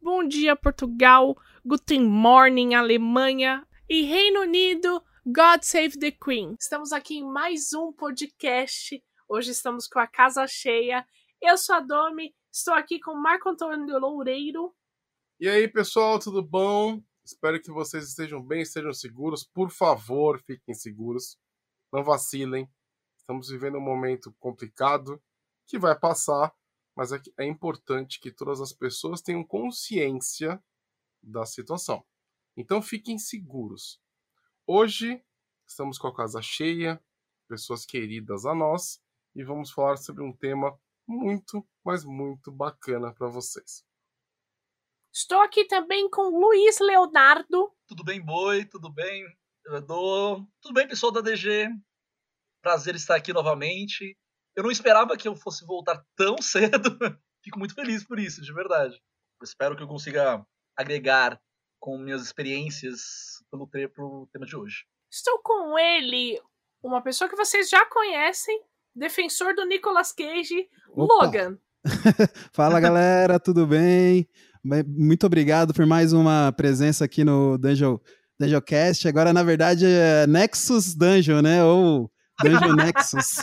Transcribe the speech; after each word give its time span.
Bom 0.00 0.26
dia, 0.26 0.54
Portugal. 0.54 1.36
Guten 1.66 2.04
Morning, 2.04 2.74
Alemanha. 2.74 3.66
E 3.88 4.02
Reino 4.02 4.42
Unido, 4.42 5.02
God 5.26 5.62
Save 5.62 5.98
the 5.98 6.12
Queen. 6.12 6.54
Estamos 6.58 6.92
aqui 6.92 7.18
em 7.18 7.24
mais 7.24 7.72
um 7.72 7.92
podcast. 7.92 9.02
Hoje 9.28 9.50
estamos 9.50 9.88
com 9.88 9.98
a 9.98 10.06
casa 10.06 10.46
cheia. 10.46 11.04
Eu 11.42 11.58
sou 11.58 11.74
a 11.74 11.80
Domi, 11.80 12.32
estou 12.50 12.74
aqui 12.74 13.00
com 13.00 13.14
Marco 13.14 13.48
Antônio 13.48 13.98
Loureiro. 13.98 14.72
E 15.40 15.48
aí, 15.48 15.66
pessoal, 15.66 16.20
tudo 16.20 16.42
bom? 16.42 17.02
Espero 17.24 17.60
que 17.60 17.72
vocês 17.72 18.08
estejam 18.08 18.40
bem, 18.40 18.62
estejam 18.62 18.92
seguros. 18.92 19.42
Por 19.44 19.68
favor, 19.68 20.40
fiquem 20.40 20.74
seguros. 20.74 21.36
Não 21.92 22.04
vacilem. 22.04 22.70
Estamos 23.18 23.48
vivendo 23.48 23.78
um 23.78 23.84
momento 23.84 24.32
complicado 24.38 25.20
que 25.66 25.76
vai 25.76 25.98
passar 25.98 26.54
mas 26.98 27.12
é, 27.12 27.22
é 27.38 27.44
importante 27.44 28.18
que 28.18 28.32
todas 28.32 28.60
as 28.60 28.72
pessoas 28.72 29.22
tenham 29.22 29.44
consciência 29.44 30.60
da 31.22 31.46
situação. 31.46 32.04
Então 32.56 32.82
fiquem 32.82 33.16
seguros. 33.16 34.02
Hoje 34.66 35.24
estamos 35.64 35.96
com 35.96 36.08
a 36.08 36.16
casa 36.16 36.42
cheia, 36.42 37.00
pessoas 37.48 37.86
queridas 37.86 38.44
a 38.44 38.52
nós, 38.52 39.00
e 39.32 39.44
vamos 39.44 39.70
falar 39.70 39.96
sobre 39.96 40.24
um 40.24 40.36
tema 40.36 40.76
muito, 41.06 41.64
mas 41.84 42.04
muito 42.04 42.50
bacana 42.50 43.14
para 43.14 43.28
vocês. 43.28 43.86
Estou 45.14 45.40
aqui 45.40 45.66
também 45.66 46.10
com 46.10 46.36
Luiz 46.36 46.80
Leonardo. 46.80 47.72
Tudo 47.86 48.02
bem, 48.02 48.20
Boi? 48.20 48.64
Tudo 48.64 48.92
bem, 48.92 49.24
Edu? 49.68 50.44
Tudo 50.60 50.74
bem, 50.74 50.88
pessoal 50.88 51.12
da 51.12 51.20
DG? 51.20 51.68
Prazer 52.60 52.96
estar 52.96 53.14
aqui 53.14 53.32
novamente. 53.32 54.18
Eu 54.58 54.64
não 54.64 54.72
esperava 54.72 55.16
que 55.16 55.28
eu 55.28 55.36
fosse 55.36 55.64
voltar 55.64 56.04
tão 56.16 56.34
cedo. 56.42 56.98
Fico 57.44 57.60
muito 57.60 57.74
feliz 57.74 58.02
por 58.02 58.18
isso, 58.18 58.42
de 58.42 58.52
verdade. 58.52 58.96
Eu 59.40 59.44
espero 59.44 59.76
que 59.76 59.84
eu 59.84 59.86
consiga 59.86 60.44
agregar 60.76 61.40
com 61.80 61.96
minhas 61.96 62.22
experiências 62.22 63.00
pelo, 63.52 63.68
pro 63.68 64.28
tema 64.32 64.44
de 64.44 64.56
hoje. 64.56 64.78
Estou 65.12 65.38
com 65.44 65.78
ele, 65.78 66.40
uma 66.82 67.00
pessoa 67.00 67.30
que 67.30 67.36
vocês 67.36 67.70
já 67.70 67.86
conhecem, 67.86 68.60
defensor 68.96 69.54
do 69.54 69.64
Nicolas 69.64 70.10
Cage, 70.10 70.68
Opa. 70.88 71.14
Logan. 71.14 71.56
Fala 72.52 72.80
galera, 72.80 73.38
tudo 73.38 73.64
bem? 73.64 74.28
Muito 74.88 75.24
obrigado 75.24 75.72
por 75.72 75.86
mais 75.86 76.12
uma 76.12 76.52
presença 76.52 77.04
aqui 77.04 77.22
no 77.22 77.56
Dungeon, 77.58 77.96
Dungeon 78.40 78.60
Cast. 78.62 79.06
Agora, 79.06 79.32
na 79.32 79.44
verdade, 79.44 79.86
é 79.86 80.26
Nexus 80.26 80.96
Dungeon, 80.96 81.42
né? 81.42 81.62
Ou 81.62 82.10
Dungeon 82.42 82.74
Nexus. 82.74 83.40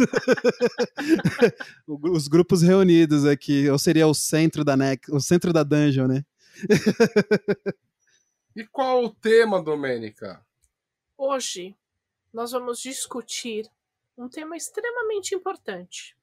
Os 1.87 2.27
grupos 2.27 2.61
reunidos 2.61 3.25
aqui, 3.25 3.69
ou 3.69 3.77
seria 3.77 4.07
o 4.07 4.13
centro 4.13 4.63
da 4.63 4.77
Nex, 4.77 5.07
o 5.09 5.19
centro 5.19 5.51
da 5.51 5.63
Dungeon, 5.63 6.07
né? 6.07 6.25
e 8.55 8.65
qual 8.65 9.03
o 9.03 9.09
tema, 9.09 9.61
Domênica? 9.61 10.45
Hoje 11.17 11.75
nós 12.33 12.51
vamos 12.51 12.79
discutir 12.79 13.69
um 14.17 14.29
tema 14.29 14.55
extremamente 14.55 15.35
importante. 15.35 16.15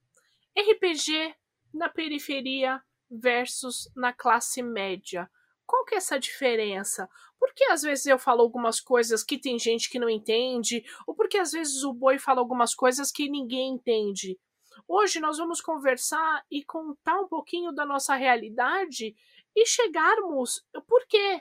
RPG 0.56 1.34
na 1.72 1.88
periferia 1.88 2.82
versus 3.10 3.90
na 3.94 4.12
classe 4.12 4.62
média. 4.62 5.30
Qual 5.72 5.86
que 5.86 5.94
é 5.94 5.96
essa 5.96 6.20
diferença? 6.20 7.08
Porque 7.40 7.64
às 7.64 7.80
vezes 7.80 8.04
eu 8.04 8.18
falo 8.18 8.42
algumas 8.42 8.78
coisas 8.78 9.24
que 9.24 9.38
tem 9.38 9.58
gente 9.58 9.88
que 9.88 9.98
não 9.98 10.10
entende, 10.10 10.84
ou 11.06 11.14
porque 11.14 11.38
às 11.38 11.52
vezes 11.52 11.82
o 11.82 11.94
boi 11.94 12.18
fala 12.18 12.40
algumas 12.40 12.74
coisas 12.74 13.10
que 13.10 13.26
ninguém 13.26 13.70
entende. 13.70 14.38
Hoje 14.86 15.18
nós 15.18 15.38
vamos 15.38 15.62
conversar 15.62 16.44
e 16.50 16.62
contar 16.62 17.18
um 17.18 17.26
pouquinho 17.26 17.72
da 17.72 17.86
nossa 17.86 18.14
realidade 18.14 19.16
e 19.56 19.66
chegarmos. 19.66 20.62
Por 20.86 21.06
quê? 21.06 21.40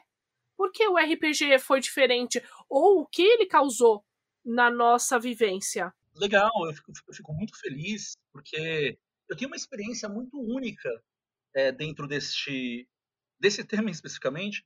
Por 0.56 0.72
que 0.72 0.88
o 0.88 0.98
RPG 0.98 1.59
foi 1.59 1.81
diferente? 1.81 2.42
Ou 2.69 3.02
o 3.02 3.06
que 3.06 3.24
ele 3.24 3.48
causou 3.48 4.02
na 4.46 4.72
nossa 4.72 5.19
vivência? 5.19 5.94
Legal, 6.16 6.53
eu 6.68 6.74
fico, 6.74 6.94
eu 7.06 7.13
fico 7.13 7.34
muito 7.34 7.59
feliz, 7.59 8.13
porque 8.31 8.98
eu 9.28 9.36
tenho 9.36 9.50
uma 9.50 9.58
experiência 9.58 10.08
muito 10.08 10.40
única 10.40 10.90
é, 11.53 11.69
dentro 11.69 12.08
deste, 12.08 12.88
desse 13.41 13.63
tema 13.63 13.90
especificamente, 13.90 14.63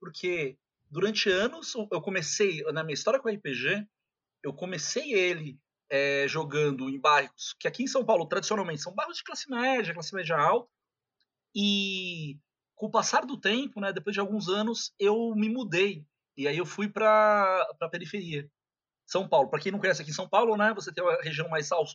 porque 0.00 0.56
durante 0.88 1.28
anos, 1.28 1.74
eu 1.74 2.00
comecei, 2.00 2.62
na 2.72 2.84
minha 2.84 2.94
história 2.94 3.18
com 3.18 3.28
RPG, 3.28 3.86
eu 4.42 4.54
comecei 4.54 5.12
ele 5.12 5.58
é, 5.90 6.26
jogando 6.28 6.88
em 6.88 7.00
bairros 7.00 7.54
que 7.58 7.66
aqui 7.66 7.82
em 7.82 7.88
São 7.88 8.04
Paulo, 8.04 8.26
tradicionalmente, 8.26 8.82
são 8.82 8.94
bairros 8.94 9.18
de 9.18 9.24
classe 9.24 9.50
média, 9.50 9.92
classe 9.92 10.14
média 10.14 10.36
alta, 10.36 10.70
e 11.54 12.38
com 12.76 12.86
o 12.86 12.90
passar 12.90 13.26
do 13.26 13.38
tempo, 13.38 13.80
né, 13.80 13.92
depois 13.92 14.14
de 14.14 14.20
alguns 14.20 14.48
anos, 14.48 14.94
eu 14.98 15.34
me 15.34 15.48
mudei, 15.48 16.06
e 16.36 16.46
aí 16.46 16.56
eu 16.56 16.66
fui 16.66 16.88
para 16.88 17.66
a 17.80 17.88
periferia. 17.88 18.48
São 19.06 19.28
Paulo, 19.28 19.50
para 19.50 19.60
quem 19.60 19.72
não 19.72 19.78
conhece 19.78 20.00
aqui 20.00 20.10
em 20.10 20.14
São 20.14 20.28
Paulo, 20.28 20.56
né, 20.56 20.72
você 20.72 20.92
tem 20.92 21.04
a 21.04 21.20
região 21.20 21.48
mais, 21.48 21.72
alta, 21.72 21.92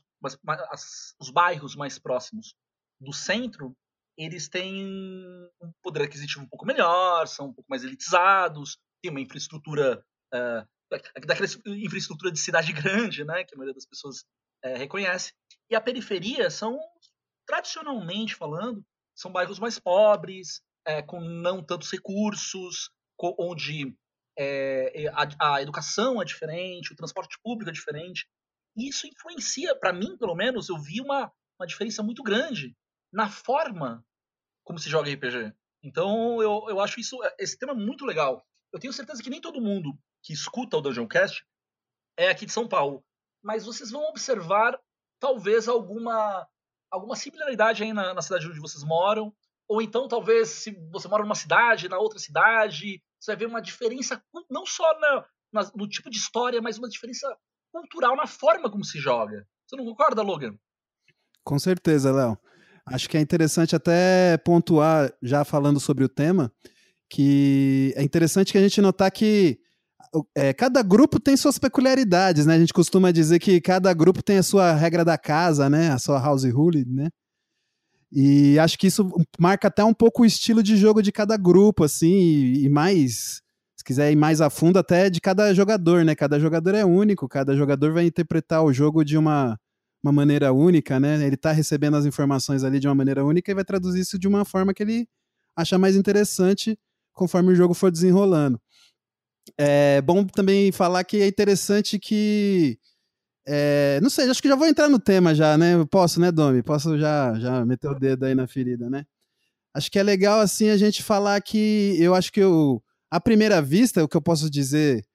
os 1.19 1.29
bairros 1.29 1.75
mais 1.75 1.97
próximos 1.97 2.55
do 2.99 3.13
centro, 3.13 3.75
eles 4.25 4.49
têm 4.49 4.85
um 5.61 5.71
poder 5.81 6.03
aquisitivo 6.03 6.43
um 6.43 6.47
pouco 6.47 6.65
melhor, 6.65 7.25
são 7.25 7.47
um 7.47 7.53
pouco 7.53 7.69
mais 7.69 7.83
elitizados, 7.85 8.77
tem 9.01 9.09
uma 9.09 9.21
infraestrutura 9.21 10.03
uh, 10.33 10.67
daquela 10.91 11.47
infraestrutura 11.67 12.31
de 12.31 12.39
cidade 12.39 12.73
grande, 12.73 13.23
né, 13.23 13.45
que 13.45 13.55
a 13.55 13.57
maioria 13.57 13.73
das 13.73 13.85
pessoas 13.85 14.25
uh, 14.65 14.77
reconhece. 14.77 15.33
E 15.69 15.75
a 15.75 15.79
periferia 15.81 16.49
são, 16.49 16.77
tradicionalmente 17.47 18.35
falando, 18.35 18.83
são 19.15 19.31
bairros 19.31 19.57
mais 19.57 19.79
pobres, 19.79 20.61
uh, 20.85 21.05
com 21.07 21.21
não 21.21 21.63
tantos 21.63 21.89
recursos, 21.89 22.91
com, 23.17 23.33
onde 23.39 23.95
a, 25.13 25.55
a, 25.55 25.61
educação 25.61 26.21
é 26.21 26.25
diferente, 26.25 26.93
o 26.93 26.95
transporte 26.95 27.37
público 27.43 27.69
é 27.69 27.73
diferente. 27.73 28.25
E 28.75 28.87
isso 28.87 29.05
influencia, 29.05 29.75
para 29.75 29.91
mim, 29.91 30.17
pelo 30.17 30.33
menos, 30.33 30.69
eu 30.69 30.77
vi 30.77 31.01
uma, 31.01 31.29
uma 31.59 31.67
diferença 31.67 32.01
muito 32.01 32.23
grande 32.23 32.73
na 33.11 33.29
forma 33.29 34.05
como 34.69 34.77
se 34.77 34.89
joga 34.89 35.11
RPG. 35.11 35.51
Então, 35.81 36.41
eu, 36.43 36.65
eu 36.69 36.79
acho 36.79 36.99
isso, 36.99 37.17
esse 37.39 37.57
tema 37.57 37.73
muito 37.73 38.05
legal 38.05 38.45
eu 38.71 38.79
tenho 38.79 38.93
certeza 38.93 39.21
que 39.21 39.29
nem 39.29 39.41
todo 39.41 39.61
mundo 39.61 39.97
que 40.21 40.33
escuta 40.33 40.77
o 40.77 40.81
Dungeon 40.81 41.07
Cast 41.07 41.43
é 42.17 42.29
aqui 42.29 42.45
de 42.45 42.51
São 42.51 42.67
Paulo. 42.67 43.03
Mas 43.41 43.65
vocês 43.65 43.91
vão 43.91 44.03
observar, 44.09 44.77
talvez, 45.19 45.67
alguma, 45.67 46.47
alguma 46.91 47.15
similaridade 47.15 47.83
aí 47.83 47.93
na, 47.93 48.13
na 48.13 48.21
cidade 48.21 48.47
onde 48.47 48.59
vocês 48.59 48.83
moram. 48.83 49.33
Ou 49.67 49.81
então, 49.81 50.07
talvez, 50.07 50.49
se 50.49 50.71
você 50.91 51.07
mora 51.07 51.23
numa 51.23 51.35
cidade, 51.35 51.87
na 51.87 51.97
outra 51.97 52.19
cidade, 52.19 53.01
você 53.19 53.31
vai 53.31 53.37
ver 53.37 53.45
uma 53.45 53.61
diferença, 53.61 54.21
não 54.49 54.65
só 54.65 54.99
na, 54.99 55.25
na, 55.51 55.71
no 55.75 55.87
tipo 55.87 56.09
de 56.09 56.17
história, 56.17 56.61
mas 56.61 56.77
uma 56.77 56.89
diferença 56.89 57.35
cultural 57.71 58.15
na 58.15 58.27
forma 58.27 58.69
como 58.69 58.83
se 58.83 58.99
joga. 58.99 59.47
Você 59.65 59.75
não 59.75 59.85
concorda, 59.85 60.21
Logan? 60.21 60.57
Com 61.43 61.57
certeza, 61.57 62.11
Léo. 62.11 62.37
Acho 62.91 63.09
que 63.09 63.17
é 63.17 63.21
interessante 63.21 63.75
até 63.75 64.37
pontuar, 64.37 65.11
já 65.21 65.43
falando 65.43 65.79
sobre 65.79 66.03
o 66.03 66.09
tema, 66.09 66.51
que 67.09 67.93
é 67.95 68.03
interessante 68.03 68.51
que 68.51 68.57
a 68.57 68.61
gente 68.61 68.81
notar 68.81 69.11
que 69.11 69.59
é, 70.35 70.53
cada 70.53 70.81
grupo 70.81 71.19
tem 71.19 71.37
suas 71.37 71.59
peculiaridades, 71.59 72.45
né? 72.45 72.55
A 72.55 72.59
gente 72.59 72.73
costuma 72.73 73.11
dizer 73.11 73.39
que 73.39 73.61
cada 73.61 73.93
grupo 73.93 74.23
tem 74.23 74.37
a 74.37 74.43
sua 74.43 74.73
regra 74.73 75.05
da 75.05 75.17
casa, 75.17 75.69
né? 75.69 75.91
A 75.91 75.99
sua 75.99 76.19
house 76.19 76.45
rule, 76.45 76.85
né? 76.85 77.09
E 78.11 78.57
acho 78.57 78.77
que 78.77 78.87
isso 78.87 79.07
marca 79.39 79.67
até 79.67 79.83
um 79.83 79.93
pouco 79.93 80.23
o 80.23 80.25
estilo 80.25 80.63
de 80.63 80.75
jogo 80.75 81.01
de 81.01 81.11
cada 81.11 81.37
grupo, 81.37 81.83
assim, 81.83 82.11
e, 82.11 82.65
e 82.65 82.69
mais, 82.69 83.41
se 83.77 83.83
quiser 83.85 84.11
ir 84.11 84.15
mais 84.15 84.41
a 84.41 84.49
fundo, 84.49 84.79
até 84.79 85.09
de 85.11 85.21
cada 85.21 85.53
jogador, 85.53 86.03
né? 86.03 86.15
Cada 86.15 86.39
jogador 86.39 86.73
é 86.73 86.83
único, 86.83 87.27
cada 87.27 87.55
jogador 87.55 87.93
vai 87.93 88.05
interpretar 88.05 88.63
o 88.63 88.73
jogo 88.73 89.05
de 89.05 89.15
uma, 89.15 89.59
uma 90.03 90.11
maneira 90.11 90.53
única, 90.53 90.99
né? 90.99 91.25
Ele 91.25 91.37
tá 91.37 91.51
recebendo 91.51 91.97
as 91.97 92.05
informações 92.05 92.63
ali 92.63 92.79
de 92.79 92.87
uma 92.87 92.95
maneira 92.95 93.23
única 93.25 93.51
e 93.51 93.55
vai 93.55 93.65
traduzir 93.65 94.01
isso 94.01 94.17
de 94.17 94.27
uma 94.27 94.45
forma 94.45 94.73
que 94.73 94.83
ele 94.83 95.07
acha 95.55 95.77
mais 95.77 95.95
interessante 95.95 96.77
conforme 97.13 97.51
o 97.51 97.55
jogo 97.55 97.73
for 97.73 97.91
desenrolando. 97.91 98.59
É 99.57 100.01
bom 100.01 100.25
também 100.25 100.71
falar 100.71 101.03
que 101.03 101.17
é 101.17 101.27
interessante 101.27 101.99
que. 101.99 102.79
É, 103.47 103.99
não 104.01 104.09
sei, 104.09 104.29
acho 104.29 104.41
que 104.41 104.47
já 104.47 104.55
vou 104.55 104.67
entrar 104.67 104.89
no 104.89 104.99
tema 104.99 105.33
já, 105.33 105.57
né? 105.57 105.83
posso, 105.89 106.19
né, 106.19 106.31
Domi? 106.31 106.61
Posso 106.61 106.99
já, 106.99 107.33
já 107.39 107.65
meter 107.65 107.89
o 107.89 107.95
dedo 107.95 108.25
aí 108.25 108.35
na 108.35 108.47
ferida, 108.47 108.89
né? 108.89 109.05
acho 109.73 109.91
que 109.91 109.99
é 109.99 110.03
legal 110.03 110.39
assim 110.39 110.69
a 110.69 110.77
gente 110.77 111.03
falar 111.03 111.41
que 111.41 111.95
eu 111.99 112.15
acho 112.15 112.31
que 112.31 112.39
eu, 112.39 112.83
à 113.09 113.19
primeira 113.19 113.61
vista, 113.61 114.03
o 114.03 114.07
que 114.07 114.17
eu 114.17 114.21
posso 114.21 114.49
dizer 114.49 115.05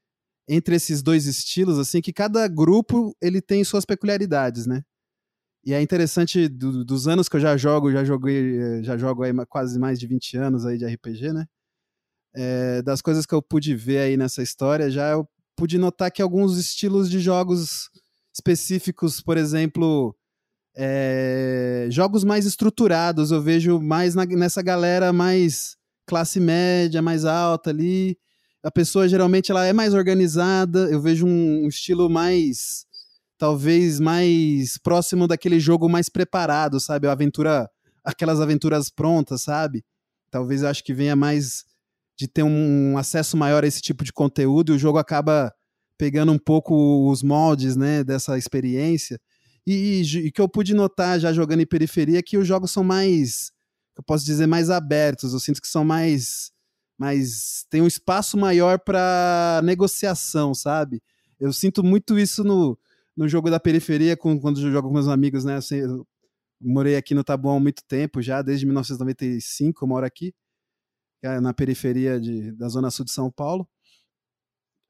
entre 0.49 0.76
esses 0.76 1.02
dois 1.02 1.26
estilos, 1.26 1.79
assim, 1.79 2.00
que 2.00 2.12
cada 2.12 2.46
grupo 2.49 3.17
ele 3.20 3.41
tem 3.41 3.64
suas 3.64 3.85
peculiaridades, 3.85 4.67
né? 4.67 4.82
E 5.64 5.73
é 5.73 5.81
interessante 5.81 6.46
do, 6.46 6.85
dos 6.85 7.08
anos 7.08 7.29
que 7.29 7.37
eu 7.37 7.41
já 7.41 7.56
jogo, 7.56 7.91
já 7.91 8.05
joguei, 8.05 8.82
já 8.82 8.99
jogo 8.99 9.23
aí 9.23 9.32
quase 9.49 9.79
mais 9.79 9.99
de 9.99 10.06
20 10.06 10.37
anos 10.37 10.67
aí 10.67 10.76
de 10.76 10.85
RPG, 10.85 11.32
né? 11.32 11.46
É, 12.35 12.82
das 12.82 13.00
coisas 13.00 13.25
que 13.25 13.35
eu 13.35 13.41
pude 13.41 13.75
ver 13.75 13.99
aí 13.99 14.17
nessa 14.17 14.43
história, 14.43 14.91
já 14.91 15.11
eu 15.11 15.26
pude 15.56 15.79
notar 15.79 16.11
que 16.11 16.20
alguns 16.20 16.58
estilos 16.58 17.08
de 17.08 17.20
jogos 17.20 17.88
específicos, 18.35 19.20
por 19.23 19.38
exemplo, 19.38 20.14
é, 20.76 21.87
jogos 21.90 22.25
mais 22.25 22.44
estruturados, 22.44 23.31
eu 23.31 23.40
vejo 23.40 23.81
mais 23.81 24.14
na, 24.14 24.26
nessa 24.26 24.61
galera 24.61 25.12
mais 25.12 25.76
classe 26.06 26.40
média, 26.40 27.00
mais 27.00 27.25
alta 27.25 27.70
ali. 27.70 28.19
A 28.64 28.70
pessoa 28.70 29.08
geralmente 29.08 29.50
ela 29.50 29.66
é 29.66 29.72
mais 29.72 29.93
organizada, 29.93 30.88
eu 30.90 31.00
vejo 31.00 31.26
um, 31.26 31.64
um 31.64 31.69
estilo 31.69 32.08
mais 32.08 32.87
talvez 33.37 34.00
mais 34.00 34.78
próximo 34.78 35.28
daquele 35.28 35.61
jogo 35.61 35.88
mais 35.88 36.08
preparado, 36.08 36.81
sabe? 36.81 37.06
A 37.06 37.12
aventura, 37.12 37.69
aquelas 38.02 38.40
aventuras 38.40 38.88
prontas, 38.88 39.43
sabe? 39.43 39.84
Talvez 40.31 40.62
eu 40.62 40.69
acho 40.69 40.82
que 40.82 40.94
venha 40.94 41.14
mais 41.14 41.64
de 42.16 42.26
ter 42.28 42.43
um 42.43 42.96
acesso 42.96 43.37
maior 43.37 43.64
a 43.64 43.66
esse 43.66 43.82
tipo 43.82 44.05
de 44.05 44.12
conteúdo 44.12 44.72
e 44.72 44.76
o 44.76 44.78
jogo 44.78 44.99
acaba 44.99 45.52
pegando 45.99 46.32
um 46.32 46.38
pouco 46.38 47.11
os 47.11 47.22
moldes, 47.22 47.76
né, 47.76 48.02
dessa 48.02 48.38
experiência. 48.38 49.20
E, 49.66 50.02
e, 50.02 50.31
que 50.31 50.40
eu 50.40 50.49
pude 50.49 50.75
notar 50.75 51.19
já 51.19 51.32
jogando 51.32 51.61
em 51.61 51.66
periferia 51.66 52.19
é 52.19 52.22
que 52.22 52.37
os 52.37 52.46
jogos 52.46 52.70
são 52.70 52.84
mais, 52.84 53.50
eu 53.96 54.02
posso 54.02 54.25
dizer, 54.25 54.46
mais 54.46 54.70
abertos. 54.70 55.32
Eu 55.32 55.40
sinto 55.40 55.61
que 55.61 55.69
são 55.69 55.84
mais, 55.84 56.50
mais 56.99 57.67
tem 57.70 57.82
um 57.82 57.87
espaço 57.87 58.37
maior 58.37 58.79
para 58.79 59.61
negociação, 59.64 60.55
sabe? 60.55 61.02
Eu 61.41 61.52
sinto 61.52 61.82
muito 61.82 62.19
isso 62.19 62.44
no, 62.44 62.79
no 63.17 63.29
jogo 63.29 63.50
da 63.50 63.61
periferia, 63.61 64.17
com, 64.17 64.38
quando 64.41 64.61
eu 64.61 64.70
jogo 64.70 64.88
com 64.88 64.94
meus 64.94 65.08
amigos, 65.08 65.44
né? 65.44 65.56
Assim, 65.56 65.76
eu 65.76 66.06
morei 66.61 66.96
aqui 66.96 67.14
no 67.14 67.25
Taboão 67.25 67.56
há 67.56 67.61
muito 67.61 67.82
tempo 67.87 68.23
já, 68.23 68.43
desde 68.43 68.67
1995 68.67 69.85
eu 69.85 69.88
moro 69.88 70.06
aqui, 70.06 70.35
é 71.23 71.41
na 71.41 71.55
periferia 71.55 72.20
de, 72.20 72.52
da 72.52 72.69
zona 72.69 72.91
sul 72.91 73.05
de 73.05 73.12
São 73.12 73.31
Paulo. 73.31 73.69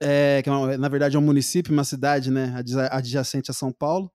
É, 0.02 0.42
que 0.42 0.50
é 0.50 0.76
na 0.76 0.88
verdade 0.88 1.16
é 1.16 1.18
um 1.18 1.22
município, 1.22 1.72
uma 1.72 1.84
cidade, 1.84 2.30
né, 2.30 2.52
adjacente 2.90 3.50
a 3.50 3.54
São 3.54 3.72
Paulo. 3.72 4.10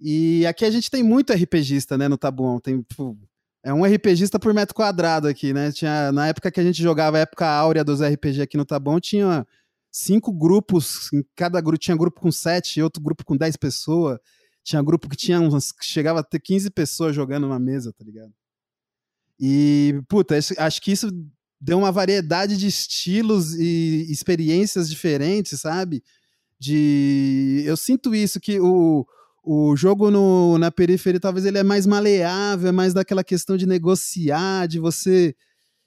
E 0.00 0.44
aqui 0.46 0.64
a 0.64 0.70
gente 0.70 0.90
tem 0.90 1.02
muito 1.02 1.32
RPGista, 1.32 1.96
né, 1.96 2.08
no 2.08 2.18
Tabuão. 2.18 2.60
Tem, 2.60 2.82
tipo, 2.82 3.18
é 3.66 3.74
um 3.74 3.84
RPGista 3.84 4.38
por 4.38 4.54
metro 4.54 4.76
quadrado 4.76 5.26
aqui, 5.26 5.52
né? 5.52 5.72
Tinha, 5.72 6.12
na 6.12 6.28
época 6.28 6.52
que 6.52 6.60
a 6.60 6.62
gente 6.62 6.80
jogava, 6.80 7.16
a 7.16 7.20
época 7.22 7.44
áurea 7.44 7.82
dos 7.82 8.00
RPG 8.00 8.40
aqui 8.40 8.56
no 8.56 8.64
Tabuão, 8.64 9.00
tinha 9.00 9.44
cinco 9.90 10.32
grupos, 10.32 11.12
em 11.12 11.24
cada 11.34 11.60
grupo 11.60 11.76
tinha 11.76 11.96
grupo 11.96 12.20
com 12.20 12.30
sete, 12.30 12.80
outro 12.80 13.02
grupo 13.02 13.24
com 13.24 13.36
dez 13.36 13.56
pessoas. 13.56 14.20
Tinha 14.62 14.80
grupo 14.80 15.08
que 15.08 15.16
tinha 15.16 15.40
uns, 15.40 15.72
que 15.72 15.84
chegava 15.84 16.20
a 16.20 16.22
ter 16.22 16.38
15 16.38 16.70
pessoas 16.70 17.16
jogando 17.16 17.48
na 17.48 17.58
mesa, 17.58 17.92
tá 17.92 18.04
ligado? 18.04 18.32
E, 19.38 20.00
puta, 20.08 20.38
acho 20.38 20.80
que 20.80 20.92
isso 20.92 21.10
deu 21.60 21.78
uma 21.78 21.90
variedade 21.90 22.56
de 22.56 22.68
estilos 22.68 23.52
e 23.54 24.06
experiências 24.08 24.88
diferentes, 24.88 25.60
sabe? 25.60 26.04
De 26.56 27.64
eu 27.66 27.76
sinto 27.76 28.14
isso 28.14 28.38
que 28.38 28.60
o, 28.60 29.04
o 29.46 29.76
jogo 29.76 30.10
no, 30.10 30.58
na 30.58 30.70
periferia 30.70 31.20
talvez 31.20 31.46
ele 31.46 31.58
é 31.58 31.62
mais 31.62 31.86
maleável, 31.86 32.68
é 32.68 32.72
mais 32.72 32.92
daquela 32.92 33.22
questão 33.22 33.56
de 33.56 33.66
negociar, 33.66 34.66
de 34.66 34.78
você 34.78 35.34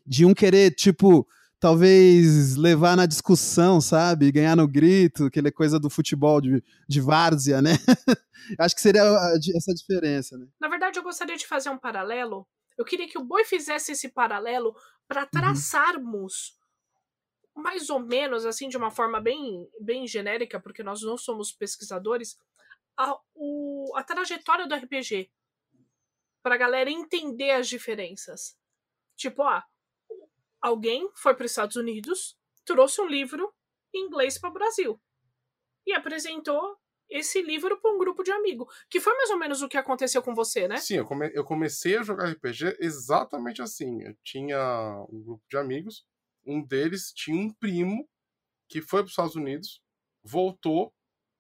de 0.06 0.26
um 0.26 0.34
querer 0.34 0.72
tipo 0.72 1.28
talvez 1.60 2.56
levar 2.56 2.96
na 2.96 3.06
discussão, 3.06 3.82
sabe? 3.82 4.32
Ganhar 4.32 4.56
no 4.56 4.68
grito, 4.68 5.26
aquela 5.26 5.52
coisa 5.52 5.78
do 5.78 5.90
futebol 5.90 6.40
de, 6.40 6.64
de 6.88 7.02
várzea, 7.02 7.62
né? 7.62 7.74
Acho 8.58 8.74
que 8.74 8.82
seria 8.82 9.02
essa 9.02 9.74
diferença, 9.74 10.38
né? 10.38 10.48
Na 10.60 10.70
verdade, 10.70 10.98
eu 10.98 11.04
gostaria 11.04 11.36
de 11.36 11.46
fazer 11.46 11.70
um 11.70 11.78
paralelo 11.78 12.48
eu 12.80 12.86
queria 12.86 13.10
que 13.10 13.18
o 13.18 13.24
Boi 13.24 13.44
fizesse 13.44 13.92
esse 13.92 14.08
paralelo 14.08 14.74
para 15.06 15.24
uhum. 15.24 15.28
traçarmos 15.30 16.58
uhum. 17.54 17.62
mais 17.62 17.90
ou 17.90 18.00
menos, 18.00 18.46
assim, 18.46 18.70
de 18.70 18.78
uma 18.78 18.90
forma 18.90 19.20
bem, 19.20 19.70
bem 19.82 20.08
genérica, 20.08 20.62
porque 20.62 20.82
nós 20.82 21.02
não 21.02 21.18
somos 21.18 21.52
pesquisadores, 21.52 22.38
a, 23.00 23.18
o, 23.34 23.94
a 23.96 24.04
trajetória 24.04 24.68
do 24.68 24.76
RPG. 24.76 25.32
Pra 26.44 26.58
galera 26.58 26.92
entender 26.92 27.52
as 27.52 27.70
diferenças. 27.70 28.58
Tipo, 29.16 29.44
ah, 29.44 29.66
alguém 30.62 31.10
foi 31.16 31.34
para 31.34 31.46
os 31.46 31.52
Estados 31.52 31.78
Unidos, 31.78 32.38
trouxe 32.66 33.02
um 33.02 33.08
livro 33.08 33.54
em 33.94 34.06
inglês 34.06 34.38
para 34.38 34.50
o 34.50 34.54
Brasil 34.54 35.02
e 35.88 35.94
apresentou 35.94 36.78
esse 37.10 37.42
livro 37.42 37.80
para 37.82 37.92
um 37.92 37.98
grupo 37.98 38.22
de 38.22 38.32
amigos. 38.32 38.68
Que 38.90 39.00
foi 39.00 39.16
mais 39.16 39.30
ou 39.30 39.38
menos 39.38 39.62
o 39.62 39.70
que 39.70 39.78
aconteceu 39.78 40.22
com 40.22 40.36
você, 40.36 40.68
né? 40.68 40.78
Sim, 40.78 40.98
eu, 40.98 41.06
come 41.06 41.32
eu 41.34 41.44
comecei 41.44 41.98
a 41.98 42.04
jogar 42.04 42.30
RPG 42.30 42.78
exatamente 42.80 43.62
assim. 43.62 44.04
Eu 44.04 44.16
tinha 44.24 45.06
um 45.10 45.24
grupo 45.24 45.44
de 45.50 45.58
amigos, 45.58 46.06
um 46.46 46.62
deles 46.66 47.12
tinha 47.14 47.38
um 47.38 47.54
primo 47.54 48.08
que 48.68 48.82
foi 48.82 49.00
para 49.00 49.08
os 49.08 49.12
Estados 49.12 49.36
Unidos, 49.36 49.82
voltou 50.24 50.94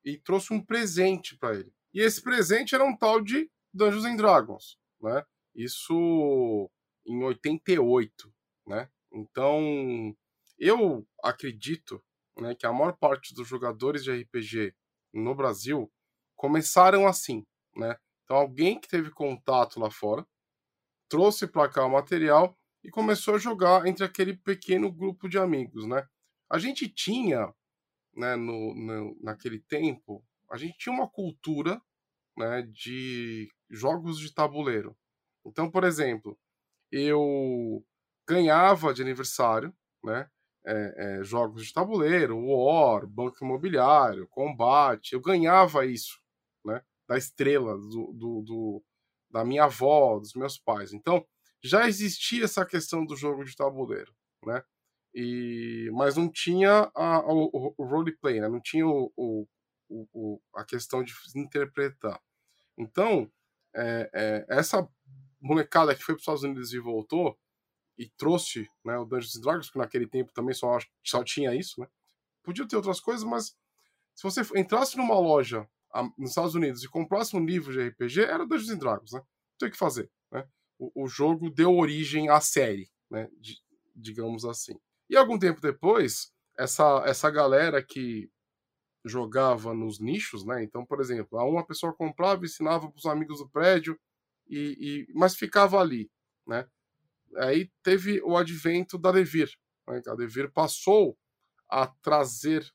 e 0.03 0.17
trouxe 0.17 0.53
um 0.53 0.63
presente 0.63 1.37
para 1.37 1.55
ele. 1.55 1.73
E 1.93 2.01
esse 2.01 2.21
presente 2.21 2.75
era 2.75 2.83
um 2.83 2.95
tal 2.95 3.21
de 3.21 3.49
Dungeons 3.73 4.05
and 4.05 4.15
Dragons, 4.15 4.77
né? 5.01 5.25
Isso 5.55 6.69
em 7.05 7.23
88, 7.23 8.33
né? 8.67 8.89
Então, 9.11 10.15
eu 10.57 11.07
acredito 11.23 12.03
né, 12.37 12.55
que 12.55 12.65
a 12.65 12.73
maior 12.73 12.95
parte 12.97 13.33
dos 13.33 13.47
jogadores 13.47 14.03
de 14.03 14.11
RPG 14.11 14.75
no 15.13 15.33
Brasil 15.35 15.91
começaram 16.35 17.07
assim, 17.07 17.45
né? 17.75 17.97
Então 18.23 18.37
alguém 18.37 18.79
que 18.79 18.87
teve 18.87 19.09
contato 19.09 19.79
lá 19.79 19.89
fora 19.89 20.25
trouxe 21.09 21.47
para 21.47 21.67
cá 21.67 21.83
o 21.85 21.91
material 21.91 22.55
e 22.83 22.89
começou 22.89 23.35
a 23.35 23.39
jogar 23.39 23.87
entre 23.87 24.05
aquele 24.05 24.37
pequeno 24.37 24.91
grupo 24.91 25.27
de 25.27 25.37
amigos, 25.37 25.87
né? 25.87 26.07
A 26.49 26.57
gente 26.57 26.87
tinha, 26.87 27.53
né, 28.19 28.36
no, 28.36 28.75
no 28.75 29.18
naquele 29.21 29.60
tempo, 29.62 30.24
a 30.51 30.57
gente 30.57 30.77
tinha 30.77 30.94
uma 30.94 31.10
cultura, 31.10 31.81
né, 32.38 32.62
de 32.63 33.50
jogos 33.69 34.19
de 34.19 34.33
tabuleiro. 34.33 34.95
Então, 35.45 35.71
por 35.71 35.83
exemplo, 35.83 36.38
eu 36.92 37.83
ganhava 38.27 38.94
de 38.94 39.01
aniversário, 39.01 39.74
né, 40.04 40.30
é, 40.66 41.19
é, 41.19 41.24
jogos 41.24 41.66
de 41.66 41.73
tabuleiro, 41.73 42.38
War, 42.38 43.07
Banco 43.07 43.44
Imobiliário, 43.44 44.28
Combate. 44.28 45.14
Eu 45.14 45.21
ganhava 45.21 45.85
isso, 45.85 46.19
né? 46.66 46.83
Da 47.07 47.18
estrela, 47.18 47.78
do, 47.78 48.14
do, 48.14 48.42
do, 48.44 48.83
da 49.31 49.44
minha 49.45 49.64
avó, 49.64 50.19
dos 50.19 50.33
meus 50.33 50.57
pais. 50.57 50.94
Então, 50.94 51.26
já 51.64 51.88
existia 51.88 52.45
essa 52.45 52.66
questão 52.66 53.06
do 53.06 53.16
jogo 53.16 53.44
de 53.44 53.56
tabuleiro, 53.56 54.14
né? 54.45 54.64
E, 55.13 55.89
mas 55.94 56.16
não 56.16 56.30
tinha 56.30 56.92
a, 56.95 57.19
o, 57.33 57.73
o 57.78 57.83
roleplay, 57.83 58.39
né? 58.39 58.47
Não 58.47 58.61
tinha 58.61 58.87
o, 58.87 59.11
o, 59.18 59.47
o, 59.89 60.42
a 60.56 60.63
questão 60.63 61.04
de 61.04 61.13
interpretar. 61.35 62.21
Então, 62.78 63.30
é, 63.75 64.09
é, 64.13 64.45
essa 64.49 64.87
molecada 65.42 65.95
que 65.95 66.04
foi 66.04 66.16
para 66.16 66.19
os 66.19 66.23
Estados 66.23 66.44
Unidos 66.44 66.73
e 66.73 66.80
voltou, 66.80 67.37
e 67.97 68.07
trouxe 68.18 68.66
né, 68.85 68.97
o 68.97 69.04
Dungeons 69.04 69.42
Dragons, 69.42 69.69
que 69.69 69.78
naquele 69.78 70.07
tempo 70.07 70.31
também 70.31 70.54
só, 70.54 70.78
só 71.04 71.23
tinha 71.23 71.54
isso, 71.54 71.81
né? 71.81 71.87
Podia 72.42 72.66
ter 72.66 72.78
outras 72.78 73.01
coisas, 73.01 73.25
mas 73.25 73.57
se 74.16 74.23
você 74.23 74.42
entrasse 74.56 74.95
numa 74.95 75.19
loja 75.19 75.68
nos 76.18 76.30
Estados 76.30 76.56
Unidos 76.56 76.83
e 76.83 76.87
comprasse 76.87 77.35
um 77.35 77.45
livro 77.45 77.73
de 77.73 77.89
RPG, 77.89 78.21
era 78.21 78.45
Dungeons 78.45 78.80
Dragons, 78.80 79.11
né? 79.11 79.19
Não 79.19 79.57
tem 79.57 79.68
o 79.68 79.71
que 79.71 79.78
fazer, 79.78 80.09
né? 80.31 80.47
O, 80.78 81.04
o 81.04 81.07
jogo 81.07 81.49
deu 81.49 81.75
origem 81.75 82.30
à 82.30 82.39
série, 82.39 82.89
né? 83.09 83.30
De, 83.37 83.57
digamos 83.94 84.45
assim. 84.45 84.80
E 85.09 85.18
algum 85.18 85.39
tempo 85.39 85.59
depois, 85.59 86.31
essa, 86.57 87.04
essa 87.06 87.30
galera 87.31 87.83
que 87.83 88.30
jogava 89.06 89.73
nos 89.73 89.99
nichos, 89.99 90.45
né? 90.45 90.63
Então, 90.63 90.85
por 90.85 90.99
exemplo, 90.99 91.39
uma 91.39 91.66
pessoa 91.66 91.94
comprava, 91.94 92.45
ensinava 92.45 92.89
para 92.89 92.97
os 92.97 93.06
amigos 93.06 93.39
do 93.39 93.49
prédio, 93.49 93.99
e, 94.47 95.07
e, 95.09 95.13
mas 95.13 95.35
ficava 95.35 95.80
ali, 95.80 96.09
né? 96.45 96.68
Aí 97.37 97.71
teve 97.83 98.21
o 98.23 98.35
advento 98.35 98.97
da 98.97 99.11
Devir. 99.11 99.49
Né? 99.87 100.01
A 100.07 100.16
Devir 100.16 100.51
passou 100.51 101.18
a 101.69 101.87
trazer. 102.01 102.68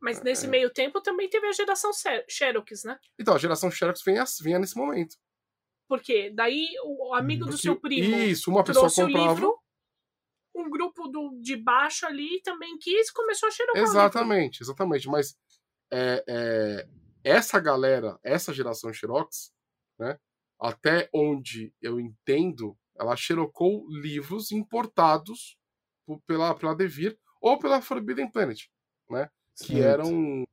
Mas 0.00 0.22
nesse 0.22 0.46
é... 0.46 0.48
meio 0.48 0.70
tempo 0.70 1.00
também 1.00 1.28
teve 1.28 1.46
a 1.46 1.52
geração 1.52 1.90
Xerox, 2.28 2.84
né? 2.84 2.98
Então, 3.18 3.34
a 3.34 3.38
geração 3.38 3.70
Xerox 3.70 4.02
vinha, 4.04 4.24
vinha 4.42 4.58
nesse 4.58 4.76
momento. 4.76 5.16
Porque 5.88 6.30
daí 6.30 6.68
o 6.84 7.14
amigo 7.14 7.44
do 7.44 7.56
seu 7.56 7.78
primo 7.78 8.16
Isso, 8.16 8.50
uma 8.50 8.64
pessoa 8.64 8.90
comprava. 8.90 9.34
Livro, 9.34 9.55
um 10.56 10.70
grupo 10.70 11.08
do, 11.08 11.38
de 11.40 11.56
baixo 11.56 12.06
ali 12.06 12.40
também 12.42 12.78
quis 12.78 13.08
e 13.08 13.12
começou 13.12 13.48
a 13.48 13.52
xerocar. 13.52 13.82
Exatamente, 13.82 14.62
exatamente. 14.62 15.08
Mas 15.08 15.36
é, 15.92 16.24
é, 16.26 16.88
essa 17.22 17.60
galera, 17.60 18.18
essa 18.22 18.52
geração 18.52 18.92
Xerox, 18.92 19.52
né, 19.98 20.18
até 20.58 21.08
onde 21.12 21.72
eu 21.82 22.00
entendo 22.00 22.76
ela 22.98 23.16
xerocou 23.16 23.86
livros 23.90 24.50
importados 24.50 25.58
pela, 26.26 26.54
pela 26.54 26.74
Devir 26.74 27.18
ou 27.40 27.58
pela 27.58 27.82
Forbidden 27.82 28.30
Planet, 28.30 28.64
né? 29.10 29.30
Certo. 29.54 29.70
Que 29.70 29.80
eram 29.80 30.44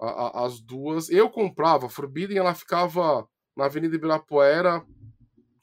a, 0.00 0.06
a, 0.06 0.46
as 0.46 0.60
duas. 0.60 1.10
Eu 1.10 1.30
comprava, 1.30 1.86
a 1.86 1.90
Forbidden 1.90 2.38
ela 2.38 2.54
ficava 2.54 3.28
na 3.56 3.66
Avenida 3.66 3.94
Ibirapuera, 3.94 4.84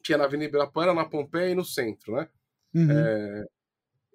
que 0.04 0.14
é 0.14 0.18
na 0.18 0.26
Avenida 0.26 0.50
Ibirapuera, 0.50 0.94
na 0.94 1.06
Pompeia 1.06 1.52
e 1.52 1.56
no 1.56 1.66
centro, 1.66 2.14
né? 2.14 2.30
Uhum. 2.74 2.92
É, 2.92 3.46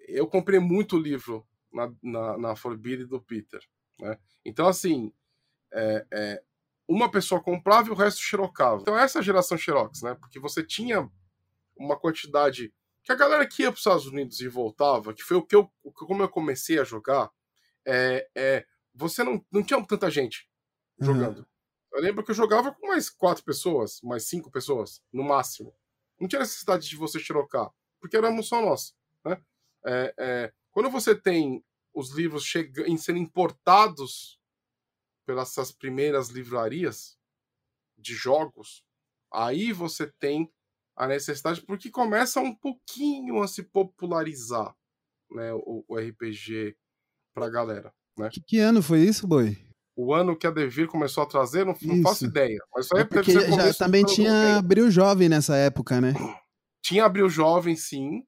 eu 0.07 0.27
comprei 0.27 0.59
muito 0.59 0.97
livro 0.97 1.45
na, 1.71 1.93
na, 2.01 2.37
na 2.37 2.55
Forbidden 2.55 3.07
do 3.07 3.21
Peter, 3.21 3.61
né? 3.99 4.17
Então, 4.43 4.67
assim, 4.67 5.13
é, 5.73 6.05
é, 6.11 6.43
uma 6.87 7.09
pessoa 7.09 7.41
comprava 7.41 7.89
e 7.89 7.91
o 7.91 7.95
resto 7.95 8.21
xerocava. 8.21 8.81
Então, 8.81 8.97
essa 8.97 9.19
é 9.19 9.21
a 9.21 9.23
geração 9.23 9.57
Xerox, 9.57 10.01
né? 10.01 10.15
Porque 10.15 10.39
você 10.39 10.63
tinha 10.63 11.09
uma 11.75 11.97
quantidade 11.99 12.73
que 13.03 13.11
a 13.11 13.15
galera 13.15 13.47
que 13.47 13.63
ia 13.63 13.71
para 13.71 13.75
os 13.75 13.81
Estados 13.81 14.05
Unidos 14.07 14.39
e 14.39 14.47
voltava, 14.47 15.13
que 15.13 15.23
foi 15.23 15.37
o 15.37 15.45
que 15.45 15.55
eu, 15.55 15.71
como 15.93 16.23
eu 16.23 16.29
comecei 16.29 16.79
a 16.79 16.83
jogar, 16.83 17.29
é, 17.85 18.27
é 18.35 18.65
você 18.93 19.23
não, 19.23 19.45
não 19.51 19.61
tinha 19.61 19.83
tanta 19.85 20.09
gente 20.09 20.49
uhum. 20.99 21.07
jogando. 21.07 21.39
Uhum. 21.39 21.45
Eu 21.93 22.01
lembro 22.01 22.23
que 22.23 22.31
eu 22.31 22.35
jogava 22.35 22.73
com 22.73 22.87
mais 22.87 23.09
quatro 23.09 23.43
pessoas, 23.43 24.01
mais 24.01 24.27
cinco 24.27 24.51
pessoas, 24.51 25.01
no 25.13 25.23
máximo. 25.23 25.73
Não 26.19 26.27
tinha 26.27 26.39
necessidade 26.39 26.87
de 26.87 26.95
você 26.95 27.19
xerocar, 27.19 27.69
porque 27.99 28.17
éramos 28.17 28.47
só 28.47 28.61
nós. 28.61 28.95
Né? 29.23 29.41
É, 29.85 30.13
é, 30.17 30.53
quando 30.71 30.89
você 30.89 31.15
tem 31.15 31.63
os 31.93 32.11
livros 32.11 32.43
chegando, 32.43 32.97
sendo 32.97 33.19
importados 33.19 34.39
pelas 35.25 35.71
primeiras 35.71 36.29
livrarias 36.29 37.17
de 37.97 38.13
jogos, 38.13 38.83
aí 39.31 39.71
você 39.71 40.11
tem 40.19 40.51
a 40.95 41.07
necessidade, 41.07 41.61
porque 41.61 41.89
começa 41.89 42.39
um 42.39 42.53
pouquinho 42.55 43.41
a 43.41 43.47
se 43.47 43.63
popularizar 43.63 44.75
né, 45.31 45.53
o, 45.53 45.83
o 45.87 45.97
RPG 45.97 46.75
pra 47.33 47.49
galera. 47.49 47.93
Né? 48.17 48.29
Que, 48.31 48.41
que 48.41 48.59
ano 48.59 48.81
foi 48.81 48.99
isso, 48.99 49.27
Boi? 49.27 49.57
O 49.97 50.13
ano 50.13 50.37
que 50.37 50.45
a 50.45 50.51
Devir 50.51 50.87
começou 50.87 51.23
a 51.23 51.25
trazer, 51.27 51.65
não, 51.65 51.75
não 51.81 52.01
faço 52.01 52.25
ideia. 52.25 52.59
Mas 52.73 52.91
é 52.91 53.05
porque 53.05 53.31
já, 53.31 53.73
também 53.73 54.03
tinha 54.03 54.57
Abril 54.57 54.91
Jovem 54.91 55.29
nessa 55.29 55.55
época, 55.55 56.01
né? 56.01 56.13
Tinha 56.83 57.05
Abril 57.05 57.29
Jovem, 57.29 57.75
sim. 57.75 58.25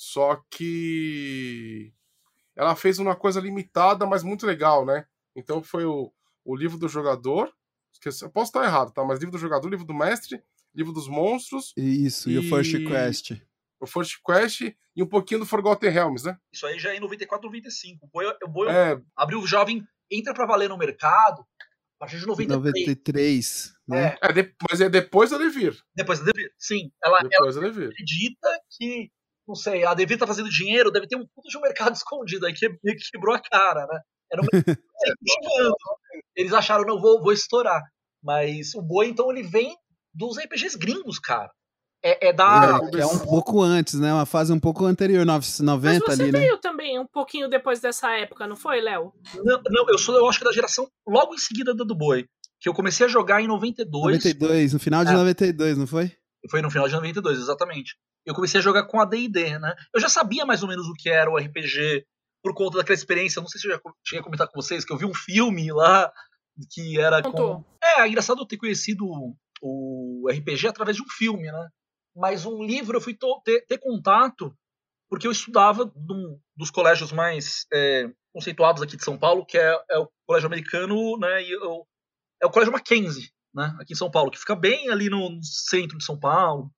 Só 0.00 0.42
que 0.50 1.92
ela 2.56 2.74
fez 2.74 2.98
uma 2.98 3.14
coisa 3.14 3.38
limitada, 3.38 4.06
mas 4.06 4.22
muito 4.22 4.46
legal, 4.46 4.86
né? 4.86 5.04
Então 5.36 5.62
foi 5.62 5.84
o, 5.84 6.10
o 6.42 6.56
livro 6.56 6.78
do 6.78 6.88
jogador. 6.88 7.52
Eu 8.22 8.30
posso 8.30 8.48
estar 8.48 8.64
errado, 8.64 8.92
tá? 8.92 9.04
Mas 9.04 9.18
livro 9.18 9.32
do 9.32 9.38
jogador, 9.38 9.68
livro 9.68 9.84
do 9.84 9.92
mestre, 9.92 10.42
livro 10.74 10.90
dos 10.90 11.06
monstros. 11.06 11.74
Isso, 11.76 12.30
e, 12.30 12.32
e 12.32 12.38
o 12.38 12.42
First 12.44 12.72
Quest. 12.78 13.32
O 13.78 13.86
First 13.86 14.20
Quest 14.24 14.74
e 14.96 15.02
um 15.02 15.06
pouquinho 15.06 15.40
do 15.40 15.46
Forgotten 15.46 15.90
Realms, 15.90 16.26
né? 16.26 16.38
Isso 16.50 16.66
aí 16.66 16.78
já 16.78 16.94
é 16.94 16.96
em 16.96 17.00
94, 17.00 17.46
95. 17.46 18.06
O 18.06 18.08
Boi, 18.08 18.24
o 18.42 18.48
Boi 18.48 18.70
é... 18.70 18.98
abriu 19.14 19.38
o 19.38 19.46
jovem, 19.46 19.86
entra 20.10 20.32
para 20.32 20.46
valer 20.46 20.70
no 20.70 20.78
mercado 20.78 21.42
a 21.42 21.98
partir 21.98 22.18
de 22.18 22.26
93. 22.26 22.74
93 22.74 23.74
né? 23.86 24.16
É. 24.22 24.30
é 24.30 24.32
de, 24.32 24.54
mas 24.70 24.80
é 24.80 24.88
depois 24.88 25.28
da 25.28 25.36
Devir. 25.36 25.78
Depois 25.94 26.20
da 26.20 26.24
Devir, 26.24 26.50
sim. 26.56 26.90
Ela, 27.04 27.18
depois 27.18 27.54
ela 27.54 27.68
acredita 27.68 28.62
que, 28.70 29.12
não 29.50 29.56
sei, 29.56 29.84
a 29.84 29.92
Devir 29.94 30.16
tá 30.16 30.26
fazendo 30.26 30.48
dinheiro, 30.48 30.90
deve 30.90 31.08
ter 31.08 31.16
um 31.16 31.26
puto 31.34 31.48
de 31.48 31.58
um 31.58 31.60
mercado 31.60 31.92
escondido 31.96 32.46
aí 32.46 32.54
que, 32.54 32.68
que 32.68 33.10
quebrou 33.12 33.34
a 33.34 33.40
cara, 33.40 33.86
né? 33.86 34.00
Era 34.32 34.42
uma... 34.42 34.48
Eles 36.36 36.52
acharam, 36.52 36.84
não, 36.84 37.00
vou, 37.00 37.20
vou 37.20 37.32
estourar. 37.32 37.82
Mas 38.22 38.74
o 38.74 38.82
Boi, 38.82 39.08
então, 39.08 39.30
ele 39.30 39.42
vem 39.42 39.74
dos 40.14 40.38
RPGs 40.38 40.78
gringos, 40.78 41.18
cara. 41.18 41.50
É, 42.02 42.28
é 42.28 42.32
da. 42.32 42.80
É, 42.94 43.00
é, 43.00 43.06
um 43.06 43.18
pouco 43.18 43.60
antes, 43.60 43.94
né? 43.94 44.12
Uma 44.12 44.24
fase 44.24 44.52
um 44.52 44.60
pouco 44.60 44.86
anterior, 44.86 45.26
90 45.26 45.58
Mas 45.80 45.98
você 45.98 46.22
ali, 46.22 46.32
né? 46.32 46.38
veio 46.38 46.58
também 46.58 46.98
um 46.98 47.06
pouquinho 47.06 47.48
depois 47.48 47.80
dessa 47.80 48.10
época, 48.12 48.46
não 48.46 48.56
foi, 48.56 48.80
Léo? 48.80 49.12
Não, 49.44 49.60
não, 49.68 49.88
eu 49.88 49.98
sou, 49.98 50.16
eu 50.16 50.26
acho 50.28 50.38
que 50.38 50.44
da 50.44 50.52
geração 50.52 50.88
logo 51.06 51.34
em 51.34 51.38
seguida 51.38 51.74
da 51.74 51.84
do 51.84 51.94
Boi. 51.94 52.26
Que 52.58 52.68
eu 52.68 52.74
comecei 52.74 53.06
a 53.06 53.08
jogar 53.08 53.42
em 53.42 53.46
92. 53.46 54.16
92, 54.16 54.72
no 54.74 54.78
final 54.78 55.04
de 55.04 55.10
é. 55.10 55.14
92, 55.14 55.78
não 55.78 55.86
foi? 55.86 56.12
Foi 56.50 56.62
no 56.62 56.70
final 56.70 56.88
de 56.88 56.94
92, 56.94 57.38
exatamente. 57.38 57.96
Eu 58.26 58.34
comecei 58.34 58.60
a 58.60 58.62
jogar 58.62 58.84
com 58.84 59.00
a 59.00 59.04
D&D, 59.04 59.58
né? 59.58 59.74
Eu 59.94 60.00
já 60.00 60.08
sabia 60.08 60.44
mais 60.44 60.62
ou 60.62 60.68
menos 60.68 60.86
o 60.86 60.94
que 60.94 61.08
era 61.08 61.30
o 61.30 61.36
RPG 61.36 62.04
por 62.42 62.54
conta 62.54 62.78
daquela 62.78 62.94
experiência. 62.94 63.40
Não 63.40 63.48
sei 63.48 63.60
se 63.60 63.66
eu 63.66 63.72
já 63.72 63.80
cheguei 64.04 64.20
a 64.20 64.24
comentar 64.24 64.48
com 64.48 64.60
vocês, 64.60 64.84
que 64.84 64.92
eu 64.92 64.98
vi 64.98 65.06
um 65.06 65.14
filme 65.14 65.72
lá 65.72 66.12
que 66.70 67.00
era 67.00 67.22
com. 67.22 67.64
É, 67.82 68.02
é 68.02 68.08
engraçado 68.08 68.40
eu 68.40 68.46
ter 68.46 68.56
conhecido 68.56 69.06
o 69.62 70.28
RPG 70.30 70.68
através 70.68 70.96
de 70.96 71.02
um 71.02 71.08
filme, 71.08 71.50
né? 71.50 71.68
Mas 72.14 72.44
um 72.44 72.62
livro 72.62 72.96
eu 72.96 73.00
fui 73.00 73.16
ter, 73.44 73.64
ter 73.66 73.78
contato 73.78 74.54
porque 75.08 75.26
eu 75.26 75.32
estudava 75.32 75.92
num 75.96 76.40
dos 76.56 76.70
colégios 76.70 77.10
mais 77.10 77.66
é, 77.72 78.08
conceituados 78.32 78.80
aqui 78.80 78.96
de 78.96 79.04
São 79.04 79.18
Paulo, 79.18 79.44
que 79.44 79.58
é, 79.58 79.76
é 79.90 79.98
o 79.98 80.08
colégio 80.26 80.46
americano, 80.46 81.18
né? 81.18 81.42
E 81.42 81.50
eu, 81.50 81.86
é 82.40 82.46
o 82.46 82.50
colégio 82.50 82.72
Mackenzie, 82.72 83.30
né? 83.52 83.76
Aqui 83.80 83.92
em 83.92 83.96
São 83.96 84.10
Paulo, 84.10 84.30
que 84.30 84.38
fica 84.38 84.54
bem 84.54 84.88
ali 84.88 85.10
no 85.10 85.42
centro 85.42 85.98
de 85.98 86.04
São 86.04 86.18
Paulo 86.18 86.70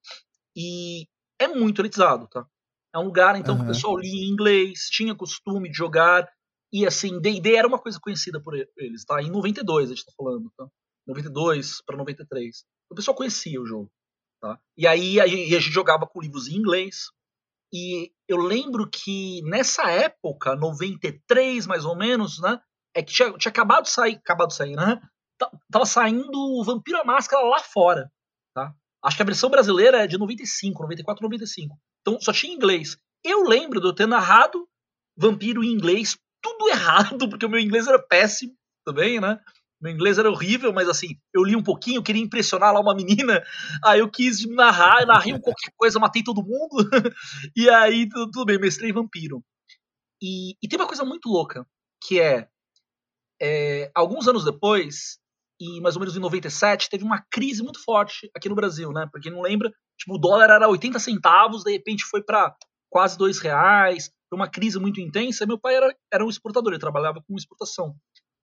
e 0.56 1.06
é 1.42 1.48
muito 1.48 1.80
elitizado, 1.80 2.28
tá? 2.28 2.46
É 2.94 2.98
um 2.98 3.04
lugar 3.04 3.36
então 3.36 3.54
uhum. 3.54 3.60
que 3.60 3.64
o 3.64 3.72
pessoal 3.72 3.96
lia 3.96 4.24
em 4.24 4.30
inglês, 4.30 4.88
tinha 4.90 5.14
costume 5.14 5.70
de 5.70 5.76
jogar 5.76 6.28
e 6.72 6.86
assim, 6.86 7.20
D&D 7.20 7.54
era 7.54 7.68
uma 7.68 7.78
coisa 7.78 7.98
conhecida 8.00 8.40
por 8.40 8.54
eles, 8.76 9.04
tá? 9.04 9.22
Em 9.22 9.30
92 9.30 9.90
a 9.90 9.94
gente 9.94 10.06
tá 10.06 10.12
falando, 10.16 10.50
tá? 10.56 10.66
92 11.06 11.82
para 11.84 11.96
93. 11.96 12.64
O 12.90 12.94
pessoal 12.94 13.14
conhecia 13.14 13.60
o 13.60 13.66
jogo. 13.66 13.90
Tá? 14.40 14.58
E 14.76 14.86
aí 14.86 15.20
a 15.20 15.26
gente, 15.26 15.54
a 15.54 15.60
gente 15.60 15.72
jogava 15.72 16.06
com 16.06 16.20
livros 16.20 16.48
em 16.48 16.56
inglês. 16.56 17.10
E 17.72 18.12
eu 18.28 18.36
lembro 18.36 18.88
que 18.88 19.40
nessa 19.44 19.90
época, 19.90 20.56
93 20.56 21.66
mais 21.66 21.84
ou 21.84 21.96
menos, 21.96 22.40
né? 22.40 22.60
É 22.94 23.02
que 23.02 23.12
tinha, 23.12 23.32
tinha 23.38 23.50
acabado 23.50 23.84
de 23.84 23.90
sair, 23.90 24.16
acabado 24.16 24.48
de 24.48 24.56
sair, 24.56 24.76
né? 24.76 25.00
Tava 25.70 25.86
saindo 25.86 26.30
o 26.32 26.62
Vampiro 26.64 26.98
a 26.98 27.04
Máscara 27.04 27.42
lá 27.46 27.60
fora? 27.60 28.10
Acho 29.04 29.16
que 29.16 29.22
a 29.22 29.26
versão 29.26 29.50
brasileira 29.50 30.04
é 30.04 30.06
de 30.06 30.16
95, 30.16 30.82
94, 30.82 31.22
95. 31.22 31.76
Então 32.00 32.20
só 32.20 32.32
tinha 32.32 32.54
inglês. 32.54 32.96
Eu 33.24 33.42
lembro 33.42 33.80
de 33.80 33.86
eu 33.86 33.94
ter 33.94 34.06
narrado 34.06 34.68
Vampiro 35.16 35.62
em 35.62 35.72
inglês, 35.72 36.16
tudo 36.42 36.68
errado, 36.70 37.28
porque 37.28 37.46
o 37.46 37.48
meu 37.48 37.60
inglês 37.60 37.86
era 37.86 37.98
péssimo 37.98 38.54
também, 38.84 39.20
né? 39.20 39.38
Meu 39.80 39.92
inglês 39.92 40.16
era 40.16 40.30
horrível, 40.30 40.72
mas 40.72 40.88
assim, 40.88 41.18
eu 41.34 41.42
li 41.42 41.56
um 41.56 41.62
pouquinho, 41.62 42.02
queria 42.02 42.22
impressionar 42.22 42.72
lá 42.72 42.80
uma 42.80 42.94
menina, 42.94 43.42
aí 43.84 43.98
eu 43.98 44.08
quis 44.08 44.46
narrar, 44.46 45.04
narrei 45.06 45.38
qualquer 45.40 45.72
coisa, 45.76 45.98
matei 45.98 46.22
todo 46.22 46.44
mundo, 46.44 46.88
e 47.56 47.68
aí 47.68 48.08
tudo 48.08 48.44
bem, 48.44 48.58
mestrei 48.58 48.92
vampiro. 48.92 49.44
E, 50.22 50.56
e 50.62 50.68
tem 50.68 50.78
uma 50.78 50.86
coisa 50.86 51.04
muito 51.04 51.28
louca, 51.28 51.66
que 52.00 52.20
é, 52.20 52.48
é, 53.40 53.90
alguns 53.92 54.28
anos 54.28 54.44
depois, 54.44 55.18
e 55.62 55.80
mais 55.80 55.94
ou 55.94 56.00
menos 56.00 56.16
em 56.16 56.20
97, 56.20 56.90
teve 56.90 57.04
uma 57.04 57.24
crise 57.30 57.62
muito 57.62 57.82
forte 57.84 58.28
aqui 58.34 58.48
no 58.48 58.54
Brasil, 58.56 58.90
né? 58.90 59.08
Porque 59.12 59.30
não 59.30 59.40
lembra, 59.40 59.72
tipo, 59.96 60.14
o 60.14 60.18
dólar 60.18 60.50
era 60.50 60.68
80 60.68 60.98
centavos, 60.98 61.62
de 61.62 61.70
repente 61.70 62.04
foi 62.04 62.20
para 62.20 62.56
quase 62.90 63.16
dois 63.16 63.38
reais, 63.38 64.10
foi 64.28 64.36
uma 64.36 64.50
crise 64.50 64.78
muito 64.80 65.00
intensa. 65.00 65.46
Meu 65.46 65.58
pai 65.58 65.76
era, 65.76 65.96
era 66.12 66.24
um 66.24 66.28
exportador, 66.28 66.72
ele 66.72 66.80
trabalhava 66.80 67.22
com 67.22 67.36
exportação. 67.36 67.94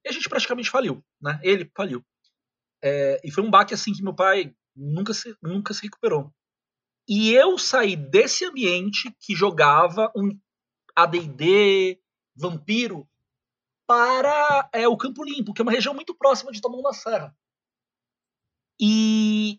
E 0.02 0.08
a 0.08 0.12
gente 0.12 0.28
praticamente 0.30 0.70
faliu, 0.70 1.04
né? 1.20 1.38
Ele 1.42 1.70
faliu. 1.76 2.02
É, 2.82 3.20
e 3.22 3.30
foi 3.30 3.44
um 3.44 3.50
baque 3.50 3.74
assim 3.74 3.92
que 3.92 4.02
meu 4.02 4.14
pai 4.14 4.54
nunca 4.74 5.12
se, 5.12 5.36
nunca 5.42 5.74
se 5.74 5.82
recuperou. 5.82 6.32
E 7.06 7.32
eu 7.32 7.58
saí 7.58 7.96
desse 7.96 8.46
ambiente 8.46 9.14
que 9.20 9.34
jogava 9.34 10.10
um 10.16 10.30
AD&D, 10.96 12.00
Vampiro, 12.36 13.06
para 13.90 14.70
é, 14.72 14.86
o 14.86 14.96
Campo 14.96 15.24
Limpo, 15.24 15.52
que 15.52 15.60
é 15.60 15.64
uma 15.64 15.72
região 15.72 15.92
muito 15.92 16.14
próxima 16.14 16.52
de 16.52 16.60
Taboão 16.60 16.80
da 16.80 16.92
Serra. 16.92 17.34
E, 18.80 19.58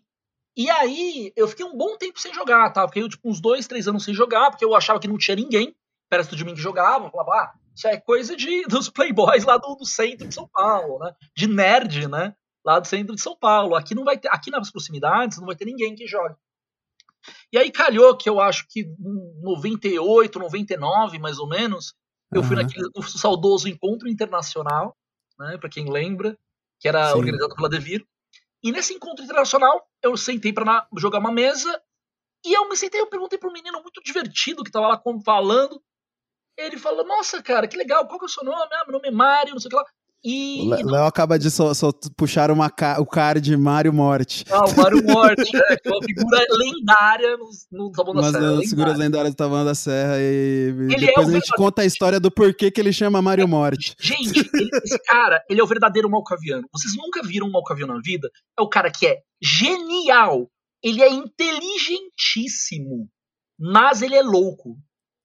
e 0.56 0.70
aí 0.70 1.34
eu 1.36 1.46
fiquei 1.46 1.66
um 1.66 1.76
bom 1.76 1.98
tempo 1.98 2.18
sem 2.18 2.32
jogar, 2.32 2.70
tá? 2.70 2.88
Fiquei 2.88 3.06
tipo, 3.06 3.28
uns 3.28 3.42
dois, 3.42 3.66
três 3.66 3.86
anos 3.86 4.06
sem 4.06 4.14
jogar, 4.14 4.48
porque 4.48 4.64
eu 4.64 4.74
achava 4.74 4.98
que 4.98 5.06
não 5.06 5.18
tinha 5.18 5.36
ninguém 5.36 5.76
perto 6.08 6.34
de 6.34 6.46
mim 6.46 6.54
que 6.54 6.62
jogava. 6.62 7.10
Falava, 7.10 7.30
ah, 7.30 7.52
isso 7.76 7.86
é 7.86 8.00
coisa 8.00 8.34
de, 8.34 8.62
dos 8.68 8.88
playboys 8.88 9.44
lá 9.44 9.58
do, 9.58 9.74
do, 9.74 9.84
centro 9.84 10.26
de 10.26 10.34
São 10.34 10.48
Paulo, 10.48 10.98
né? 11.00 11.14
De 11.36 11.46
nerd, 11.46 12.08
né? 12.08 12.34
Lá 12.64 12.80
do 12.80 12.88
centro 12.88 13.14
de 13.14 13.20
São 13.20 13.36
Paulo. 13.36 13.74
Aqui 13.74 13.94
não 13.94 14.02
vai 14.02 14.16
ter, 14.16 14.28
aqui 14.28 14.50
nas 14.50 14.70
proximidades 14.70 15.36
não 15.36 15.46
vai 15.46 15.56
ter 15.56 15.66
ninguém 15.66 15.94
que 15.94 16.06
jogue. 16.06 16.36
E 17.52 17.58
aí 17.58 17.70
calhou 17.70 18.16
que 18.16 18.30
eu 18.30 18.40
acho 18.40 18.66
que 18.66 18.80
em 18.80 19.42
98, 19.42 20.38
99, 20.38 21.18
mais 21.18 21.38
ou 21.38 21.46
menos, 21.46 21.94
eu 22.32 22.40
uhum. 22.40 22.46
fui 22.46 22.56
naquele 22.56 22.88
no 22.94 23.02
saudoso 23.02 23.68
encontro 23.68 24.08
internacional, 24.08 24.96
né? 25.38 25.58
Para 25.58 25.68
quem 25.68 25.90
lembra, 25.90 26.38
que 26.80 26.88
era 26.88 27.12
Sim. 27.12 27.18
organizado 27.18 27.54
pela 27.54 27.68
Devir. 27.68 28.06
E 28.62 28.72
nesse 28.72 28.94
encontro 28.94 29.24
internacional, 29.24 29.88
eu 30.02 30.16
sentei 30.16 30.52
para 30.52 30.86
jogar 30.96 31.18
uma 31.18 31.32
mesa 31.32 31.80
e 32.44 32.56
eu 32.56 32.68
me 32.68 32.76
sentei, 32.76 33.00
eu 33.00 33.08
perguntei 33.08 33.38
para 33.38 33.48
um 33.48 33.52
menino 33.52 33.80
muito 33.82 34.02
divertido 34.02 34.62
que 34.62 34.70
estava 34.70 34.88
lá 34.88 35.02
falando 35.24 35.82
ele 36.56 36.76
fala, 36.76 37.02
nossa, 37.04 37.42
cara, 37.42 37.66
que 37.66 37.76
legal, 37.76 38.06
qual 38.06 38.18
que 38.18 38.24
é 38.24 38.26
o 38.26 38.28
seu 38.28 38.44
nome? 38.44 38.68
Ah, 38.72 38.84
meu 38.86 38.92
nome 38.92 39.08
é 39.08 39.10
Mário, 39.10 39.52
não 39.52 39.60
sei 39.60 39.68
o 39.68 39.70
que 39.70 39.76
lá. 39.76 39.84
E. 40.24 40.60
O 40.62 40.68
Léo 40.90 41.04
acaba 41.04 41.36
de 41.38 41.50
só, 41.50 41.74
só 41.74 41.90
puxar 42.16 42.50
uma, 42.50 42.70
ca- 42.70 43.00
o 43.00 43.06
card 43.06 43.40
de 43.40 43.56
Mario 43.56 43.92
Morte. 43.92 44.44
Ah, 44.50 44.64
o 44.66 44.76
Mario 44.76 45.02
Morte? 45.04 45.50
Que 45.50 45.56
é 45.56 45.90
uma 45.90 46.02
figura 46.04 46.46
lendária 46.50 47.36
no, 47.36 47.48
no 47.72 47.90
Taboão 47.90 48.14
da 48.16 48.22
Serra. 48.22 48.38
as 48.38 48.44
lendária. 48.44 48.68
figuras 48.68 48.98
lendárias 48.98 49.34
do 49.34 49.36
Taboão 49.36 49.64
da 49.64 49.74
Serra 49.74 50.14
e 50.20 50.68
Ele 50.68 50.76
depois 50.78 50.98
é 50.98 51.00
a 51.00 51.06
gente 51.06 51.16
verdadeiro- 51.32 51.56
conta 51.56 51.82
a 51.82 51.84
história 51.84 52.20
do 52.20 52.30
porquê 52.30 52.70
que 52.70 52.80
ele 52.80 52.92
chama 52.92 53.20
Mario 53.20 53.48
Morte. 53.48 53.96
Gente, 54.00 54.38
ele- 54.38 54.70
esse 54.84 54.98
cara, 55.04 55.42
ele 55.50 55.60
é 55.60 55.64
o 55.64 55.66
verdadeiro 55.66 56.08
malcaviano. 56.08 56.68
Vocês 56.72 56.94
nunca 56.96 57.20
viram 57.26 57.48
um 57.48 57.50
malcaviano 57.50 57.94
na 57.94 58.00
vida? 58.00 58.28
É 58.58 58.62
o 58.62 58.68
cara 58.68 58.90
que 58.92 59.06
é 59.06 59.18
genial. 59.42 60.48
Ele 60.84 61.02
é 61.02 61.08
inteligentíssimo. 61.10 63.08
Mas 63.58 64.02
ele 64.02 64.14
é 64.16 64.22
louco. 64.22 64.76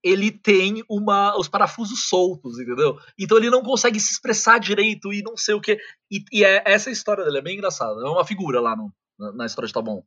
Ele 0.07 0.31
tem 0.31 0.83
uma, 0.89 1.37
os 1.37 1.47
parafusos 1.47 2.07
soltos, 2.07 2.59
entendeu? 2.59 2.99
Então 3.17 3.37
ele 3.37 3.49
não 3.49 3.61
consegue 3.61 3.99
se 3.99 4.11
expressar 4.13 4.59
direito 4.59 5.11
e 5.11 5.21
não 5.21 5.35
sei 5.35 5.55
o 5.55 5.61
que. 5.61 5.77
E, 6.11 6.23
e 6.31 6.43
é, 6.43 6.63
essa 6.65 6.89
história 6.91 7.23
dele 7.25 7.39
é 7.39 7.41
bem 7.41 7.55
engraçada. 7.57 7.99
É 8.01 8.09
uma 8.09 8.25
figura 8.25 8.59
lá 8.61 8.75
no- 8.75 8.93
na, 9.19 9.31
na 9.33 9.45
história 9.45 9.67
de 9.67 9.73
Taboão. 9.73 10.03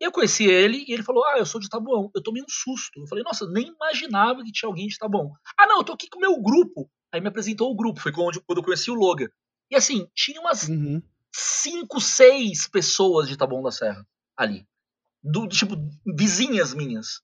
E 0.00 0.04
eu 0.04 0.12
conheci 0.12 0.44
ele 0.44 0.84
e 0.86 0.92
ele 0.92 1.02
falou: 1.02 1.24
Ah, 1.26 1.38
eu 1.38 1.46
sou 1.46 1.60
de 1.60 1.68
Taboão. 1.68 2.10
Eu 2.14 2.22
tomei 2.22 2.42
um 2.42 2.48
susto. 2.48 3.00
Eu 3.00 3.06
falei: 3.06 3.24
Nossa, 3.24 3.46
nem 3.50 3.68
imaginava 3.68 4.42
que 4.44 4.52
tinha 4.52 4.68
alguém 4.68 4.86
de 4.88 4.98
Taboão. 4.98 5.32
Ah, 5.58 5.66
não, 5.66 5.78
eu 5.78 5.84
tô 5.84 5.92
aqui 5.94 6.08
com 6.08 6.18
o 6.18 6.20
meu 6.20 6.40
grupo. 6.40 6.90
Aí 7.12 7.20
me 7.20 7.28
apresentou 7.28 7.70
o 7.70 7.76
grupo. 7.76 8.00
Foi 8.00 8.12
quando, 8.12 8.42
quando 8.46 8.58
eu 8.58 8.64
conheci 8.64 8.90
o 8.90 8.94
Logan. 8.94 9.28
E 9.70 9.74
assim, 9.76 10.06
tinha 10.14 10.40
umas 10.40 10.68
Uhum. 10.68 11.02
cinco, 11.34 12.00
seis 12.00 12.68
pessoas 12.68 13.28
de 13.28 13.36
Taboão 13.36 13.62
da 13.62 13.70
Serra 13.72 14.06
ali. 14.36 14.66
Do, 15.22 15.48
tipo, 15.48 15.74
vizinhas 16.14 16.72
minhas. 16.74 17.20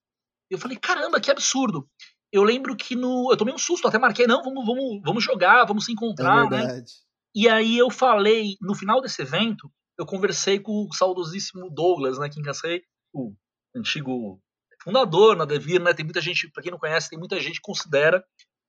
Eu 0.52 0.58
falei, 0.58 0.76
caramba, 0.76 1.20
que 1.20 1.30
absurdo. 1.30 1.88
Eu 2.32 2.42
lembro 2.42 2.76
que 2.76 2.94
no. 2.94 3.30
Eu 3.30 3.36
tomei 3.36 3.54
um 3.54 3.58
susto, 3.58 3.88
até 3.88 3.98
marquei, 3.98 4.26
não, 4.26 4.42
vamos, 4.42 4.64
vamos, 4.64 5.02
vamos 5.04 5.24
jogar, 5.24 5.64
vamos 5.64 5.84
se 5.84 5.92
É 5.92 5.94
encontrar, 5.94 6.48
né? 6.50 6.58
verdade. 6.58 6.92
E 7.34 7.48
aí 7.48 7.78
eu 7.78 7.90
falei, 7.90 8.56
no 8.60 8.74
final 8.74 9.00
desse 9.00 9.22
evento, 9.22 9.70
eu 9.98 10.04
conversei 10.04 10.58
com 10.60 10.86
o 10.86 10.92
saudosíssimo 10.92 11.70
Douglas, 11.70 12.18
né, 12.18 12.28
Kim 12.28 12.42
Cassei, 12.42 12.82
o 13.14 13.34
antigo 13.74 14.40
fundador 14.82 15.36
na 15.36 15.44
Devir, 15.44 15.80
né? 15.80 15.94
Tem 15.94 16.04
muita 16.04 16.20
gente, 16.20 16.50
pra 16.50 16.62
quem 16.62 16.72
não 16.72 16.78
conhece, 16.78 17.08
tem 17.08 17.18
muita 17.18 17.40
gente 17.40 17.56
que 17.56 17.62
considera 17.62 18.22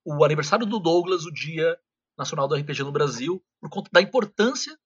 o 0.05 0.23
aniversário 0.23 0.65
do 0.65 0.79
Douglas 0.79 1.25
o 1.25 1.31
Dia 1.31 1.77
Nacional 2.17 2.47
do 2.47 2.55
RPG 2.55 2.83
no 2.83 2.91
Brasil, 2.91 3.43
por 3.59 3.69
conta 3.69 3.89
da 3.91 4.01
importância 4.01 4.77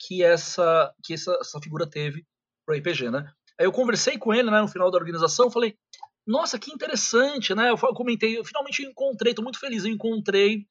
que 0.00 0.22
essa 0.22 0.92
que 1.04 1.14
essa, 1.14 1.32
essa 1.40 1.60
figura 1.60 1.88
teve 1.88 2.26
pro 2.66 2.76
RPG, 2.76 3.10
né? 3.10 3.32
Aí 3.58 3.66
eu 3.66 3.72
conversei 3.72 4.18
com 4.18 4.34
ele, 4.34 4.50
né, 4.50 4.60
no 4.60 4.68
final 4.68 4.90
da 4.90 4.98
organização, 4.98 5.50
falei: 5.50 5.78
"Nossa, 6.26 6.58
que 6.58 6.72
interessante, 6.72 7.54
né? 7.54 7.70
Eu 7.70 7.76
comentei, 7.94 8.38
eu 8.38 8.44
finalmente 8.44 8.82
encontrei, 8.82 9.34
tô 9.34 9.42
muito 9.42 9.58
feliz, 9.58 9.84
eu 9.84 9.90
encontrei 9.90 10.66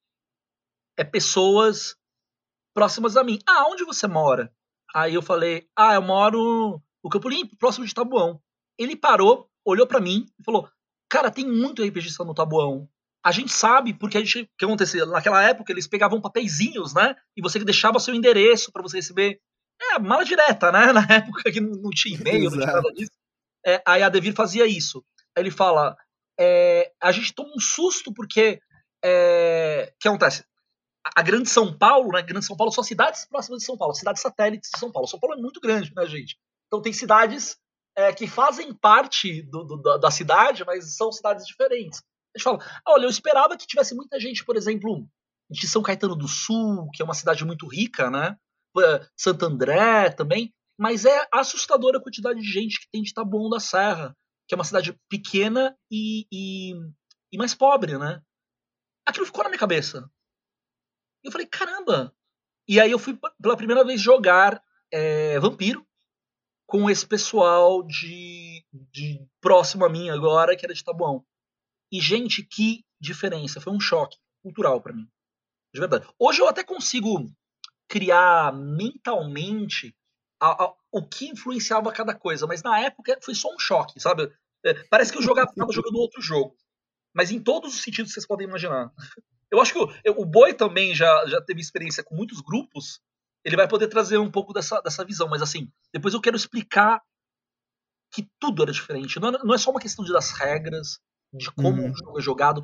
é 0.98 1.04
pessoas 1.04 1.96
próximas 2.74 3.18
a 3.18 3.24
mim. 3.24 3.40
Ah, 3.48 3.68
onde 3.68 3.84
você 3.84 4.08
mora? 4.08 4.54
Aí 4.94 5.14
eu 5.14 5.22
falei: 5.22 5.68
"Ah, 5.76 5.96
eu 5.96 6.02
moro 6.02 6.82
no 7.04 7.10
Campo 7.10 7.30
Limpo, 7.30 7.58
próximo 7.58 7.86
de 7.86 7.94
Tabuão". 7.94 8.42
Ele 8.78 8.96
parou, 8.96 9.50
olhou 9.66 9.88
pra 9.88 10.00
mim 10.02 10.26
e 10.40 10.44
falou: 10.44 10.70
"Cara, 11.10 11.32
tem 11.32 11.46
muito 11.48 11.84
RPGista 11.84 12.24
no 12.24 12.34
Tabuão. 12.34 12.88
A 13.26 13.32
gente 13.32 13.52
sabe 13.54 13.94
porque 13.94 14.18
a 14.18 14.20
gente, 14.20 14.42
o 14.42 14.50
que 14.58 14.66
acontecia 14.66 15.06
naquela 15.06 15.42
época, 15.42 15.72
eles 15.72 15.88
pegavam 15.88 16.20
papeizinhos, 16.22 16.94
né? 16.94 17.16
E 17.38 17.42
você 17.42 17.58
deixava 17.64 18.00
seu 18.00 18.14
endereço 18.14 18.72
pra 18.72 18.82
você 18.82 18.98
receber 18.98 19.40
é, 19.82 20.00
mala 20.00 20.26
direta, 20.26 20.72
né? 20.72 20.92
Na 20.94 21.02
época 21.10 21.52
que 21.52 21.62
não, 21.62 21.72
não 21.72 21.90
tinha 21.90 22.18
e-mail, 22.18 22.50
não 22.52 22.60
tinha 22.60 22.66
nada 22.66 22.92
disso. 22.94 23.12
É, 23.66 23.82
aí 23.88 24.04
a 24.04 24.10
Devir 24.10 24.34
fazia 24.34 24.66
isso. 24.68 25.04
Ele 25.38 25.52
fala: 25.52 25.96
é, 26.40 26.92
a 27.02 27.12
gente 27.12 27.34
toma 27.34 27.52
um 27.56 27.60
susto 27.60 28.14
porque 28.14 28.60
é, 29.04 29.94
que 30.00 30.08
acontece? 30.08 30.46
A, 31.16 31.22
Grande 31.22 31.50
São 31.50 31.78
Paulo, 31.78 32.12
né? 32.12 32.22
Grande 32.22 32.46
São 32.46 32.56
Paulo 32.56 32.72
são 32.72 32.84
cidades 32.84 33.26
próximas 33.26 33.60
de 33.60 33.66
São 33.66 33.78
Paulo, 33.78 33.94
cidades 33.94 34.22
satélites 34.22 34.70
de 34.74 34.80
São 34.80 34.92
Paulo. 34.92 35.08
São 35.08 35.20
Paulo 35.20 35.38
é 35.38 35.42
muito 35.42 35.60
grande, 35.60 35.92
né, 35.96 36.06
gente? 36.06 36.38
Então 36.68 36.82
tem 36.82 36.94
cidades 36.94 37.58
é, 37.96 38.12
que 38.14 38.26
fazem 38.26 38.74
parte 38.74 39.44
do- 39.44 39.64
do- 39.64 39.82
da, 39.82 39.98
da 39.98 40.12
cidade, 40.12 40.64
mas 40.66 40.96
são 40.96 41.12
cidades 41.12 41.46
diferentes. 41.46 42.00
A 42.34 42.38
gente 42.40 42.44
fala, 42.44 42.60
"Ah, 42.86 42.94
olha, 42.94 43.06
eu 43.06 43.10
esperava 43.10 43.56
que 43.58 43.68
tivesse 43.68 43.94
muita 43.94 44.20
gente, 44.20 44.44
por 44.44 44.56
exemplo, 44.56 45.06
de 45.52 45.68
São 45.68 45.84
Caetano 45.84 46.16
do 46.16 46.28
Sul, 46.28 46.90
que 46.92 47.02
é 47.02 47.06
uma 47.06 47.14
cidade 47.14 47.46
muito 47.46 47.68
rica, 47.68 48.10
né? 48.10 48.36
Santo 49.16 49.46
André 49.46 50.10
também, 50.10 50.52
mas 50.80 51.06
é 51.06 51.28
assustadora 51.32 52.00
a 52.00 52.02
quantidade 52.02 52.40
de 52.42 52.48
gente 52.52 52.80
que 52.80 52.88
tem 52.92 53.04
de 53.04 53.14
Taboão 53.14 53.50
da 53.50 53.60
Serra, 53.60 54.16
que 54.48 54.54
é 54.54 54.58
uma 54.58 54.64
cidade 54.64 54.94
pequena 55.10 55.78
e, 55.90 56.28
e, 56.32 56.74
e 57.32 57.38
mais 57.38 57.54
pobre, 57.54 57.98
né? 57.98 58.22
Aquilo 59.06 59.26
ficou 59.26 59.44
na 59.44 59.50
minha 59.50 59.60
cabeça. 59.60 60.10
E 61.24 61.28
eu 61.28 61.32
falei, 61.32 61.48
caramba! 61.48 62.16
E 62.68 62.80
aí 62.80 62.92
eu 62.92 63.00
fui 63.00 63.18
pela 63.42 63.58
primeira 63.58 63.84
vez 63.84 64.00
jogar 64.00 64.62
eh, 64.92 65.40
Vampiro 65.40 65.86
com 66.66 66.90
esse 66.90 67.06
pessoal 67.06 67.84
de, 67.84 68.66
de 68.92 69.26
próximo 69.42 69.86
a 69.86 69.90
mim 69.90 70.10
agora, 70.10 70.56
que 70.56 70.66
era 70.66 70.74
de 70.74 70.84
Taboão. 70.84 71.26
E, 71.92 72.00
gente, 72.00 72.42
que 72.42 72.86
diferença. 73.00 73.62
Foi 73.62 73.74
um 73.74 73.80
choque 73.80 74.18
cultural 74.42 74.82
pra 74.82 74.94
mim. 74.94 75.08
De 75.74 75.80
verdade. 75.80 76.08
Hoje 76.18 76.42
eu 76.42 76.48
até 76.48 76.64
consigo 76.64 77.30
criar 77.88 78.54
mentalmente 78.54 79.96
a- 80.46 80.64
a- 80.66 80.74
o 80.92 81.08
que 81.08 81.28
influenciava 81.30 81.92
cada 81.92 82.14
coisa, 82.14 82.46
mas 82.48 82.62
na 82.64 82.80
época 82.80 83.18
foi 83.22 83.34
só 83.36 83.54
um 83.54 83.60
choque, 83.60 84.00
sabe? 84.00 84.32
É, 84.66 84.74
parece 84.90 85.12
que 85.12 85.18
eu 85.18 85.22
jogava, 85.22 85.52
tava 85.56 85.72
jogando 85.74 85.96
outro 85.98 86.22
jogo. 86.22 86.56
Mas 87.14 87.32
em 87.32 87.40
todos 87.40 87.76
os 87.76 87.82
sentidos 87.82 88.12
que 88.12 88.16
vocês 88.16 88.28
podem 88.28 88.48
imaginar. 88.48 88.92
Eu 89.52 89.62
acho 89.62 89.72
que 89.74 89.80
o, 89.80 90.22
o 90.22 90.26
Boi 90.26 90.54
também 90.54 90.96
já, 90.96 91.26
já 91.28 91.40
teve 91.42 91.62
experiência 91.62 92.04
com 92.04 92.16
muitos 92.16 92.42
grupos. 92.42 93.00
Ele 93.46 93.56
vai 93.56 93.68
poder 93.68 93.88
trazer 93.88 94.18
um 94.18 94.32
pouco 94.32 94.52
dessa, 94.54 94.82
dessa 94.82 95.06
visão. 95.06 95.28
Mas 95.30 95.42
assim, 95.42 95.72
depois 95.94 96.14
eu 96.14 96.22
quero 96.22 96.36
explicar 96.36 97.02
que 98.12 98.28
tudo 98.40 98.64
era 98.64 98.72
diferente. 98.72 99.20
Não, 99.20 99.30
é- 99.30 99.44
não 99.44 99.54
é 99.54 99.58
só 99.58 99.72
uma 99.72 99.80
questão 99.80 100.04
de 100.04 100.12
das 100.12 100.32
regras, 100.32 101.00
de 101.34 101.52
como 101.52 101.82
Uhum. 101.82 101.92
o 101.92 101.96
jogo 101.98 102.20
é 102.20 102.22
jogado. 102.22 102.64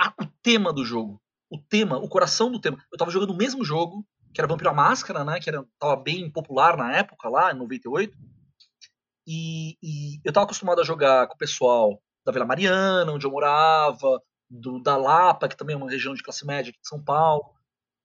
a- 0.00 0.14
o 0.20 0.26
tema 0.42 0.72
do 0.72 0.84
jogo. 0.84 1.20
O 1.50 1.58
tema, 1.58 1.96
o 1.98 2.08
coração 2.08 2.50
do 2.50 2.60
tema. 2.60 2.82
Eu 2.90 2.98
tava 2.98 3.10
jogando 3.10 3.30
o 3.30 3.36
mesmo 3.36 3.64
jogo, 3.64 4.04
que 4.32 4.40
era 4.40 4.48
Vampiro 4.48 4.70
à 4.70 4.74
Máscara, 4.74 5.24
né? 5.24 5.38
Que 5.40 5.50
era, 5.50 5.64
tava 5.78 5.96
bem 5.96 6.30
popular 6.30 6.76
na 6.76 6.96
época, 6.96 7.28
lá 7.28 7.52
em 7.52 7.56
98. 7.56 8.16
E, 9.26 9.76
e 9.82 10.20
eu 10.24 10.32
tava 10.32 10.44
acostumado 10.44 10.80
a 10.80 10.84
jogar 10.84 11.26
com 11.28 11.34
o 11.34 11.38
pessoal 11.38 12.02
da 12.24 12.32
Vila 12.32 12.46
Mariana, 12.46 13.12
onde 13.12 13.26
eu 13.26 13.30
morava, 13.30 14.20
do, 14.48 14.80
da 14.80 14.96
Lapa, 14.96 15.48
que 15.48 15.56
também 15.56 15.74
é 15.74 15.76
uma 15.76 15.90
região 15.90 16.14
de 16.14 16.22
classe 16.22 16.46
média 16.46 16.70
aqui 16.70 16.80
de 16.80 16.88
São 16.88 17.02
Paulo. 17.02 17.44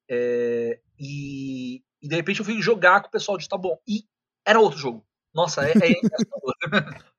É, 0.09 0.79
e, 0.99 1.81
e 2.01 2.07
de 2.07 2.15
repente 2.15 2.39
eu 2.39 2.45
fui 2.45 2.61
jogar 2.61 3.01
com 3.01 3.07
o 3.07 3.11
pessoal 3.11 3.37
de 3.37 3.47
Taboão. 3.47 3.77
E 3.87 4.03
era 4.45 4.59
outro 4.59 4.79
jogo. 4.79 5.05
Nossa, 5.33 5.67
é, 5.67 5.71
é. 5.71 5.77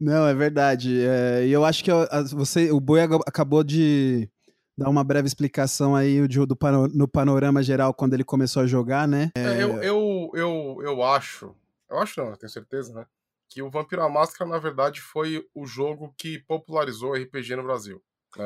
Não, 0.00 0.26
é 0.26 0.34
verdade. 0.34 1.04
É, 1.04 1.46
E 1.46 1.52
eu 1.52 1.64
acho 1.64 1.84
que 1.84 1.90
você, 2.32 2.70
o 2.70 2.80
Boi 2.80 3.00
acabou 3.26 3.62
de 3.62 4.28
dar 4.76 4.88
uma 4.88 5.04
breve 5.04 5.26
explicação 5.26 5.94
aí 5.94 6.26
de- 6.26 6.44
do, 6.46 6.56
pano- 6.56 6.88
no 6.88 7.06
panorama 7.08 7.62
geral 7.62 7.94
quando 7.94 8.14
ele 8.14 8.24
começou 8.24 8.62
a 8.62 8.66
jogar, 8.66 9.06
né? 9.08 9.30
É, 9.36 9.62
eu, 9.62 9.82
eu, 9.82 10.30
eu, 10.34 10.78
eu 10.82 11.02
acho. 11.02 11.54
Eu 11.88 11.98
acho 11.98 12.20
não, 12.20 12.30
eu 12.30 12.36
tenho 12.36 12.50
certeza, 12.50 12.92
né? 12.92 13.06
Que 13.48 13.62
o 13.62 13.70
Vampiro 13.70 14.02
à 14.02 14.08
Máscara, 14.08 14.50
na 14.50 14.58
verdade, 14.58 15.00
foi 15.00 15.46
o 15.54 15.64
jogo 15.66 16.12
que 16.18 16.38
popularizou 16.40 17.10
o 17.12 17.14
RPG 17.14 17.54
no 17.56 17.62
Brasil. 17.62 18.02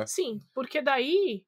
Sim, 0.07 0.41
porque 0.53 0.83
daí. 0.83 1.45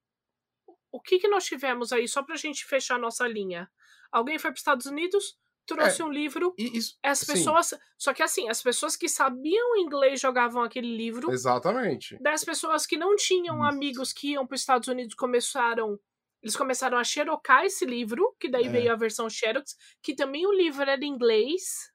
O 0.93 1.01
que, 1.01 1.19
que 1.19 1.29
nós 1.29 1.45
tivemos 1.45 1.93
aí, 1.93 2.09
só 2.09 2.23
pra 2.23 2.35
gente 2.37 2.65
fechar 2.65 2.97
a 2.97 2.99
nossa 2.99 3.27
linha? 3.29 3.69
Alguém 4.11 4.39
foi 4.41 4.51
para 4.51 4.57
os 4.57 4.61
Estados 4.61 4.87
Unidos, 4.87 5.37
trouxe 5.77 6.03
um 6.03 6.11
livro, 6.11 6.55
E 6.59 6.79
isso. 6.79 6.99
as 7.03 7.19
sim, 7.21 7.33
pessoas. 7.33 7.75
Só 7.99 8.13
que 8.15 8.23
assim, 8.23 8.49
as 8.49 8.63
pessoas 8.63 8.97
que 8.97 9.09
sabiam 9.09 9.77
inglês 9.77 10.21
jogavam 10.21 10.63
aquele 10.63 10.97
livro. 10.97 11.31
Exatamente. 11.31 12.17
Das 12.23 12.45
pessoas 12.45 12.87
que 12.87 12.97
não 12.97 13.17
tinham 13.17 13.57
Isso. 13.57 13.65
amigos 13.75 14.13
que 14.13 14.33
iam 14.33 14.47
para 14.47 14.55
os 14.55 14.61
Estados 14.61 14.89
Unidos 14.89 15.15
começaram. 15.15 15.99
Eles 16.43 16.57
começaram 16.57 16.97
a 16.97 17.05
xerocar 17.05 17.65
esse 17.65 17.85
livro, 17.85 18.35
que 18.41 18.49
daí 18.49 18.65
É. 18.67 18.69
veio 18.71 18.93
a 18.93 18.97
versão 18.97 19.29
Xerox, 19.29 19.77
que 20.03 20.15
também 20.15 20.47
o 20.47 20.53
livro 20.53 20.83
era 20.83 20.97
em 21.05 21.09
inglês. 21.09 21.91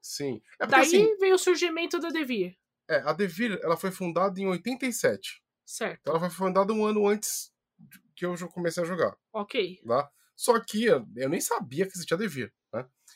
Sim. 0.00 0.40
É 0.60 0.66
porque 0.66 0.70
daí 0.70 0.82
assim, 0.86 1.16
veio 1.18 1.34
o 1.34 1.38
surgimento 1.38 1.98
da 1.98 2.08
Devir, 2.10 2.56
é, 2.88 2.96
a 3.04 3.12
Devir 3.12 3.58
ela 3.62 3.76
foi 3.76 3.90
fundada 3.90 4.40
em 4.40 4.46
87. 4.46 5.42
certo? 5.64 5.98
Então 6.00 6.14
ela 6.14 6.20
foi 6.20 6.30
fundada 6.30 6.72
um 6.72 6.86
ano 6.86 7.06
antes 7.06 7.52
que 8.16 8.24
eu 8.24 8.34
comecei 8.48 8.82
a 8.82 8.86
jogar. 8.86 9.14
Ok. 9.32 9.80
Tá? 9.86 10.10
Só 10.34 10.58
que 10.60 10.84
eu, 10.84 11.04
eu 11.16 11.28
nem 11.28 11.40
sabia 11.40 11.84
que 11.84 11.92
existia 11.92 12.16
Devir. 12.16 12.52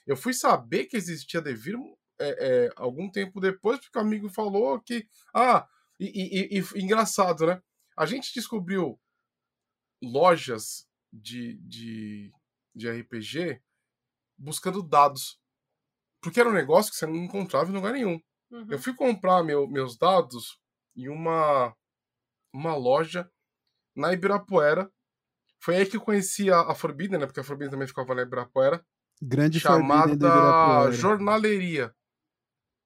Eu 0.06 0.16
fui 0.16 0.32
saber 0.34 0.86
que 0.86 0.96
existia 0.96 1.40
Devir 1.40 1.76
é, 2.20 2.66
é, 2.66 2.70
algum 2.76 3.10
tempo 3.10 3.40
depois, 3.40 3.78
porque 3.80 3.98
o 3.98 4.02
amigo 4.02 4.28
falou 4.28 4.80
que. 4.80 5.06
Ah, 5.34 5.66
e, 5.98 6.06
e- 6.06 6.58
e- 6.58 6.78
e 6.78 6.82
engraçado, 6.82 7.46
né? 7.46 7.60
A 7.96 8.06
gente 8.06 8.32
descobriu 8.34 8.98
lojas 10.02 10.86
de, 11.12 11.56
de, 11.58 12.32
de 12.74 12.88
RPG 12.90 13.60
buscando 14.38 14.82
dados. 14.82 15.38
Porque 16.22 16.40
era 16.40 16.48
um 16.48 16.52
negócio 16.54 16.90
que 16.90 16.98
você 16.98 17.06
não 17.06 17.16
encontrava 17.16 17.70
em 17.70 17.74
lugar 17.74 17.92
nenhum. 17.92 18.20
Uhum. 18.50 18.66
Eu 18.70 18.78
fui 18.78 18.94
comprar 18.94 19.42
meu- 19.42 19.68
meus 19.68 19.96
dados 19.96 20.58
em 20.96 21.08
uma, 21.08 21.74
uma 22.52 22.74
loja 22.76 23.30
na 23.96 24.12
Ibirapuera. 24.12 24.90
Foi 25.60 25.76
aí 25.76 25.86
que 25.86 25.96
eu 25.96 26.00
conheci 26.00 26.50
a, 26.50 26.60
a 26.60 26.74
Forbidden, 26.74 27.18
né? 27.20 27.26
Porque 27.26 27.40
a 27.40 27.44
Forbidden 27.44 27.70
também 27.72 27.88
ficava 27.88 28.14
na 28.14 28.22
Ibirapuera. 28.22 28.84
Grande 29.22 29.60
chamada. 29.60 30.92
Jornaleria. 30.92 31.94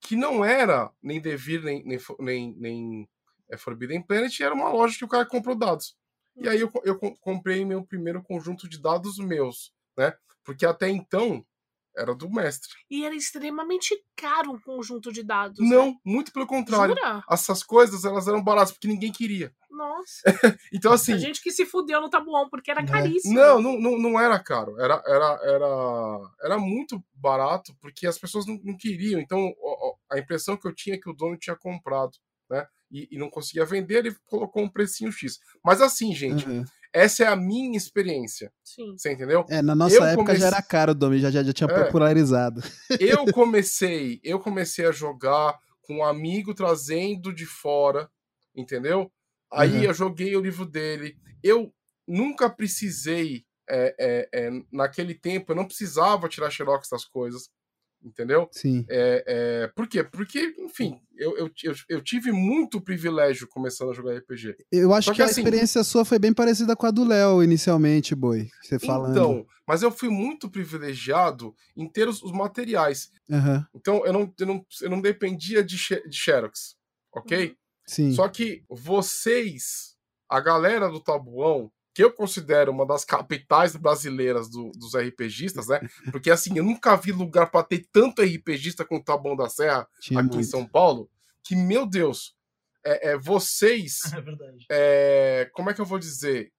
Que 0.00 0.14
não 0.14 0.44
era 0.44 0.92
nem 1.02 1.20
Devir, 1.20 1.62
nem, 1.62 1.82
nem, 1.84 1.98
nem, 2.20 2.54
nem 2.58 3.08
é, 3.50 3.56
Forbidden 3.56 4.02
Planet, 4.02 4.38
era 4.40 4.54
uma 4.54 4.68
loja 4.68 4.98
que 4.98 5.04
o 5.04 5.08
cara 5.08 5.24
comprou 5.26 5.56
dados. 5.56 5.96
E 6.36 6.48
aí 6.48 6.60
eu, 6.60 6.70
co- 6.70 6.82
eu 6.84 6.98
co- 6.98 7.16
comprei 7.20 7.64
meu 7.64 7.82
primeiro 7.84 8.22
conjunto 8.22 8.68
de 8.68 8.80
dados 8.80 9.16
meus, 9.18 9.72
né? 9.96 10.12
Porque 10.44 10.66
até 10.66 10.88
então 10.88 11.44
era 11.96 12.14
do 12.14 12.30
mestre. 12.30 12.70
E 12.90 13.04
era 13.04 13.14
extremamente 13.14 13.94
caro 14.14 14.52
um 14.52 14.60
conjunto 14.60 15.12
de 15.12 15.22
dados. 15.22 15.58
né? 15.58 15.74
Não, 15.74 15.98
muito 16.04 16.32
pelo 16.32 16.46
contrário. 16.46 16.94
Jura? 16.94 17.22
Essas 17.30 17.62
coisas 17.62 18.04
elas 18.04 18.28
eram 18.28 18.42
baratas 18.42 18.72
porque 18.72 18.88
ninguém 18.88 19.10
queria. 19.12 19.52
Nossa. 19.70 20.22
Então 20.72 20.92
assim, 20.92 21.12
A 21.14 21.18
gente 21.18 21.42
que 21.42 21.50
se 21.50 21.64
fudeu 21.66 22.00
no 22.00 22.08
tabuão, 22.10 22.48
porque 22.48 22.70
era 22.70 22.80
É. 22.82 22.86
caríssimo. 22.86 23.34
Não, 23.34 23.60
não, 23.60 23.78
não, 23.80 23.98
não 23.98 24.20
era 24.20 24.38
caro. 24.38 24.78
Era, 24.80 25.02
era, 25.06 25.40
era, 25.42 26.30
era 26.42 26.58
muito 26.58 27.02
barato 27.14 27.74
porque 27.80 28.06
as 28.06 28.18
pessoas 28.18 28.46
não, 28.46 28.58
não 28.62 28.76
queriam. 28.76 29.20
Então, 29.20 29.52
a 30.10 30.18
impressão 30.18 30.56
que 30.56 30.66
eu 30.66 30.74
tinha 30.74 30.96
é 30.96 30.98
que 30.98 31.10
o 31.10 31.14
dono 31.14 31.36
tinha 31.36 31.56
comprado, 31.56 32.12
né? 32.50 32.66
E, 32.90 33.08
e 33.10 33.18
não 33.18 33.28
conseguia 33.28 33.64
vender, 33.64 33.96
ele 34.06 34.16
colocou 34.26 34.62
um 34.62 34.68
precinho 34.68 35.10
X. 35.10 35.40
Mas 35.64 35.80
assim, 35.82 36.14
gente, 36.14 36.46
Uhum. 36.48 36.64
Essa 36.96 37.24
é 37.24 37.26
a 37.26 37.36
minha 37.36 37.76
experiência. 37.76 38.52
Sim. 38.64 38.92
Você 38.96 39.12
entendeu? 39.12 39.44
É, 39.48 39.60
na 39.62 39.74
nossa 39.74 39.94
Eu 39.96 40.04
época 40.04 40.24
comecei- 40.26 40.40
já 40.40 40.46
era 40.48 40.62
caro 40.62 40.92
o 40.92 40.94
Domi, 40.94 41.18
já, 41.18 41.30
já, 41.30 41.42
já 41.42 41.52
tinha 41.52 41.68
É. 41.70 41.84
popularizado. 41.84 42.60
Eu 43.00 43.24
comecei, 43.32 44.20
eu 44.24 44.38
comecei 44.40 44.86
a 44.86 44.92
jogar 44.92 45.58
com 45.82 45.98
um 45.98 46.04
amigo 46.04 46.54
trazendo 46.54 47.32
de 47.32 47.46
fora, 47.46 48.08
entendeu? 48.54 49.10
Aí 49.52 49.76
Uhum. 49.78 49.82
eu 49.84 49.94
joguei 49.94 50.36
o 50.36 50.40
livro 50.40 50.66
dele. 50.66 51.16
Eu 51.42 51.72
nunca 52.08 52.50
precisei, 52.50 53.44
é, 53.68 53.94
é, 53.98 54.28
é, 54.46 54.50
naquele 54.72 55.14
tempo, 55.14 55.52
eu 55.52 55.56
não 55.56 55.64
precisava 55.64 56.28
tirar 56.28 56.50
xerox 56.50 56.88
das 56.88 57.04
coisas, 57.04 57.48
entendeu? 58.06 58.48
Sim. 58.52 58.86
É, 58.88 59.24
é, 59.26 59.68
por 59.74 59.88
quê? 59.88 60.04
Porque, 60.04 60.54
enfim, 60.58 61.00
eu, 61.16 61.36
eu, 61.36 61.50
eu, 61.88 62.00
tive 62.00 62.30
muito 62.30 62.80
privilégio 62.80 63.48
começando 63.48 63.90
a 63.90 63.94
jogar 63.94 64.16
RPG. 64.16 64.56
Eu 64.70 64.94
acho 64.94 65.10
que, 65.10 65.16
que 65.16 65.22
a 65.22 65.24
assim- 65.24 65.40
experiência 65.40 65.82
sua 65.82 66.04
foi 66.04 66.18
bem 66.18 66.32
parecida 66.32 66.76
com 66.76 66.86
a 66.86 66.90
do 66.90 67.04
Léo 67.04 67.42
inicialmente, 67.42 68.14
Boi. 68.14 68.48
Você 68.62 68.78
falando. 68.78 69.10
Então, 69.10 69.46
mas 69.66 69.82
eu 69.82 69.90
fui 69.90 70.08
muito 70.08 70.48
privilegiado 70.48 71.54
em 71.76 71.88
ter 71.88 72.08
os, 72.08 72.22
os 72.22 72.30
materiais. 72.32 73.10
Aham, 73.30 73.66
Então, 73.74 74.06
eu 74.06 74.12
não, 74.12 74.34
eu 74.38 74.46
não, 74.46 74.66
eu 74.80 74.90
não 74.90 75.00
dependia 75.00 75.64
de, 75.64 75.76
de 75.76 76.16
xerox, 76.16 76.76
ok? 77.12 77.56
sim. 77.86 78.12
Só 78.12 78.28
que 78.28 78.64
vocês, 78.68 79.96
a 80.28 80.40
galera 80.40 80.88
do 80.88 81.00
Tabuão, 81.00 81.70
que 81.96 82.04
eu 82.04 82.12
considero 82.12 82.70
uma 82.70 82.84
das 82.84 83.06
capitais 83.06 83.74
brasileiras 83.74 84.50
do- 84.50 84.70
dos 84.72 84.94
RPGistas, 84.94 85.68
né? 85.68 85.80
Porque 86.12 86.30
assim, 86.30 86.54
eu 86.58 86.62
nunca 86.62 86.94
vi 86.94 87.10
lugar 87.10 87.50
para 87.50 87.64
ter 87.64 87.88
tanto 87.90 88.20
RPGista 88.20 88.84
com 88.84 88.96
o 88.96 89.02
Tabuão 89.02 89.34
da 89.34 89.48
Serra 89.48 89.88
Tinha 90.00 90.20
aqui 90.20 90.28
em 90.28 90.32
muito. 90.34 90.46
São 90.46 90.68
Paulo, 90.68 91.10
que, 91.42 91.56
meu 91.56 91.86
Deus, 91.86 92.36
é, 92.84 93.12
é, 93.12 93.16
vocês, 93.16 94.00
É 94.12 94.20
verdade. 94.20 94.66
é, 94.70 95.50
como 95.54 95.70
é 95.70 95.74
que 95.74 95.80
eu 95.80 95.86
vou 95.86 95.98
dizer? 95.98 96.52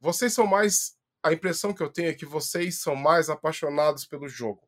Vocês 0.00 0.32
são 0.32 0.46
mais. 0.46 0.96
A 1.22 1.30
impressão 1.32 1.74
que 1.74 1.82
eu 1.82 1.92
tenho 1.92 2.08
é 2.08 2.14
que 2.14 2.24
vocês 2.24 2.80
são 2.80 2.96
mais 2.96 3.28
apaixonados 3.28 4.06
pelo 4.06 4.28
jogo. 4.28 4.66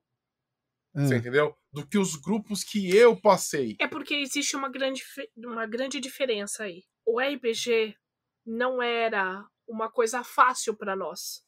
Você 0.95 1.15
É. 1.15 1.17
entendeu? 1.19 1.57
Do 1.73 1.87
que 1.87 1.97
os 1.97 2.17
grupos 2.17 2.63
que 2.65 2.95
eu 2.95 3.19
passei. 3.19 3.77
É 3.81 3.87
porque 3.89 4.13
existe 4.15 4.57
uma 4.57 4.69
grande, 4.69 5.03
uma 5.39 5.65
grande 5.67 6.01
diferença 6.01 6.65
aí. 6.65 6.83
O 7.07 7.19
RPG 7.21 7.97
não 8.45 8.83
era 8.83 9.43
uma 9.71 9.91
coisa 9.91 10.23
fácil 10.25 10.75
para 10.77 10.97
nós. 10.97 11.43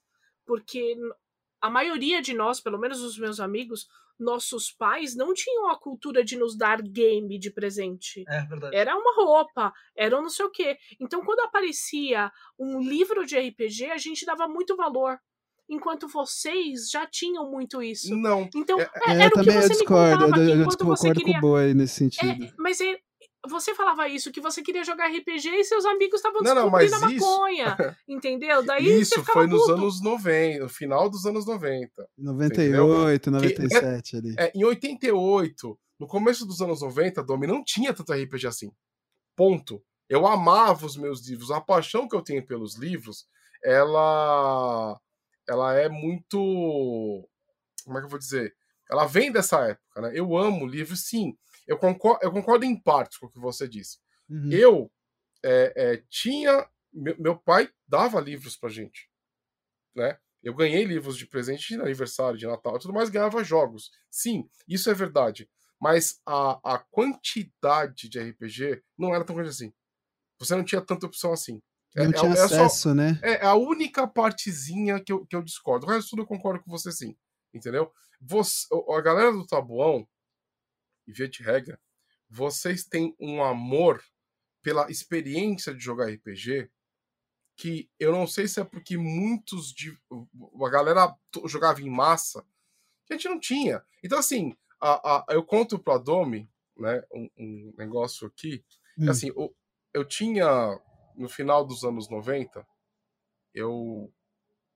Porque 0.47 0.97
a 1.61 1.69
maioria 1.71 2.23
de 2.23 2.35
nós, 2.35 2.61
pelo 2.61 2.79
menos 2.79 3.01
os 3.03 3.19
meus 3.19 3.41
amigos, 3.41 3.87
nossos 4.19 4.71
pais 4.71 5.17
não 5.17 5.35
tinham 5.35 5.69
a 5.71 5.79
cultura 5.79 6.23
de 6.25 6.37
nos 6.37 6.57
dar 6.57 6.81
game 6.81 7.39
de 7.39 7.51
presente. 7.51 8.25
É 8.29 8.43
verdade. 8.43 8.77
Era 8.77 8.97
uma 8.97 9.15
roupa, 9.17 9.73
era 9.97 10.17
um 10.19 10.23
não 10.23 10.29
sei 10.31 10.45
o 10.47 10.51
quê. 10.51 10.77
Então, 11.01 11.25
quando 11.25 11.41
aparecia 11.41 12.31
um 12.59 12.81
livro 12.81 13.27
de 13.27 13.37
RPG, 13.39 13.87
a 13.91 13.99
gente 13.99 14.25
dava 14.25 14.47
muito 14.47 14.77
valor. 14.77 15.19
Enquanto 15.69 16.07
vocês 16.07 16.91
já 16.91 17.07
tinham 17.07 17.51
muito 17.51 17.83
isso. 17.83 18.15
Não. 18.17 18.49
Então, 18.55 18.79
É, 18.79 18.83
é- 18.83 18.89
É, 19.07 19.13
era 19.15 19.25
eu 19.25 19.27
o 19.29 19.31
que 19.31 19.35
também 19.39 19.55
eu 19.57 19.63
você 19.63 19.69
me 19.69 19.75
discordo. 19.75 20.25
contava, 20.25 20.43
Eu, 20.43 20.49
eu 20.49 20.61
enquanto 20.63 20.85
você 20.85 21.09
concordo 21.09 21.21
queria... 21.21 21.41
com 21.41 21.47
o 21.47 21.51
Boi 21.51 21.75
nesse 21.75 21.95
sentido. 21.95 22.45
É, 22.45 22.53
mas 22.59 22.81
é, 22.81 22.99
você 23.49 23.75
falava 23.75 24.09
isso, 24.09 24.31
que 24.31 24.41
você 24.41 24.63
queria 24.63 24.85
jogar 24.85 25.09
RPG 25.09 25.49
e 25.51 25.65
seus 25.65 25.85
amigos 25.85 26.17
estavam 26.21 26.41
Não, 26.43 26.55
não, 26.55 26.63
descobrindo 26.71 26.93
mas 26.93 27.03
a 27.03 27.13
isso- 27.13 27.27
maconha. 27.31 27.77
Entendeu? 28.09 28.63
Daí 28.65 28.85
você 28.85 29.01
Isso 29.01 29.25
foi 29.25 29.47
nos 29.47 29.61
puto. 29.63 29.73
anos 29.73 30.01
90, 30.03 30.61
no 30.63 30.69
final 30.69 31.11
dos 31.11 31.27
anos 31.27 31.47
90. 31.47 32.09
98, 32.19 33.31
97 33.31 34.17
ali. 34.17 34.35
É, 34.39 34.53
em 34.55 34.65
88, 34.65 35.79
no 35.99 36.07
começo 36.07 36.47
dos 36.47 36.61
anos 36.61 36.83
90, 36.83 37.23
Domi, 37.23 37.47
não 37.47 37.63
tinha 37.65 37.93
tanto 37.93 38.13
RPG 38.13 38.47
assim. 38.47 38.71
Ponto. 39.37 39.83
Eu 40.09 40.27
amava 40.27 40.85
os 40.87 40.97
meus 40.97 41.27
livros. 41.27 41.51
A 41.51 41.61
paixão 41.61 42.07
que 42.09 42.15
eu 42.15 42.23
tenho 42.23 42.45
pelos 42.47 42.77
livros, 42.77 43.27
ela 43.65 44.99
ela 45.49 45.75
é 45.75 45.89
muito 45.89 46.39
como 47.85 47.99
é 47.99 48.01
que 48.01 48.07
eu 48.07 48.11
vou 48.11 48.19
dizer? 48.19 48.55
Ela 48.91 49.07
vem 49.07 49.33
dessa 49.33 49.61
época, 49.67 50.01
né? 50.03 50.13
Eu 50.15 50.37
amo 50.37 50.67
livros, 50.67 51.07
sim. 51.09 51.35
Eu 51.73 51.79
concordo, 51.79 52.23
eu 52.23 52.31
concordo 52.31 52.65
em 52.67 52.79
parte 52.81 53.19
com 53.19 53.27
o 53.27 53.31
que 53.31 53.39
você 53.39 53.67
disse. 53.67 53.99
Uhum. 54.29 54.51
Eu 54.53 54.93
é, 55.45 55.73
é, 55.77 56.05
tinha. 56.11 56.69
Meu, 56.93 57.17
meu 57.19 57.39
pai 57.39 57.71
dava 57.89 58.21
livros 58.21 58.57
pra 58.57 58.69
gente. 58.69 59.09
Né? 59.97 60.19
Eu 60.43 60.55
ganhei 60.55 60.85
livros 60.85 61.17
de 61.17 61.27
presente 61.27 61.69
de 61.69 61.81
aniversário, 61.81 62.39
de 62.39 62.47
Natal 62.47 62.77
e 62.77 62.79
tudo 62.79 62.93
mais, 62.93 63.09
ganhava 63.09 63.43
jogos. 63.43 63.91
Sim, 64.11 64.49
isso 64.69 64.91
é 64.91 64.95
verdade. 64.95 65.49
Mas 65.81 66.21
a, 66.27 66.75
a 66.75 66.79
quantidade 66.91 68.09
de 68.09 68.19
RPG 68.21 68.83
não 68.99 69.15
era 69.15 69.25
tão 69.25 69.35
grande 69.35 69.51
assim. 69.51 69.73
Você 70.39 70.55
não 70.55 70.65
tinha 70.65 70.81
tanta 70.81 71.07
opção 71.07 71.33
assim. 71.33 71.61
É- 71.97 72.05
Não 72.05 72.11
é- 72.11 72.15
tinha 72.15 72.33
é 72.33 72.37
só- 72.37 72.45
acesso, 72.45 72.95
né? 72.95 73.19
é 73.23 73.45
a 73.45 73.55
única 73.55 74.07
partezinha 74.07 75.03
que 75.03 75.13
eu, 75.13 75.27
que 75.27 75.35
eu 75.37 75.43
discordo. 75.43 75.87
O 75.87 75.91
resto 75.91 76.11
tudo 76.11 76.23
eu 76.23 76.27
concordo 76.27 76.63
com 76.63 76.71
você 76.71 76.93
sim. 76.93 77.17
Entendeu? 77.55 77.91
Você, 78.21 78.67
a 78.97 79.01
galera 79.01 79.33
do 79.33 79.47
Tabuão, 79.47 80.07
e 81.07 81.13
via 81.13 81.29
de 81.29 81.43
regra, 81.43 81.81
vocês 82.29 82.85
têm 82.85 83.15
um 83.21 83.43
amor 83.43 84.03
pela 84.63 84.91
experiência 84.91 85.75
de 85.75 85.81
jogar 85.83 86.09
RPG 86.11 86.71
que 87.57 87.91
eu 87.99 88.13
não 88.13 88.27
sei 88.27 88.49
se 88.49 88.61
é 88.61 88.65
porque 88.65 88.97
muitos 88.97 89.73
de. 89.73 89.97
A 90.65 90.69
galera 90.71 91.15
jogava 91.47 91.81
em 91.83 91.91
massa 91.91 92.45
que 93.07 93.13
a 93.13 93.17
gente 93.17 93.29
não 93.29 93.39
tinha. 93.39 93.85
Então, 94.03 94.19
assim, 94.19 94.57
a, 94.81 95.17
a- 95.19 95.27
eu 95.31 95.45
conto 95.45 95.79
pro 95.79 95.93
Adomi, 95.93 96.51
né, 96.77 97.03
um, 97.13 97.29
um 97.37 97.75
negócio 97.77 98.27
aqui. 98.27 98.65
Hum. 98.99 99.11
Assim, 99.11 99.31
o- 99.33 99.55
eu 99.93 100.05
tinha, 100.05 100.47
no 101.15 101.29
final 101.29 101.65
dos 101.67 101.85
anos 101.85 102.09
90, 102.09 102.67
eu. 103.55 104.13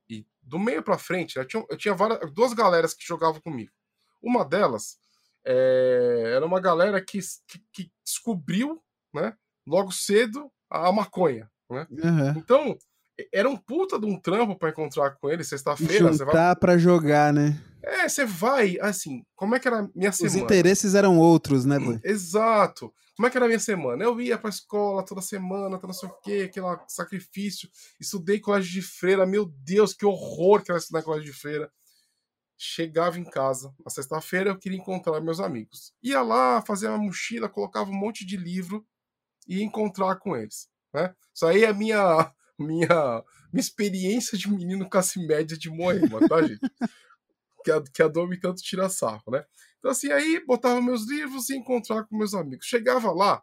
E 0.08 0.24
do 0.42 0.58
meio 0.58 0.82
pra 0.82 0.98
frente, 0.98 1.36
né, 1.36 1.42
eu 1.42 1.48
tinha, 1.48 1.66
eu 1.70 1.76
tinha 1.76 1.94
várias, 1.94 2.30
duas 2.32 2.52
galeras 2.52 2.92
que 2.94 3.04
jogavam 3.06 3.40
comigo. 3.40 3.72
Uma 4.22 4.44
delas 4.44 5.00
é, 5.46 6.32
era 6.34 6.44
uma 6.44 6.60
galera 6.60 7.00
que, 7.00 7.18
que, 7.46 7.62
que 7.72 7.90
descobriu, 8.04 8.82
né, 9.14 9.34
logo 9.66 9.92
cedo, 9.92 10.50
a 10.70 10.90
maconha. 10.92 11.48
Né? 11.70 11.86
Aham. 12.02 12.34
Então, 12.36 12.76
era 13.32 13.48
um 13.48 13.56
puta 13.56 13.98
de 13.98 14.06
um 14.06 14.20
trampo 14.20 14.56
pra 14.56 14.70
encontrar 14.70 15.12
com 15.16 15.30
ele 15.30 15.42
sexta-feira. 15.44 16.12
Você 16.12 16.24
vai 16.24 16.34
Juntar 16.34 16.56
pra 16.56 16.76
jogar, 16.76 17.32
né? 17.32 17.60
é, 17.82 18.08
você 18.08 18.24
vai, 18.24 18.76
assim, 18.80 19.24
como 19.36 19.54
é 19.54 19.60
que 19.60 19.68
era 19.68 19.78
a 19.80 19.88
minha 19.94 20.10
Os 20.10 20.16
semana? 20.16 20.40
interesses 20.40 20.94
eram 20.94 21.18
outros, 21.18 21.64
né, 21.64 21.78
Boi? 21.78 22.00
Exato. 22.02 22.92
Como 23.16 23.26
é 23.26 23.30
que 23.30 23.38
era 23.38 23.46
a 23.46 23.48
minha 23.48 23.60
semana? 23.60 24.04
Eu 24.04 24.20
ia 24.20 24.36
pra 24.36 24.50
escola 24.50 25.04
toda 25.04 25.22
semana, 25.22 25.80
não 25.82 25.92
sei 25.92 26.08
o 26.08 26.12
quê, 26.22 26.50
aquele 26.50 26.66
sacrifício. 26.88 27.68
Estudei 27.98 28.40
colégio 28.40 28.72
de 28.72 28.82
freira, 28.82 29.24
meu 29.24 29.46
Deus, 29.46 29.94
que 29.94 30.04
horror 30.04 30.62
que 30.62 30.70
era 30.70 30.78
estudar 30.78 31.02
colégio 31.02 31.32
de 31.32 31.38
freira. 31.38 31.70
Chegava 32.58 33.18
em 33.18 33.24
casa, 33.24 33.74
na 33.84 33.90
sexta-feira 33.90 34.50
eu 34.50 34.58
queria 34.58 34.78
encontrar 34.78 35.20
meus 35.20 35.40
amigos. 35.40 35.92
Ia 36.02 36.22
lá, 36.22 36.62
fazia 36.62 36.88
uma 36.90 36.98
mochila, 36.98 37.48
colocava 37.48 37.90
um 37.90 37.94
monte 37.94 38.24
de 38.24 38.36
livro 38.36 38.86
e 39.46 39.58
ia 39.58 39.64
encontrar 39.64 40.16
com 40.16 40.36
eles. 40.36 40.68
Né? 40.92 41.14
Isso 41.34 41.44
aí 41.44 41.64
é 41.64 41.68
a 41.68 41.74
minha, 41.74 42.32
minha, 42.58 43.24
minha 43.52 43.60
experiência 43.60 44.38
de 44.38 44.50
menino 44.50 44.88
classe 44.88 45.24
média 45.26 45.56
de 45.56 45.68
Moema, 45.68 46.26
tá, 46.26 46.42
gente? 46.42 46.60
que 47.62 47.70
a, 47.70 47.82
que 47.82 48.02
a 48.02 48.08
Domi 48.08 48.38
tanto 48.38 48.62
tira 48.62 48.88
sarro, 48.88 49.24
né? 49.30 49.44
Então, 49.78 49.90
assim, 49.90 50.10
aí 50.10 50.44
botava 50.46 50.80
meus 50.80 51.06
livros 51.08 51.48
e 51.48 51.54
ia 51.54 51.58
encontrar 51.58 52.04
com 52.04 52.16
meus 52.16 52.32
amigos. 52.32 52.66
Chegava 52.66 53.12
lá, 53.12 53.42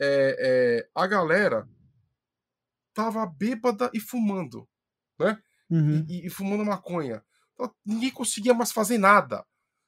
é, 0.00 0.36
é, 0.38 0.88
a 0.94 1.06
galera 1.06 1.68
tava 2.94 3.26
bêbada 3.26 3.90
e 3.92 4.00
fumando, 4.00 4.68
né? 5.18 5.38
Uhum. 5.68 6.06
E, 6.08 6.26
e 6.26 6.30
fumando 6.30 6.64
maconha. 6.64 7.22
Então, 7.56 7.74
ninguém 7.84 8.10
conseguia 8.10 8.52
mais 8.54 8.70
fazer 8.70 8.98
nada. 8.98 9.44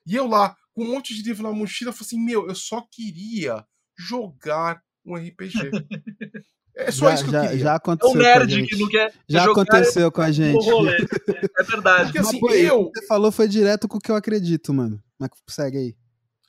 E 0.06 0.14
eu 0.16 0.26
lá, 0.26 0.56
com 0.74 0.82
um 0.84 0.88
monte 0.90 1.14
de 1.14 1.22
livro 1.22 1.42
na 1.42 1.52
mochila, 1.52 1.92
falei 1.92 2.06
assim: 2.06 2.24
meu, 2.24 2.48
eu 2.48 2.54
só 2.54 2.80
queria 2.90 3.64
jogar 3.96 4.82
um 5.04 5.14
RPG. 5.14 5.52
É 6.80 6.92
só 6.92 7.08
já, 7.08 7.14
isso 7.14 7.24
que 7.24 7.34
eu 7.34 7.40
queria. 7.40 7.58
já 7.58 7.72
É 7.72 7.74
aconteceu 7.74 8.08
o 8.10 8.12
com 8.12 8.18
a 8.20 8.22
nerd 8.22 8.50
gente. 8.54 8.68
que 8.68 8.76
não 8.80 8.88
quer 8.88 9.12
Já 9.28 9.40
jogar 9.44 9.62
aconteceu 9.62 10.12
com 10.12 10.20
a 10.20 10.28
o 10.28 10.32
gente. 10.32 10.70
rolê. 10.70 10.96
É 11.58 11.62
verdade. 11.64 12.04
Porque 12.04 12.18
Mas, 12.20 12.28
assim, 12.28 12.38
pô, 12.38 12.50
eu. 12.54 12.80
o 12.82 12.92
que 12.92 13.00
você 13.00 13.06
falou 13.08 13.32
foi 13.32 13.48
direto 13.48 13.88
com 13.88 13.96
o 13.98 14.00
que 14.00 14.12
eu 14.12 14.14
acredito, 14.14 14.72
mano. 14.72 15.02
Mas 15.18 15.30
segue 15.48 15.76
aí. 15.76 15.96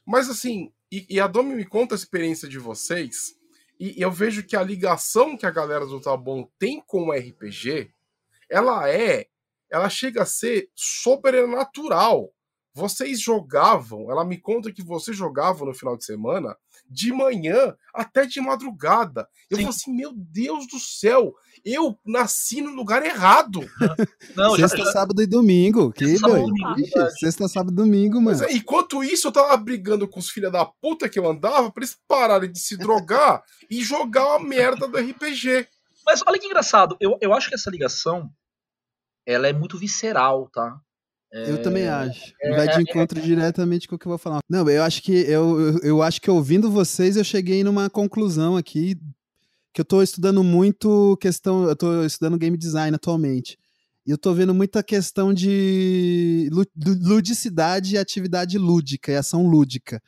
Mas 0.05 0.29
assim, 0.29 0.71
e, 0.91 1.03
e 1.09 1.19
a 1.19 1.25
Domi 1.25 1.55
me 1.55 1.65
conta 1.65 1.95
a 1.95 1.97
experiência 1.97 2.47
de 2.47 2.59
vocês, 2.59 3.33
e, 3.79 3.97
e 3.97 4.01
eu 4.03 4.11
vejo 4.11 4.43
que 4.43 4.55
a 4.55 4.61
ligação 4.61 5.35
que 5.35 5.47
a 5.47 5.51
galera 5.51 5.87
do 5.87 5.99
Tá 5.99 6.15
Bom 6.15 6.47
tem 6.59 6.79
com 6.85 7.07
o 7.07 7.11
RPG, 7.11 7.89
ela 8.51 8.87
é. 8.87 9.25
Ela 9.71 9.89
chega 9.89 10.23
a 10.23 10.25
ser 10.25 10.69
sobrenatural. 10.75 12.31
Vocês 12.73 13.19
jogavam, 13.19 14.09
ela 14.11 14.23
me 14.23 14.39
conta 14.39 14.71
que 14.71 14.83
vocês 14.83 15.17
jogavam 15.17 15.67
no 15.67 15.73
final 15.73 15.97
de 15.97 16.05
semana, 16.05 16.55
de 16.89 17.11
manhã 17.11 17.75
até 17.93 18.25
de 18.25 18.39
madrugada. 18.39 19.27
Eu 19.49 19.57
Sim. 19.57 19.63
falo 19.63 19.75
assim, 19.75 19.95
meu 19.95 20.13
Deus 20.15 20.67
do 20.67 20.79
céu, 20.79 21.33
eu 21.65 21.97
nasci 22.05 22.61
no 22.61 22.71
lugar 22.71 23.03
errado. 23.03 23.61
Não, 24.35 24.55
sexta, 24.55 24.77
já, 24.77 24.91
sábado 24.91 25.21
e 25.21 25.27
domingo. 25.27 25.91
Que 25.91 26.07
Sexta, 26.07 26.27
doido. 26.27 26.47
e 26.55 26.61
domingo, 26.61 27.11
sexta, 27.19 27.47
sábado 27.47 27.73
e 27.73 27.75
domingo, 27.75 28.21
mano. 28.21 28.37
Mas, 28.37 28.41
é, 28.41 28.53
enquanto 28.53 29.03
isso, 29.03 29.27
eu 29.27 29.31
tava 29.31 29.57
brigando 29.57 30.07
com 30.07 30.19
os 30.19 30.29
filha 30.29 30.51
da 30.51 30.63
puta 30.63 31.09
que 31.09 31.19
eu 31.19 31.27
andava 31.27 31.71
pra 31.71 31.83
eles 31.83 31.97
pararem 32.07 32.51
de 32.51 32.59
se 32.59 32.77
drogar 32.77 33.43
e 33.69 33.81
jogar 33.81 34.35
a 34.35 34.39
merda 34.39 34.87
do 34.87 34.97
RPG. 34.97 35.67
Mas 36.05 36.23
olha 36.25 36.39
que 36.39 36.45
engraçado, 36.45 36.95
eu, 36.99 37.17
eu 37.19 37.33
acho 37.33 37.49
que 37.49 37.55
essa 37.55 37.69
ligação 37.69 38.29
ela 39.31 39.47
é 39.47 39.53
muito 39.53 39.77
visceral, 39.77 40.49
tá? 40.51 40.79
Eu 41.31 41.61
também 41.61 41.87
acho. 41.87 42.33
é, 42.41 42.55
Vai 42.55 42.67
de 42.67 42.79
é, 42.79 42.81
encontro 42.81 43.21
diretamente 43.21 43.87
com 43.87 43.95
o 43.95 43.99
que 43.99 44.07
eu 44.07 44.09
vou 44.09 44.17
falar. 44.17 44.39
Não, 44.49 44.67
eu 44.67 44.83
acho 44.83 45.01
que 45.03 45.11
eu, 45.11 45.59
eu, 45.59 45.79
eu 45.79 46.01
acho 46.01 46.19
que 46.19 46.29
ouvindo 46.29 46.71
vocês 46.71 47.15
eu 47.15 47.23
cheguei 47.23 47.63
numa 47.63 47.89
conclusão 47.89 48.57
aqui 48.57 48.97
que 49.73 49.79
eu 49.81 49.85
tô 49.85 50.01
estudando 50.01 50.43
muito 50.43 51.15
questão, 51.21 51.65
eu 51.69 51.75
tô 51.75 52.03
estudando 52.03 52.37
game 52.37 52.57
design 52.57 52.95
atualmente. 52.95 53.57
E 54.05 54.11
eu 54.11 54.17
tô 54.17 54.33
vendo 54.33 54.53
muita 54.55 54.81
questão 54.81 55.31
de 55.31 56.49
lu- 56.51 56.65
lu- 56.75 57.15
ludicidade 57.15 57.93
e 57.93 57.97
atividade 57.97 58.57
lúdica 58.57 59.11
e 59.11 59.15
ação 59.15 59.47
lúdica. 59.47 60.01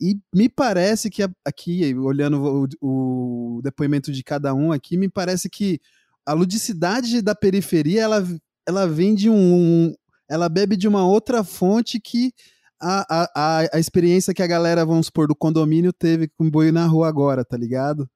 E 0.00 0.18
me 0.34 0.48
parece 0.48 1.10
que 1.10 1.22
aqui, 1.44 1.94
olhando 1.94 2.66
o, 2.80 3.56
o 3.58 3.60
depoimento 3.62 4.10
de 4.10 4.24
cada 4.24 4.54
um 4.54 4.72
aqui, 4.72 4.96
me 4.96 5.08
parece 5.08 5.50
que 5.50 5.78
a 6.24 6.32
ludicidade 6.32 7.20
da 7.20 7.34
periferia, 7.34 8.02
ela, 8.02 8.26
ela 8.66 8.86
vem 8.86 9.14
de 9.14 9.28
um, 9.28 9.94
ela 10.28 10.48
bebe 10.48 10.76
de 10.76 10.88
uma 10.88 11.06
outra 11.06 11.44
fonte 11.44 12.00
que 12.00 12.32
a, 12.80 13.06
a, 13.08 13.68
a, 13.74 13.78
experiência 13.78 14.34
que 14.34 14.42
a 14.42 14.46
galera, 14.46 14.84
vamos 14.84 15.06
supor, 15.06 15.28
do 15.28 15.36
condomínio 15.36 15.92
teve 15.92 16.28
com 16.28 16.46
o 16.46 16.50
boi 16.50 16.72
na 16.72 16.84
rua 16.84 17.08
agora, 17.08 17.44
tá 17.44 17.56
ligado? 17.56 18.08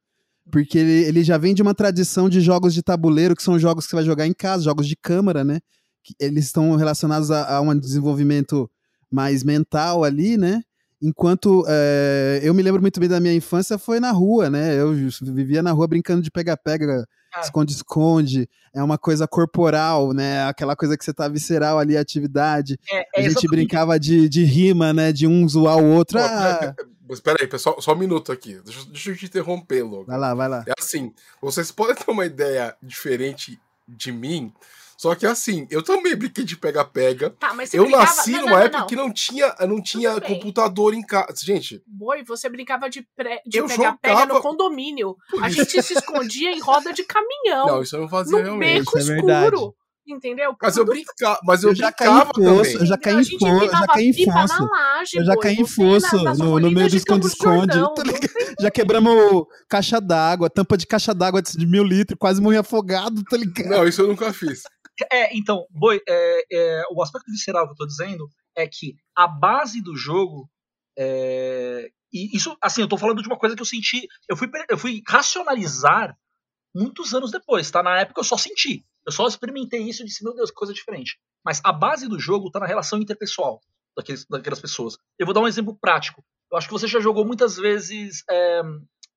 Porque 0.51 0.79
ele, 0.79 1.05
ele 1.05 1.25
já 1.25 1.39
vem 1.39 1.55
de 1.55 1.63
uma 1.63 1.75
tradição 1.75 2.29
de 2.29 2.41
jogos 2.41 2.75
de 2.75 2.83
tabuleiro, 2.83 3.37
que 3.37 3.43
são 3.43 3.59
jogos 3.59 3.85
que 3.85 3.91
você 3.91 3.97
vai 3.97 4.05
jogar 4.05 4.27
em 4.27 4.33
casa, 4.33 4.65
jogos 4.65 4.89
de 4.89 4.97
câmara, 4.97 5.45
né? 5.45 5.61
Que 6.03 6.15
eles 6.21 6.47
estão 6.47 6.75
relacionados 6.75 7.31
a, 7.31 7.57
a 7.57 7.61
um 7.61 7.79
desenvolvimento 7.79 8.69
mais 9.11 9.45
mental 9.45 10.03
ali, 10.03 10.37
né? 10.37 10.63
Enquanto 11.03 11.65
eh, 11.69 12.41
eu 12.43 12.55
me 12.55 12.63
lembro 12.63 12.81
muito 12.81 12.99
bem 12.99 13.09
da 13.09 13.21
minha 13.21 13.35
infância, 13.35 13.77
foi 13.79 14.01
na 14.01 14.11
rua, 14.11 14.49
né? 14.49 14.75
Eu 14.81 14.93
vivia 15.23 15.63
na 15.63 15.71
rua 15.73 15.87
brincando 15.87 16.23
de 16.23 16.31
pega-pega, 16.31 17.07
Ah. 17.35 17.41
esconde-esconde, 17.41 18.49
é 18.75 18.83
uma 18.83 18.97
coisa 18.97 19.29
corporal, 19.29 20.13
né? 20.15 20.45
Aquela 20.47 20.75
coisa 20.75 20.97
que 20.97 21.05
você 21.05 21.13
tá 21.13 21.29
visceral 21.29 21.79
ali, 21.79 21.97
a 21.97 22.01
atividade. 22.01 22.79
É, 22.91 22.97
é 22.97 23.01
a 23.01 23.21
gente 23.21 23.33
exatamente- 23.33 23.49
brincava 23.51 24.01
de, 24.01 24.27
de 24.29 24.43
rima, 24.45 24.93
né? 24.95 25.13
De 25.13 25.27
um 25.27 25.47
zoar 25.47 25.77
o 25.79 25.85
outro. 25.93 26.19
Pô, 26.19 26.25
Ah, 26.25 26.75
Mas 27.09 27.21
peraí, 27.21 27.47
pessoal, 27.47 27.81
só 27.81 27.93
um 27.93 27.99
minuto 27.99 28.33
aqui. 28.33 28.59
Deixa, 28.65 28.85
deixa 28.87 29.11
eu 29.11 29.17
te 29.17 29.27
interromper, 29.27 29.83
logo. 29.85 30.07
vai 30.07 30.19
lá, 30.19 30.35
vai 30.35 30.49
lá. 30.49 30.65
É 30.67 30.73
assim, 30.79 31.13
vocês 31.43 31.71
podem 31.71 31.95
ter 31.95 32.11
uma 32.11 32.25
ideia 32.27 32.75
diferente 32.83 33.61
de 33.87 34.11
mim, 34.11 34.51
só 34.99 35.15
que 35.15 35.27
assim, 35.27 35.67
eu 35.71 35.83
também 35.83 36.15
brinquei 36.17 36.45
de 36.45 36.57
pega-pega. 36.57 37.31
Tá, 37.39 37.53
mas 37.55 37.71
você 37.71 37.79
Eu 37.79 37.83
brincava... 37.85 38.05
nasci 38.05 38.31
não, 38.33 38.41
numa 38.41 38.51
não, 38.51 38.57
não, 38.59 38.65
época 38.65 38.79
não. 38.81 38.87
que 38.87 38.97
não 38.97 39.13
tinha, 39.13 39.55
não 39.69 39.83
tinha 39.83 40.21
computador 40.21 40.95
em 40.95 41.03
casa. 41.03 41.35
Gente, 41.43 41.83
Boi, 41.87 42.23
você 42.25 42.49
brincava 42.49 42.89
de, 42.89 43.07
pré... 43.17 43.41
de 43.47 43.63
pega-pega 43.63 44.15
jogava- 44.21 44.35
no 44.35 44.41
condomínio. 44.41 45.17
por 45.31 45.43
A 45.43 45.49
isso- 45.49 45.59
gente 45.65 45.83
se 45.83 45.95
escondia 45.95 46.51
em 46.51 46.61
roda 46.61 46.93
de 46.93 47.05
caminhão. 47.05 47.67
não, 47.67 47.83
isso 47.83 47.97
eu 47.97 48.01
não 48.01 48.09
fazia 48.09 48.39
no 48.39 48.45
realmente. 48.45 48.79
beco 48.85 48.99
Isso 48.99 49.11
é 49.13 49.15
verdade. 49.15 49.47
escuro. 49.55 49.75
Entendeu? 50.09 50.55
Mas 50.63 50.77
eu 50.77 50.85
brincava, 50.85 51.41
mas 51.43 51.65
eu, 51.65 51.71
Eu 51.71 51.75
já 51.75 51.91
caí 51.91 52.09
em 52.09 52.21
poço, 52.27 52.33
também. 52.35 52.75
eu 52.77 52.87
já 52.87 52.97
caí 52.97 53.15
em 53.17 53.25
fo- 53.25 53.49
eu 53.49 53.69
já 53.69 53.87
caí 53.89 54.09
em 54.11 54.25
fosso. 54.31 54.65
laje, 54.71 55.17
Eu 55.17 55.25
já 55.25 55.37
caí 55.37 55.55
em 55.57 55.61
na- 55.63 55.67
fosso 55.67 56.17
no- 56.39 56.61
no 56.61 56.71
meio 56.71 56.87
de 56.87 56.91
do 56.91 56.97
esconde-esconde, 56.99 57.73
tá 57.81 58.03
Já 58.61 58.71
quebramos 58.71 59.47
caixa 59.69 60.01
d'água, 60.01 60.49
tampa 60.49 60.77
de 60.77 60.87
caixa 60.87 61.13
d'água 61.13 61.43
de 61.43 61.67
mil 61.67 61.83
litros, 61.83 62.17
quase 62.21 62.41
morri 62.41 62.57
afogado, 62.57 63.21
tá 63.25 63.37
ligado? 63.37 63.69
Não, 63.69 63.85
isso 63.85 64.01
eu 64.01 64.07
nunca 64.07 64.33
fiz. 64.33 64.63
É, 65.11 65.37
então, 65.37 65.67
Boi, 65.71 66.01
é, 66.09 66.45
é, 66.53 66.83
o 66.91 67.03
aspecto 67.03 67.31
visceral 67.31 67.67
que 67.67 67.73
eu 67.73 67.77
tô 67.77 67.87
dizendo 67.87 68.29
é 68.57 68.67
que 68.67 68.97
a 69.15 69.27
base 69.27 69.83
do 69.83 69.97
jogo. 69.97 70.49
é, 70.99 71.89
e 72.13 72.35
isso, 72.37 72.57
assim, 72.63 72.81
eu 72.81 72.89
tô 72.89 72.97
falando 72.97 73.21
de 73.21 73.29
uma 73.29 73.39
coisa 73.39 73.55
que 73.55 73.63
eu 73.63 73.67
senti. 73.67 74.07
Eu 74.29 74.37
fui, 74.37 74.49
eu 74.71 74.79
fui 74.79 75.03
racionalizar 75.07 76.17
muitos 76.75 77.15
anos 77.15 77.31
depois, 77.31 77.71
tá? 77.71 77.83
Na 77.83 78.01
época 78.01 78.21
eu 78.21 78.25
só 78.25 78.37
senti. 78.37 78.85
Eu 79.07 79.13
só 79.13 79.27
experimentei 79.27 79.83
isso 79.83 80.03
e 80.03 80.07
disse, 80.07 80.25
meu 80.25 80.35
Deus, 80.35 80.51
coisa 80.51 80.73
diferente. 80.73 81.19
Mas 81.45 81.61
a 81.65 81.73
base 81.73 82.09
do 82.09 82.19
jogo 82.19 82.51
tá 82.51 82.59
na 82.59 82.67
relação 82.67 82.99
interpessoal 82.99 83.61
daqueles, 83.97 84.27
daquelas 84.29 84.61
pessoas. 84.61 84.97
Eu 85.19 85.27
vou 85.27 85.35
dar 85.35 85.41
um 85.41 85.49
exemplo 85.49 85.77
prático. 85.81 86.25
Eu 86.51 86.59
acho 86.59 86.69
que 86.69 86.73
você 86.73 86.87
já 86.87 87.01
jogou 87.01 87.25
muitas 87.25 87.57
vezes 87.57 88.23
é, 88.31 88.63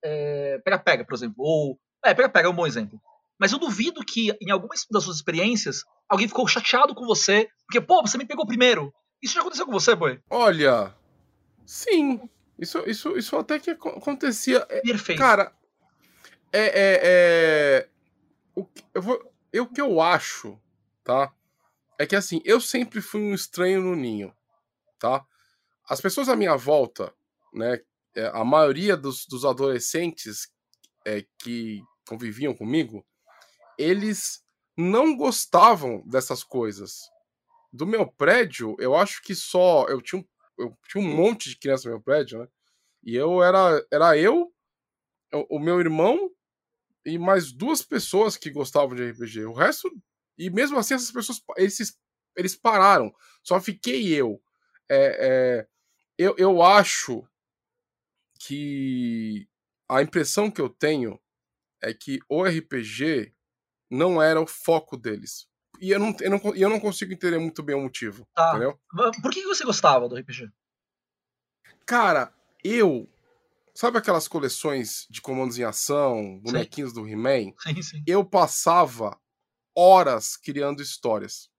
é, 0.04 0.60
pega-pega, 0.64 1.06
por 1.06 1.14
exemplo. 1.14 1.36
Ou. 1.40 1.80
É, 2.04 2.14
pega-pega 2.14 2.48
é 2.48 2.52
um 2.52 2.56
bom 2.56 2.66
exemplo. 2.66 3.00
Mas 3.40 3.52
eu 3.54 3.60
duvido 3.60 4.04
que 4.06 4.36
em 4.42 4.52
algumas 4.52 4.86
das 4.92 5.04
suas 5.04 5.16
experiências 5.18 5.84
alguém 6.10 6.28
ficou 6.28 6.48
chateado 6.48 6.94
com 6.94 7.06
você, 7.06 7.48
porque, 7.66 7.80
pô, 7.80 8.02
você 8.02 8.18
me 8.18 8.26
pegou 8.26 8.46
primeiro. 8.46 8.94
Isso 9.22 9.34
já 9.36 9.42
aconteceu 9.42 9.66
com 9.66 9.72
você, 9.72 9.96
Boi? 9.96 10.20
Olha, 10.30 10.94
sim, 11.66 12.20
isso, 12.58 12.80
isso, 12.88 13.18
isso 13.18 13.36
até 13.38 13.60
que 13.60 13.72
acon- 13.72 13.90
acontecia. 13.90 14.66
É, 14.70 14.82
Perfeito. 14.82 15.18
Cara, 15.20 15.54
é. 16.52 16.60
é, 16.66 17.00
é- 17.04 17.90
o, 18.56 18.66
que- 18.66 18.84
eu 18.94 19.02
vou, 19.02 19.34
eu, 19.54 19.64
o 19.64 19.68
que 19.74 19.80
eu 19.82 20.02
acho, 20.02 20.60
tá? 21.04 21.34
É 21.98 22.06
que 22.06 22.16
assim, 22.16 22.42
eu 22.46 22.60
sempre 22.60 23.02
fui 23.02 23.22
um 23.22 23.34
estranho 23.34 23.82
no 23.82 23.96
ninho, 23.96 24.34
tá? 25.00 25.26
As 25.88 26.02
pessoas 26.02 26.28
à 26.30 26.36
minha 26.36 26.56
volta, 26.56 27.14
né? 27.54 27.80
é, 28.16 28.28
A 28.34 28.44
maioria 28.44 28.96
dos, 28.98 29.26
dos 29.26 29.46
adolescentes 29.46 30.48
é, 31.06 31.26
que 31.38 31.82
conviviam 32.08 32.54
comigo, 32.54 33.06
eles 33.80 34.44
não 34.78 35.16
gostavam 35.16 36.06
dessas 36.06 36.44
coisas. 36.44 37.10
Do 37.72 37.88
meu 37.88 38.06
prédio, 38.12 38.76
eu 38.80 38.94
acho 38.94 39.22
que 39.24 39.34
só. 39.34 39.88
Eu 39.88 40.02
tinha 40.02 40.22
um, 40.22 40.26
eu 40.58 40.78
tinha 40.90 41.04
um 41.04 41.16
monte 41.16 41.50
de 41.50 41.58
criança 41.58 41.88
no 41.88 41.96
meu 41.96 42.04
prédio, 42.04 42.40
né? 42.40 42.48
E 43.04 43.16
eu 43.16 43.42
era, 43.42 43.86
era 43.92 44.18
eu, 44.18 44.54
o, 45.34 45.58
o 45.58 45.60
meu 45.60 45.80
irmão 45.80 46.30
e 47.06 47.18
mais 47.18 47.54
duas 47.54 47.82
pessoas 47.82 48.36
que 48.36 48.52
gostavam 48.52 48.96
de 48.96 49.10
RPG. 49.10 49.46
O 49.46 49.54
resto. 49.54 49.90
E 50.38 50.50
mesmo 50.50 50.78
assim, 50.78 50.96
essas 50.96 51.12
pessoas. 51.12 51.42
Eles, 51.56 51.98
eles 52.36 52.56
pararam. 52.56 53.14
Só 53.44 53.62
fiquei 53.62 54.14
eu. 54.14 54.42
É, 54.90 54.98
é, 54.98 55.68
eu, 56.18 56.36
eu 56.38 56.62
acho 56.62 57.26
que 58.40 59.48
a 59.88 60.02
impressão 60.02 60.52
que 60.52 60.60
eu 60.60 60.70
tenho 60.70 61.20
é 61.82 61.94
que 61.94 62.20
o 62.28 62.44
RPG 62.44 63.34
não 63.90 64.22
era 64.22 64.40
o 64.42 64.48
foco 64.48 64.96
deles. 64.98 65.48
E 65.82 65.92
eu 65.92 66.00
não, 66.00 66.16
eu 66.20 66.30
não, 66.30 66.56
e 66.56 66.62
eu 66.62 66.70
não 66.70 66.80
consigo 66.80 67.14
entender 67.14 67.40
muito 67.40 67.64
bem 67.64 67.76
o 67.76 67.82
motivo. 67.82 68.28
Tá. 68.36 68.50
Entendeu? 68.50 68.80
Por 69.22 69.32
que 69.32 69.44
você 69.44 69.64
gostava 69.64 70.10
do 70.10 70.16
RPG? 70.16 70.50
Cara, 71.86 72.34
eu. 72.64 73.08
Sabe 73.74 73.98
aquelas 73.98 74.28
coleções 74.28 75.08
de 75.10 75.22
comandos 75.22 75.58
em 75.58 75.64
ação, 75.64 76.38
bonequinhos 76.40 76.92
do 76.92 77.08
He-Man? 77.08 77.54
Sim, 77.60 77.82
sim. 77.82 78.04
Eu 78.06 78.26
passava 78.26 79.18
horas 79.76 80.36
criando 80.36 80.82
histórias. 80.82 81.50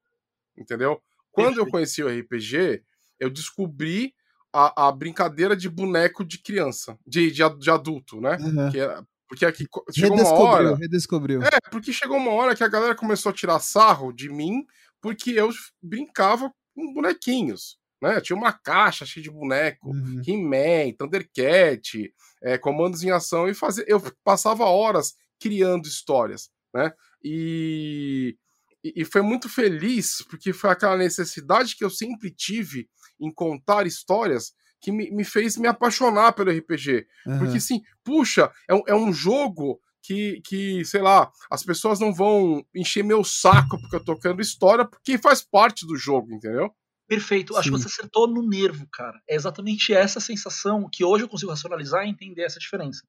Entendeu? 0.57 1.01
Quando 1.33 1.59
eu 1.59 1.67
conheci 1.71 2.03
o 2.03 2.09
RPG, 2.09 2.85
eu 3.19 3.31
descobri 3.31 4.15
a, 4.53 4.89
a 4.89 4.93
brincadeira 4.93 5.57
de 5.57 5.69
boneco 5.71 6.23
de 6.25 6.37
criança, 6.39 6.99
de, 7.07 7.31
de, 7.31 7.49
de 7.59 7.71
adulto, 7.71 8.21
né? 8.21 8.37
Uhum. 8.37 8.71
Que 8.71 8.81
era- 8.81 9.07
porque 9.31 9.47
aqui 9.47 9.65
chegou 9.95 10.19
uma 10.19 10.33
hora. 10.33 10.75
redescobriu. 10.75 11.41
É, 11.41 11.61
porque 11.71 11.93
chegou 11.93 12.17
uma 12.17 12.33
hora 12.33 12.57
que 12.57 12.65
a 12.65 12.69
galera 12.69 12.97
começou 12.97 13.31
a 13.31 13.33
tirar 13.33 13.61
sarro 13.61 14.13
de 14.13 14.29
mim 14.29 14.67
porque 15.01 15.31
eu 15.31 15.51
brincava 15.81 16.53
com 16.75 16.93
bonequinhos. 16.93 17.79
Né? 18.03 18.21
Tinha 18.21 18.37
uma 18.37 18.53
caixa 18.53 19.07
cheia 19.07 19.23
de 19.23 19.31
boneco. 19.31 19.91
Uhum. 19.91 20.21
He-Man, 20.27 20.97
Thundercat, 20.99 22.13
é, 22.43 22.59
comandos 22.59 23.05
em 23.05 23.13
ação 23.13 23.49
e 23.49 23.55
fazer. 23.55 23.85
Eu 23.87 24.03
passava 24.25 24.65
horas 24.65 25.15
criando 25.39 25.87
histórias, 25.87 26.51
né? 26.75 26.93
E, 27.23 28.37
e 28.83 29.05
foi 29.05 29.23
muito 29.23 29.49
feliz 29.49 30.25
porque 30.29 30.53
foi 30.53 30.71
aquela 30.71 30.97
necessidade 30.97 31.77
que 31.77 31.85
eu 31.85 31.91
sempre 31.91 32.33
tive 32.33 32.89
em 33.21 33.33
contar 33.33 33.87
histórias 33.87 34.53
que 34.81 34.91
me, 34.91 35.11
me 35.11 35.25
fez 35.25 35.57
me 35.57 35.69
apaixonar 35.69 36.33
pelo 36.33 36.51
RPG. 36.51 37.07
Uhum. 37.27 37.39
Porque 37.39 37.59
assim, 37.59 37.83
puxa, 38.05 38.51
é 38.69 38.75
um, 38.75 38.83
é 38.87 38.95
um 38.95 39.13
jogo 39.13 39.81
que, 40.03 40.41
que, 40.45 40.85
sei 40.85 41.03
lá, 41.03 41.31
as 41.51 41.63
pessoas 41.63 42.01
não 42.01 42.13
vão 42.13 42.65
encher 42.75 43.05
meu 43.05 43.23
saco 43.23 43.79
porque 43.81 43.97
eu 43.97 44.05
tô 44.05 44.15
tocando 44.15 44.41
história, 44.41 44.85
porque 44.85 45.19
faz 45.19 45.43
parte 45.43 45.87
do 45.87 45.97
jogo, 45.97 46.33
entendeu? 46.33 46.71
Perfeito. 47.07 47.57
Acho 47.57 47.71
que 47.71 47.79
você 47.79 47.89
acertou 47.89 48.29
no 48.29 48.41
nervo, 48.49 48.87
cara. 48.93 49.21
É 49.29 49.35
exatamente 49.35 49.93
essa 49.93 50.21
sensação 50.21 50.89
que 50.91 51.05
hoje 51.05 51.25
eu 51.25 51.29
consigo 51.29 51.51
racionalizar 51.51 52.07
e 52.07 52.09
entender 52.09 52.43
essa 52.43 52.61
diferença. 52.61 53.03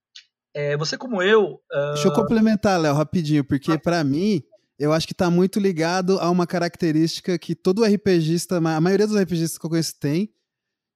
É, 0.53 0.75
você 0.75 0.97
como 0.97 1.21
eu. 1.21 1.61
Uh... 1.71 1.93
Deixa 1.93 2.07
eu 2.07 2.13
complementar, 2.13 2.79
Léo, 2.79 2.95
rapidinho, 2.95 3.43
porque 3.43 3.71
ah. 3.71 3.79
para 3.79 4.03
mim, 4.03 4.43
eu 4.77 4.91
acho 4.91 5.07
que 5.07 5.13
tá 5.13 5.29
muito 5.29 5.59
ligado 5.59 6.19
a 6.19 6.29
uma 6.29 6.47
característica 6.47 7.37
que 7.37 7.53
todo 7.53 7.85
RPGista, 7.85 8.57
a 8.57 8.81
maioria 8.81 9.05
dos 9.05 9.15
RPGistas 9.15 9.59
que 9.59 9.65
eu 9.65 9.69
conheço 9.69 9.97
tem, 9.99 10.33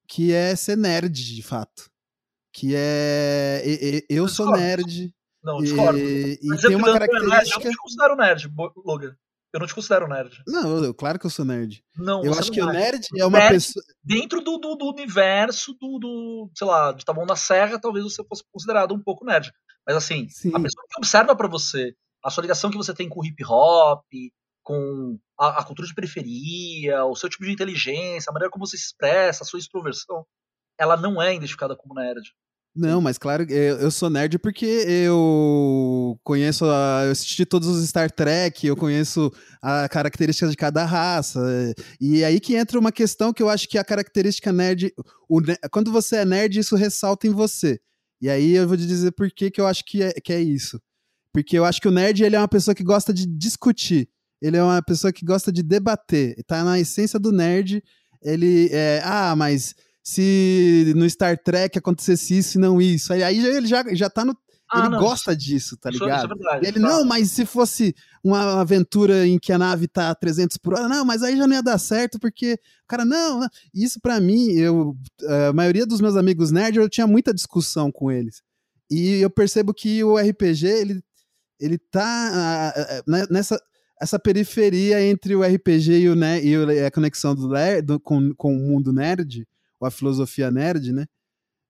que 0.08 0.32
é 0.32 0.54
ser 0.56 0.76
nerd, 0.76 1.34
de 1.34 1.42
fato. 1.42 1.90
Que 2.52 2.74
é. 2.74 3.62
Eu 4.08 4.28
sou 4.28 4.50
nerd. 4.52 5.14
Não, 5.42 5.58
discordo. 5.58 5.98
E, 5.98 6.38
e 6.42 6.60
tem 6.60 6.74
uma 6.74 6.92
característica. 6.92 7.60
Eu 7.60 7.64
não 7.64 7.70
te 7.70 7.76
considero 7.76 8.16
nerd, 8.16 8.52
Logan. 8.84 9.16
Eu 9.52 9.60
não 9.60 9.66
te 9.66 9.74
considero 9.74 10.08
nerd. 10.08 10.42
Não, 10.46 10.84
eu, 10.84 10.94
claro 10.94 11.18
que 11.18 11.26
eu 11.26 11.30
sou 11.30 11.44
nerd. 11.44 11.82
Não, 11.96 12.24
eu 12.24 12.32
acho 12.34 12.50
que 12.50 12.60
o 12.60 12.66
nerd 12.66 13.06
é 13.16 13.24
uma 13.24 13.38
nerd, 13.38 13.54
pessoa. 13.54 13.84
Dentro 14.02 14.40
do, 14.42 14.58
do, 14.58 14.74
do, 14.74 14.90
universo 14.90 15.72
do, 15.80 15.98
do, 15.98 16.50
sei 16.54 16.66
lá, 16.66 16.92
de 16.92 17.04
Taboão 17.04 17.26
da 17.26 17.36
Serra, 17.36 17.78
talvez 17.78 18.04
você 18.04 18.22
fosse 18.24 18.42
considerado 18.52 18.92
um 18.92 19.02
pouco 19.02 19.24
nerd. 19.24 19.50
Mas 19.86 19.96
assim, 19.96 20.28
Sim. 20.28 20.50
a 20.54 20.60
pessoa 20.60 20.84
que 20.90 20.98
observa 20.98 21.34
para 21.34 21.48
você 21.48 21.94
a 22.22 22.30
sua 22.30 22.42
ligação 22.42 22.70
que 22.70 22.76
você 22.76 22.92
tem 22.92 23.08
com 23.08 23.20
o 23.20 23.24
hip 23.24 23.42
hop, 23.44 24.04
com 24.66 25.16
a, 25.38 25.60
a, 25.60 25.64
cultura 25.64 25.86
de 25.86 25.94
periferia, 25.94 27.04
o 27.04 27.14
seu 27.14 27.28
tipo 27.28 27.44
de 27.44 27.52
inteligência, 27.52 28.28
a 28.28 28.32
maneira 28.32 28.50
como 28.50 28.66
você 28.66 28.76
se 28.76 28.86
expressa, 28.86 29.44
a 29.44 29.46
sua 29.46 29.60
extroversão, 29.60 30.26
ela 30.76 30.96
não 30.96 31.22
é 31.22 31.36
identificada 31.36 31.76
como 31.76 31.94
nerd. 31.94 32.34
Não, 32.74 33.00
mas 33.00 33.16
claro, 33.16 33.46
eu, 33.48 33.78
eu 33.78 33.90
sou 33.92 34.10
nerd 34.10 34.40
porque 34.40 34.66
eu 34.66 36.18
conheço, 36.24 36.64
a, 36.64 37.02
eu 37.04 37.12
assisti 37.12 37.46
todos 37.46 37.68
os 37.68 37.88
Star 37.88 38.10
Trek, 38.10 38.66
eu 38.66 38.76
conheço 38.76 39.32
a 39.62 39.88
característica 39.88 40.48
de 40.48 40.56
cada 40.56 40.84
raça. 40.84 41.40
E 42.00 42.24
aí 42.24 42.40
que 42.40 42.56
entra 42.56 42.76
uma 42.76 42.90
questão 42.90 43.32
que 43.32 43.42
eu 43.42 43.48
acho 43.48 43.68
que 43.68 43.78
a 43.78 43.84
característica 43.84 44.52
nerd, 44.52 44.92
o, 45.28 45.40
quando 45.70 45.92
você 45.92 46.16
é 46.16 46.24
nerd, 46.24 46.58
isso 46.58 46.74
ressalta 46.74 47.28
em 47.28 47.30
você. 47.30 47.80
E 48.20 48.28
aí 48.28 48.56
eu 48.56 48.66
vou 48.66 48.76
te 48.76 48.84
dizer 48.84 49.12
por 49.12 49.30
que, 49.30 49.48
que 49.48 49.60
eu 49.60 49.66
acho 49.68 49.84
que 49.84 50.02
é, 50.02 50.12
que 50.14 50.32
é 50.32 50.40
isso. 50.40 50.82
Porque 51.32 51.56
eu 51.56 51.64
acho 51.64 51.80
que 51.80 51.88
o 51.88 51.92
nerd 51.92 52.24
ele 52.24 52.34
é 52.34 52.38
uma 52.40 52.48
pessoa 52.48 52.74
que 52.74 52.82
gosta 52.82 53.14
de 53.14 53.26
discutir. 53.26 54.10
Ele 54.40 54.56
é 54.56 54.62
uma 54.62 54.82
pessoa 54.82 55.12
que 55.12 55.24
gosta 55.24 55.50
de 55.50 55.62
debater. 55.62 56.36
Tá 56.46 56.62
na 56.62 56.78
essência 56.78 57.18
do 57.18 57.32
nerd. 57.32 57.82
Ele 58.22 58.68
é, 58.72 59.00
ah, 59.04 59.34
mas 59.36 59.74
se 60.02 60.92
no 60.94 61.08
Star 61.10 61.36
Trek 61.36 61.78
acontecesse 61.78 62.38
isso 62.38 62.58
e 62.58 62.60
não 62.60 62.80
isso. 62.80 63.12
Aí, 63.12 63.22
ele 63.22 63.66
já, 63.66 63.82
já 63.92 64.08
tá 64.08 64.24
no. 64.24 64.36
Ah, 64.70 64.80
ele 64.80 64.88
não, 64.90 65.00
gosta 65.00 65.32
isso, 65.32 65.40
disso, 65.40 65.76
tá 65.76 65.90
ligado? 65.90 66.16
Isso 66.16 66.24
é 66.24 66.28
verdade, 66.28 66.64
e 66.64 66.68
ele, 66.68 66.80
tá. 66.80 66.88
não, 66.88 67.04
mas 67.04 67.30
se 67.30 67.46
fosse 67.46 67.94
uma 68.22 68.60
aventura 68.60 69.26
em 69.26 69.38
que 69.38 69.52
a 69.52 69.58
nave 69.58 69.86
tá 69.86 70.10
a 70.10 70.14
300 70.14 70.56
por 70.58 70.74
hora, 70.74 70.88
não, 70.88 71.04
mas 71.04 71.22
aí 71.22 71.36
já 71.36 71.46
não 71.46 71.54
ia 71.54 71.62
dar 71.62 71.78
certo, 71.78 72.18
porque, 72.18 72.58
cara, 72.86 73.04
não, 73.04 73.40
não. 73.40 73.48
isso 73.72 74.00
para 74.00 74.18
mim, 74.18 74.50
eu, 74.52 74.96
a 75.48 75.52
maioria 75.52 75.86
dos 75.86 76.00
meus 76.00 76.16
amigos 76.16 76.50
nerds, 76.50 76.82
eu 76.82 76.88
tinha 76.88 77.06
muita 77.06 77.32
discussão 77.32 77.92
com 77.92 78.10
eles. 78.10 78.42
E 78.90 79.20
eu 79.20 79.30
percebo 79.30 79.72
que 79.72 80.02
o 80.02 80.16
RPG, 80.16 80.66
ele, 80.66 81.04
ele 81.60 81.78
tá 81.78 82.74
uh, 83.06 83.32
nessa 83.32 83.60
essa 84.00 84.18
periferia 84.18 85.02
entre 85.02 85.34
o 85.34 85.42
RPG 85.42 85.92
e, 85.92 86.08
o, 86.08 86.14
né, 86.14 86.42
e 86.42 86.84
a 86.84 86.90
conexão 86.90 87.34
do, 87.34 87.48
do, 87.84 88.00
com, 88.00 88.34
com 88.34 88.54
o 88.54 88.58
mundo 88.58 88.92
nerd, 88.92 89.46
ou 89.80 89.86
a 89.86 89.90
filosofia 89.90 90.50
nerd, 90.50 90.92
né? 90.92 91.06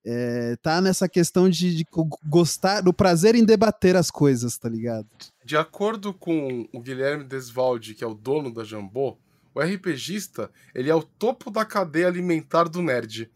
É, 0.09 0.55
tá 0.57 0.79
nessa 0.79 1.09
questão 1.09 1.49
de, 1.49 1.75
de, 1.75 1.85
gostar, 2.29 2.79
do 2.79 2.93
prazer 2.93 3.35
em 3.35 3.43
debater 3.43 3.95
as 3.97 4.09
coisas, 4.09 4.57
tá 4.57 4.69
ligado? 4.69 5.07
De 5.43 5.57
acordo 5.57 6.13
com 6.13 6.67
o 6.73 6.79
Guilherme 6.79 7.25
Desvalde, 7.25 7.93
que 7.93 8.05
é 8.05 8.07
o 8.07 8.13
dono 8.13 8.53
da 8.53 8.63
Jambô, 8.63 9.17
o 9.53 9.59
RPGista, 9.59 10.49
ele 10.73 10.89
é 10.89 10.95
o 10.95 11.03
topo 11.03 11.51
da 11.51 11.65
cadeia 11.65 12.07
alimentar 12.07 12.69
do 12.69 12.81
nerd. 12.81 13.29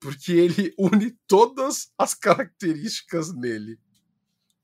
Porque 0.00 0.32
ele 0.32 0.74
une 0.78 1.16
todas 1.26 1.90
as 1.96 2.14
características 2.14 3.32
nele. 3.32 3.78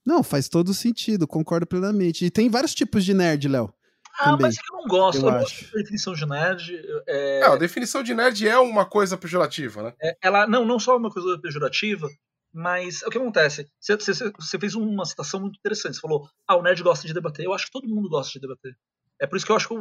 Não, 0.07 0.23
faz 0.23 0.49
todo 0.49 0.73
sentido, 0.73 1.27
concordo 1.27 1.67
plenamente. 1.67 2.25
E 2.25 2.31
tem 2.31 2.49
vários 2.49 2.73
tipos 2.73 3.05
de 3.05 3.13
nerd, 3.13 3.49
Léo. 3.49 3.75
Ah, 4.19 4.31
também, 4.31 4.43
mas 4.43 4.57
que 4.57 4.73
eu 4.73 4.79
não 4.79 4.87
gosto. 4.87 5.27
Eu, 5.27 5.29
eu 5.29 5.41
gosto 5.41 5.65
da 5.65 5.79
definição 5.81 6.15
de 6.15 6.27
nerd. 6.27 6.81
É... 7.07 7.41
é... 7.41 7.45
a 7.45 7.57
definição 7.57 8.03
de 8.03 8.15
nerd 8.15 8.49
é 8.49 8.57
uma 8.59 8.87
coisa 8.87 9.19
pejorativa, 9.19 9.83
né? 9.83 9.95
É, 10.01 10.17
ela 10.23 10.47
não, 10.47 10.65
não 10.65 10.79
só 10.79 10.97
uma 10.97 11.11
coisa 11.11 11.39
pejorativa, 11.41 12.09
mas 12.55 13.03
o 13.03 13.11
que 13.11 13.19
acontece? 13.19 13.69
Você, 13.81 13.97
você, 13.97 14.33
você, 14.39 14.59
fez 14.59 14.75
uma 14.77 15.05
citação 15.05 15.41
muito 15.41 15.59
interessante. 15.59 15.97
Você 15.97 16.01
falou, 16.01 16.29
ah, 16.47 16.57
o 16.57 16.63
nerd 16.63 16.83
gosta 16.83 17.07
de 17.07 17.13
debater. 17.13 17.45
Eu 17.45 17.53
acho 17.53 17.67
que 17.67 17.73
todo 17.73 17.89
mundo 17.89 18.09
gosta 18.09 18.33
de 18.33 18.41
debater. 18.41 18.77
É 19.21 19.27
por 19.27 19.37
isso 19.37 19.45
que 19.45 19.53
eu 19.53 19.57
acho 19.57 19.69
que, 19.69 19.75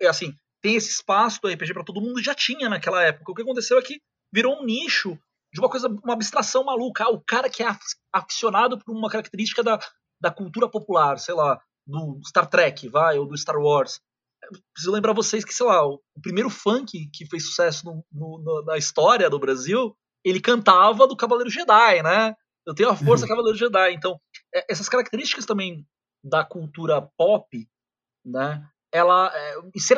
é 0.00 0.06
assim, 0.06 0.34
tem 0.62 0.76
esse 0.76 0.90
espaço 0.90 1.40
do 1.42 1.48
RPG 1.48 1.74
para 1.74 1.84
todo 1.84 2.00
mundo, 2.00 2.22
já 2.22 2.34
tinha 2.34 2.68
naquela 2.68 3.02
época. 3.02 3.32
O 3.32 3.34
que 3.34 3.42
aconteceu 3.42 3.78
é 3.78 3.82
que 3.82 4.00
virou 4.32 4.60
um 4.60 4.64
nicho 4.64 5.18
de 5.52 5.60
uma 5.60 5.68
coisa, 5.68 5.88
uma 5.88 6.14
abstração 6.14 6.64
maluca. 6.64 7.04
Ah, 7.04 7.10
o 7.10 7.20
cara 7.20 7.50
que 7.50 7.62
é 7.62 7.66
aficionado 8.12 8.78
por 8.78 8.96
uma 8.96 9.10
característica 9.10 9.62
da, 9.62 9.78
da 10.20 10.30
cultura 10.30 10.68
popular, 10.68 11.18
sei 11.18 11.34
lá, 11.34 11.60
do 11.86 12.20
Star 12.26 12.48
Trek, 12.48 12.88
vai, 12.88 13.18
ou 13.18 13.26
do 13.26 13.36
Star 13.36 13.58
Wars. 13.58 14.00
preciso 14.72 14.92
lembrar 14.92 15.12
vocês 15.12 15.44
que, 15.44 15.52
sei 15.52 15.66
lá, 15.66 15.86
o 15.86 16.00
primeiro 16.22 16.48
funk 16.48 17.10
que 17.12 17.26
fez 17.26 17.46
sucesso 17.46 17.84
no, 17.84 18.04
no, 18.10 18.62
na 18.64 18.78
história 18.78 19.28
do 19.28 19.38
Brasil, 19.38 19.94
ele 20.24 20.40
cantava 20.40 21.06
do 21.06 21.16
Cavaleiro 21.16 21.50
Jedi, 21.50 22.02
né? 22.02 22.34
Eu 22.64 22.74
tenho 22.74 22.90
a 22.90 22.96
força 22.96 23.26
Cavaleiro 23.26 23.58
Jedi. 23.58 23.92
Então, 23.92 24.20
é, 24.54 24.64
essas 24.70 24.88
características 24.88 25.44
também 25.44 25.86
da 26.24 26.44
cultura 26.44 27.02
pop, 27.16 27.68
né? 28.24 28.64
Ela 28.92 29.32
é, 29.34 29.54
e 29.74 29.80
ser 29.80 29.96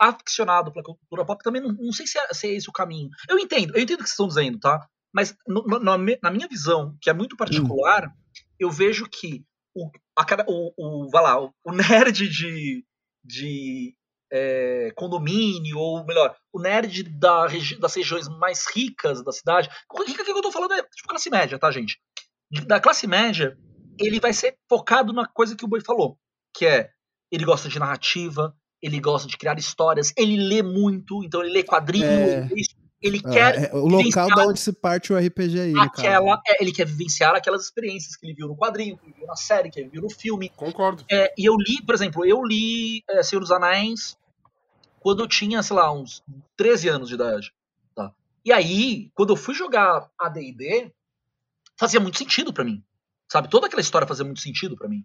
aficionado 0.00 0.72
pela 0.72 0.84
cultura 0.84 1.24
pop 1.24 1.42
também 1.42 1.62
não, 1.62 1.72
não 1.72 1.92
sei 1.92 2.06
se 2.06 2.18
é, 2.18 2.34
se 2.34 2.48
é, 2.48 2.54
esse 2.54 2.68
o 2.68 2.72
caminho. 2.72 3.08
Eu 3.28 3.38
entendo, 3.38 3.76
eu 3.76 3.82
entendo 3.82 4.00
o 4.00 4.02
que 4.02 4.08
vocês 4.08 4.10
estão 4.10 4.28
dizendo, 4.28 4.58
tá? 4.58 4.86
Mas 5.12 5.36
no, 5.46 5.62
no, 5.62 5.78
na 5.80 6.30
minha 6.30 6.48
visão, 6.48 6.96
que 7.00 7.08
é 7.08 7.12
muito 7.12 7.36
particular, 7.36 8.12
eu 8.58 8.70
vejo 8.70 9.08
que 9.08 9.44
o, 9.74 9.88
a, 10.18 10.24
o, 10.48 10.72
o, 10.76 11.10
vai 11.10 11.22
lá, 11.22 11.40
o 11.40 11.72
nerd 11.72 12.28
de, 12.28 12.84
de 13.24 13.94
é, 14.32 14.90
condomínio, 14.96 15.78
ou 15.78 16.04
melhor, 16.04 16.36
o 16.52 16.60
nerd 16.60 17.04
da 17.04 17.46
regi 17.46 17.78
das 17.78 17.94
regiões 17.94 18.28
mais 18.28 18.66
ricas 18.66 19.22
da 19.22 19.30
cidade. 19.30 19.70
Rica 20.06 20.24
que 20.24 20.30
eu 20.32 20.42
tô 20.42 20.50
falando 20.50 20.74
é 20.74 20.82
tipo 20.82 21.08
classe 21.08 21.30
média, 21.30 21.58
tá, 21.58 21.70
gente? 21.70 22.00
Da 22.66 22.80
classe 22.80 23.06
média, 23.06 23.56
ele 23.98 24.18
vai 24.18 24.32
ser 24.32 24.56
focado 24.68 25.12
na 25.12 25.26
coisa 25.26 25.54
que 25.56 25.64
o 25.64 25.68
Boi 25.68 25.80
falou, 25.80 26.18
que 26.52 26.66
é 26.66 26.90
ele 27.34 27.44
gosta 27.44 27.68
de 27.68 27.78
narrativa, 27.78 28.54
ele 28.80 29.00
gosta 29.00 29.26
de 29.26 29.36
criar 29.36 29.58
histórias, 29.58 30.12
ele 30.16 30.36
lê 30.36 30.62
muito, 30.62 31.24
então 31.24 31.42
ele 31.42 31.52
lê 31.52 31.62
quadrinhos, 31.64 32.08
é... 32.08 32.48
ele 33.02 33.20
ah, 33.24 33.30
quer. 33.30 33.64
É, 33.64 33.74
o 33.74 33.86
local 33.86 34.28
da 34.28 34.46
onde 34.46 34.60
se 34.60 34.72
parte 34.72 35.12
o 35.12 35.18
RPG 35.18 35.60
aí. 35.60 35.74
Aquela, 35.78 36.40
é, 36.46 36.62
ele 36.62 36.72
quer 36.72 36.86
vivenciar 36.86 37.34
aquelas 37.34 37.64
experiências 37.64 38.14
que 38.14 38.24
ele 38.24 38.34
viu 38.34 38.46
no 38.46 38.56
quadrinho, 38.56 38.96
que 38.96 39.06
ele 39.06 39.14
viu 39.18 39.26
na 39.26 39.34
série, 39.34 39.68
que 39.68 39.80
ele 39.80 39.88
viu 39.88 40.02
no 40.02 40.10
filme. 40.10 40.48
Concordo. 40.50 41.04
É, 41.10 41.32
e 41.36 41.44
eu 41.44 41.56
li, 41.56 41.82
por 41.84 41.94
exemplo, 41.94 42.24
eu 42.24 42.42
li 42.44 43.02
é, 43.10 43.22
Senhor 43.22 43.40
dos 43.40 43.50
Anéis 43.50 44.16
quando 45.00 45.22
eu 45.22 45.28
tinha, 45.28 45.62
sei 45.62 45.76
lá, 45.76 45.92
uns 45.92 46.22
13 46.56 46.88
anos 46.88 47.08
de 47.08 47.14
idade. 47.14 47.52
Tá? 47.94 48.12
E 48.44 48.52
aí, 48.52 49.10
quando 49.12 49.30
eu 49.30 49.36
fui 49.36 49.54
jogar 49.54 50.08
ADD, 50.18 50.92
fazia 51.76 52.00
muito 52.00 52.16
sentido 52.16 52.52
para 52.52 52.64
mim. 52.64 52.82
Sabe? 53.30 53.50
Toda 53.50 53.66
aquela 53.66 53.80
história 53.80 54.06
fazia 54.06 54.24
muito 54.24 54.40
sentido 54.40 54.76
para 54.76 54.88
mim. 54.88 55.04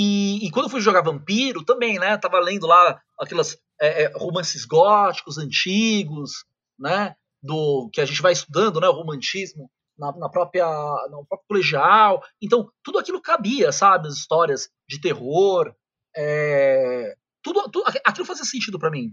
E, 0.00 0.46
e, 0.46 0.50
quando 0.52 0.66
eu 0.66 0.70
fui 0.70 0.80
jogar 0.80 1.02
Vampiro, 1.02 1.64
também, 1.64 1.98
né? 1.98 2.16
Tava 2.16 2.38
lendo 2.38 2.68
lá 2.68 3.02
aquelas 3.18 3.58
é, 3.80 4.04
é, 4.04 4.12
romances 4.14 4.64
góticos 4.64 5.38
antigos, 5.38 6.44
né? 6.78 7.16
Do 7.42 7.90
que 7.92 8.00
a 8.00 8.04
gente 8.04 8.22
vai 8.22 8.32
estudando, 8.32 8.80
né? 8.80 8.88
O 8.88 8.92
romantismo 8.92 9.68
na, 9.98 10.16
na 10.16 10.28
própria 10.28 10.64
no 11.10 11.26
próprio 11.26 11.48
colegial. 11.48 12.22
Então 12.40 12.70
tudo 12.80 13.00
aquilo 13.00 13.20
cabia, 13.20 13.72
sabe? 13.72 14.06
As 14.06 14.14
histórias 14.14 14.70
de 14.88 15.00
terror, 15.00 15.74
é, 16.16 17.16
tudo, 17.42 17.68
tudo 17.68 17.90
aquilo 18.04 18.24
fazia 18.24 18.44
sentido 18.44 18.78
para 18.78 18.92
mim. 18.92 19.12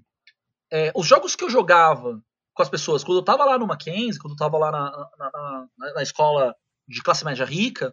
É, 0.72 0.92
os 0.96 1.08
jogos 1.08 1.36
que 1.36 1.44
eu 1.44 1.50
jogava 1.50 2.22
com 2.54 2.62
as 2.62 2.70
pessoas, 2.70 3.04
quando 3.04 3.18
eu 3.18 3.26
tava 3.26 3.44
lá 3.44 3.58
no 3.58 3.66
Mackenzie, 3.66 4.22
quando 4.22 4.34
eu 4.34 4.38
tava 4.38 4.60
lá 4.60 4.72
na, 4.72 5.10
na, 5.18 5.32
na, 5.80 5.94
na 5.96 6.04
escola 6.04 6.56
de 6.88 7.02
classe 7.02 7.26
média 7.26 7.44
rica, 7.44 7.92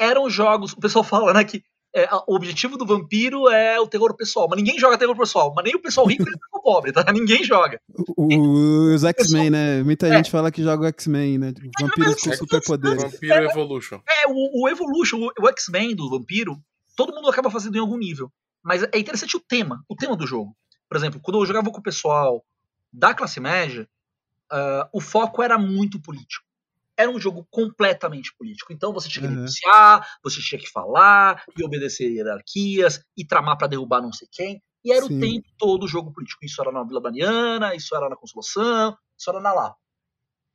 eram 0.00 0.28
jogos. 0.28 0.72
O 0.72 0.80
pessoal 0.80 1.04
fala, 1.06 1.32
né, 1.32 1.44
que 1.44 1.62
é, 2.04 2.08
o 2.26 2.34
objetivo 2.34 2.76
do 2.76 2.86
vampiro 2.86 3.48
é 3.48 3.80
o 3.80 3.86
terror 3.86 4.14
pessoal, 4.14 4.46
mas 4.48 4.56
ninguém 4.56 4.78
joga 4.78 4.98
terror 4.98 5.16
pessoal, 5.16 5.52
mas 5.54 5.64
nem 5.64 5.74
o 5.74 5.82
pessoal 5.82 6.06
rico 6.06 6.24
nem 6.24 6.34
o 6.34 6.38
pessoal 6.38 6.62
pobre, 6.62 6.92
tá? 6.92 7.12
Ninguém 7.12 7.42
joga. 7.44 7.80
O, 8.16 8.94
os 8.94 9.04
X-Men, 9.04 9.50
né? 9.50 9.82
Muita 9.82 10.08
é. 10.08 10.16
gente 10.16 10.30
fala 10.30 10.50
que 10.50 10.62
joga 10.62 10.84
o 10.84 10.88
X-Men, 10.88 11.38
né? 11.38 11.54
Vampiros 11.80 12.22
com 12.22 12.32
superpoderes. 12.32 13.02
Vampiro 13.02 13.34
é, 13.34 13.44
Evolution. 13.44 14.00
É, 14.08 14.28
o, 14.28 14.62
o 14.62 14.68
Evolution, 14.68 15.18
o, 15.18 15.44
o 15.44 15.48
X-Men 15.48 15.94
do 15.94 16.10
vampiro, 16.10 16.58
todo 16.96 17.14
mundo 17.14 17.28
acaba 17.28 17.50
fazendo 17.50 17.76
em 17.76 17.80
algum 17.80 17.98
nível. 17.98 18.30
Mas 18.62 18.82
é 18.82 18.98
interessante 18.98 19.36
o 19.36 19.40
tema, 19.40 19.84
o 19.88 19.94
tema 19.94 20.16
do 20.16 20.26
jogo. 20.26 20.56
Por 20.88 20.96
exemplo, 20.96 21.20
quando 21.22 21.38
eu 21.38 21.46
jogava 21.46 21.70
com 21.70 21.78
o 21.78 21.82
pessoal 21.82 22.44
da 22.92 23.14
classe 23.14 23.40
média, 23.40 23.88
uh, 24.52 24.88
o 24.92 25.00
foco 25.00 25.42
era 25.42 25.58
muito 25.58 26.00
político. 26.00 26.47
Era 26.98 27.08
um 27.10 27.20
jogo 27.20 27.46
completamente 27.50 28.34
político. 28.36 28.72
Então 28.72 28.92
você 28.92 29.08
tinha 29.08 29.22
que 29.22 29.28
Uhum. 29.28 29.36
negociar, 29.36 30.04
você 30.22 30.40
tinha 30.40 30.60
que 30.60 30.68
falar, 30.68 31.44
e 31.56 31.62
obedecer 31.64 32.10
hierarquias, 32.10 33.00
e 33.16 33.24
tramar 33.24 33.56
pra 33.56 33.68
derrubar 33.68 34.02
não 34.02 34.12
sei 34.12 34.26
quem. 34.32 34.60
E 34.84 34.92
era 34.92 35.06
Sim. 35.06 35.16
o 35.16 35.20
tempo 35.20 35.48
todo 35.56 35.84
o 35.84 35.88
jogo 35.88 36.12
político. 36.12 36.44
Isso 36.44 36.60
era 36.60 36.72
na 36.72 36.82
Vila 36.82 37.00
Mariana, 37.00 37.74
isso 37.74 37.94
era 37.94 38.08
na 38.08 38.16
Consolação, 38.16 38.96
isso 39.18 39.30
era 39.30 39.40
na 39.40 39.52
Lapa. 39.52 39.76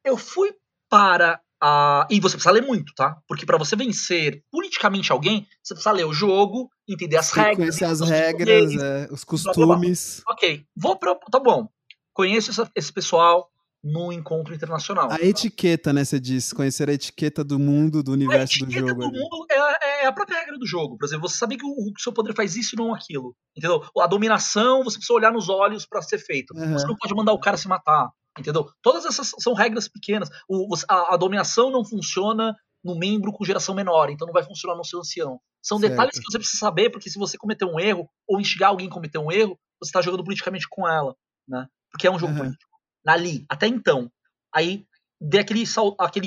Eu 0.03 0.17
fui 0.17 0.53
para 0.89 1.39
a. 1.61 2.05
E 2.11 2.19
você 2.19 2.35
precisa 2.35 2.51
ler 2.51 2.61
muito, 2.63 2.93
tá? 2.93 3.17
Porque 3.27 3.45
pra 3.45 3.57
você 3.57 3.75
vencer 3.75 4.43
politicamente 4.51 5.11
alguém, 5.13 5.47
você 5.63 5.73
precisa 5.73 5.91
ler 5.93 6.05
o 6.05 6.13
jogo, 6.13 6.69
entender 6.87 7.15
as 7.17 7.31
que 7.31 7.39
regras. 7.39 7.57
conhecer 7.57 7.85
as 7.85 8.01
regras, 8.01 8.73
é, 8.75 9.07
os 9.09 9.23
blá, 9.23 9.53
blá. 9.53 9.75
costumes. 9.75 10.21
Ok, 10.27 10.65
vou 10.75 10.97
pra. 10.97 11.15
Tá 11.31 11.39
bom. 11.39 11.69
Conheço 12.13 12.51
essa- 12.51 12.69
esse 12.75 12.91
pessoal 12.91 13.49
no 13.83 14.13
encontro 14.13 14.53
internacional. 14.55 15.11
A 15.11 15.19
etiqueta, 15.21 15.91
né? 15.91 16.05
Você 16.05 16.19
disse, 16.19 16.55
conhecer 16.55 16.89
a 16.89 16.93
etiqueta 16.93 17.43
do 17.43 17.59
mundo, 17.59 18.01
do 18.01 18.11
A 18.11 18.13
universo 18.13 18.59
do 18.59 18.65
etiqueta 18.65 18.87
jogo. 18.87 19.01
do 19.01 19.07
ali. 19.07 19.19
mundo 19.19 19.45
é, 19.51 20.03
é 20.03 20.05
a 20.07 20.11
própria 20.13 20.39
regra 20.39 20.57
do 20.57 20.65
jogo. 20.65 20.97
Por 20.97 21.05
exemplo, 21.05 21.27
você 21.27 21.37
saber 21.37 21.57
que 21.57 21.65
o, 21.65 21.69
o 21.69 21.99
seu 21.99 22.13
poder 22.13 22.33
faz 22.33 22.55
isso 22.55 22.75
e 22.75 22.77
não 22.77 22.93
aquilo. 22.93 23.35
Entendeu? 23.57 23.83
A 23.99 24.07
dominação, 24.07 24.83
você 24.83 24.97
precisa 24.97 25.13
olhar 25.13 25.31
nos 25.33 25.49
olhos 25.49 25.85
pra 25.85 26.01
ser 26.01 26.17
feito. 26.19 26.57
Aham. 26.57 26.73
Você 26.73 26.87
não 26.87 26.95
pode 26.95 27.13
mandar 27.13 27.33
o 27.33 27.39
cara 27.39 27.57
se 27.57 27.67
matar. 27.67 28.09
Entendeu? 28.39 28.67
Todas 28.81 29.05
essas 29.05 29.31
são 29.39 29.53
regras 29.53 29.87
pequenas. 29.89 30.29
O- 30.49 30.73
a, 30.89 31.13
a 31.15 31.17
dominação 31.17 31.69
não 31.69 31.83
funciona 31.85 32.55
no 32.83 32.97
membro 32.97 33.31
com 33.31 33.45
geração 33.45 33.75
menor, 33.75 34.09
então 34.09 34.25
não 34.25 34.33
vai 34.33 34.43
funcionar 34.43 34.75
no 34.75 34.83
seu 34.83 34.99
ancião. 34.99 35.39
São 35.61 35.77
Certo. 35.79 35.91
detalhes 35.91 36.17
que 36.19 36.25
você 36.31 36.37
precisa 36.37 36.59
saber, 36.59 36.89
porque 36.89 37.09
se 37.09 37.17
você 37.19 37.37
cometer 37.37 37.63
um 37.65 37.79
erro, 37.79 38.09
ou 38.27 38.41
instigar 38.41 38.69
alguém 38.69 38.87
a 38.87 38.91
cometer 38.91 39.17
um 39.19 39.31
erro, 39.31 39.57
você 39.81 39.89
está 39.89 40.01
jogando 40.01 40.23
politicamente 40.23 40.67
com 40.69 40.87
ela. 40.87 41.15
Né? 41.47 41.65
Porque 41.91 42.07
é 42.07 42.11
um 42.11 42.17
jogo 42.19 42.33
Aham. 42.33 42.43
político. 42.45 42.72
Ali, 43.05 43.45
até 43.49 43.67
então. 43.67 44.11
Aí, 44.53 44.85
dei 45.19 45.41
aquele, 45.41 45.65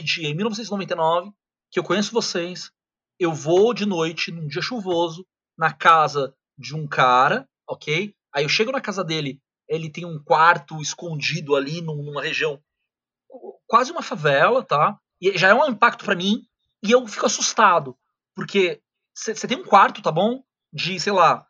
dia, 0.03 0.29
em 0.29 0.35
1999, 0.35 1.31
que 1.70 1.79
eu 1.79 1.85
conheço 1.85 2.12
vocês, 2.12 2.70
eu 3.18 3.33
vou 3.33 3.72
de 3.72 3.87
noite, 3.87 4.31
num 4.31 4.47
dia 4.47 4.61
chuvoso, 4.62 5.27
na 5.57 5.72
casa 5.72 6.35
de 6.59 6.74
um 6.74 6.87
cara, 6.87 7.49
ok? 7.68 8.14
Aí 8.35 8.45
eu 8.45 8.49
chego 8.49 8.72
na 8.72 8.81
casa 8.81 9.03
dele, 9.03 9.41
ele 9.68 9.91
tem 9.91 10.05
um 10.05 10.22
quarto 10.22 10.81
escondido 10.81 11.57
ali 11.57 11.81
num- 11.81 12.03
numa 12.03 12.22
região 12.22 12.61
quase 13.66 13.91
uma 13.91 14.03
favela, 14.03 14.62
tá? 14.62 14.99
E 15.20 15.37
já 15.37 15.49
é 15.49 15.55
um 15.55 15.68
impacto 15.68 16.05
pra 16.05 16.14
mim, 16.14 16.47
e 16.83 16.91
eu 16.93 17.07
fico 17.07 17.27
assustado, 17.27 17.97
porque 18.35 18.81
você 19.14 19.35
tem 19.47 19.59
um 19.59 19.64
quarto, 19.64 20.03
tá 20.03 20.12
bom? 20.12 20.43
De, 20.72 21.01
sei 21.01 21.12
lá, 21.12 21.47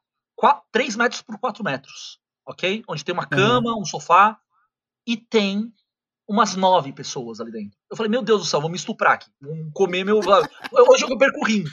3 0.73 0.97
metros 0.97 1.21
por 1.23 1.39
4 1.39 1.63
metros, 1.65 2.19
ok? 2.47 2.85
Onde 2.89 3.05
tem 3.05 3.13
uma 3.13 3.27
cama, 3.27 3.77
um 3.77 3.85
sofá, 3.85 4.41
e 5.07 5.17
tem 5.17 5.73
umas 6.29 6.57
nove 6.57 6.93
pessoas 6.93 7.41
ali 7.41 7.53
dentro. 7.53 7.79
Eu 7.91 7.97
falei, 7.97 8.11
meu 8.11 8.23
Deus 8.23 8.41
do 8.41 8.47
céu, 8.47 8.61
vão 8.61 8.71
me 8.71 8.77
estuprar 8.77 9.13
aqui. 9.15 9.31
Vão 9.41 9.71
comer 9.73 10.05
meu. 10.05 10.19
Hoje 10.91 11.05
eu 11.05 11.19
perco 11.19 11.45
rim. 11.45 11.65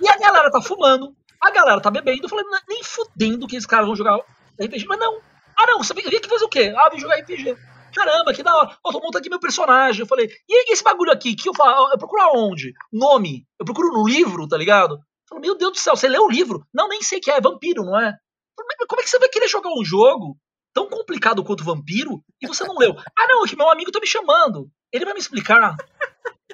E 0.00 0.08
a 0.08 0.18
galera 0.18 0.50
tá 0.50 0.62
fumando, 0.62 1.14
a 1.40 1.50
galera 1.50 1.80
tá 1.80 1.90
bebendo. 1.90 2.24
Eu 2.24 2.28
falei, 2.28 2.44
"Não 2.44 2.56
é 2.56 2.60
nem 2.68 2.82
fudendo 2.82 3.46
que 3.46 3.56
esses 3.56 3.66
caras 3.66 3.86
vão 3.86 3.96
jogar 3.96 4.18
RPG. 4.60 4.86
Mas 4.86 4.98
não. 4.98 5.20
Ah, 5.56 5.66
não, 5.66 5.82
você 5.82 5.94
vem 5.94 6.04
aqui 6.06 6.28
fazer 6.28 6.44
o 6.44 6.48
quê? 6.48 6.74
Ah, 6.76 6.88
vim 6.90 6.98
jogar 6.98 7.16
RPG. 7.20 7.56
Caramba, 7.94 8.34
que 8.34 8.42
da 8.42 8.56
hora. 8.56 8.76
Ó, 8.82 8.90
tô 8.90 8.98
montando 8.98 9.18
aqui 9.18 9.30
meu 9.30 9.38
personagem. 9.38 10.00
Eu 10.00 10.06
falei, 10.06 10.28
e 10.48 10.72
esse 10.72 10.82
bagulho 10.82 11.12
aqui? 11.12 11.36
Que 11.36 11.48
eu 11.48 11.54
falo? 11.54 11.92
Eu 11.92 11.98
procuro 11.98 12.22
aonde? 12.22 12.72
Nome. 12.92 13.46
Eu 13.58 13.64
procuro 13.64 13.92
no 13.92 14.06
livro, 14.06 14.48
tá 14.48 14.56
ligado? 14.56 14.94
Eu 14.94 15.00
falei, 15.28 15.42
meu 15.42 15.56
Deus 15.56 15.72
do 15.72 15.78
céu, 15.78 15.94
você 15.94 16.08
leu 16.08 16.24
o 16.24 16.30
livro? 16.30 16.66
Não, 16.74 16.88
nem 16.88 17.02
sei 17.02 17.20
que 17.20 17.30
é, 17.30 17.36
é 17.36 17.40
vampiro, 17.40 17.84
não 17.84 17.98
é? 17.98 18.08
Eu 18.08 18.64
falei, 18.64 18.76
"Mas 18.78 18.88
Como 18.88 19.00
é 19.00 19.04
que 19.04 19.10
você 19.10 19.18
vai 19.18 19.28
querer 19.28 19.48
jogar 19.48 19.70
um 19.70 19.84
jogo 19.84 20.36
tão 20.74 20.88
complicado 20.88 21.44
quanto 21.44 21.64
vampiro 21.64 22.22
e 22.42 22.46
você 22.46 22.64
não 22.64 22.76
leu? 22.76 22.94
Ah, 22.98 23.26
não, 23.28 23.44
é 23.44 23.48
que 23.48 23.56
meu 23.56 23.70
amigo 23.70 23.92
tá 23.92 24.00
me 24.00 24.06
chamando. 24.06 24.68
Ele 24.92 25.04
vai 25.04 25.14
me 25.14 25.20
explicar. 25.20 25.76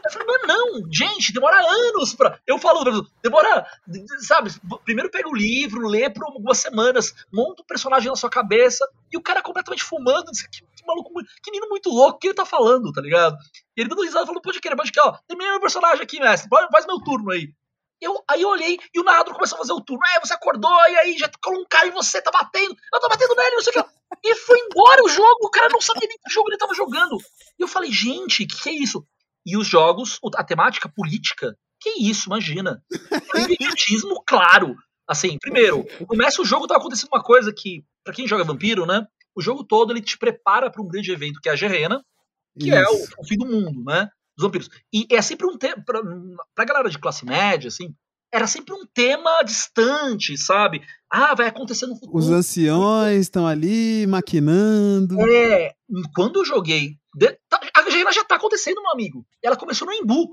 Eu 0.02 0.12
falei, 0.12 0.28
mas 0.28 0.46
não, 0.46 0.92
gente, 0.92 1.32
demora 1.32 1.60
anos 1.60 2.14
pra. 2.14 2.38
Eu 2.46 2.58
falo, 2.58 3.06
demora, 3.22 3.66
sabe? 4.20 4.50
Primeiro 4.84 5.10
pega 5.10 5.28
o 5.28 5.34
livro, 5.34 5.86
lê 5.86 6.08
por 6.08 6.24
algumas 6.24 6.58
semanas, 6.58 7.14
monta 7.32 7.62
um 7.62 7.66
personagem 7.66 8.08
na 8.08 8.16
sua 8.16 8.30
cabeça, 8.30 8.88
e 9.12 9.16
o 9.16 9.22
cara 9.22 9.42
completamente 9.42 9.82
fumando, 9.82 10.30
diz, 10.30 10.42
que, 10.42 10.62
que 10.62 10.86
maluco, 10.86 11.10
que 11.42 11.50
menino 11.50 11.68
muito 11.68 11.90
louco, 11.90 12.16
o 12.16 12.18
que 12.18 12.28
ele 12.28 12.34
tá 12.34 12.46
falando, 12.46 12.92
tá 12.92 13.00
ligado? 13.00 13.36
E 13.76 13.80
ele 13.80 13.90
dando 13.90 14.02
risada, 14.02 14.24
falando, 14.24 14.42
pode 14.42 14.60
querer, 14.60 14.76
pode 14.76 14.92
querer, 14.92 15.06
ó, 15.06 15.18
terminei 15.26 15.52
meu 15.52 15.60
personagem 15.60 16.02
aqui, 16.02 16.18
mestre, 16.18 16.48
faz 16.72 16.86
meu 16.86 16.98
turno 17.00 17.30
aí. 17.30 17.52
Eu, 18.00 18.24
aí 18.26 18.40
eu 18.40 18.48
olhei 18.48 18.78
e 18.94 19.00
o 19.00 19.04
narrador 19.04 19.34
começou 19.34 19.56
a 19.56 19.58
fazer 19.58 19.74
o 19.74 19.80
turno. 19.82 20.02
É, 20.16 20.20
você 20.20 20.32
acordou, 20.32 20.72
e 20.88 20.96
aí 20.96 21.18
já 21.18 21.30
colou 21.42 21.60
um 21.60 21.66
cara 21.68 21.86
em 21.86 21.90
você, 21.90 22.22
tá 22.22 22.30
batendo, 22.30 22.74
eu 22.94 23.00
tô 23.00 23.08
batendo 23.08 23.34
nele, 23.34 23.56
não 23.56 23.62
sei 23.62 23.72
o 23.76 23.84
que. 23.84 23.99
E 24.24 24.34
foi 24.34 24.58
embora 24.58 25.04
o 25.04 25.08
jogo, 25.08 25.46
o 25.46 25.50
cara 25.50 25.68
não 25.70 25.80
sabia 25.80 26.08
nem 26.08 26.18
que 26.18 26.32
jogo 26.32 26.48
ele 26.48 26.58
tava 26.58 26.74
jogando. 26.74 27.16
E 27.58 27.62
eu 27.62 27.68
falei, 27.68 27.92
gente, 27.92 28.46
que 28.46 28.62
que 28.62 28.68
é 28.68 28.72
isso? 28.72 29.06
E 29.46 29.56
os 29.56 29.66
jogos, 29.66 30.18
a 30.34 30.44
temática 30.44 30.88
política, 30.88 31.56
que 31.80 31.90
isso, 31.90 32.28
imagina. 32.28 32.82
É 33.34 33.38
um 33.38 33.50
idiotismo 33.50 34.22
claro. 34.26 34.76
Assim, 35.08 35.38
primeiro, 35.40 35.84
começa 36.06 36.40
o 36.42 36.44
jogo, 36.44 36.66
tá 36.66 36.76
acontecendo 36.76 37.08
uma 37.12 37.22
coisa 37.22 37.52
que, 37.52 37.84
para 38.04 38.14
quem 38.14 38.28
joga 38.28 38.44
vampiro, 38.44 38.86
né? 38.86 39.06
O 39.34 39.40
jogo 39.40 39.64
todo 39.64 39.92
ele 39.92 40.02
te 40.02 40.18
prepara 40.18 40.70
para 40.70 40.82
um 40.82 40.88
grande 40.88 41.10
evento 41.10 41.40
que 41.40 41.48
é 41.48 41.52
a 41.52 41.56
Gerena, 41.56 42.04
que 42.58 42.68
Isso. 42.68 42.76
é 42.76 42.84
o, 42.88 43.22
o, 43.22 43.26
fim 43.26 43.36
do 43.36 43.46
mundo, 43.46 43.82
né? 43.84 44.08
Dos 44.36 44.44
vampiros. 44.44 44.68
E 44.92 45.06
é 45.10 45.22
sempre 45.22 45.46
um 45.46 45.56
tema, 45.56 45.82
pra, 45.84 46.00
pra 46.54 46.64
galera 46.64 46.90
de 46.90 46.98
classe 46.98 47.24
média, 47.24 47.68
assim, 47.68 47.94
era 48.32 48.46
sempre 48.46 48.74
um 48.74 48.86
tema 48.86 49.42
distante, 49.42 50.36
sabe? 50.36 50.80
Ah, 51.10 51.34
vai 51.34 51.48
acontecer 51.48 51.86
no 51.86 51.96
futuro. 51.96 52.16
Os 52.16 52.30
anciões 52.30 53.22
estão 53.22 53.46
ali 53.46 54.06
maquinando. 54.06 55.20
É, 55.28 55.72
quando 56.14 56.40
eu 56.40 56.44
joguei. 56.44 56.98
De, 57.12 57.36
a 57.74 57.90
Gerena 57.90 58.12
já 58.12 58.22
tá 58.22 58.36
acontecendo, 58.36 58.80
meu 58.80 58.92
amigo. 58.92 59.26
Ela 59.42 59.56
começou 59.56 59.84
no 59.84 59.92
Embu. 59.92 60.28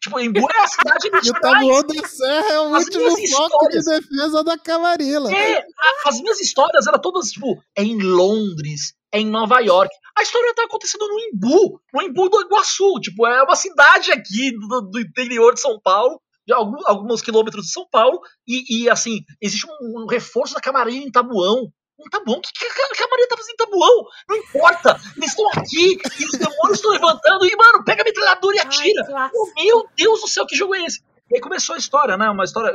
Tipo, 0.00 0.18
Embu 0.18 0.48
é 0.50 0.62
a 0.62 0.66
cidade 0.66 1.10
de 1.20 1.30
o 1.30 1.34
Tabuão 1.34 1.82
da 1.82 2.08
Serra 2.08 2.52
é 2.52 2.60
o 2.60 2.74
as 2.74 2.84
último 2.84 3.28
foco 3.28 3.68
de 3.68 3.84
defesa 3.84 4.42
da 4.42 4.56
Camarilla. 4.56 5.30
É, 5.30 5.62
as 6.06 6.18
minhas 6.22 6.40
histórias 6.40 6.86
eram 6.86 6.98
todas, 6.98 7.32
tipo, 7.32 7.62
é 7.76 7.82
em 7.82 8.00
Londres, 8.00 8.94
é 9.12 9.20
em 9.20 9.26
Nova 9.26 9.60
York. 9.60 9.94
A 10.16 10.22
história 10.22 10.54
tá 10.54 10.64
acontecendo 10.64 11.06
no 11.06 11.20
Embu, 11.20 11.80
no 11.92 12.02
Embu 12.02 12.30
do 12.30 12.40
Iguaçu. 12.40 12.98
Tipo, 13.02 13.26
é 13.26 13.42
uma 13.42 13.56
cidade 13.56 14.10
aqui 14.10 14.52
do, 14.52 14.80
do 14.80 15.00
interior 15.00 15.52
de 15.52 15.60
São 15.60 15.78
Paulo 15.78 16.18
de 16.46 16.52
alguns, 16.52 16.84
alguns 16.86 17.22
quilômetros 17.22 17.66
de 17.66 17.72
São 17.72 17.86
Paulo, 17.90 18.20
e, 18.46 18.84
e 18.84 18.90
assim, 18.90 19.20
existe 19.40 19.66
um, 19.66 20.02
um, 20.02 20.06
reforço 20.06 20.54
da 20.54 20.60
Camarinha 20.60 21.06
em 21.06 21.10
Tabuão. 21.10 21.72
Um 21.98 22.10
Tabuão? 22.10 22.38
O 22.38 22.40
que, 22.40 22.52
que 22.52 22.64
a 22.64 22.96
Camarinha 22.96 23.28
tá 23.28 23.36
fazendo 23.36 23.54
em 23.54 23.56
Tabuão? 23.56 24.04
Não 24.28 24.36
importa! 24.36 25.00
Eles 25.16 25.30
estão 25.30 25.48
aqui, 25.50 25.98
e 26.20 26.24
os 26.24 26.38
demônios 26.38 26.78
estão 26.78 26.90
levantando, 26.90 27.46
e, 27.46 27.56
mano, 27.56 27.84
pega 27.84 28.02
a 28.02 28.04
metralhadora 28.04 28.56
e 28.56 28.60
atira! 28.60 29.06
Ai, 29.14 29.30
oh, 29.34 29.62
meu 29.62 29.88
Deus 29.96 30.20
do 30.20 30.28
céu, 30.28 30.46
que 30.46 30.56
jogo 30.56 30.74
é 30.74 30.84
esse? 30.84 31.00
E 31.30 31.36
aí 31.36 31.40
começou 31.40 31.74
a 31.74 31.78
história, 31.78 32.16
né? 32.16 32.28
Uma 32.28 32.44
história 32.44 32.72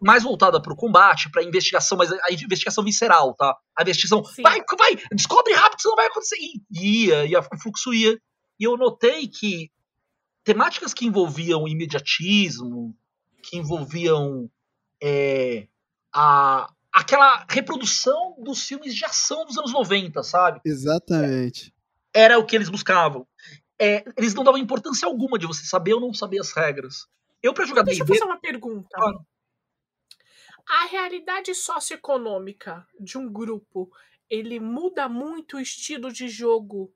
mais 0.00 0.22
voltada 0.22 0.60
pro 0.62 0.76
combate, 0.76 1.30
pra 1.30 1.42
investigação, 1.42 1.98
mas 1.98 2.10
a 2.10 2.32
investigação 2.32 2.82
visceral, 2.82 3.34
tá? 3.34 3.54
A 3.76 3.82
investigação, 3.82 4.24
Sim. 4.24 4.42
vai, 4.42 4.60
vai, 4.78 4.96
descobre 5.12 5.52
rápido, 5.52 5.82
senão 5.82 5.96
vai 5.96 6.06
acontecer. 6.06 6.36
E 6.70 7.06
ia, 7.06 7.26
e 7.26 7.36
o 7.36 7.42
fluxo 7.60 7.92
ia. 7.92 8.16
E 8.58 8.64
eu 8.64 8.76
notei 8.76 9.28
que 9.28 9.70
temáticas 10.50 10.92
que 10.92 11.06
envolviam 11.06 11.68
imediatismo, 11.68 12.92
que 13.40 13.56
envolviam 13.56 14.50
é, 15.00 15.68
a, 16.12 16.68
aquela 16.92 17.46
reprodução 17.48 18.34
dos 18.36 18.66
filmes 18.66 18.92
de 18.92 19.04
ação 19.04 19.46
dos 19.46 19.56
anos 19.56 19.72
90, 19.72 20.20
sabe? 20.24 20.60
Exatamente. 20.64 21.72
Era 22.12 22.36
o 22.36 22.44
que 22.44 22.56
eles 22.56 22.68
buscavam. 22.68 23.24
É, 23.80 24.04
eles 24.16 24.34
não 24.34 24.42
davam 24.42 24.58
importância 24.58 25.06
alguma 25.06 25.38
de 25.38 25.46
você 25.46 25.64
saber 25.64 25.94
ou 25.94 26.00
não 26.00 26.12
saber 26.12 26.40
as 26.40 26.50
regras. 26.50 27.06
Eu, 27.40 27.54
pra 27.54 27.64
jogar 27.64 27.84
Deixa 27.84 28.02
eu 28.02 28.06
fazer 28.08 28.24
uma 28.24 28.40
pergunta. 28.40 28.88
Ah. 28.96 29.20
A 30.82 30.86
realidade 30.86 31.54
socioeconômica 31.54 32.84
de 32.98 33.16
um 33.16 33.32
grupo, 33.32 33.88
ele 34.28 34.58
muda 34.58 35.08
muito 35.08 35.58
o 35.58 35.60
estilo 35.60 36.12
de 36.12 36.28
jogo 36.28 36.92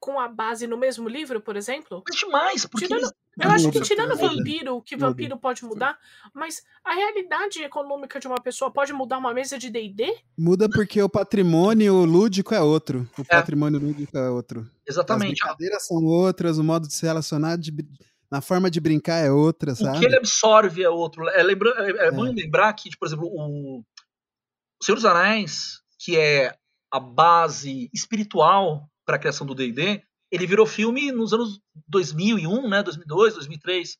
com 0.00 0.18
a 0.18 0.28
base 0.28 0.66
no 0.66 0.76
mesmo 0.76 1.08
livro, 1.08 1.40
por 1.40 1.56
exemplo? 1.56 2.02
Mas 2.08 2.18
demais, 2.18 2.66
porque 2.66 2.86
tirando, 2.86 3.12
eu 3.40 3.50
acho 3.50 3.70
que 3.70 3.80
tirando 3.80 4.16
vampiro, 4.16 4.82
que 4.82 4.96
vampiro 4.96 5.36
pode 5.36 5.64
mudar, 5.64 5.98
mas 6.34 6.62
a 6.84 6.94
realidade 6.94 7.62
econômica 7.62 8.18
de 8.18 8.26
uma 8.26 8.40
pessoa 8.40 8.70
pode 8.70 8.92
mudar 8.92 9.18
uma 9.18 9.32
mesa 9.32 9.58
de 9.58 9.70
D&D? 9.70 10.16
Muda 10.36 10.68
porque 10.68 11.00
o 11.00 11.08
patrimônio 11.08 12.04
lúdico 12.04 12.54
é 12.54 12.60
outro. 12.60 13.08
O 13.16 13.22
é. 13.22 13.24
patrimônio 13.24 13.80
lúdico 13.80 14.16
é 14.16 14.30
outro. 14.30 14.68
Exatamente. 14.86 15.40
As 15.42 15.48
brincadeiras 15.48 15.86
são 15.86 16.04
outras, 16.04 16.58
o 16.58 16.64
modo 16.64 16.88
de 16.88 16.94
se 16.94 17.06
relacionar 17.06 17.56
de, 17.56 17.72
na 18.30 18.40
forma 18.40 18.70
de 18.70 18.80
brincar 18.80 19.18
é 19.18 19.30
outra, 19.30 19.74
sabe? 19.74 19.96
O 19.96 20.00
que 20.00 20.06
ele 20.06 20.16
absorve 20.16 20.82
é 20.82 20.90
outro. 20.90 21.28
É, 21.28 21.42
lembra, 21.42 21.70
é, 21.78 22.08
é 22.08 22.10
bom 22.10 22.22
lembrar 22.22 22.72
que, 22.72 22.90
por 22.98 23.06
exemplo, 23.06 23.26
o, 23.26 23.80
o 23.80 24.84
Senhor 24.84 24.96
dos 24.96 25.04
Anéis, 25.04 25.80
que 25.98 26.16
é 26.16 26.54
a 26.90 26.98
base 26.98 27.90
espiritual 27.92 28.88
para 29.08 29.16
a 29.16 29.18
criação 29.18 29.46
do 29.46 29.54
D&D, 29.54 30.02
ele 30.30 30.46
virou 30.46 30.66
filme 30.66 31.10
nos 31.10 31.32
anos 31.32 31.58
2001, 31.88 32.68
né, 32.68 32.82
2002, 32.82 33.32
2003. 33.36 33.96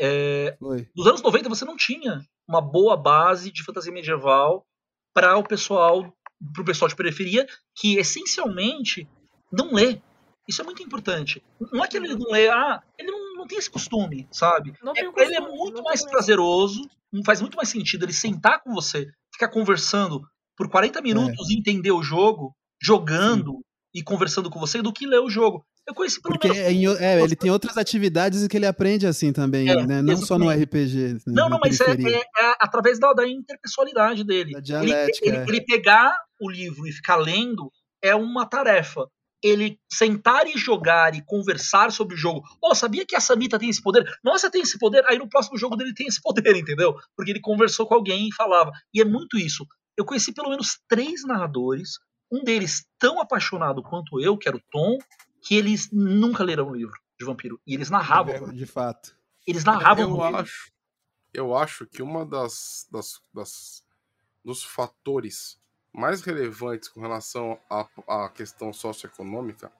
É, 0.00 0.56
nos 0.96 1.06
anos 1.06 1.22
90 1.22 1.48
você 1.48 1.64
não 1.64 1.76
tinha 1.76 2.26
uma 2.48 2.60
boa 2.60 2.96
base 2.96 3.52
de 3.52 3.62
fantasia 3.62 3.92
medieval 3.92 4.66
para 5.14 5.36
o 5.38 5.44
pessoal, 5.44 6.12
para 6.52 6.62
o 6.62 6.64
pessoal 6.64 6.88
de 6.88 6.96
periferia 6.96 7.46
que 7.76 7.96
essencialmente 7.98 9.06
não 9.52 9.72
lê. 9.72 10.00
Isso 10.48 10.60
é 10.60 10.64
muito 10.64 10.82
importante. 10.82 11.40
Não 11.72 11.84
é 11.84 11.86
que 11.86 11.96
ele 11.96 12.08
não 12.16 12.28
lê, 12.32 12.48
ah, 12.48 12.82
ele 12.98 13.12
não, 13.12 13.34
não 13.36 13.46
tem 13.46 13.58
esse 13.58 13.70
costume, 13.70 14.26
sabe? 14.32 14.74
Não 14.82 14.90
É, 14.90 14.94
tem 14.96 15.08
o 15.08 15.12
ele 15.16 15.34
é 15.36 15.38
costume, 15.40 15.56
muito 15.58 15.76
não 15.76 15.84
mais 15.84 16.02
tem- 16.02 16.10
prazeroso, 16.10 16.80
faz 17.24 17.40
muito 17.40 17.54
mais 17.56 17.68
sentido 17.68 18.04
ele 18.04 18.12
sentar 18.12 18.60
com 18.60 18.74
você, 18.74 19.06
ficar 19.32 19.50
conversando 19.50 20.20
por 20.56 20.68
40 20.68 21.00
minutos 21.00 21.48
e 21.48 21.56
entender 21.56 21.92
o 21.92 22.02
jogo, 22.02 22.52
jogando 22.82 23.60
e 23.94 24.02
conversando 24.02 24.48
com 24.50 24.58
você, 24.58 24.80
do 24.80 24.92
que 24.92 25.06
ler 25.06 25.20
o 25.20 25.28
jogo. 25.30 25.64
Eu 25.86 25.94
conheci 25.94 26.20
pelo 26.22 26.34
Porque 26.34 26.48
menos. 26.48 26.98
é 27.00 27.04
é, 27.04 27.20
ele 27.22 27.34
tem 27.34 27.50
outras 27.50 27.76
atividades 27.76 28.46
que 28.46 28.56
ele 28.56 28.66
aprende 28.66 29.06
assim 29.06 29.32
também, 29.32 29.68
É, 29.68 29.84
né? 29.86 30.00
Não 30.00 30.16
só 30.16 30.38
no. 30.38 30.48
RPG. 30.48 31.14
né, 31.14 31.18
Não, 31.26 31.48
não, 31.48 31.58
mas 31.60 31.80
é, 31.80 31.90
é- 31.92 32.20
é 32.20 32.54
através 32.60 33.00
da, 33.00 33.12
da 33.12 33.26
interpessoalidade 33.28 34.24
dele. 34.24 34.52
Da 34.52 34.58
Ele, 34.58 34.64
dialética, 34.66 35.26
ele- 35.26 35.36
é. 35.36 35.42
ele 35.48 35.60
pegar 35.62 36.16
o 36.40 36.48
livro 36.50 36.86
e 36.86 36.92
ficar 36.92 37.16
lendo 37.16 37.70
é 38.02 38.14
uma 38.14 38.46
tarefa. 38.46 39.06
Ele 39.44 39.76
sentar 39.92 40.46
e 40.46 40.56
jogar 40.56 41.16
e 41.16 41.24
conversar 41.26 41.90
sobre 41.90 42.14
o 42.14 42.16
jogo. 42.16 42.42
Oh, 42.62 42.76
sabia 42.76 43.04
que 43.04 43.16
a 43.16 43.20
Samita 43.20 43.58
tem 43.58 43.68
esse 43.68 43.82
poder? 43.82 44.04
Nossa, 44.22 44.48
tem 44.48 44.62
esse 44.62 44.78
poder. 44.78 45.04
Aí 45.08 45.18
no 45.18 45.28
próximo 45.28 45.58
jogo 45.58 45.74
dele 45.76 45.92
tem 45.92 46.06
esse 46.06 46.20
poder, 46.22 46.54
entendeu? 46.56 46.94
Porque 47.16 47.32
ele 47.32 47.40
conversou 47.40 47.86
com 47.88 47.94
alguém 47.96 48.28
e 48.28 48.34
falava. 48.34 48.70
E 48.94 49.00
é 49.00 49.04
muito 49.04 49.36
isso. 49.36 49.66
Eu 49.98 50.04
conheci 50.04 50.32
pelo 50.32 50.48
menos 50.50 50.78
três 50.88 51.24
narradores, 51.26 51.90
um 52.32 52.42
deles 52.42 52.86
tão 52.98 53.20
apaixonado 53.20 53.82
quanto 53.82 54.18
eu, 54.20 54.38
que 54.38 54.48
era 54.48 54.56
o 54.56 54.62
Tom, 54.70 54.98
que 55.42 55.54
eles 55.54 55.90
nunca 55.92 56.42
leram 56.42 56.68
um 56.68 56.74
livro 56.74 56.98
de 57.18 57.26
vampiro. 57.26 57.60
E 57.66 57.74
eles 57.74 57.90
narravam. 57.90 58.50
De 58.52 58.66
fato. 58.66 59.14
Eles 59.46 59.64
narravam 59.64 60.04
eu 60.04 60.22
acho, 60.36 60.72
eu 61.34 61.56
acho 61.56 61.86
que 61.86 62.02
uma 62.02 62.24
das, 62.24 62.86
das, 62.90 63.20
das 63.34 63.84
dos 64.44 64.64
fatores 64.64 65.60
mais 65.92 66.22
relevantes 66.22 66.88
com 66.88 67.00
relação 67.00 67.60
à, 67.68 67.86
à 68.08 68.28
questão 68.30 68.72
socioeconômica 68.72 69.70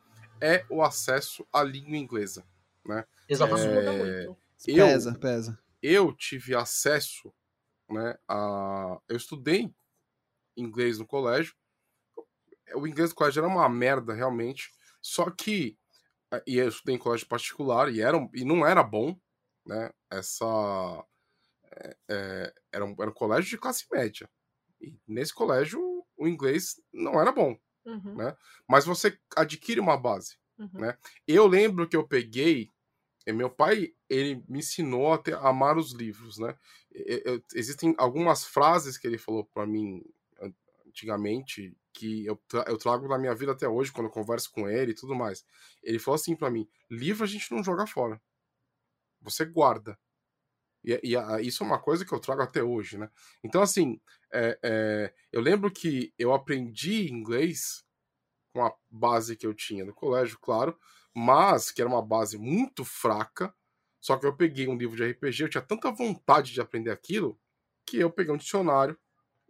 é 0.41 0.65
o 0.69 0.83
acesso 0.83 1.47
à 1.53 1.63
língua 1.63 1.97
inglesa. 1.97 2.45
Exatamente. 3.29 3.67
Isso 3.67 3.75
muda 3.75 3.93
É. 4.09 4.27
Eu, 4.65 4.87
Pesa, 4.87 5.19
pesa. 5.19 5.59
eu 5.83 6.13
tive 6.13 6.55
acesso, 6.55 7.33
né, 7.91 8.17
a, 8.29 9.01
eu 9.09 9.17
estudei 9.17 9.75
inglês 10.57 10.99
no 10.99 11.07
colégio. 11.07 11.55
O 12.75 12.87
inglês 12.87 13.11
no 13.11 13.17
colégio 13.17 13.41
era 13.41 13.49
uma 13.49 13.69
merda, 13.69 14.15
realmente. 14.15 14.71
Só 15.01 15.31
que, 15.31 15.77
e 16.47 16.59
eu 16.59 16.69
estudei 16.69 16.97
em 16.97 16.99
colégio 16.99 17.29
particular 17.29 17.93
e, 17.93 18.01
era, 18.01 18.19
e 18.35 18.45
não 18.45 18.67
era 18.67 18.83
bom, 18.83 19.17
né? 19.67 19.91
Essa. 20.11 21.05
é, 21.77 21.97
é, 22.11 22.55
era, 22.73 22.85
um, 22.85 22.95
era 23.01 23.11
um 23.11 23.15
colégio 23.15 23.51
de 23.51 23.59
classe 23.59 23.87
média. 23.93 24.29
E 24.81 24.95
nesse 25.07 25.35
colégio, 25.35 25.81
o 26.17 26.29
inglês 26.29 26.81
não 26.93 27.21
era 27.21 27.33
bom. 27.33 27.57
Uhum, 27.85 28.17
né? 28.17 28.37
Mas 28.69 28.85
você 28.85 29.19
adquire 29.37 29.81
uma 29.81 29.97
base. 29.97 30.37
uhum. 30.59 30.71
né? 30.75 30.99
Eu 31.27 31.47
lembro 31.47 31.89
que 31.89 31.97
eu 31.97 32.07
peguei. 32.07 32.69
Meu 33.29 33.51
pai, 33.51 33.91
ele 34.09 34.43
me 34.49 34.59
ensinou 34.61 35.13
a, 35.13 35.19
ter, 35.19 35.35
a 35.35 35.49
amar 35.49 35.79
os 35.79 35.93
livros, 35.93 36.39
né? 36.39 36.57
E- 36.93 37.23
eu- 37.25 37.43
existem 37.55 37.95
algumas 37.99 38.45
frases 38.45 38.99
que 38.99 39.07
ele 39.07 39.19
falou 39.19 39.45
para 39.45 39.67
mim 39.67 40.03
an- 40.41 40.55
antigamente 40.87 41.77
que 41.93 42.25
eu, 42.27 42.41
eu 42.67 42.79
trago 42.79 43.09
na 43.09 43.19
minha 43.19 43.35
vida 43.35 43.53
até 43.53 43.69
hoje, 43.69 43.93
quando 43.93 44.07
eu 44.07 44.13
converso 44.13 44.51
com 44.53 44.69
ele 44.69 44.93
e 44.93 44.95
tudo 44.95 45.15
mais. 45.15 45.45
Ele 45.83 45.99
falou 45.99 46.17
assim 46.17 46.37
para 46.37 46.51
mim: 46.51 46.69
livro 46.91 47.25
a 47.25 47.27
gente 47.29 47.51
não 47.53 47.63
joga 47.65 47.87
fora. 47.87 48.21
Você 49.21 49.45
guarda. 49.45 49.99
E, 50.85 51.01
e 51.05 51.17
a- 51.17 51.41
isso 51.43 51.65
é 51.65 51.67
uma 51.67 51.81
coisa 51.81 52.05
que 52.07 52.13
eu 52.15 52.21
trago 52.21 52.43
até 52.43 52.63
hoje, 52.63 52.99
né? 52.99 53.11
Então, 53.45 53.63
assim, 53.63 54.01
é, 54.33 54.59
é, 54.65 55.15
eu 55.33 55.41
lembro 55.41 55.71
que 55.73 56.15
eu 56.19 56.33
aprendi 56.35 57.11
inglês 57.11 57.85
com 58.53 58.65
a 58.65 58.75
base 58.91 59.37
que 59.37 59.47
eu 59.47 59.55
tinha 59.55 59.85
no 59.85 59.95
colégio, 59.95 60.39
claro, 60.41 60.79
mas 61.15 61.71
que 61.73 61.83
era 61.83 61.89
uma 61.91 62.03
base 62.03 62.39
muito 62.39 62.85
fraca. 62.85 63.55
Só 64.01 64.17
que 64.19 64.27
eu 64.27 64.37
peguei 64.37 64.69
um 64.69 64.77
livro 64.77 64.97
de 64.97 65.05
RPG, 65.05 65.45
eu 65.45 65.51
tinha 65.51 65.63
tanta 65.63 65.91
vontade 65.93 66.53
de 66.53 66.61
aprender 66.61 66.91
aquilo 66.91 67.41
que 67.87 67.99
eu 67.99 68.11
peguei 68.13 68.35
um 68.35 68.39
dicionário 68.39 68.99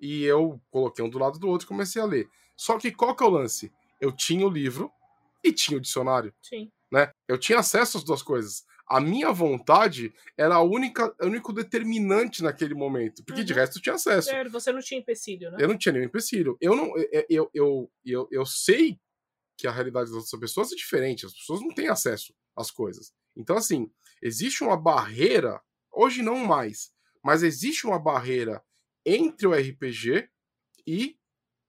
e 0.02 0.24
eu 0.24 0.60
coloquei 0.68 1.04
um 1.04 1.08
do 1.08 1.18
lado 1.18 1.38
do 1.38 1.46
outro 1.48 1.64
e 1.64 1.68
comecei 1.68 2.02
a 2.02 2.04
ler. 2.04 2.28
Só 2.56 2.76
que 2.76 2.90
qual 2.90 3.14
que 3.14 3.22
é 3.22 3.26
o 3.26 3.30
lance? 3.30 3.72
Eu 4.00 4.10
tinha 4.10 4.44
o 4.44 4.50
livro 4.50 4.90
e 5.44 5.52
tinha 5.52 5.78
o 5.78 5.80
dicionário, 5.80 6.34
Sim. 6.42 6.70
né? 6.90 7.12
Eu 7.28 7.38
tinha 7.38 7.60
acesso 7.60 7.98
às 7.98 8.04
duas 8.04 8.20
coisas. 8.20 8.64
A 8.88 9.00
minha 9.00 9.30
vontade 9.32 10.12
era 10.36 10.56
a 10.56 10.60
única, 10.60 11.14
o 11.22 11.26
único 11.26 11.52
determinante 11.52 12.42
naquele 12.42 12.74
momento, 12.74 13.24
porque 13.24 13.44
de 13.44 13.52
Uhum. 13.52 13.58
resto 13.60 13.78
eu 13.78 13.82
tinha 13.82 13.94
acesso. 13.94 14.30
É, 14.30 14.46
você 14.48 14.72
não 14.72 14.80
tinha 14.80 14.98
empecilho, 15.00 15.52
né? 15.52 15.58
Eu 15.60 15.68
não 15.68 15.78
tinha 15.78 15.92
nenhum 15.92 16.04
empecilho. 16.06 16.56
Eu 16.60 16.74
não. 16.74 16.92
Eu, 16.96 17.24
eu, 17.30 17.50
eu, 17.54 17.90
eu, 18.04 18.28
eu 18.30 18.44
sei 18.44 18.98
que 19.56 19.68
a 19.68 19.70
realidade 19.70 20.06
das 20.10 20.16
outras 20.16 20.40
pessoas 20.40 20.72
é 20.72 20.74
diferente. 20.74 21.24
As 21.24 21.32
pessoas 21.32 21.60
não 21.60 21.72
têm 21.72 21.88
acesso 21.88 22.34
às 22.56 22.70
coisas. 22.72 23.14
Então, 23.36 23.56
assim, 23.56 23.88
existe 24.20 24.64
uma 24.64 24.76
barreira, 24.76 25.60
hoje 25.92 26.22
não 26.22 26.36
mais, 26.38 26.92
mas 27.22 27.42
existe 27.44 27.86
uma 27.86 27.98
barreira 27.98 28.60
entre 29.04 29.46
o 29.46 29.54
RPG 29.54 30.28
e 30.86 31.16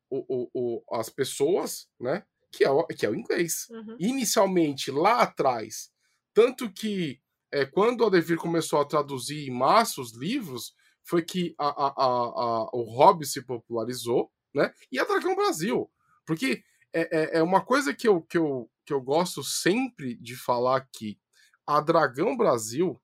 o, 0.10 0.50
o, 0.54 0.84
o- 0.86 0.96
as 0.96 1.10
pessoas, 1.10 1.88
né? 2.00 2.26
Que 2.52 2.64
é 2.64 2.70
o, 2.70 2.86
que 2.88 3.06
é 3.06 3.10
o 3.10 3.16
inglês 3.16 3.68
Uhum. 3.72 3.96
inicialmente 4.00 4.92
lá 4.92 5.22
atrás, 5.24 5.92
tanto 6.34 6.72
que 6.72 7.20
é, 7.52 7.66
quando 7.66 8.02
o 8.02 8.06
Adevir 8.08 8.38
começou 8.38 8.80
a 8.82 8.86
traduzir 8.86 9.48
em 9.48 9.52
massa 9.52 10.02
os 10.02 10.14
livros, 10.14 10.74
foi 11.04 11.22
que 11.24 11.54
a, 11.60 11.68
a, 11.68 11.94
a, 12.06 12.64
o 12.74 12.84
hobby 12.84 13.26
se 13.26 13.42
popularizou, 13.44 14.32
né? 14.54 14.74
E 14.92 15.00
a 15.00 15.04
Dragão 15.06 15.36
Brasil. 15.36 15.92
Porque 16.26 16.64
é, 16.94 17.36
é, 17.36 17.38
é 17.40 17.44
uma 17.44 17.64
coisa 17.64 17.94
que 17.94 18.08
eu, 18.08 18.22
que, 18.24 18.38
eu, 18.38 18.70
que 18.86 18.94
eu 18.94 19.02
gosto 19.02 19.44
sempre 19.44 20.16
de 20.16 20.36
falar 20.36 20.88
que 20.92 21.20
a 21.68 21.80
Dragão 21.82 22.36
Brasil, 22.38 23.00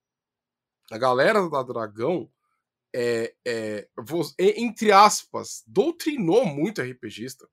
a 0.92 0.98
galera 0.98 1.48
da 1.50 1.62
Dragão, 1.64 2.30
é, 2.96 3.34
é, 3.46 3.88
entre 4.60 4.92
aspas, 4.92 5.64
doutrinou 5.68 6.46
muito 6.46 6.82
RPGista. 6.82 7.48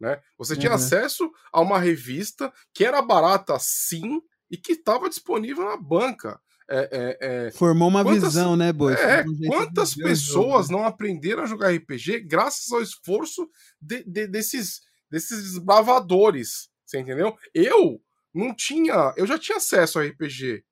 Né? 0.00 0.20
Você 0.38 0.56
tinha 0.56 0.70
Uhum. 0.70 0.76
acesso 0.76 1.30
a 1.52 1.60
uma 1.60 1.78
revista 1.78 2.50
que 2.72 2.84
era 2.84 3.02
barata 3.02 3.58
sim 3.60 4.20
e 4.50 4.56
que 4.56 4.72
estava 4.72 5.08
disponível 5.08 5.64
na 5.64 5.76
banca. 5.76 6.40
É, 6.72 6.88
é, 7.20 7.46
é, 7.46 7.50
Formou 7.52 7.88
uma 7.88 8.02
Quantas- 8.04 8.22
visão, 8.32 8.56
né, 8.56 8.72
Boi? 8.72 8.94
é, 8.94 9.22
um 9.26 9.36
quantas 9.48 9.92
o 9.96 10.02
pessoas 10.02 10.66
jogo, 10.68 10.72
né? 10.72 10.78
não 10.78 10.84
aprenderam 10.86 11.42
a 11.42 11.46
jogar 11.46 11.72
RPG 11.74 12.20
graças 12.20 12.70
ao 12.72 12.80
esforço 12.80 13.50
de- 13.80 14.04
de- 14.04 14.28
desses, 14.28 14.80
desses 15.10 15.42
desbravadores? 15.42 16.70
Você 16.86 17.00
entendeu? 17.00 17.36
Eu 17.52 18.00
não 18.32 18.54
tinha. 18.54 19.12
Eu 19.16 19.26
já 19.26 19.38
tinha 19.38 19.58
acesso 19.58 19.98
ao 19.98 20.04
RPG. 20.04 20.64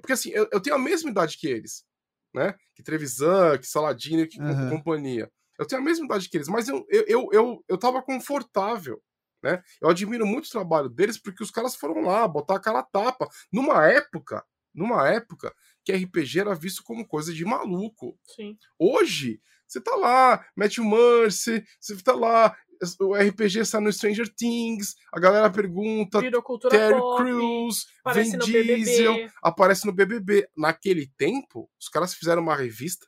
Porque 0.00 0.12
assim, 0.12 0.30
eu, 0.30 0.46
eu 0.52 0.60
tenho 0.60 0.76
a 0.76 0.78
mesma 0.78 1.10
idade 1.10 1.36
que 1.38 1.46
eles. 1.48 1.82
Né? 2.34 2.54
Que 2.74 2.82
Trevisan, 2.82 3.58
que 3.58 3.66
Saladino, 3.66 4.26
que 4.26 4.40
Aham. 4.40 4.68
companhia. 4.68 5.30
Eu 5.58 5.66
tenho 5.66 5.80
a 5.80 5.84
mesma 5.84 6.04
idade 6.04 6.28
que 6.28 6.36
eles, 6.36 6.48
mas 6.48 6.68
eu, 6.68 6.86
eu, 6.88 7.04
eu, 7.08 7.28
eu, 7.32 7.64
eu 7.68 7.78
tava 7.78 8.02
confortável. 8.02 9.02
Né? 9.42 9.62
Eu 9.80 9.88
admiro 9.88 10.26
muito 10.26 10.46
o 10.46 10.50
trabalho 10.50 10.88
deles 10.88 11.18
porque 11.18 11.42
os 11.42 11.50
caras 11.50 11.74
foram 11.74 12.00
lá 12.02 12.26
botar 12.26 12.56
a 12.56 12.60
cara 12.60 12.80
a 12.80 12.82
tapa. 12.82 13.28
Numa 13.52 13.86
época, 13.86 14.44
numa 14.74 15.08
época 15.08 15.54
que 15.84 15.92
RPG 15.92 16.40
era 16.40 16.54
visto 16.54 16.82
como 16.82 17.06
coisa 17.06 17.32
de 17.32 17.44
maluco. 17.44 18.18
Sim. 18.24 18.56
Hoje, 18.78 19.40
você 19.66 19.80
tá 19.80 19.94
lá, 19.96 20.44
Matthew 20.56 20.84
Mercy, 20.84 21.64
você 21.80 22.02
tá 22.02 22.14
lá, 22.14 22.56
o 23.00 23.14
RPG 23.14 23.60
está 23.60 23.80
no 23.80 23.92
Stranger 23.92 24.28
Things, 24.34 24.94
a 25.12 25.18
galera 25.20 25.50
pergunta, 25.50 26.20
Terry 26.20 26.98
pop. 26.98 27.22
Crews, 27.22 27.86
Aparece 28.00 28.30
Vin 28.32 28.36
no 28.36 28.44
Diesel, 28.46 29.14
BBB. 29.14 29.32
aparece 29.42 29.86
no 29.86 29.92
BBB. 29.92 30.48
Naquele 30.56 31.06
tempo, 31.16 31.68
os 31.80 31.88
caras 31.88 32.14
fizeram 32.14 32.42
uma 32.42 32.56
revista 32.56 33.06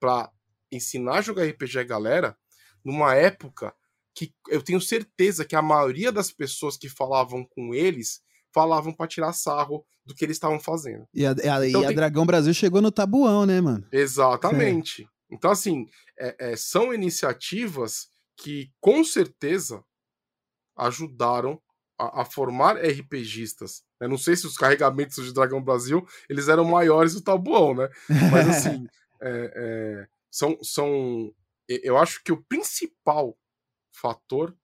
pra 0.00 0.30
ensinar 0.70 1.18
a 1.18 1.22
jogar 1.22 1.44
RPG 1.46 1.78
a 1.78 1.84
galera, 1.84 2.36
numa 2.84 3.14
época 3.14 3.74
que 4.14 4.32
eu 4.48 4.60
tenho 4.62 4.80
certeza 4.80 5.44
que 5.44 5.56
a 5.56 5.62
maioria 5.62 6.10
das 6.12 6.30
pessoas 6.30 6.76
que 6.76 6.88
falavam 6.88 7.44
com 7.44 7.74
eles 7.74 8.20
falavam 8.54 8.92
pra 8.92 9.06
tirar 9.06 9.32
sarro 9.32 9.84
do 10.04 10.14
que 10.14 10.24
eles 10.24 10.36
estavam 10.36 10.60
fazendo. 10.60 11.06
E 11.14 11.24
a, 11.24 11.30
a- 11.30 11.66
Então 11.68 11.80
e 11.80 11.84
a 11.84 11.88
tem- 11.88 11.96
Dragão 11.96 12.26
Brasil 12.26 12.52
chegou 12.52 12.82
no 12.82 12.90
tabuão, 12.92 13.46
né, 13.46 13.60
mano? 13.60 13.86
Exatamente. 13.90 15.08
Então, 15.30 15.50
assim, 15.50 15.86
é- 16.18 16.52
é, 16.52 16.56
são 16.56 16.92
iniciativas 16.92 18.08
que 18.42 18.70
com 18.80 19.04
certeza 19.04 19.84
ajudaram 20.76 21.60
a, 21.98 22.22
a 22.22 22.24
formar 22.24 22.76
RPGistas. 22.76 23.84
Eu 24.00 24.08
não 24.08 24.18
sei 24.18 24.34
se 24.36 24.46
os 24.46 24.56
carregamentos 24.56 25.24
de 25.24 25.32
Dragão 25.32 25.62
Brasil 25.62 26.06
eles 26.28 26.48
eram 26.48 26.64
maiores 26.64 27.14
do 27.14 27.22
Tabuão, 27.22 27.74
né? 27.74 27.88
Mas 28.30 28.48
assim, 28.48 28.86
é, 29.20 29.52
é, 29.54 30.06
são, 30.30 30.58
são. 30.62 31.32
Eu 31.68 31.96
acho 31.96 32.22
que 32.24 32.32
o 32.32 32.42
principal 32.44 33.36
fator 33.92 34.56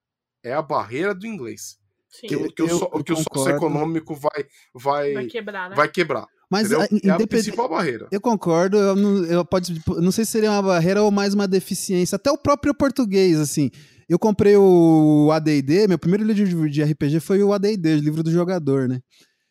é 0.42 0.52
a 0.52 0.62
barreira 0.62 1.14
do 1.14 1.26
inglês. 1.26 1.78
Sim. 2.10 2.26
Que, 2.26 2.36
o- 2.36 2.52
que 2.52 2.62
o, 2.62 2.68
Eu- 2.68 2.90
eu 2.94 3.04
que 3.04 3.12
o 3.12 3.16
socioeconômico 3.16 4.14
vai, 4.14 4.46
vai, 4.74 5.12
Vai 5.14 5.26
quebrar, 5.26 5.70
né? 5.70 5.76
vai 5.76 5.88
quebrar. 5.88 6.26
Mas 6.50 6.72
a- 6.72 6.88
É 7.02 7.10
a 7.10 7.26
principal 7.26 7.68
barreira. 7.68 8.06
Eu 8.10 8.20
concordo, 8.20 8.76
eu 8.78 8.96
não, 8.96 9.24
eu 9.26 9.44
pode, 9.44 9.80
não 10.00 10.10
sei 10.10 10.24
se 10.24 10.32
seria 10.32 10.50
uma 10.50 10.62
barreira 10.62 11.02
ou 11.02 11.10
mais 11.10 11.34
uma 11.34 11.46
deficiência. 11.46 12.16
Até 12.16 12.30
o 12.30 12.38
próprio 12.38 12.74
português, 12.74 13.38
assim. 13.38 13.70
Eu 14.08 14.18
comprei 14.18 14.56
o 14.56 15.28
AD&D, 15.32 15.86
meu 15.86 15.98
primeiro 15.98 16.24
livro 16.24 16.70
de 16.70 16.82
RPG 16.82 17.20
foi 17.20 17.42
o 17.42 17.52
AD&D, 17.52 17.94
o 17.96 18.00
livro 18.00 18.22
do 18.22 18.30
jogador, 18.30 18.88
né? 18.88 19.00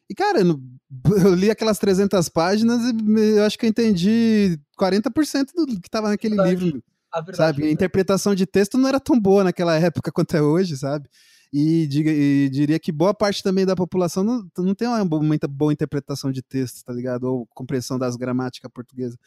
E, 0.09 0.15
cara, 0.15 0.39
eu 0.41 0.59
li 1.35 1.51
aquelas 1.51 1.77
300 1.77 2.27
páginas 2.29 2.81
e 2.83 3.37
eu 3.37 3.43
acho 3.43 3.59
que 3.59 3.65
eu 3.65 3.69
entendi 3.69 4.57
40% 4.79 5.45
do 5.55 5.79
que 5.79 5.89
tava 5.89 6.09
naquele 6.09 6.35
verdade. 6.35 6.65
livro. 6.65 6.83
A 7.11 7.21
verdade, 7.21 7.37
sabe? 7.37 7.67
A 7.67 7.71
interpretação 7.71 8.33
de 8.33 8.45
texto 8.47 8.77
não 8.77 8.89
era 8.89 8.99
tão 8.99 9.19
boa 9.19 9.43
naquela 9.43 9.77
época 9.77 10.11
quanto 10.11 10.35
é 10.35 10.41
hoje, 10.41 10.75
sabe? 10.77 11.07
E, 11.51 11.87
diga, 11.87 12.11
e, 12.11 12.49
diria 12.49 12.79
que 12.79 12.91
boa 12.91 13.13
parte 13.13 13.41
também 13.41 13.65
da 13.65 13.75
população 13.75 14.23
não, 14.23 14.47
não 14.57 14.75
tem 14.75 14.87
uma 14.87 15.03
muita 15.21 15.47
boa 15.47 15.71
interpretação 15.71 16.31
de 16.31 16.41
texto, 16.41 16.83
tá 16.83 16.93
ligado? 16.93 17.23
Ou 17.23 17.47
compreensão 17.53 17.97
das 17.97 18.15
gramáticas 18.15 18.69
portuguesas. 18.71 19.17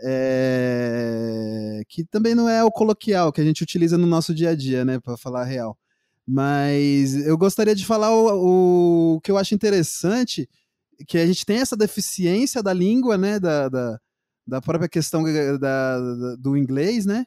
É, 0.00 1.82
que 1.88 2.04
também 2.04 2.34
não 2.34 2.48
é 2.48 2.62
o 2.62 2.70
coloquial 2.70 3.32
que 3.32 3.40
a 3.40 3.44
gente 3.44 3.62
utiliza 3.62 3.96
no 3.96 4.06
nosso 4.06 4.34
dia 4.34 4.50
a 4.50 4.54
dia, 4.54 4.84
né? 4.84 5.00
Para 5.00 5.16
falar 5.16 5.42
a 5.42 5.44
real. 5.44 5.78
Mas 6.26 7.14
eu 7.26 7.36
gostaria 7.38 7.74
de 7.74 7.84
falar 7.86 8.10
o, 8.14 9.16
o, 9.16 9.20
que 9.20 9.30
eu 9.30 9.38
acho 9.38 9.54
interessante, 9.54 10.48
que 11.08 11.18
a 11.18 11.26
gente 11.26 11.44
tem 11.44 11.58
essa 11.58 11.76
deficiência 11.76 12.62
da 12.62 12.72
língua, 12.72 13.16
né? 13.16 13.40
Da, 13.40 13.68
da, 13.68 13.98
da 14.46 14.60
própria 14.60 14.88
questão 14.88 15.24
da, 15.24 15.56
da, 15.58 16.36
do 16.36 16.56
inglês, 16.56 17.06
né? 17.06 17.24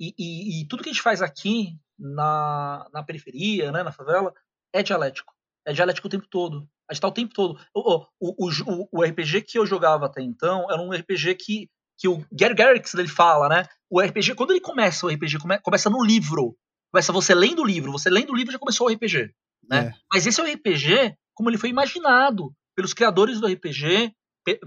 E, 0.00 0.12
e, 0.18 0.62
e 0.62 0.66
tudo 0.66 0.82
que 0.82 0.90
a 0.90 0.92
gente 0.92 1.02
faz 1.02 1.22
aqui 1.22 1.78
na, 1.96 2.88
na 2.92 3.04
periferia, 3.04 3.70
né, 3.70 3.84
na 3.84 3.92
favela, 3.92 4.34
é 4.72 4.82
dialético. 4.82 5.32
É 5.64 5.72
dialético 5.72 6.08
o 6.08 6.10
tempo 6.10 6.26
todo. 6.26 6.68
A 6.88 6.94
gente 6.94 7.00
tá 7.00 7.08
o 7.08 7.12
tempo 7.12 7.32
todo. 7.34 7.58
O, 7.74 8.04
o, 8.20 8.48
o, 8.48 8.88
o 8.92 9.02
RPG 9.02 9.42
que 9.42 9.58
eu 9.58 9.66
jogava 9.66 10.06
até 10.06 10.22
então 10.22 10.70
era 10.70 10.80
um 10.80 10.90
RPG 10.92 11.34
que 11.36 11.68
que 11.96 12.08
o 12.08 12.24
Gary 12.32 12.54
Garrix 12.54 12.92
ele 12.94 13.08
fala, 13.08 13.48
né? 13.48 13.68
O 13.88 14.00
RPG, 14.00 14.34
quando 14.34 14.50
ele 14.50 14.60
começa 14.60 15.06
o 15.06 15.08
RPG, 15.08 15.38
come, 15.38 15.58
começa 15.60 15.88
no 15.88 16.02
livro. 16.02 16.56
Começa 16.92 17.12
você 17.12 17.34
lendo 17.34 17.62
o 17.62 17.66
livro. 17.66 17.92
Você 17.92 18.10
lendo 18.10 18.32
o 18.32 18.36
livro 18.36 18.52
já 18.52 18.58
começou 18.58 18.88
o 18.88 18.92
RPG. 18.92 19.32
Né? 19.70 19.86
É. 19.86 19.92
Mas 20.12 20.26
esse 20.26 20.40
é 20.40 20.44
o 20.44 20.52
RPG 20.52 21.16
como 21.34 21.50
ele 21.50 21.58
foi 21.58 21.68
imaginado 21.68 22.52
pelos 22.76 22.94
criadores 22.94 23.40
do 23.40 23.46
RPG, 23.46 24.12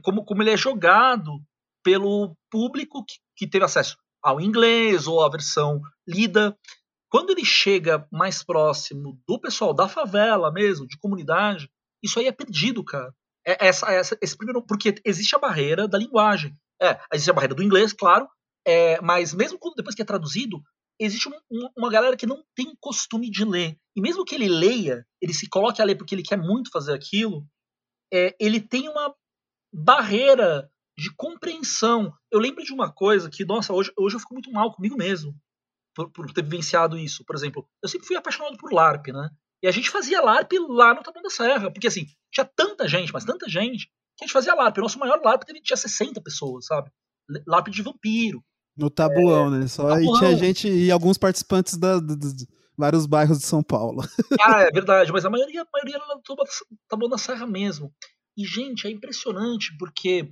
como, 0.04 0.24
como 0.26 0.44
ele 0.44 0.52
é 0.52 0.58
jogado 0.58 1.42
pelo 1.84 2.36
público 2.52 3.04
que, 3.06 3.16
que 3.36 3.48
teve 3.48 3.66
acesso 3.66 3.98
ao 4.22 4.42
inglês 4.42 5.08
ou 5.08 5.24
à 5.24 5.30
versão 5.30 5.82
lida. 6.08 6.58
Quando 7.10 7.30
ele 7.30 7.46
chega 7.46 8.06
mais 8.12 8.44
próximo 8.44 9.18
do 9.26 9.40
pessoal 9.40 9.74
da 9.74 9.88
favela 9.88 10.52
mesmo, 10.52 10.86
de 10.86 10.98
comunidade, 10.98 11.70
isso 12.04 12.20
aí 12.20 12.28
é 12.28 12.32
perdido, 12.32 12.84
cara. 12.84 13.14
É 13.46 13.68
essa, 13.68 13.92
essa, 13.92 14.18
esse 14.22 14.36
primeiro, 14.36 14.62
porque 14.62 14.96
existe 15.06 15.36
a 15.36 15.40
barreira 15.40 15.88
da 15.88 15.98
linguagem. 15.98 16.56
É, 16.82 17.00
existe 17.14 17.32
a 17.32 17.34
barreira 17.34 17.56
do 17.56 17.64
inglês, 17.64 17.94
claro, 17.94 18.28
é, 18.66 19.00
mas 19.02 19.34
mesmo 19.34 19.58
quando 19.58 19.76
depois 19.76 19.96
que 19.96 20.02
é 20.02 20.06
traduzido, 20.06 20.62
existe 21.00 21.30
um, 21.30 21.70
uma 21.76 21.90
galera 21.90 22.18
que 22.18 22.26
não 22.26 22.44
tem 22.56 22.76
costume 22.80 23.30
de 23.30 23.46
ler. 23.46 23.78
E 23.96 24.02
mesmo 24.02 24.26
que 24.26 24.36
ele 24.36 24.50
leia, 24.50 25.06
ele 25.22 25.34
se 25.34 25.48
coloque 25.48 25.82
a 25.82 25.86
ler 25.86 25.96
porque 25.96 26.14
ele 26.14 26.24
quer 26.24 26.38
muito 26.38 26.72
fazer 26.72 26.94
aquilo, 26.94 27.48
é, 28.14 28.36
ele 28.40 28.60
tem 28.60 28.90
uma 28.90 29.16
barreira 29.74 30.70
de 30.98 31.14
compreensão. 31.16 32.14
Eu 32.32 32.40
lembro 32.40 32.64
de 32.64 32.74
uma 32.74 32.92
coisa 32.92 33.30
que, 33.30 33.46
nossa, 33.46 33.74
hoje, 33.74 33.92
hoje 33.98 34.16
eu 34.16 34.20
fico 34.20 34.34
muito 34.34 34.52
mal 34.52 34.74
comigo 34.74 34.98
mesmo 34.98 35.36
por, 35.96 36.12
por 36.12 36.32
ter 36.34 36.44
vivenciado 36.44 36.98
isso. 36.98 37.24
Por 37.26 37.36
exemplo, 37.36 37.68
eu 37.82 37.90
sempre 37.90 38.08
fui 38.08 38.16
apaixonado 38.16 38.58
por 38.58 38.74
LARP, 38.74 39.08
né? 39.08 39.30
E 39.62 39.68
a 39.68 39.72
gente 39.72 39.90
fazia 39.90 40.22
LARP 40.22 40.54
lá 40.70 40.94
no 40.94 41.02
Taboão 41.02 41.24
da 41.24 41.30
Serra, 41.30 41.72
porque 41.72 41.88
assim, 41.88 42.06
tinha 42.32 42.46
tanta 42.46 42.88
gente, 42.88 43.12
mas 43.12 43.26
tanta 43.26 43.50
gente, 43.50 43.88
que 44.16 44.24
a 44.24 44.26
gente 44.26 44.34
fazia 44.34 44.54
LARP. 44.54 44.78
O 44.78 44.82
nosso 44.82 45.00
maior 45.00 45.20
LARP 45.24 45.44
tinha 45.64 45.78
60 45.78 46.22
pessoas, 46.22 46.66
sabe? 46.66 46.92
LARP 47.48 47.70
de 47.70 47.82
vampiro. 47.82 48.44
No 48.78 48.90
Tabuão, 48.90 49.48
é, 49.56 49.60
né? 49.60 49.68
Só 49.68 49.90
aí 49.90 50.06
tinha 50.20 50.38
gente 50.38 50.68
e 50.68 50.92
alguns 50.92 51.18
participantes 51.18 51.78
da, 51.78 52.00
dos 52.00 52.46
vários 52.78 53.08
bairros 53.08 53.40
de 53.40 53.46
São 53.46 53.64
Paulo. 53.64 54.04
Ah, 54.40 54.62
é 54.62 54.72
verdade, 54.72 55.12
mas 55.12 55.26
a 55.26 55.30
maioria, 55.30 55.64
a 55.64 55.68
maioria 55.74 55.96
era 55.96 56.16
do 56.16 56.36
Tabuão 56.88 57.10
da 57.10 57.18
Serra 57.18 57.48
mesmo. 57.48 57.92
E, 58.38 58.46
gente, 58.46 58.86
é 58.86 58.92
impressionante 58.92 59.76
porque 59.80 60.30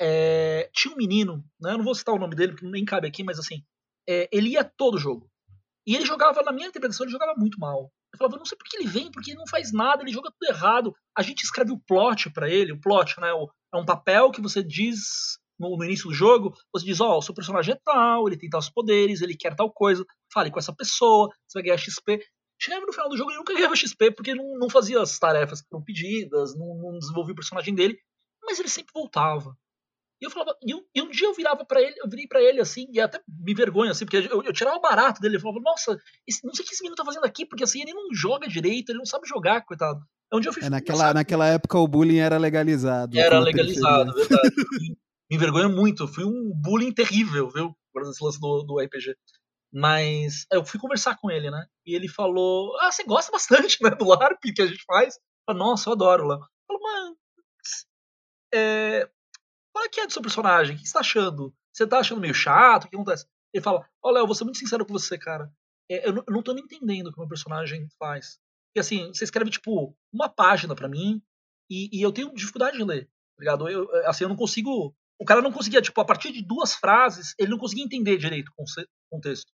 é, 0.00 0.68
tinha 0.74 0.92
um 0.92 0.96
menino, 0.96 1.44
né? 1.60 1.72
Eu 1.72 1.78
não 1.78 1.84
vou 1.84 1.94
citar 1.94 2.14
o 2.14 2.18
nome 2.18 2.34
dele, 2.34 2.52
porque 2.52 2.66
nem 2.66 2.84
cabe 2.84 3.06
aqui, 3.06 3.22
mas 3.22 3.38
assim, 3.38 3.62
é, 4.08 4.28
ele 4.32 4.50
ia 4.50 4.64
todo 4.64 4.98
jogo. 4.98 5.30
E 5.86 5.94
ele 5.94 6.04
jogava, 6.04 6.42
na 6.42 6.50
minha 6.50 6.66
interpretação, 6.66 7.06
ele 7.06 7.12
jogava 7.12 7.34
muito 7.36 7.60
mal. 7.60 7.92
Eu 8.16 8.18
falava, 8.18 8.38
não 8.38 8.46
sei 8.46 8.56
por 8.56 8.64
que 8.64 8.78
ele 8.78 8.88
vem, 8.88 9.10
porque 9.10 9.30
ele 9.30 9.38
não 9.38 9.46
faz 9.46 9.72
nada, 9.72 10.02
ele 10.02 10.12
joga 10.12 10.30
tudo 10.30 10.50
errado. 10.50 10.94
A 11.16 11.22
gente 11.22 11.42
escreve 11.42 11.70
o 11.70 11.78
plot 11.78 12.30
para 12.30 12.48
ele, 12.48 12.72
o 12.72 12.80
plot, 12.80 13.20
né? 13.20 13.28
É 13.28 13.76
um 13.76 13.84
papel 13.84 14.30
que 14.30 14.40
você 14.40 14.62
diz 14.62 15.38
no, 15.58 15.76
no 15.76 15.84
início 15.84 16.08
do 16.08 16.14
jogo, 16.14 16.54
você 16.72 16.84
diz, 16.84 17.00
ó, 17.00 17.14
oh, 17.14 17.18
o 17.18 17.22
seu 17.22 17.34
personagem 17.34 17.74
é 17.74 17.80
tal, 17.84 18.26
ele 18.26 18.36
tem 18.36 18.48
tais 18.48 18.70
poderes, 18.70 19.20
ele 19.20 19.36
quer 19.36 19.54
tal 19.54 19.70
coisa, 19.70 20.04
fale 20.32 20.50
com 20.50 20.58
essa 20.58 20.74
pessoa, 20.74 21.28
você 21.46 21.58
vai 21.58 21.64
ganhar 21.64 21.78
XP. 21.78 22.20
Chegava 22.58 22.86
no 22.86 22.92
final 22.92 23.08
do 23.08 23.16
jogo 23.16 23.30
ele 23.30 23.38
nunca 23.38 23.52
ganhava 23.52 23.76
XP, 23.76 24.12
porque 24.12 24.34
não, 24.34 24.58
não 24.58 24.70
fazia 24.70 25.00
as 25.00 25.18
tarefas 25.18 25.60
que 25.60 25.68
foram 25.68 25.84
pedidas, 25.84 26.56
não, 26.56 26.74
não 26.74 26.98
desenvolvia 26.98 27.32
o 27.32 27.36
personagem 27.36 27.74
dele, 27.74 27.98
mas 28.42 28.58
ele 28.58 28.68
sempre 28.68 28.92
voltava. 28.94 29.54
E 30.20 30.24
eu 30.24 30.30
falava, 30.30 30.56
e, 30.62 30.72
e 30.94 31.02
um 31.02 31.10
dia 31.10 31.26
eu 31.26 31.34
virava 31.34 31.64
para 31.64 31.80
ele, 31.80 31.94
eu 31.98 32.08
virei 32.08 32.26
para 32.26 32.40
ele 32.42 32.60
assim, 32.60 32.86
e 32.90 33.00
até 33.00 33.20
me 33.28 33.54
vergonha, 33.54 33.90
assim, 33.90 34.06
porque 34.06 34.28
eu, 34.30 34.42
eu 34.42 34.52
tirava 34.52 34.78
barato 34.78 35.20
dele, 35.20 35.36
eu 35.36 35.40
falava, 35.40 35.60
nossa, 35.60 35.98
esse, 36.26 36.44
não 36.44 36.54
sei 36.54 36.64
o 36.64 36.68
que 36.68 36.74
esse 36.74 36.82
menino 36.82 36.96
tá 36.96 37.04
fazendo 37.04 37.24
aqui, 37.24 37.44
porque 37.44 37.64
assim, 37.64 37.82
ele 37.82 37.92
não 37.92 38.14
joga 38.14 38.48
direito, 38.48 38.90
ele 38.90 38.98
não 38.98 39.06
sabe 39.06 39.28
jogar, 39.28 39.64
coitado. 39.64 40.00
É 40.32 40.36
um 40.36 40.40
dia 40.40 40.48
eu 40.48 40.54
fui 40.54 40.64
é, 40.64 40.70
naquela, 40.70 41.12
naquela 41.12 41.46
época 41.46 41.78
o 41.78 41.86
bullying 41.86 42.18
era 42.18 42.38
legalizado. 42.38 43.16
Era 43.18 43.38
legalizado, 43.38 44.12
verdade. 44.14 44.54
me 45.30 45.36
envergonha 45.36 45.68
muito, 45.68 46.08
fui 46.08 46.24
um 46.24 46.50
bullying 46.54 46.92
terrível, 46.92 47.50
viu? 47.50 47.76
Por 47.92 48.02
esse 48.02 48.24
lance 48.24 48.40
do, 48.40 48.62
do 48.62 48.80
RPG. 48.80 49.14
Mas 49.72 50.46
eu 50.50 50.64
fui 50.64 50.80
conversar 50.80 51.16
com 51.18 51.30
ele, 51.30 51.50
né? 51.50 51.66
E 51.84 51.94
ele 51.94 52.08
falou: 52.08 52.76
Ah, 52.80 52.90
você 52.90 53.04
gosta 53.04 53.30
bastante, 53.30 53.78
né? 53.82 53.90
Do 53.90 54.06
LARP 54.06 54.40
que 54.54 54.62
a 54.62 54.66
gente 54.66 54.82
faz. 54.86 55.14
Eu 55.14 55.20
falei, 55.54 55.62
Nossa, 55.62 55.88
eu 55.88 55.92
adoro 55.92 56.26
lá. 56.26 56.36
Eu 56.36 56.78
falei, 56.78 56.82
mano, 56.82 57.16
é, 58.54 59.08
qual 59.76 59.84
é 59.84 59.88
que 59.90 60.00
é 60.00 60.06
do 60.06 60.12
seu 60.12 60.22
personagem? 60.22 60.74
O 60.74 60.78
que 60.78 60.86
você 60.86 60.94
tá 60.94 61.00
achando? 61.00 61.54
Você 61.70 61.86
tá 61.86 61.98
achando 61.98 62.18
meio 62.18 62.32
chato? 62.32 62.84
O 62.84 62.88
que 62.88 62.96
acontece? 62.96 63.26
Ele 63.52 63.62
fala: 63.62 63.86
oh, 64.02 64.10
Léo, 64.10 64.24
vou 64.24 64.34
ser 64.34 64.44
muito 64.44 64.56
sincero 64.58 64.86
com 64.86 64.92
você, 64.94 65.18
cara. 65.18 65.52
É, 65.90 66.08
eu, 66.08 66.14
não, 66.14 66.24
eu, 66.26 66.32
não 66.32 66.42
tô 66.42 66.54
nem 66.54 66.64
entendendo 66.64 67.08
o 67.08 67.12
que 67.12 67.18
o 67.18 67.20
meu 67.20 67.28
personagem 67.28 67.86
faz. 67.98 68.38
E 68.74 68.80
assim, 68.80 69.08
você 69.08 69.24
escreve, 69.24 69.50
tipo, 69.50 69.94
uma 70.10 70.30
página 70.30 70.74
para 70.74 70.88
mim 70.88 71.22
e, 71.70 71.90
e, 71.92 72.00
eu 72.00 72.10
tenho 72.10 72.32
dificuldade 72.32 72.78
de 72.78 72.84
ler. 72.84 73.04
Tá 73.04 73.40
ligado? 73.40 73.68
Eu, 73.68 73.86
assim, 74.06 74.24
eu 74.24 74.30
não 74.30 74.36
consigo 74.36 74.96
o 75.18 75.24
cara 75.24 75.42
não 75.42 75.52
conseguia, 75.52 75.82
tipo, 75.82 76.00
a 76.00 76.04
partir 76.04 76.32
de 76.32 76.42
duas 76.42 76.74
frases, 76.74 77.34
ele 77.38 77.50
não 77.50 77.58
conseguia 77.58 77.84
entender 77.84 78.16
direito 78.16 78.50
o 78.56 78.64
contexto 79.10 79.50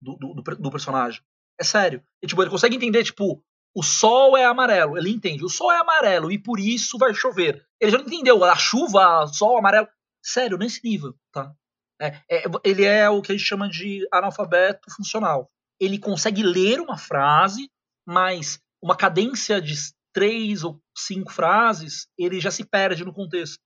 do, 0.00 0.16
do, 0.16 0.34
do, 0.34 0.70
personagem. 0.70 1.22
É 1.58 1.64
sério. 1.64 2.02
E, 2.22 2.26
tipo, 2.26 2.42
ele 2.42 2.50
consegue 2.50 2.76
entender, 2.76 3.02
tipo, 3.04 3.42
o 3.76 3.82
sol 3.82 4.34
é 4.38 4.46
amarelo. 4.46 4.96
Ele 4.96 5.10
entende, 5.10 5.44
o 5.44 5.50
sol 5.50 5.70
é 5.70 5.76
amarelo 5.76 6.32
e 6.32 6.38
por 6.38 6.58
isso 6.58 6.96
vai 6.96 7.12
chover. 7.12 7.62
Ele 7.78 7.90
já 7.90 7.98
não 7.98 8.06
entendeu 8.06 8.42
a 8.42 8.56
chuva, 8.56 9.24
o 9.24 9.26
sol 9.26 9.58
amarelo. 9.58 9.86
Sério, 10.24 10.56
nesse 10.56 10.80
nível, 10.82 11.14
tá? 11.30 11.52
É, 12.00 12.06
é, 12.30 12.44
ele 12.64 12.84
é 12.84 13.08
o 13.10 13.20
que 13.20 13.32
a 13.32 13.36
gente 13.36 13.46
chama 13.46 13.68
de 13.68 14.08
analfabeto 14.10 14.90
funcional. 14.90 15.50
Ele 15.78 15.98
consegue 15.98 16.42
ler 16.42 16.80
uma 16.80 16.96
frase, 16.96 17.70
mas 18.06 18.58
uma 18.82 18.96
cadência 18.96 19.60
de 19.60 19.74
três 20.10 20.64
ou 20.64 20.80
cinco 20.96 21.30
frases, 21.30 22.08
ele 22.16 22.40
já 22.40 22.50
se 22.50 22.64
perde 22.64 23.04
no 23.04 23.12
contexto. 23.12 23.58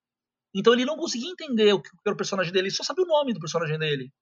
Então 0.53 0.73
ele 0.73 0.85
não 0.85 0.97
conseguia 0.97 1.31
entender 1.31 1.73
o 1.73 1.81
que 1.81 1.89
era 2.05 2.15
o 2.15 2.17
personagem 2.17 2.53
dele, 2.53 2.67
ele 2.67 2.75
só 2.75 2.83
sabia 2.83 3.05
o 3.05 3.09
nome 3.09 3.33
do 3.33 3.39
personagem 3.39 3.79
dele. 3.79 4.13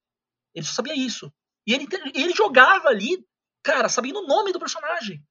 Ele 0.55 0.66
só 0.66 0.74
sabia 0.74 0.95
isso. 0.95 1.32
E 1.66 1.72
ele, 1.72 1.86
ele 2.14 2.34
jogava 2.34 2.89
ali, 2.89 3.24
cara, 3.62 3.89
sabendo 3.89 4.18
o 4.18 4.26
nome 4.26 4.53
do 4.53 4.59
personagem. 4.59 5.24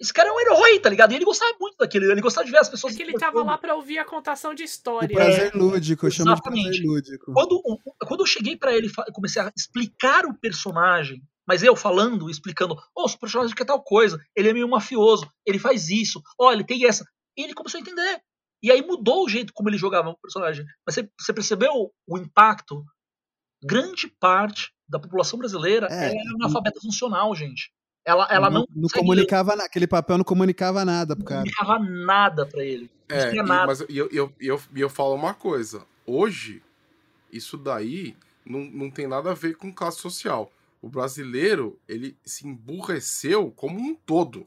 Esse 0.00 0.12
cara 0.12 0.28
é 0.28 0.32
um 0.32 0.40
herói, 0.40 0.78
tá 0.78 0.88
ligado? 0.88 1.12
E 1.12 1.16
ele 1.16 1.24
gostava 1.24 1.56
muito 1.60 1.76
daquele, 1.76 2.10
ele 2.10 2.20
gostava 2.20 2.44
de 2.44 2.52
ver 2.52 2.58
as 2.58 2.68
pessoas. 2.68 2.94
É 2.94 2.96
que 2.96 3.02
ele 3.02 3.14
tava 3.14 3.42
lá 3.42 3.58
pra 3.58 3.74
ouvir 3.74 3.98
a 3.98 4.04
contação 4.04 4.54
de 4.54 4.62
história. 4.62 5.12
O 5.12 5.16
prazer 5.16 5.52
é, 5.52 5.58
lúdico, 5.58 6.06
eu 6.06 6.10
chamo 6.10 6.34
de 6.34 6.42
prazer 6.42 6.82
lúdico. 6.84 7.32
Quando, 7.32 7.60
quando 8.06 8.20
eu 8.20 8.26
cheguei 8.26 8.56
para 8.56 8.72
ele 8.72 8.86
e 8.86 9.12
comecei 9.12 9.42
a 9.42 9.52
explicar 9.56 10.24
o 10.24 10.38
personagem, 10.38 11.20
mas 11.46 11.64
eu 11.64 11.74
falando, 11.74 12.30
explicando, 12.30 12.76
oh, 12.94 13.06
o 13.06 13.18
personagem 13.18 13.54
quer 13.56 13.64
tal 13.64 13.82
coisa, 13.82 14.22
ele 14.36 14.50
é 14.50 14.52
meio 14.52 14.68
mafioso, 14.68 15.28
ele 15.44 15.58
faz 15.58 15.88
isso, 15.88 16.22
ó, 16.38 16.48
oh, 16.48 16.52
ele 16.52 16.62
tem 16.62 16.86
essa. 16.86 17.04
E 17.36 17.42
ele 17.42 17.54
começou 17.54 17.78
a 17.78 17.80
entender. 17.80 18.20
E 18.62 18.70
aí 18.70 18.82
mudou 18.82 19.24
o 19.24 19.28
jeito 19.28 19.52
como 19.52 19.68
ele 19.68 19.78
jogava 19.78 20.10
o 20.10 20.18
personagem. 20.18 20.64
Mas 20.86 20.94
você, 20.94 21.10
você 21.18 21.32
percebeu 21.32 21.92
o 22.06 22.18
impacto? 22.18 22.84
Grande 23.64 24.06
parte 24.20 24.72
da 24.88 25.00
população 25.00 25.38
brasileira 25.38 25.88
é, 25.90 26.14
é 26.14 26.20
analfabeta 26.36 26.80
funcional, 26.80 27.34
gente. 27.34 27.72
Ela, 28.08 28.26
ela 28.30 28.48
não. 28.50 28.60
Não, 28.60 28.82
não 28.82 28.88
comunicava 28.88 29.50
nada. 29.50 29.64
Aquele 29.64 29.86
papel 29.86 30.16
não 30.16 30.24
comunicava 30.24 30.84
nada 30.84 31.14
pro 31.14 31.24
cara. 31.24 31.44
Não 31.44 31.52
comunicava 31.52 31.78
nada 31.78 32.46
para 32.46 32.64
ele. 32.64 32.90
É, 33.08 33.34
e, 33.34 33.42
mas 33.42 33.80
eu, 33.88 34.08
eu, 34.10 34.32
eu, 34.40 34.60
eu 34.74 34.88
falo 34.88 35.14
uma 35.14 35.34
coisa. 35.34 35.84
Hoje, 36.06 36.62
isso 37.30 37.58
daí 37.58 38.16
não, 38.46 38.60
não 38.60 38.90
tem 38.90 39.06
nada 39.06 39.30
a 39.30 39.34
ver 39.34 39.56
com 39.56 39.72
classe 39.72 39.98
social. 39.98 40.50
O 40.80 40.88
brasileiro, 40.88 41.78
ele 41.86 42.16
se 42.24 42.46
emburreceu 42.46 43.50
como 43.50 43.78
um 43.78 43.94
todo, 43.94 44.46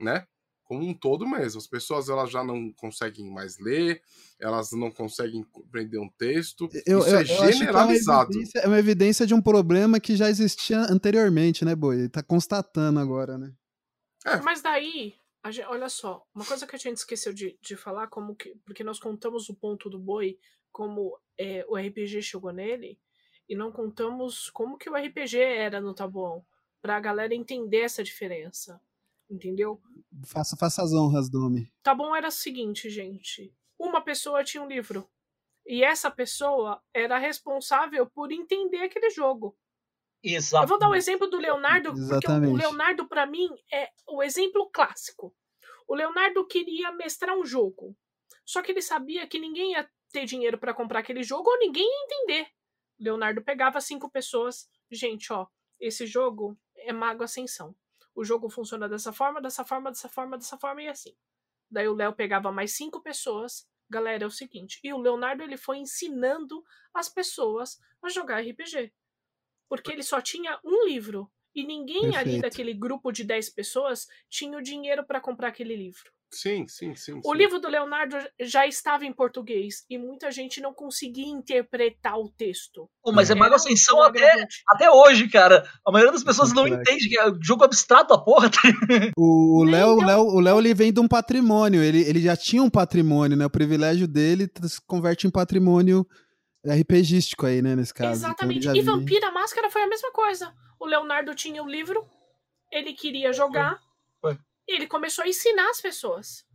né? 0.00 0.24
como 0.70 0.86
um 0.86 0.94
todo 0.94 1.28
mesmo. 1.28 1.58
As 1.58 1.66
pessoas 1.66 2.08
elas 2.08 2.30
já 2.30 2.44
não 2.44 2.72
conseguem 2.72 3.28
mais 3.28 3.58
ler, 3.58 4.00
elas 4.40 4.72
não 4.72 4.90
conseguem 4.90 5.42
compreender 5.44 5.98
um 5.98 6.08
texto. 6.08 6.68
Eu, 6.86 7.00
Isso 7.00 7.08
eu, 7.08 7.18
é 7.18 7.24
generalizado. 7.24 8.30
É 8.32 8.36
uma, 8.36 8.64
é 8.64 8.66
uma, 8.68 8.78
evidência 8.78 9.26
de 9.26 9.34
um 9.34 9.42
problema 9.42 10.00
que 10.00 10.16
já 10.16 10.28
existia 10.28 10.80
anteriormente, 10.80 11.64
né, 11.64 11.74
Boi? 11.74 11.96
Ele 11.96 12.08
tá 12.08 12.22
constatando 12.22 12.98
agora, 12.98 13.36
né? 13.36 13.52
É. 14.24 14.40
Mas 14.40 14.62
daí, 14.62 15.14
gente, 15.50 15.66
olha 15.66 15.88
só, 15.88 16.26
uma 16.34 16.44
coisa 16.44 16.66
que 16.66 16.76
a 16.76 16.78
gente 16.78 16.96
esqueceu 16.96 17.32
de, 17.32 17.58
de 17.60 17.76
falar, 17.76 18.08
como 18.08 18.34
que, 18.34 18.54
porque 18.64 18.84
nós 18.84 18.98
contamos 18.98 19.48
o 19.48 19.54
ponto 19.54 19.88
do 19.90 19.98
Boi, 19.98 20.38
como 20.72 21.18
é, 21.38 21.64
o 21.68 21.76
RPG 21.76 22.22
chegou 22.22 22.52
nele, 22.52 22.98
e 23.48 23.54
não 23.54 23.72
contamos 23.72 24.50
como 24.50 24.78
que 24.78 24.88
o 24.88 24.94
RPG 24.94 25.38
era 25.38 25.80
no 25.80 25.94
Tabuão, 25.94 26.44
pra 26.80 27.00
galera 27.00 27.34
entender 27.34 27.80
essa 27.80 28.02
diferença 28.02 28.80
entendeu? 29.30 29.80
Faça, 30.24 30.56
faça 30.56 30.82
as 30.82 30.92
honras, 30.92 31.30
Domi. 31.30 31.72
Tá 31.82 31.94
bom, 31.94 32.14
era 32.14 32.28
o 32.28 32.32
seguinte, 32.32 32.90
gente. 32.90 33.54
Uma 33.80 34.02
pessoa 34.02 34.44
tinha 34.44 34.62
um 34.62 34.68
livro. 34.68 35.08
E 35.66 35.82
essa 35.82 36.10
pessoa 36.10 36.82
era 36.94 37.18
responsável 37.18 38.08
por 38.10 38.30
entender 38.30 38.82
aquele 38.82 39.10
jogo. 39.10 39.56
Exato. 40.22 40.64
Eu 40.64 40.68
vou 40.68 40.78
dar 40.78 40.88
o 40.88 40.92
um 40.92 40.94
exemplo 40.94 41.26
do 41.26 41.38
Leonardo, 41.38 41.90
Exatamente. 41.90 42.50
porque 42.50 42.66
o 42.66 42.68
Leonardo, 42.68 43.08
para 43.08 43.26
mim, 43.26 43.48
é 43.72 43.90
o 44.06 44.22
exemplo 44.22 44.70
clássico. 44.70 45.34
O 45.88 45.94
Leonardo 45.94 46.46
queria 46.46 46.92
mestrar 46.92 47.36
um 47.36 47.44
jogo. 47.44 47.96
Só 48.44 48.62
que 48.62 48.72
ele 48.72 48.82
sabia 48.82 49.26
que 49.26 49.38
ninguém 49.38 49.72
ia 49.72 49.88
ter 50.12 50.26
dinheiro 50.26 50.58
para 50.58 50.74
comprar 50.74 51.00
aquele 51.00 51.22
jogo 51.22 51.48
ou 51.48 51.58
ninguém 51.58 51.84
ia 51.84 52.04
entender. 52.04 52.48
O 52.98 53.04
Leonardo 53.04 53.42
pegava 53.42 53.80
cinco 53.80 54.10
pessoas. 54.10 54.68
Gente, 54.90 55.32
ó, 55.32 55.46
esse 55.78 56.06
jogo 56.06 56.58
é 56.76 56.92
Mago 56.92 57.22
Ascensão 57.22 57.74
o 58.14 58.24
jogo 58.24 58.48
funciona 58.48 58.88
dessa 58.88 59.12
forma, 59.12 59.40
dessa 59.40 59.64
forma, 59.64 59.90
dessa 59.90 60.08
forma, 60.08 60.36
dessa 60.36 60.58
forma 60.58 60.82
e 60.82 60.88
assim. 60.88 61.16
Daí 61.70 61.88
o 61.88 61.94
Léo 61.94 62.12
pegava 62.12 62.50
mais 62.50 62.74
cinco 62.74 63.00
pessoas. 63.02 63.68
Galera, 63.88 64.24
é 64.24 64.26
o 64.26 64.30
seguinte. 64.30 64.80
E 64.82 64.92
o 64.92 64.98
Leonardo 64.98 65.42
ele 65.42 65.56
foi 65.56 65.78
ensinando 65.78 66.62
as 66.92 67.08
pessoas 67.08 67.78
a 68.02 68.08
jogar 68.08 68.40
RPG. 68.40 68.92
Porque 69.68 69.92
ele 69.92 70.02
só 70.02 70.20
tinha 70.20 70.58
um 70.64 70.86
livro. 70.86 71.30
E 71.54 71.64
ninguém 71.64 72.02
Perfeito. 72.02 72.18
ali 72.18 72.40
daquele 72.40 72.74
grupo 72.74 73.10
de 73.12 73.24
10 73.24 73.50
pessoas 73.50 74.06
tinha 74.28 74.56
o 74.56 74.62
dinheiro 74.62 75.04
para 75.04 75.20
comprar 75.20 75.48
aquele 75.48 75.76
livro. 75.76 76.12
Sim, 76.32 76.66
sim, 76.68 76.94
sim. 76.94 77.20
O 77.24 77.32
sim. 77.32 77.38
livro 77.38 77.58
do 77.58 77.68
Leonardo 77.68 78.16
já 78.40 78.64
estava 78.66 79.04
em 79.04 79.12
português 79.12 79.84
e 79.90 79.98
muita 79.98 80.30
gente 80.30 80.60
não 80.60 80.72
conseguia 80.72 81.26
interpretar 81.26 82.16
o 82.16 82.30
texto. 82.30 82.88
Oh, 83.04 83.10
mas 83.10 83.30
é 83.30 83.34
Mago 83.34 83.56
Ascensão 83.56 84.00
até, 84.00 84.46
até 84.68 84.88
hoje, 84.90 85.28
cara. 85.28 85.68
A 85.84 85.90
maioria 85.90 86.12
das 86.12 86.22
pessoas 86.22 86.52
não 86.52 86.68
entende 86.68 87.08
que 87.08 87.18
é 87.18 87.24
jogo 87.42 87.64
abstrato 87.64 88.14
da 88.14 88.22
porra. 88.22 88.48
Tá 88.48 88.60
o 89.16 89.64
Léo, 89.64 89.94
então... 89.96 90.06
Léo, 90.06 90.20
o 90.20 90.40
Léo 90.40 90.58
ele 90.60 90.72
vem 90.72 90.92
de 90.92 91.00
um 91.00 91.08
patrimônio. 91.08 91.82
Ele, 91.82 92.02
ele 92.02 92.20
já 92.20 92.36
tinha 92.36 92.62
um 92.62 92.70
patrimônio, 92.70 93.36
né? 93.36 93.46
O 93.46 93.50
privilégio 93.50 94.06
dele 94.06 94.48
se 94.62 94.80
converte 94.86 95.26
em 95.26 95.30
patrimônio 95.30 96.06
RPGístico 96.64 97.46
aí, 97.46 97.60
né? 97.60 97.74
Nesse 97.74 97.92
caso. 97.92 98.18
Então, 98.18 98.30
Exatamente. 98.30 98.68
Então, 98.68 98.76
e 98.76 98.82
Vampira 98.82 99.32
Máscara 99.32 99.70
foi 99.70 99.82
a 99.82 99.88
mesma 99.88 100.12
coisa. 100.12 100.52
O 100.78 100.86
Leonardo 100.86 101.34
tinha 101.34 101.62
o 101.62 101.68
livro, 101.68 102.06
ele 102.70 102.92
queria 102.92 103.32
jogar. 103.32 103.80
E 104.70 104.72
ele 104.72 104.86
começou 104.86 105.24
a 105.24 105.28
ensinar 105.28 105.68
as 105.68 105.80
pessoas. 105.80 106.46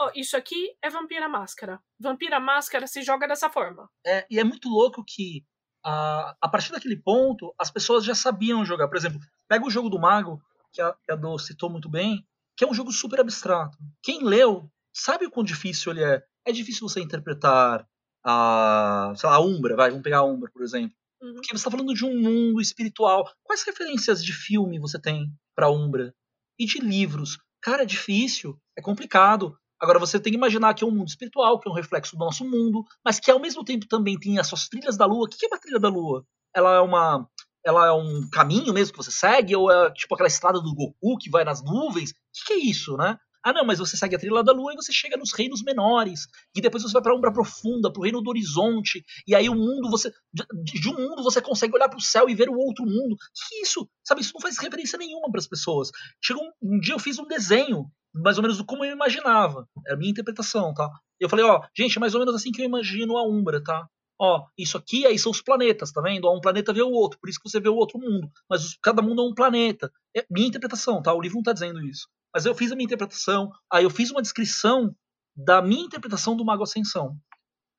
Oh, 0.00 0.10
isso 0.14 0.34
aqui 0.34 0.74
é 0.82 0.88
Vampira 0.88 1.28
Máscara. 1.28 1.78
Vampira 2.00 2.40
Máscara 2.40 2.86
se 2.86 3.02
joga 3.02 3.28
dessa 3.28 3.50
forma. 3.50 3.90
É, 4.06 4.26
e 4.30 4.40
é 4.40 4.44
muito 4.44 4.66
louco 4.70 5.04
que 5.06 5.44
a, 5.84 6.34
a 6.40 6.48
partir 6.48 6.72
daquele 6.72 6.96
ponto 6.96 7.54
as 7.58 7.70
pessoas 7.70 8.02
já 8.02 8.14
sabiam 8.14 8.64
jogar. 8.64 8.88
Por 8.88 8.96
exemplo, 8.96 9.20
pega 9.46 9.66
o 9.66 9.70
jogo 9.70 9.90
do 9.90 9.98
Mago, 9.98 10.40
que 10.72 10.80
a, 10.80 10.94
que 11.04 11.12
a 11.12 11.16
Do 11.16 11.38
citou 11.38 11.68
muito 11.68 11.90
bem, 11.90 12.26
que 12.56 12.64
é 12.64 12.66
um 12.66 12.72
jogo 12.72 12.90
super 12.90 13.20
abstrato. 13.20 13.76
Quem 14.02 14.24
leu 14.24 14.70
sabe 14.90 15.26
o 15.26 15.30
quão 15.30 15.44
difícil 15.44 15.92
ele 15.92 16.02
é. 16.02 16.22
É 16.46 16.50
difícil 16.52 16.88
você 16.88 17.00
interpretar 17.02 17.86
a, 18.24 19.12
sei 19.16 19.28
lá, 19.28 19.36
a 19.36 19.40
Umbra, 19.40 19.76
vai, 19.76 19.90
vamos 19.90 20.02
pegar 20.02 20.20
a 20.20 20.24
Umbra, 20.24 20.50
por 20.50 20.62
exemplo. 20.62 20.96
Uhum. 21.20 21.34
Porque 21.34 21.48
você 21.48 21.56
está 21.56 21.70
falando 21.70 21.92
de 21.92 22.06
um 22.06 22.18
mundo 22.18 22.58
espiritual. 22.58 23.30
Quais 23.44 23.62
referências 23.64 24.24
de 24.24 24.32
filme 24.32 24.78
você 24.78 24.98
tem 24.98 25.30
para 25.54 25.70
Umbra? 25.70 26.14
E 26.58 26.66
de 26.66 26.78
livros. 26.78 27.38
Cara, 27.60 27.82
é 27.82 27.86
difícil, 27.86 28.58
é 28.76 28.82
complicado. 28.82 29.56
Agora 29.80 29.98
você 29.98 30.18
tem 30.18 30.32
que 30.32 30.36
imaginar 30.38 30.74
que 30.74 30.84
é 30.84 30.86
um 30.86 30.90
mundo 30.90 31.08
espiritual, 31.08 31.60
que 31.60 31.68
é 31.68 31.70
um 31.70 31.74
reflexo 31.74 32.16
do 32.16 32.24
nosso 32.24 32.44
mundo, 32.44 32.84
mas 33.04 33.20
que 33.20 33.30
ao 33.30 33.40
mesmo 33.40 33.64
tempo 33.64 33.86
também 33.86 34.18
tem 34.18 34.38
as 34.38 34.46
suas 34.46 34.68
trilhas 34.68 34.96
da 34.96 35.04
lua. 35.04 35.24
O 35.24 35.28
que 35.28 35.44
é 35.44 35.48
uma 35.48 35.58
trilha 35.58 35.78
da 35.78 35.88
lua? 35.88 36.24
Ela 36.54 36.76
é 36.76 36.80
uma. 36.80 37.28
Ela 37.64 37.88
é 37.88 37.92
um 37.92 38.28
caminho 38.30 38.72
mesmo 38.72 38.92
que 38.92 39.02
você 39.02 39.10
segue, 39.10 39.56
ou 39.56 39.70
é 39.70 39.90
tipo 39.92 40.14
aquela 40.14 40.28
estrada 40.28 40.60
do 40.60 40.72
Goku 40.72 41.18
que 41.18 41.28
vai 41.28 41.44
nas 41.44 41.62
nuvens? 41.62 42.10
O 42.10 42.46
que 42.46 42.52
é 42.52 42.58
isso, 42.58 42.96
né? 42.96 43.18
Ah, 43.46 43.52
não, 43.52 43.64
mas 43.64 43.78
você 43.78 43.96
segue 43.96 44.16
a 44.16 44.18
trilha 44.18 44.42
da 44.42 44.50
lua 44.50 44.72
e 44.72 44.74
você 44.74 44.92
chega 44.92 45.16
nos 45.16 45.32
reinos 45.32 45.62
menores. 45.62 46.26
E 46.52 46.60
depois 46.60 46.82
você 46.82 46.92
vai 46.92 47.00
para 47.00 47.12
a 47.12 47.16
Umbra 47.16 47.32
Profunda, 47.32 47.92
para 47.92 48.00
o 48.00 48.02
reino 48.02 48.20
do 48.20 48.28
horizonte. 48.28 49.04
E 49.24 49.36
aí 49.36 49.48
o 49.48 49.54
mundo, 49.54 49.88
você. 49.88 50.12
De, 50.34 50.44
de 50.80 50.88
um 50.88 50.94
mundo 50.94 51.22
você 51.22 51.40
consegue 51.40 51.72
olhar 51.72 51.88
para 51.88 51.96
o 51.96 52.02
céu 52.02 52.28
e 52.28 52.34
ver 52.34 52.48
o 52.48 52.56
outro 52.56 52.84
mundo. 52.84 53.14
Que 53.32 53.62
isso? 53.62 53.88
Sabe, 54.04 54.20
isso 54.20 54.32
não 54.34 54.40
faz 54.40 54.58
referência 54.58 54.98
nenhuma 54.98 55.30
para 55.30 55.38
as 55.38 55.46
pessoas. 55.46 55.92
Chegou 56.20 56.42
um, 56.42 56.74
um, 56.74 56.80
dia 56.80 56.92
eu 56.94 56.98
fiz 56.98 57.20
um 57.20 57.24
desenho, 57.28 57.86
mais 58.12 58.36
ou 58.36 58.42
menos 58.42 58.58
do 58.58 58.66
como 58.66 58.84
eu 58.84 58.92
imaginava. 58.92 59.68
É 59.86 59.92
a 59.92 59.96
minha 59.96 60.10
interpretação, 60.10 60.74
tá? 60.74 60.90
Eu 61.20 61.28
falei, 61.28 61.44
ó, 61.44 61.60
gente, 61.72 61.98
é 61.98 62.00
mais 62.00 62.16
ou 62.16 62.18
menos 62.18 62.34
assim 62.34 62.50
que 62.50 62.60
eu 62.60 62.66
imagino 62.66 63.16
a 63.16 63.22
Umbra, 63.24 63.62
tá? 63.62 63.88
Ó, 64.20 64.44
isso 64.58 64.76
aqui 64.76 65.06
aí 65.06 65.20
são 65.20 65.30
os 65.30 65.40
planetas, 65.40 65.92
tá 65.92 66.00
vendo? 66.00 66.24
Ó, 66.24 66.36
um 66.36 66.40
planeta 66.40 66.72
vê 66.72 66.82
o 66.82 66.90
outro, 66.90 67.16
por 67.20 67.30
isso 67.30 67.38
que 67.40 67.48
você 67.48 67.60
vê 67.60 67.68
o 67.68 67.76
outro 67.76 68.00
mundo. 68.00 68.28
Mas 68.50 68.76
cada 68.82 69.00
mundo 69.00 69.22
é 69.22 69.24
um 69.24 69.34
planeta. 69.34 69.88
É 70.16 70.26
minha 70.28 70.48
interpretação, 70.48 71.00
tá? 71.00 71.14
O 71.14 71.20
livro 71.20 71.36
não 71.36 71.44
tá 71.44 71.52
dizendo 71.52 71.80
isso 71.80 72.08
mas 72.34 72.46
eu 72.46 72.54
fiz 72.54 72.72
a 72.72 72.74
minha 72.74 72.86
interpretação, 72.86 73.50
aí 73.72 73.84
eu 73.84 73.90
fiz 73.90 74.10
uma 74.10 74.22
descrição 74.22 74.94
da 75.36 75.60
minha 75.60 75.84
interpretação 75.84 76.36
do 76.36 76.44
Mago 76.44 76.62
Ascensão. 76.62 77.16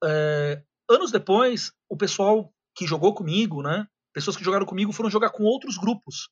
É, 0.03 0.61
anos 0.89 1.11
depois, 1.11 1.71
o 1.89 1.97
pessoal 1.97 2.53
que 2.75 2.85
jogou 2.85 3.13
comigo, 3.13 3.61
né, 3.61 3.87
pessoas 4.13 4.35
que 4.35 4.43
jogaram 4.43 4.65
comigo 4.65 4.91
foram 4.91 5.09
jogar 5.09 5.31
com 5.31 5.43
outros 5.43 5.77
grupos. 5.77 6.29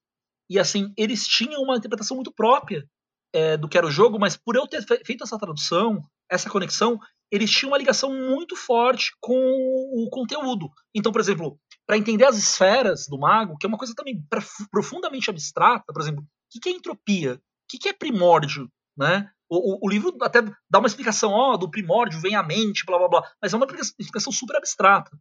E 0.49 0.59
assim, 0.59 0.93
eles 0.97 1.27
tinham 1.27 1.61
uma 1.61 1.77
interpretação 1.77 2.15
muito 2.15 2.31
própria 2.31 2.87
é, 3.33 3.57
do 3.57 3.67
que 3.67 3.77
era 3.77 3.87
o 3.87 3.91
jogo, 3.91 4.19
mas 4.19 4.37
por 4.37 4.55
eu 4.55 4.67
ter 4.67 4.83
feito 5.03 5.23
essa 5.23 5.37
tradução, 5.37 6.01
essa 6.29 6.49
conexão, 6.49 6.99
eles 7.31 7.51
tinham 7.51 7.71
uma 7.71 7.77
ligação 7.77 8.13
muito 8.13 8.55
forte 8.55 9.11
com 9.19 9.35
o 9.35 10.07
conteúdo. 10.09 10.69
Então, 10.93 11.11
por 11.11 11.19
exemplo, 11.19 11.59
para 11.85 11.97
entender 11.97 12.25
as 12.25 12.37
esferas 12.37 13.07
do 13.07 13.19
mago, 13.19 13.57
que 13.57 13.65
é 13.65 13.69
uma 13.69 13.77
coisa 13.77 13.93
também 13.95 14.23
profundamente 14.71 15.29
abstrata, 15.29 15.91
por 15.91 16.01
exemplo, 16.01 16.23
o 16.23 16.59
que 16.59 16.69
é 16.69 16.71
entropia? 16.71 17.41
Que, 17.67 17.77
que 17.77 17.89
é 17.89 17.93
primórdio, 17.93 18.69
né? 18.97 19.29
O, 19.49 19.75
o, 19.75 19.79
o, 19.83 19.89
livro 19.89 20.15
até 20.21 20.41
dá 20.69 20.79
uma 20.79 20.87
explicação, 20.87 21.31
ó, 21.31 21.55
do 21.55 21.69
primórdio 21.69 22.19
vem 22.19 22.35
a 22.35 22.41
mente, 22.41 22.83
blá 22.85 22.97
blá 22.97 23.07
blá, 23.07 23.31
mas 23.41 23.53
é 23.53 23.57
uma 23.57 23.67
explicação 23.99 24.33
super 24.33 24.57
abstrata. 24.57 25.11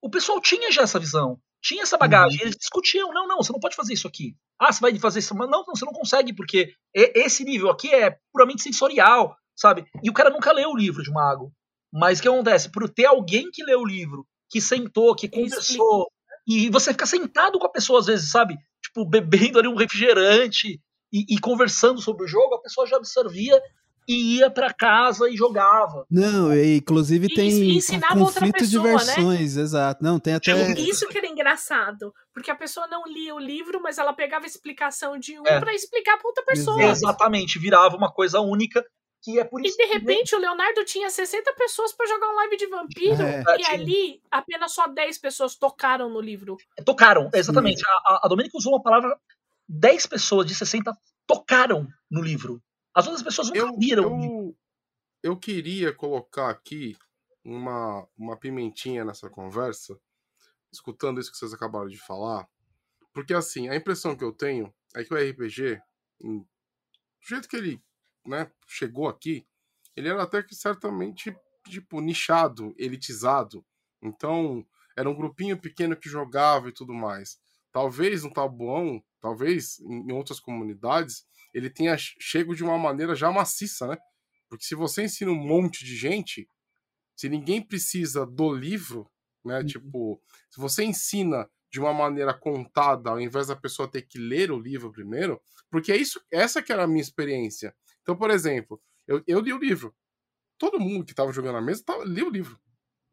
O 0.00 0.08
pessoal 0.08 0.40
tinha 0.40 0.72
já 0.72 0.82
essa 0.82 0.98
visão, 0.98 1.38
tinha 1.62 1.82
essa 1.82 1.98
bagagem, 1.98 2.38
uhum. 2.38 2.44
eles 2.44 2.56
discutiam, 2.56 3.12
não, 3.12 3.26
não, 3.26 3.36
você 3.38 3.52
não 3.52 3.60
pode 3.60 3.76
fazer 3.76 3.92
isso 3.92 4.08
aqui. 4.08 4.34
Ah, 4.58 4.72
você 4.72 4.80
vai 4.80 4.98
fazer 4.98 5.18
isso, 5.18 5.34
mas 5.34 5.48
não, 5.50 5.64
não, 5.66 5.74
você 5.74 5.84
não 5.84 5.92
consegue, 5.92 6.34
porque 6.34 6.74
esse 6.94 7.44
nível 7.44 7.70
aqui 7.70 7.92
é 7.94 8.18
puramente 8.32 8.62
sensorial, 8.62 9.36
sabe? 9.56 9.84
E 10.02 10.08
o 10.08 10.12
cara 10.12 10.30
nunca 10.30 10.52
leu 10.52 10.70
o 10.70 10.76
livro 10.76 11.02
de 11.02 11.10
mago. 11.10 11.52
Mas 11.92 12.18
o 12.18 12.22
que 12.22 12.28
acontece? 12.28 12.70
Por 12.70 12.88
ter 12.88 13.06
alguém 13.06 13.50
que 13.52 13.62
leu 13.62 13.80
o 13.80 13.86
livro, 13.86 14.26
que 14.50 14.60
sentou, 14.60 15.14
que 15.14 15.28
conversou, 15.28 16.10
e 16.46 16.68
você 16.68 16.92
fica 16.92 17.06
sentado 17.06 17.58
com 17.58 17.66
a 17.66 17.72
pessoa 17.72 18.00
às 18.00 18.06
vezes, 18.06 18.30
sabe? 18.30 18.58
Tipo, 18.82 19.08
bebendo 19.08 19.58
ali 19.58 19.68
um 19.68 19.76
refrigerante 19.76 20.80
e, 21.14 21.36
e 21.36 21.38
conversando 21.38 22.00
sobre 22.00 22.24
o 22.24 22.28
jogo, 22.28 22.56
a 22.56 22.60
pessoa 22.60 22.88
já 22.88 22.96
absorvia 22.96 23.62
e 24.06 24.38
ia 24.38 24.50
para 24.50 24.74
casa 24.74 25.30
e 25.30 25.36
jogava. 25.36 26.04
Não, 26.10 26.52
e, 26.52 26.78
inclusive 26.78 27.28
tem 27.32 27.48
e 27.48 27.76
ensinava 27.76 28.18
conflito 28.18 28.58
pessoa, 28.58 28.82
de 28.82 28.88
né? 28.88 28.96
versões, 28.96 29.56
né? 29.56 29.62
exato. 29.62 30.04
Não, 30.04 30.18
tem 30.18 30.34
até 30.34 30.72
Isso 30.72 31.06
que 31.08 31.16
era 31.16 31.26
engraçado, 31.28 32.12
porque 32.32 32.50
a 32.50 32.54
pessoa 32.54 32.88
não 32.88 33.04
lia 33.06 33.34
o 33.34 33.38
livro, 33.38 33.80
mas 33.80 33.96
ela 33.96 34.12
pegava 34.12 34.44
a 34.44 34.48
explicação 34.48 35.16
de 35.16 35.38
um 35.38 35.46
é. 35.46 35.60
para 35.60 35.72
explicar 35.72 36.18
para 36.18 36.28
outra 36.28 36.44
pessoa. 36.44 36.82
Exato. 36.82 36.98
Exatamente, 36.98 37.58
virava 37.58 37.96
uma 37.96 38.12
coisa 38.12 38.40
única 38.40 38.84
que 39.24 39.40
é 39.40 39.44
por 39.44 39.64
isso. 39.64 39.74
E 39.74 39.86
de 39.86 39.92
repente 39.94 40.30
que... 40.30 40.36
o 40.36 40.38
Leonardo 40.38 40.84
tinha 40.84 41.08
60 41.08 41.54
pessoas 41.54 41.94
para 41.94 42.06
jogar 42.06 42.28
um 42.28 42.34
live 42.34 42.56
de 42.58 42.66
vampiro. 42.66 43.22
É. 43.22 43.42
E 43.58 43.66
ali 43.66 44.20
apenas 44.30 44.72
só 44.72 44.86
10 44.86 45.18
pessoas 45.18 45.56
tocaram 45.56 46.10
no 46.10 46.20
livro. 46.20 46.56
Tocaram, 46.84 47.30
exatamente. 47.32 47.82
A, 48.06 48.26
a 48.26 48.28
Domênica 48.28 48.58
usou 48.58 48.74
uma 48.74 48.82
palavra. 48.82 49.16
10 49.68 50.06
pessoas 50.06 50.46
de 50.46 50.54
60 50.54 50.96
tocaram 51.26 51.88
no 52.10 52.22
livro. 52.22 52.62
As 52.94 53.06
outras 53.06 53.22
pessoas 53.22 53.50
eu, 53.54 53.76
viram. 53.76 54.22
Eu, 54.22 54.58
eu 55.22 55.36
queria 55.36 55.92
colocar 55.92 56.50
aqui 56.50 56.96
uma, 57.44 58.06
uma 58.16 58.36
pimentinha 58.36 59.04
nessa 59.04 59.28
conversa, 59.28 59.98
escutando 60.72 61.20
isso 61.20 61.30
que 61.30 61.38
vocês 61.38 61.52
acabaram 61.52 61.88
de 61.88 61.98
falar. 61.98 62.48
Porque 63.12 63.34
assim, 63.34 63.68
a 63.68 63.76
impressão 63.76 64.16
que 64.16 64.24
eu 64.24 64.32
tenho 64.32 64.72
é 64.94 65.04
que 65.04 65.12
o 65.12 65.16
RPG, 65.16 65.80
do 66.20 66.46
jeito 67.20 67.48
que 67.48 67.56
ele 67.56 67.82
né, 68.26 68.50
chegou 68.66 69.08
aqui, 69.08 69.46
ele 69.96 70.08
era 70.08 70.22
até 70.22 70.42
que 70.42 70.54
certamente 70.54 71.36
tipo 71.68 72.00
nichado, 72.00 72.74
elitizado. 72.78 73.64
Então, 74.02 74.66
era 74.96 75.08
um 75.08 75.14
grupinho 75.14 75.58
pequeno 75.58 75.96
que 75.96 76.08
jogava 76.08 76.68
e 76.68 76.72
tudo 76.72 76.92
mais. 76.92 77.40
Talvez 77.74 78.22
no 78.22 78.32
Tabuão, 78.32 79.02
talvez 79.20 79.80
em 79.80 80.12
outras 80.12 80.38
comunidades, 80.38 81.26
ele 81.52 81.68
tenha 81.68 81.96
chego 81.98 82.54
de 82.54 82.62
uma 82.62 82.78
maneira 82.78 83.16
já 83.16 83.32
maciça, 83.32 83.88
né? 83.88 83.98
Porque 84.48 84.64
se 84.64 84.76
você 84.76 85.02
ensina 85.02 85.32
um 85.32 85.34
monte 85.34 85.84
de 85.84 85.96
gente, 85.96 86.48
se 87.16 87.28
ninguém 87.28 87.60
precisa 87.60 88.24
do 88.24 88.54
livro, 88.54 89.10
né? 89.44 89.58
Uhum. 89.58 89.66
Tipo, 89.66 90.22
se 90.48 90.60
você 90.60 90.84
ensina 90.84 91.50
de 91.68 91.80
uma 91.80 91.92
maneira 91.92 92.32
contada, 92.32 93.10
ao 93.10 93.20
invés 93.20 93.48
da 93.48 93.56
pessoa 93.56 93.90
ter 93.90 94.02
que 94.02 94.20
ler 94.20 94.52
o 94.52 94.60
livro 94.60 94.92
primeiro, 94.92 95.42
porque 95.68 95.90
é 95.90 95.96
isso, 95.96 96.24
essa 96.30 96.62
que 96.62 96.72
era 96.72 96.84
a 96.84 96.86
minha 96.86 97.02
experiência. 97.02 97.74
Então, 98.02 98.16
por 98.16 98.30
exemplo, 98.30 98.80
eu, 99.04 99.20
eu 99.26 99.40
li 99.40 99.52
o 99.52 99.58
livro. 99.58 99.92
Todo 100.56 100.78
mundo 100.78 101.04
que 101.04 101.10
estava 101.10 101.32
jogando 101.32 101.54
na 101.54 101.60
mesa 101.60 101.82
tava, 101.84 102.04
li 102.04 102.22
o 102.22 102.30
livro. 102.30 102.56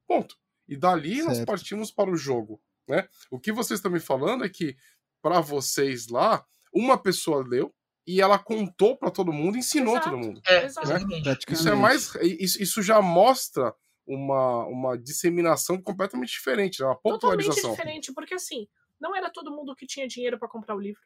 Ponto. 0.08 0.38
E 0.68 0.78
dali 0.78 1.16
certo. 1.16 1.30
nós 1.30 1.46
partimos 1.46 1.92
para 1.92 2.12
o 2.12 2.16
jogo. 2.16 2.62
Né? 2.88 3.08
O 3.30 3.40
que 3.40 3.52
vocês 3.52 3.80
estão 3.80 3.92
me 3.92 4.00
falando 4.00 4.44
é 4.44 4.50
que, 4.50 4.76
para 5.22 5.40
vocês 5.40 6.08
lá, 6.08 6.46
uma 6.74 6.98
pessoa 6.98 7.46
leu 7.48 7.74
e 8.06 8.20
ela 8.20 8.40
contou 8.40 8.98
para 8.98 9.12
todo 9.12 9.32
mundo, 9.32 9.58
ensinou 9.58 9.94
Exato. 9.96 10.10
todo 10.10 10.20
mundo. 10.20 10.42
É, 10.46 10.64
né? 10.64 11.38
Isso 11.50 11.70
é 11.70 11.76
mais. 11.76 12.16
Isso, 12.16 12.62
isso 12.62 12.82
já 12.82 13.02
mostra 13.02 13.74
uma, 14.06 14.66
uma 14.66 14.98
disseminação 14.98 15.82
completamente 15.82 16.32
diferente, 16.32 16.82
né? 16.82 16.88
uma 16.88 16.96
popularização. 16.96 17.56
Totalmente 17.56 17.78
diferente, 17.78 18.14
porque 18.14 18.34
assim, 18.34 18.68
não 19.00 19.16
era 19.16 19.30
todo 19.30 19.52
mundo 19.52 19.76
que 19.76 19.86
tinha 19.86 20.08
dinheiro 20.08 20.38
para 20.38 20.48
comprar 20.50 20.76
o 20.76 20.80
livro. 20.80 21.02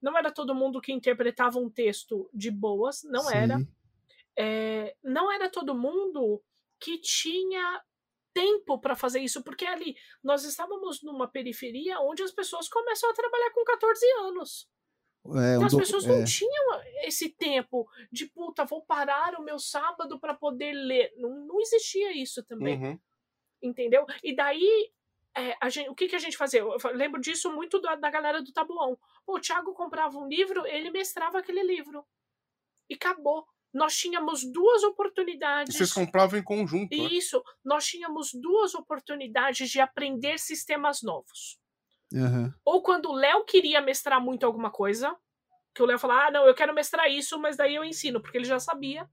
Não 0.00 0.16
era 0.16 0.32
todo 0.32 0.54
mundo 0.54 0.80
que 0.80 0.92
interpretava 0.92 1.58
um 1.58 1.68
texto 1.68 2.30
de 2.32 2.50
boas, 2.50 3.02
não 3.04 3.24
Sim. 3.24 3.34
era. 3.34 3.58
É, 4.38 4.94
não 5.02 5.32
era 5.32 5.50
todo 5.50 5.74
mundo 5.74 6.40
que 6.80 7.00
tinha 7.00 7.82
tempo 8.32 8.78
para 8.78 8.94
fazer 8.94 9.20
isso, 9.20 9.42
porque 9.42 9.64
ali 9.64 9.96
nós 10.22 10.44
estávamos 10.44 11.02
numa 11.02 11.28
periferia 11.28 12.00
onde 12.00 12.22
as 12.22 12.32
pessoas 12.32 12.68
começam 12.68 13.10
a 13.10 13.14
trabalhar 13.14 13.50
com 13.52 13.64
14 13.64 14.06
anos. 14.20 14.68
É, 15.26 15.56
então, 15.56 15.66
as 15.66 15.74
pessoas 15.74 16.06
não 16.06 16.22
é. 16.22 16.24
tinham 16.24 16.80
esse 17.04 17.28
tempo 17.28 17.88
de 18.10 18.26
puta, 18.26 18.64
vou 18.64 18.82
parar 18.82 19.34
o 19.38 19.42
meu 19.42 19.58
sábado 19.58 20.18
para 20.18 20.34
poder 20.34 20.72
ler. 20.72 21.12
Não, 21.16 21.46
não 21.46 21.60
existia 21.60 22.16
isso 22.16 22.42
também. 22.44 22.82
Uhum. 22.82 22.98
Entendeu? 23.62 24.06
E 24.22 24.34
daí 24.34 24.90
é, 25.38 25.70
gente, 25.70 25.88
o 25.88 25.94
que, 25.94 26.08
que 26.08 26.16
a 26.16 26.18
gente 26.18 26.36
fazia? 26.36 26.60
Eu 26.60 26.78
lembro 26.94 27.20
disso 27.20 27.52
muito 27.52 27.80
da, 27.80 27.94
da 27.94 28.10
galera 28.10 28.42
do 28.42 28.52
Tabuão. 28.52 28.98
Pô, 29.24 29.36
o 29.36 29.40
Thiago 29.40 29.72
comprava 29.72 30.18
um 30.18 30.26
livro, 30.26 30.66
ele 30.66 30.90
mestrava 30.90 31.38
aquele 31.38 31.62
livro. 31.62 32.04
E 32.90 32.94
acabou. 32.94 33.46
Nós 33.72 33.96
tínhamos 33.96 34.44
duas 34.44 34.82
oportunidades. 34.82 35.76
Vocês 35.76 35.92
compravam 35.92 36.38
em 36.38 36.42
conjunto. 36.42 36.96
Né? 36.96 37.04
Isso. 37.12 37.36
Né? 37.36 37.42
Nós 37.64 37.86
tínhamos 37.86 38.30
duas 38.32 38.74
oportunidades 38.74 39.70
de 39.70 39.80
aprender 39.80 40.38
sistemas 40.38 41.02
novos. 41.02 41.58
Uhum. 42.12 42.52
Ou 42.64 42.82
quando 42.82 43.10
o 43.10 43.14
Léo 43.14 43.44
queria 43.44 43.80
mestrar 43.80 44.20
muito 44.20 44.46
alguma 44.46 44.70
coisa, 44.70 45.14
que 45.74 45.82
o 45.82 45.86
Léo 45.86 45.98
falava, 45.98 46.26
ah, 46.26 46.30
não, 46.30 46.46
eu 46.46 46.54
quero 46.54 46.74
mestrar 46.74 47.10
isso, 47.10 47.38
mas 47.38 47.56
daí 47.56 47.74
eu 47.74 47.84
ensino, 47.84 48.20
porque 48.20 48.38
ele 48.38 48.44
já 48.44 48.58
sabia. 48.58 49.08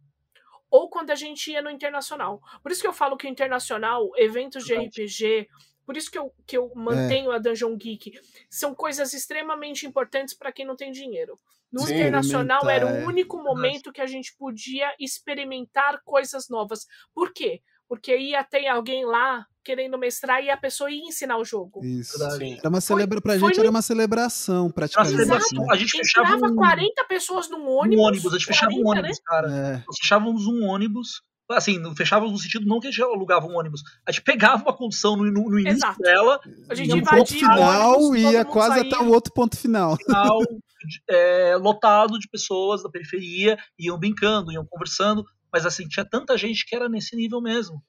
Ou 0.70 0.90
quando 0.90 1.12
a 1.12 1.16
gente 1.16 1.52
ia 1.52 1.62
no 1.62 1.70
internacional. 1.70 2.42
Por 2.64 2.72
isso 2.72 2.82
que 2.82 2.88
eu 2.88 2.94
falo 2.94 3.18
que 3.18 3.28
o 3.28 3.30
internacional, 3.30 4.12
eventos 4.16 4.66
de 4.66 4.74
RPG, 4.74 5.48
por 5.86 5.96
isso 5.96 6.10
que 6.10 6.18
eu, 6.18 6.34
que 6.48 6.58
eu 6.58 6.72
mantenho 6.76 7.32
é. 7.32 7.36
a 7.36 7.38
Dungeon 7.38 7.76
Geek. 7.78 8.20
São 8.50 8.74
coisas 8.74 9.14
extremamente 9.14 9.86
importantes 9.86 10.34
para 10.34 10.52
quem 10.52 10.66
não 10.66 10.76
tem 10.76 10.92
dinheiro. 10.92 11.40
No 11.76 11.82
Sim, 11.82 11.96
internacional 11.96 12.70
era 12.70 12.86
o 12.86 12.90
é. 12.90 13.06
único 13.06 13.38
momento 13.44 13.92
que 13.92 14.00
a 14.00 14.08
gente 14.08 14.34
podia 14.40 14.96
experimentar 14.98 16.00
coisas 16.06 16.48
novas. 16.50 16.86
Por 17.14 17.34
quê? 17.34 17.60
Porque 17.86 18.18
ia 18.18 18.42
ter 18.46 18.66
alguém 18.68 19.06
lá 19.06 19.46
querendo 19.62 19.98
mestrar 19.98 20.42
e 20.42 20.50
a 20.50 20.56
pessoa 20.56 20.90
ia 20.90 21.04
ensinar 21.04 21.38
o 21.38 21.44
jogo. 21.44 21.84
Isso. 21.84 22.18
Sim. 22.38 22.58
Era 22.60 22.70
uma 22.70 22.80
celebra... 22.80 23.20
Pra 23.20 23.38
gente 23.38 23.60
era 23.60 23.70
uma 23.70 23.82
celebração, 23.82 24.72
praticamente. 24.72 25.20
Exato. 25.20 25.70
A 25.70 25.76
gente 25.76 25.98
fechava 25.98 26.48
um... 26.48 26.56
40 26.56 27.04
pessoas 27.10 27.50
num 27.50 27.68
ônibus. 27.68 28.00
Um 28.00 28.08
ônibus, 28.08 28.34
a 28.34 28.38
gente 28.38 28.48
40, 28.48 28.54
fechava 28.54 28.72
um 28.72 28.90
ônibus, 28.90 29.18
né? 29.18 29.24
cara. 29.26 29.52
É. 29.52 29.84
Nós 29.86 29.98
fechávamos 30.00 30.48
um 30.48 30.64
ônibus 30.64 31.22
Assim, 31.52 31.78
não 31.78 31.96
fechávamos 31.96 32.32
no 32.32 32.40
sentido 32.40 32.66
não 32.66 32.80
que 32.80 32.88
a 32.88 32.92
gente 32.92 33.04
alugava 33.04 33.46
um 33.46 33.58
ônibus. 33.58 33.84
A 34.06 34.12
gente 34.12 34.24
pegava 34.24 34.64
uma 34.64 34.74
condição 34.74 35.16
no, 35.16 35.26
no, 35.26 35.50
no 35.50 35.60
início 35.60 35.78
Exato. 35.78 36.00
dela. 36.00 36.40
A 36.70 36.74
gente 36.74 36.94
um 36.94 37.04
ponto 37.04 37.32
final 37.32 38.00
ônibus, 38.00 38.32
ia 38.32 38.46
quase 38.46 38.80
saía, 38.80 38.96
até 38.96 39.04
o 39.04 39.10
outro 39.10 39.32
ponto 39.34 39.56
final. 39.56 39.96
final 40.04 40.40
é, 41.10 41.56
lotado 41.58 42.18
de 42.20 42.28
pessoas 42.28 42.84
da 42.84 42.90
periferia, 42.90 43.58
iam 43.78 43.98
brincando, 43.98 44.52
iam 44.52 44.66
conversando. 44.66 45.24
Mas 45.52 45.66
assim, 45.66 45.88
tinha 45.88 46.06
tanta 46.06 46.38
gente 46.38 46.66
que 46.66 46.76
era 46.76 46.90
nesse 46.90 47.16
nível 47.16 47.42
mesmo. 47.42 47.82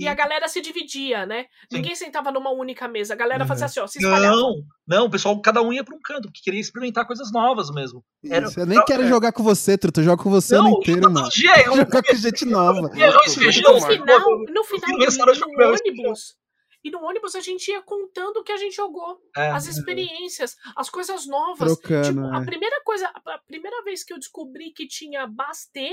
E 0.00 0.08
a 0.08 0.14
galera 0.14 0.48
se 0.48 0.60
dividia, 0.60 1.26
né? 1.26 1.42
Sim. 1.42 1.76
Ninguém 1.76 1.94
sentava 1.94 2.32
numa 2.32 2.50
única 2.50 2.88
mesa. 2.88 3.14
A 3.14 3.16
galera 3.16 3.44
uhum. 3.44 3.48
fazia 3.48 3.66
assim, 3.66 3.80
ó, 3.80 3.86
se 3.86 3.98
espalhava. 3.98 4.34
Não, 4.34 4.62
não, 4.86 5.06
o 5.06 5.10
pessoal, 5.10 5.40
cada 5.40 5.60
um 5.60 5.72
ia 5.72 5.84
pra 5.84 5.94
um 5.94 6.00
canto, 6.02 6.22
porque 6.22 6.40
queria 6.42 6.60
experimentar 6.60 7.06
coisas 7.06 7.30
novas 7.30 7.70
mesmo. 7.70 8.02
Era, 8.24 8.48
eu 8.56 8.66
nem 8.66 8.82
quero 8.84 9.02
é. 9.02 9.08
jogar 9.08 9.32
com 9.32 9.42
você, 9.42 9.76
Truto. 9.76 10.00
Eu 10.00 10.04
jogo 10.04 10.22
com 10.22 10.30
você 10.30 10.54
não, 10.54 10.66
ano 10.66 10.76
inteiro, 10.78 11.10
mano. 11.10 11.28
Dia, 11.28 11.66
eu 11.66 11.76
jogar 11.76 12.02
com 12.02 12.14
gente 12.14 12.46
nova. 12.46 12.80
no 12.80 12.88
final, 12.88 13.04
no 13.04 14.64
final, 14.64 14.98
no 14.98 15.34
final, 15.34 15.70
no 15.70 15.76
ônibus, 15.76 16.36
e 16.82 16.90
no 16.90 17.02
ônibus 17.02 17.34
a 17.34 17.40
gente 17.40 17.70
ia 17.70 17.82
contando 17.82 18.38
o 18.38 18.44
que 18.44 18.52
a 18.52 18.56
gente 18.56 18.74
jogou, 18.74 19.20
é, 19.36 19.50
as 19.50 19.66
experiências, 19.66 20.56
as 20.74 20.88
coisas 20.88 21.26
novas. 21.26 21.76
Trocando, 21.78 22.08
tipo, 22.08 22.34
é. 22.34 22.36
a 22.36 22.44
primeira 22.44 22.82
coisa, 22.82 23.06
a 23.06 23.38
primeira 23.38 23.82
vez 23.82 24.02
que 24.02 24.12
eu 24.12 24.18
descobri 24.18 24.70
que 24.72 24.86
tinha 24.86 25.26
Basté, 25.26 25.90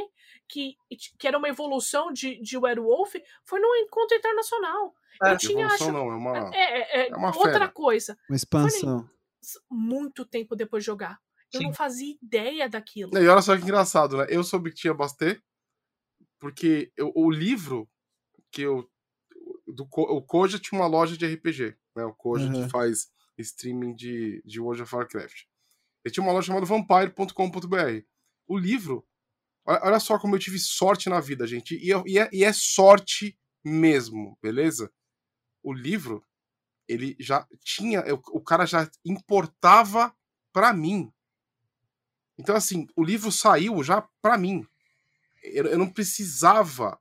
que, 0.48 0.76
que 1.20 1.28
era 1.28 1.38
uma 1.38 1.50
evolução 1.50 2.12
de, 2.12 2.42
de 2.42 2.58
Werewolf, 2.58 3.16
foi 3.44 3.60
no 3.60 3.76
encontro 3.76 4.16
internacional. 4.16 4.94
É, 5.22 5.34
eu 5.34 5.38
tinha 5.38 5.66
acho, 5.68 5.92
não, 5.92 6.12
é 6.12 6.16
uma, 6.16 6.56
é, 6.56 6.60
é, 6.60 7.02
é, 7.02 7.10
é 7.10 7.16
uma 7.16 7.36
outra 7.36 7.52
fera. 7.52 7.68
coisa. 7.68 8.18
Uma 8.30 8.36
expansão. 8.36 9.00
Falei, 9.00 9.18
muito 9.70 10.26
tempo 10.26 10.56
depois 10.56 10.84
de 10.84 10.88
jogar. 10.88 11.20
Eu 11.54 11.60
Sim. 11.60 11.68
não 11.68 11.74
fazia 11.74 12.16
ideia 12.22 12.68
daquilo. 12.70 13.18
E 13.18 13.28
olha 13.28 13.42
só 13.42 13.56
que 13.56 13.64
engraçado, 13.64 14.18
né? 14.18 14.28
Eu 14.30 14.44
soube 14.44 14.70
que 14.70 14.78
tinha 14.78 14.94
Basté, 14.94 15.40
porque 16.40 16.92
eu, 16.96 17.12
o 17.16 17.32
livro 17.32 17.90
que 18.52 18.62
eu 18.62 18.90
do, 19.68 19.88
o 19.92 20.22
Koja 20.22 20.60
tinha 20.60 20.80
uma 20.80 20.88
loja 20.88 21.18
de 21.18 21.26
RPG, 21.26 21.76
né? 21.96 22.06
O 22.06 22.14
Koja 22.14 22.46
uhum. 22.46 22.64
que 22.64 22.70
faz 22.70 23.10
streaming 23.38 23.96
de, 23.96 24.42
de 24.46 24.60
World 24.60 24.82
of 24.82 24.96
Warcraft. 24.96 25.44
Ele 26.04 26.14
tinha 26.14 26.24
uma 26.24 26.32
loja 26.32 26.48
chamada 26.48 26.66
vampire.com.br. 26.66 28.06
O 28.48 28.58
livro, 28.58 29.06
olha 29.66 30.00
só 30.00 30.18
como 30.18 30.36
eu 30.36 30.40
tive 30.40 30.58
sorte 30.58 31.10
na 31.10 31.20
vida, 31.20 31.46
gente. 31.46 31.76
E, 31.76 31.92
e, 32.06 32.18
é, 32.18 32.30
e 32.32 32.44
é 32.44 32.54
sorte 32.54 33.38
mesmo, 33.64 34.38
beleza? 34.42 34.92
O 35.62 35.74
livro, 35.74 36.24
ele 36.88 37.16
já 37.20 37.46
tinha, 37.64 38.04
o 38.32 38.42
cara 38.42 38.66
já 38.66 38.90
importava 39.04 40.16
para 40.54 40.74
mim. 40.74 41.12
Então, 42.40 42.56
assim, 42.56 42.88
o 42.96 43.04
livro 43.04 43.32
saiu 43.32 43.84
já 43.84 44.08
para 44.22 44.38
mim. 44.38 44.66
eu, 45.44 45.66
eu 45.66 45.78
não 45.78 45.90
precisava 45.90 47.00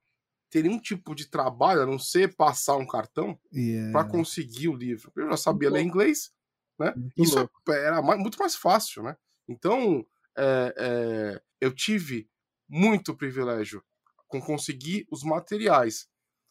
ter 0.57 0.63
nenhum 0.63 0.81
tipo 0.81 1.15
de 1.15 1.29
trabalho, 1.29 1.83
a 1.83 1.87
não 1.87 1.99
ser 1.99 2.35
passar 2.35 2.77
um 2.77 2.87
cartão 2.87 3.39
Yeah. 3.53 3.93
para 3.93 4.09
conseguir 4.09 4.69
o 4.69 4.75
livro. 4.77 5.13
Eu 5.17 5.29
já 5.31 5.37
sabia 5.37 5.71
ler 5.71 5.83
inglês, 5.83 6.33
né? 6.79 6.95
Muito 6.97 7.13
Isso 7.23 7.37
louco. 7.39 7.63
era 7.71 8.01
mais- 8.01 8.21
muito 8.21 8.39
mais 8.39 8.55
fácil, 8.57 9.03
né? 9.03 9.17
Então, 9.49 10.07
é, 10.37 10.75
é, 10.79 11.43
eu 11.61 11.75
tive 11.75 12.29
muito 12.69 13.15
privilégio 13.17 13.83
com 14.29 14.41
conseguir 14.41 15.07
os 15.11 15.23
materiais. 15.23 16.09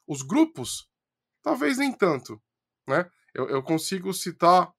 Os 0.08 0.22
grupos, 0.22 0.88
talvez 1.44 1.78
nem 1.78 1.92
tanto, 1.92 2.40
né? 2.88 3.10
Eu, 3.34 3.50
eu 3.50 3.64
consigo 3.64 4.14
citar 4.14 4.72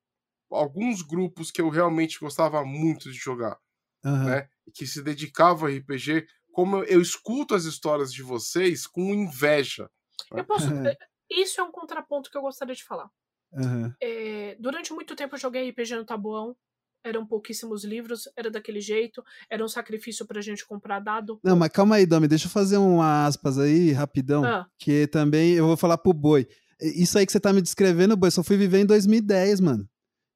alguns 0.50 1.02
grupos 1.02 1.50
que 1.50 1.60
eu 1.60 1.68
realmente 1.68 2.18
gostava 2.20 2.64
muito 2.64 3.10
de 3.10 3.18
jogar, 3.18 3.58
Aham. 4.04 4.24
né? 4.26 4.48
Que 4.74 4.86
se 4.86 5.02
dedicavam 5.02 5.68
a 5.68 5.72
RPG. 5.72 6.26
Como 6.56 6.82
eu, 6.84 7.02
escuto 7.02 7.54
as 7.54 7.66
histórias 7.66 8.10
de 8.10 8.22
vocês 8.22 8.86
com 8.86 9.12
inveja. 9.12 9.90
Eu 10.32 10.42
posso. 10.42 10.64
Eh, 10.90 10.96
Isso 11.30 11.60
é 11.60 11.64
um 11.64 11.70
contraponto 11.70 12.30
que 12.30 12.38
eu 12.38 12.40
gostaria 12.40 12.74
de 12.74 12.82
falar. 12.82 13.10
Aham. 13.52 13.94
É, 14.02 14.56
durante 14.58 14.90
muito 14.94 15.14
tempo 15.14 15.34
eu 15.34 15.38
joguei 15.38 15.68
RPG 15.68 15.96
no 15.96 16.06
Tabuão. 16.06 16.56
Eram 17.04 17.26
pouquíssimos 17.26 17.84
livros, 17.84 18.22
era 18.34 18.50
daquele 18.50 18.80
jeito, 18.80 19.22
era 19.50 19.62
um 19.62 19.68
sacrifício 19.68 20.26
pra 20.26 20.40
gente 20.40 20.66
comprar 20.66 20.98
dado. 20.98 21.38
Não, 21.44 21.56
mas 21.56 21.68
calma 21.68 21.96
aí, 21.96 22.06
Domi, 22.06 22.26
deixa 22.26 22.46
eu 22.46 22.50
fazer 22.50 22.78
um 22.78 23.02
aspas 23.02 23.58
aí, 23.58 23.92
rapidão, 23.92 24.42
Ah. 24.44 24.66
que 24.78 25.06
também 25.08 25.52
eu 25.52 25.66
vou 25.66 25.76
falar 25.76 25.98
pro 25.98 26.14
Boi. 26.14 26.48
Isso 26.80 27.18
aí 27.18 27.26
que 27.26 27.32
você 27.32 27.38
tá 27.38 27.52
me 27.52 27.60
descrevendo, 27.60 28.16
Boi, 28.16 28.28
eu 28.28 28.32
só 28.32 28.42
fui 28.42 28.56
viver 28.56 28.78
em 28.80 28.86
2010, 28.86 29.60
mano. 29.60 29.86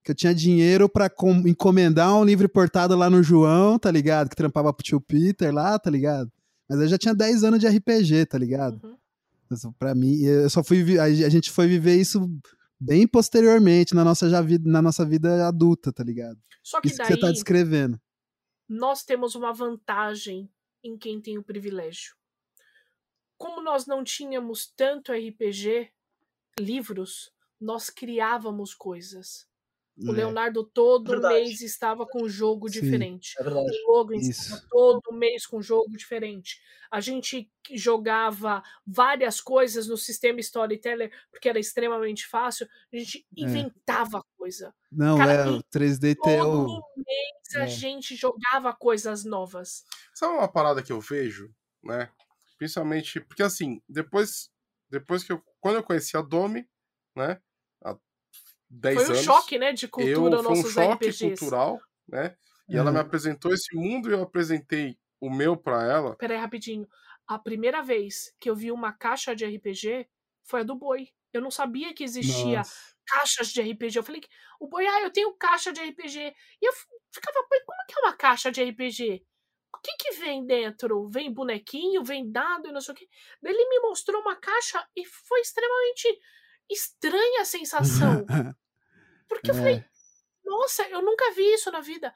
Que 0.03 0.13
eu 0.13 0.15
tinha 0.15 0.35
dinheiro 0.35 0.89
pra 0.89 1.11
com- 1.11 1.47
encomendar 1.47 2.15
um 2.17 2.25
livro 2.25 2.47
importado 2.47 2.97
lá 2.97 3.11
no 3.11 3.23
João, 3.23 3.79
tá 3.79 3.91
ligado? 3.91 4.29
Que 4.31 4.37
trampava 4.37 4.73
pro 4.73 4.83
tio 4.85 5.01
Peter 5.01 5.53
lá, 5.55 5.79
tá 5.79 5.91
ligado? 5.91 6.31
Mas 6.69 6.81
eu 6.81 6.89
já 6.89 6.97
tinha 6.99 7.15
10 7.15 7.45
anos 7.45 7.61
de 7.61 7.67
RPG, 7.69 8.27
tá 8.27 8.39
ligado? 8.39 8.81
Uhum. 8.83 9.73
Pra 9.79 9.95
mim, 9.95 10.21
eu 10.23 10.49
só 10.49 10.63
fui 10.63 10.99
a 10.99 11.29
gente 11.29 11.51
foi 11.51 11.67
viver 11.67 11.97
isso 11.97 12.21
bem 12.79 13.07
posteriormente 13.07 13.95
na 13.95 14.05
nossa, 14.05 14.31
já 14.31 14.41
vida, 14.41 14.71
na 14.71 14.81
nossa 14.81 15.05
vida 15.05 15.47
adulta, 15.49 15.93
tá 15.93 16.05
ligado? 16.05 16.39
Só 16.63 16.81
que 16.81 16.87
Isso 16.87 16.97
que 16.99 17.03
daí 17.03 17.13
você 17.15 17.21
tá 17.21 17.31
descrevendo. 17.33 18.01
nós 18.69 19.03
temos 19.03 19.35
uma 19.35 19.53
vantagem 19.53 20.49
em 20.85 20.97
quem 20.97 21.21
tem 21.21 21.37
o 21.37 21.43
privilégio. 21.43 22.15
Como 23.37 23.61
nós 23.63 23.87
não 23.87 24.05
tínhamos 24.05 24.73
tanto 24.77 25.13
RPG, 25.13 25.91
livros, 26.59 27.33
nós 27.61 27.91
criávamos 27.91 28.73
coisas. 28.75 29.47
O 30.07 30.13
É, 30.13 30.17
Leonardo 30.17 30.65
todo 30.65 31.11
Verdade. 31.11 31.35
mês 31.45 31.61
estava 31.61 32.07
com 32.07 32.23
um 32.25 32.29
jogo 32.29 32.69
Sim. 32.69 32.81
diferente. 32.81 33.35
É 33.39 33.43
verdade. 33.45 33.71
O 33.87 33.93
Logan 33.93 34.17
Isso. 34.17 34.31
estava 34.31 34.63
todo 34.71 35.13
mês 35.13 35.47
com 35.47 35.59
um 35.59 35.63
jogo 35.63 35.91
diferente. 35.97 36.61
A 36.91 37.01
gente 37.01 37.51
jogava 37.73 38.63
várias 38.87 39.41
coisas 39.41 39.87
no 39.89 39.97
sistema 39.97 40.41
Storyteller, 40.41 41.13
porque 41.31 41.49
era 41.49 41.59
extremamente 41.59 42.27
fácil. 42.27 42.67
A 42.93 42.97
gente 42.97 43.19
É. 43.39 43.43
inventava 43.43 44.25
coisa. 44.37 44.75
Não, 44.91 45.19
Cara, 45.19 45.33
é, 45.33 45.49
o 45.49 45.63
3D 45.65 46.15
tem 46.17 46.39
Todo 46.39 46.67
o. 46.67 46.83
mês 46.97 47.57
a 47.57 47.65
É. 47.65 47.67
gente 47.67 48.17
jogava 48.17 48.73
coisas 48.73 49.25
novas. 49.25 49.85
Sabe 50.15 50.35
uma 50.35 50.49
parada 50.51 50.83
que 50.83 50.93
eu 50.93 51.01
vejo, 51.01 51.53
né? 51.83 52.11
Principalmente 52.59 53.21
porque 53.21 53.43
assim, 53.43 53.81
depois 53.89 54.51
depois 54.89 55.23
que 55.23 55.33
eu 55.33 55.43
quando 55.61 55.77
eu 55.77 55.83
conheci 55.83 56.17
a 56.17 56.23
Domi, 56.23 56.69
né? 57.17 57.41
Há 58.71 58.77
10 58.79 58.95
Foi 58.95 59.09
um 59.09 59.15
anos. 59.15 59.25
choque, 59.25 59.59
né, 59.59 59.73
de 59.73 59.89
cultura 59.89 60.37
eu, 60.37 60.37
aos 60.37 60.47
foi 60.47 60.57
um 60.59 60.63
nossos 60.63 60.73
choque 60.73 61.11
RPGs. 61.11 61.19
cultural, 61.19 61.85
né? 62.09 62.37
E 62.69 62.77
ela 62.77 62.91
É. 62.91 62.93
me 62.93 62.99
apresentou 63.01 63.53
esse 63.53 63.75
mundo 63.77 64.09
e 64.11 64.13
eu 64.13 64.23
apresentei 64.23 64.99
o 65.21 65.29
meu 65.31 65.57
pra 65.57 65.85
ela. 65.85 66.19
Peraí, 66.19 66.37
rapidinho. 66.39 66.89
A 67.27 67.39
primeira 67.39 67.83
vez 67.83 68.35
que 68.39 68.51
eu 68.51 68.55
vi 68.57 68.71
uma 68.73 68.93
caixa 68.93 69.35
de 69.35 69.45
RPG 69.45 70.07
foi 70.45 70.61
a 70.61 70.63
do 70.65 70.75
Boi. 70.75 71.09
Eu 71.33 71.41
não 71.41 71.51
sabia 71.51 71.95
que 71.95 72.05
existia 72.05 72.59
Nossa. 72.59 72.95
caixas 73.07 73.49
de 73.53 73.61
RPG. 73.63 73.99
Eu 73.99 74.03
falei, 74.03 74.21
que 74.21 74.29
o 74.61 74.67
Boi, 74.69 74.87
ah, 74.87 75.03
eu 75.03 75.11
tenho 75.13 75.33
caixa 75.37 75.73
de 75.73 75.81
RPG. 75.81 76.19
E 76.61 76.67
eu 76.69 76.73
ficava, 77.13 77.39
"Boi, 77.49 77.61
como 77.65 77.79
que 77.89 77.95
é 77.99 78.03
uma 78.03 78.17
caixa 78.17 78.51
de 78.51 78.63
RPG? 78.63 79.25
O 79.75 79.79
que 79.83 79.93
que 79.97 80.13
vem 80.19 80.45
dentro? 80.47 81.09
Vem 81.09 81.33
bonequinho, 81.33 82.05
vem 82.05 82.31
dado 82.31 82.69
e 82.69 82.73
não 82.73 82.81
sei 82.81 82.93
o 82.95 82.97
quê. 82.97 83.09
Daí 83.43 83.53
ele 83.55 83.69
me 83.69 83.81
mostrou 83.81 84.21
uma 84.21 84.37
caixa 84.37 84.85
e 84.97 85.05
foi 85.07 85.41
extremamente 85.41 86.19
estranha 86.71 87.43
a 87.43 87.45
sensação. 87.45 88.25
Porque 89.29 89.51
eu 89.51 89.55
falei, 89.55 89.75
É, 89.77 89.85
nossa, 90.45 90.83
eu 90.89 91.03
nunca 91.03 91.33
vi 91.33 91.43
isso 91.55 91.71
na 91.71 91.81
vida. 91.81 92.13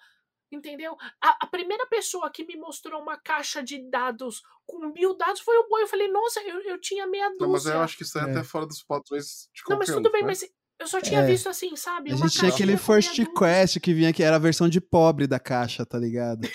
Entendeu? 0.52 0.96
A, 1.22 1.44
a 1.44 1.46
primeira 1.46 1.84
pessoa 1.86 2.30
que 2.30 2.44
me 2.46 2.56
mostrou 2.56 3.00
uma 3.02 3.16
caixa 3.18 3.62
de 3.62 3.88
dados 3.90 4.40
com 4.66 4.78
mil 4.92 5.16
dados 5.16 5.40
foi 5.40 5.56
o 5.58 5.68
Boi. 5.68 5.82
Eu 5.82 5.86
falei, 5.88 6.06
nossa, 6.08 6.40
eu, 6.42 6.60
eu 6.62 6.80
tinha 6.80 7.06
meia 7.06 7.28
Não, 7.40 7.48
mas 7.48 7.62
dúzia. 7.64 7.72
eu 7.74 7.80
acho 7.82 7.96
que 7.96 8.02
isso 8.04 8.18
é, 8.18 8.22
É. 8.22 8.30
até 8.30 8.44
fora 8.44 8.66
dos 8.66 8.82
padrões 8.82 9.48
de 9.52 9.62
Não, 9.68 9.78
mas 9.78 9.88
tudo 9.88 10.12
bem, 10.12 10.22
né? 10.22 10.28
mas 10.28 10.44
eu 10.78 10.86
só 10.86 11.00
tinha 11.00 11.20
É. 11.20 11.26
visto 11.26 11.48
assim, 11.48 11.74
sabe? 11.74 12.12
A 12.12 12.16
gente 12.16 12.38
tinha 12.38 12.50
aquele 12.52 12.76
First 12.76 13.16
dúzia. 13.16 13.32
Quest 13.34 13.80
que 13.80 13.94
vinha, 13.94 14.12
que 14.12 14.22
era 14.22 14.36
a 14.36 14.40
versão 14.40 14.68
de 14.68 14.80
pobre 14.80 15.26
da 15.26 15.40
caixa, 15.40 15.84
tá 15.84 15.98
ligado? 15.98 16.46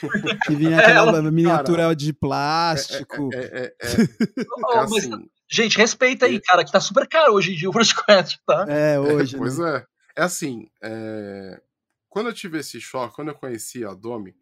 Que 0.45 0.56
vinha 0.56 0.78
aquela 1.12 1.22
miniatura 1.32 1.93
de 1.95 2.14
plástico. 2.14 3.30
É, 3.34 3.38
é, 3.38 3.76
é, 3.82 4.02
é 4.02 4.80
assim. 4.80 5.30
Gente, 5.50 5.78
respeita 5.78 6.26
aí, 6.26 6.39
cara, 6.39 6.64
que 6.64 6.72
tá 6.72 6.80
super 6.80 7.08
caro 7.08 7.34
hoje 7.34 7.54
em 7.54 7.56
dia 7.56 7.70
o 7.70 7.74
First 7.74 7.95
Quest, 8.06 8.38
tá? 8.45 8.66
É, 8.70 9.00
hoje. 9.00 9.36
pois 9.38 9.58
né? 9.58 9.78
é. 9.78 9.86
É 10.16 10.24
assim, 10.24 10.70
é, 10.82 11.62
quando 12.10 12.28
eu 12.28 12.34
tive 12.34 12.60
esse 12.60 12.82
choque, 12.82 13.16
quando 13.16 13.30
eu 13.30 13.36
conheci 13.36 13.86
a 13.86 13.93
Domi, 13.93 14.36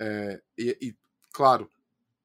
é, 0.00 0.40
e, 0.56 0.76
e, 0.80 0.96
claro, 1.32 1.68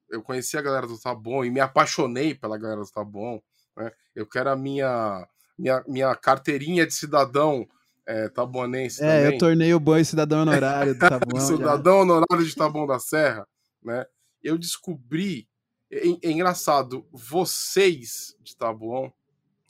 eu 0.08 0.22
conheci 0.22 0.56
a 0.56 0.62
galera 0.62 0.86
do 0.86 0.98
Tá 0.98 1.14
Bom 1.14 1.44
e 1.44 1.50
me 1.50 1.60
apaixonei 1.60 2.34
pela 2.34 2.56
galera 2.56 2.80
do 2.80 2.90
Tá 2.90 3.04
Bom, 3.04 3.42
né? 3.76 3.92
Eu 4.14 4.26
quero 4.26 4.48
a 4.50 4.56
minha, 4.56 5.26
minha, 5.58 5.84
minha 5.86 6.14
carteirinha 6.16 6.86
de 6.86 6.94
cidadão 6.94 7.68
é, 8.06 8.28
tabonense 8.30 9.04
É, 9.04 9.18
também. 9.18 9.34
eu 9.34 9.38
tornei 9.38 9.74
o 9.74 9.78
boi 9.80 10.02
cidadão 10.02 10.40
honorário 10.42 10.94
do 10.94 10.98
Tá 10.98 11.18
Bom. 11.20 11.38
já. 11.38 11.46
cidadão 11.46 12.00
honorário 12.00 12.44
de 12.46 12.54
Taboão 12.54 12.86
da 12.86 12.98
Serra, 12.98 13.46
né? 13.82 14.06
Eu 14.42 14.56
descobri, 14.56 15.46
é, 15.90 16.28
é 16.28 16.30
engraçado, 16.30 17.06
vocês 17.12 18.36
de 18.40 18.56
Taboão, 18.56 19.12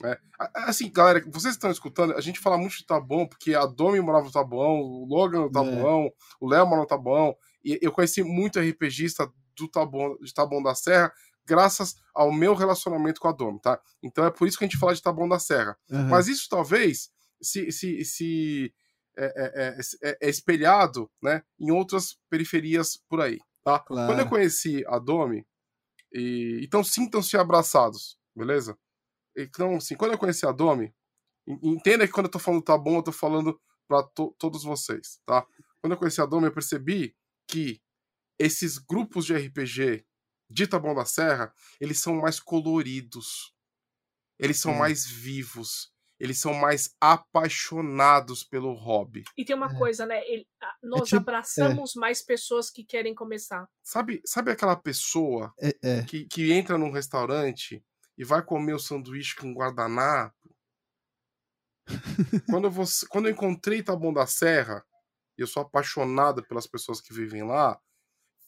né? 0.00 0.16
Assim, 0.54 0.90
galera, 0.90 1.24
vocês 1.28 1.54
estão 1.54 1.70
escutando, 1.70 2.14
a 2.14 2.20
gente 2.20 2.38
fala 2.38 2.56
muito 2.56 2.76
de 2.76 2.86
Taboão, 2.86 3.26
porque 3.26 3.54
a 3.54 3.66
Domi 3.66 4.00
morava 4.00 4.26
no 4.26 4.32
Taboão, 4.32 4.80
o 4.80 5.04
Logan 5.04 5.40
no 5.40 5.50
Taboão, 5.50 6.12
o 6.40 6.48
Léo 6.48 6.66
mora 6.66 6.82
no 6.82 6.86
Taboão, 6.86 7.36
e 7.64 7.78
eu 7.82 7.90
conheci 7.90 8.22
muito 8.22 8.60
RPGista 8.60 9.30
do 9.56 9.68
Taboão, 9.68 10.16
de 10.18 10.32
Taboão 10.32 10.62
da 10.62 10.74
Serra, 10.74 11.12
graças 11.44 11.96
ao 12.14 12.30
meu 12.32 12.54
relacionamento 12.54 13.20
com 13.20 13.26
a 13.28 13.32
Domi, 13.32 13.60
tá? 13.60 13.80
Então 14.02 14.24
é 14.24 14.30
por 14.30 14.46
isso 14.46 14.56
que 14.56 14.64
a 14.64 14.68
gente 14.68 14.78
fala 14.78 14.94
de 14.94 15.02
Taboão 15.02 15.28
da 15.28 15.38
Serra. 15.38 15.76
Aham. 15.90 16.08
Mas 16.08 16.28
isso 16.28 16.46
talvez 16.48 17.10
se, 17.40 17.72
se, 17.72 18.04
se 18.04 18.72
é, 19.16 19.24
é, 19.36 19.78
é- 20.10 20.18
é 20.22 20.30
espelhado 20.30 21.10
né, 21.20 21.42
em 21.58 21.70
outras 21.72 22.16
periferias 22.30 22.96
por 23.08 23.20
aí. 23.20 23.38
Tá? 23.64 23.80
Claro. 23.80 24.08
Quando 24.08 24.20
eu 24.20 24.28
conheci 24.28 24.84
a 24.86 24.98
Domi, 24.98 25.44
e, 26.12 26.60
então 26.62 26.82
sintam-se 26.84 27.36
abraçados, 27.36 28.18
beleza? 28.36 28.78
Então, 29.36 29.76
assim, 29.76 29.96
quando 29.96 30.12
eu 30.12 30.18
conheci 30.18 30.46
a 30.46 30.52
Domi, 30.52 30.94
en- 31.46 31.60
entenda 31.74 32.06
que 32.06 32.12
quando 32.12 32.26
eu 32.26 32.32
tô 32.32 32.38
falando 32.38 32.62
tá 32.62 32.76
bom, 32.78 32.98
eu 32.98 33.02
tô 33.04 33.12
falando 33.12 33.60
para 33.88 34.02
todos 34.38 34.64
vocês, 34.64 35.20
tá? 35.26 35.46
Quando 35.80 35.92
eu 35.94 35.98
conheci 35.98 36.20
a 36.20 36.26
Domi, 36.26 36.46
eu 36.46 36.54
percebi 36.54 37.16
que 37.48 37.80
esses 38.38 38.78
grupos 38.78 39.26
de 39.26 39.34
RPG 39.34 40.06
de 40.50 40.66
Taboão 40.66 40.94
da 40.94 41.04
Serra, 41.04 41.52
eles 41.80 42.00
são 42.00 42.16
mais 42.16 42.40
coloridos, 42.40 43.54
eles 44.38 44.58
são 44.58 44.72
É. 44.74 44.78
mais 44.78 45.06
vivos, 45.06 45.92
eles 46.20 46.40
são 46.40 46.52
mais 46.54 46.94
apaixonados 47.00 48.42
pelo 48.42 48.72
hobby. 48.74 49.22
E 49.36 49.44
tem 49.44 49.54
uma 49.54 49.70
É. 49.72 49.78
coisa, 49.78 50.04
né? 50.06 50.20
ele- 50.26 50.46
a- 50.60 50.74
nós 50.82 51.08
tipo- 51.08 51.20
abraçamos 51.20 51.94
mais 51.94 52.22
pessoas 52.24 52.70
que 52.70 52.84
querem 52.84 53.14
começar. 53.14 53.68
Sabe, 53.82 54.20
sabe 54.24 54.50
aquela 54.50 54.76
pessoa 54.76 55.52
É, 55.60 55.72
é. 55.82 56.02
que, 56.04 56.26
que 56.26 56.52
entra 56.52 56.76
num 56.76 56.90
restaurante 56.90 57.82
e 58.16 58.24
vai 58.24 58.42
comer 58.44 58.74
o 58.74 58.78
sanduíche 58.78 59.36
com 59.36 59.52
guardanapo? 59.54 60.34
quando, 62.50 62.64
eu 62.64 62.70
vou, 62.70 62.84
quando 63.08 63.26
eu 63.26 63.32
encontrei 63.32 63.82
Taboão 63.82 64.12
da 64.12 64.26
Serra, 64.26 64.84
e 65.38 65.42
eu 65.42 65.46
sou 65.46 65.62
apaixonado 65.62 66.42
pelas 66.46 66.66
pessoas 66.66 67.00
que 67.00 67.14
vivem 67.14 67.44
lá, 67.44 67.78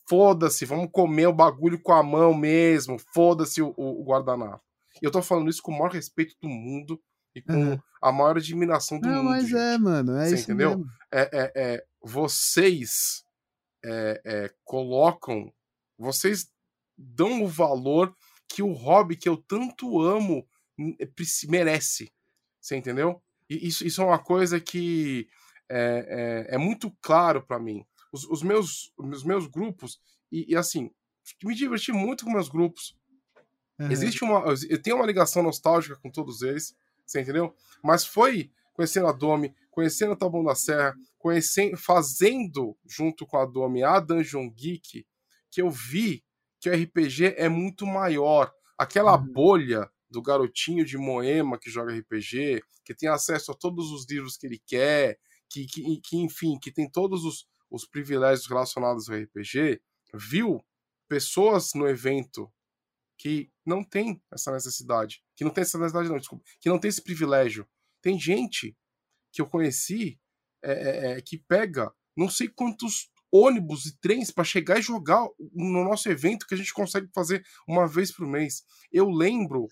foda-se, 0.09 0.65
vamos 0.65 0.91
comer 0.93 1.27
o 1.29 1.33
bagulho 1.33 1.81
com 1.81 1.93
a 1.93 2.03
mão 2.03 2.35
mesmo, 2.35 2.99
foda-se 3.15 3.63
o, 3.63 3.73
o- 3.77 4.03
o 4.03 4.05
guardanapo. 4.05 4.63
E 5.01 5.07
eu 5.07 5.11
tô 5.13 5.23
falando 5.23 5.49
isso 5.49 5.63
com 5.63 5.71
o 5.73 5.79
maior 5.79 5.93
respeito 5.93 6.35
do 6.41 6.49
mundo 6.49 7.01
e 7.35 7.41
com 7.43 7.53
Aham. 7.53 7.83
a 8.03 8.13
maior 8.13 8.37
admiração 8.37 8.99
do 9.01 9.09
Não, 9.09 9.17
mundo. 9.23 9.31
mas 9.31 9.53
é, 9.53 9.73
gente. 9.73 9.83
mano. 9.83 10.17
É 10.17 10.29
Você 10.29 10.35
isso 10.35 10.45
entendeu? 10.45 10.71
mesmo. 10.79 10.91
é, 11.13 11.21
é, 11.33 11.53
é, 11.55 11.85
vocês 12.03 13.25
é, 13.85 14.21
é, 14.25 14.55
colocam, 14.65 15.53
vocês 15.99 16.51
dão 16.97 17.43
o 17.45 17.49
valor 17.49 18.15
que 18.49 18.63
o 18.63 18.73
hobby 18.73 19.17
que 19.17 19.29
eu 19.29 19.37
tanto 19.37 20.01
amo 20.01 20.47
n- 20.77 20.97
é, 21.01 21.09
merece. 21.49 22.11
Você 22.61 22.77
entendeu? 22.77 23.23
E 23.49 23.69
isso, 23.69 23.87
isso 23.87 24.03
é 24.03 24.05
uma 24.05 24.19
coisa 24.19 24.61
que 24.61 25.29
é, 25.69 26.47
é, 26.51 26.55
é 26.55 26.59
muito 26.59 26.91
claro 27.01 27.43
para 27.43 27.59
mim. 27.59 27.85
Os, 28.13 28.25
os 28.25 28.43
meus, 28.43 28.93
os 28.99 29.23
meus 29.23 29.47
grupos, 29.47 30.01
e, 30.33 30.53
e 30.53 30.57
assim, 30.57 30.91
me 31.45 31.55
diverti 31.55 31.93
muito 31.93 32.25
com 32.25 32.33
meus 32.33 32.49
grupos. 32.49 32.97
Uhum. 33.79 33.91
Existe 33.91 34.25
uma. 34.25 34.45
Eu 34.69 34.83
tenho 34.83 34.97
uma 34.97 35.07
ligação 35.07 35.43
nostálgica 35.43 35.97
com 35.97 36.11
todos 36.11 36.43
eles, 36.43 36.77
você 37.11 37.21
entendeu? 37.21 37.55
Mas 37.83 38.05
foi 38.05 38.51
conhecendo 38.73 39.09
a 39.09 39.13
Domi, 39.13 39.55
conhecendo 39.71 40.13
a 40.13 40.17
Taboão 40.17 40.45
da 40.45 40.55
Serra, 40.55 40.95
conhecendo, 41.19 41.77
fazendo 41.77 42.77
junto 42.87 43.27
com 43.27 43.37
a 43.37 43.45
Domi 43.45 43.83
a 43.83 44.01
Dungeon 44.01 44.49
Geek, 44.51 45.07
que 45.51 45.61
eu 45.63 45.71
vi 45.71 46.25
que 46.61 46.71
o 46.71 46.75
RPG 46.75 47.35
é 47.37 47.49
muito 47.49 47.87
maior. 47.87 48.53
Aquela 48.79 49.17
Uhum. 49.19 49.33
bolha 49.33 49.91
do 50.09 50.23
garotinho 50.23 50.85
de 50.85 50.97
Moema 50.97 51.59
que 51.59 51.71
joga 51.71 51.93
RPG, 51.97 52.63
que 52.85 52.95
tem 52.95 53.09
acesso 53.09 53.53
a 53.53 53.55
todos 53.55 53.91
os 53.91 54.07
livros 54.09 54.37
que 54.37 54.47
ele 54.47 54.61
quer, 54.67 55.19
que, 55.49 55.67
que, 55.67 56.01
que 56.01 56.17
enfim, 56.17 56.59
que 56.59 56.73
tem 56.73 56.91
todos 56.91 57.25
os, 57.25 57.47
os 57.71 57.87
privilégios 57.87 58.49
relacionados 58.49 59.09
ao 59.09 59.17
RPG, 59.17 59.81
viu 60.15 60.65
pessoas 61.09 61.73
no 61.75 61.89
evento 61.89 62.51
que 63.19 63.51
não 63.71 63.83
tem 63.85 64.21
essa 64.33 64.53
necessidade, 64.53 65.23
que 65.37 65.45
não 65.45 65.53
tem 65.53 65.63
essa 65.63 65.79
necessidade 65.79 66.09
não, 66.11 66.19
desculpa, 66.19 66.45
que 66.61 66.69
não 66.69 66.79
tem 66.79 66.89
esse 66.89 67.03
privilégio. 67.03 67.67
Tem 68.03 68.19
gente 68.19 68.77
que 69.33 69.41
eu 69.41 69.47
conheci 69.47 70.21
é, 70.63 70.73
é, 70.73 71.13
é, 71.13 71.21
que 71.23 71.39
pega 71.39 71.93
não 72.17 72.29
sei 72.29 72.49
quantos 72.49 73.09
ônibus 73.33 73.87
e 73.87 73.97
trens 74.01 74.31
para 74.33 74.43
chegar 74.43 74.79
e 74.79 74.83
jogar 74.83 75.25
no 75.55 75.85
nosso 75.85 76.09
evento 76.11 76.47
que 76.47 76.55
a 76.55 76.57
gente 76.57 76.75
consegue 76.75 77.09
fazer 77.15 77.45
uma 77.67 77.87
vez 77.87 78.11
por 78.11 78.27
mês. 78.27 78.65
Eu 78.93 79.09
lembro 79.09 79.69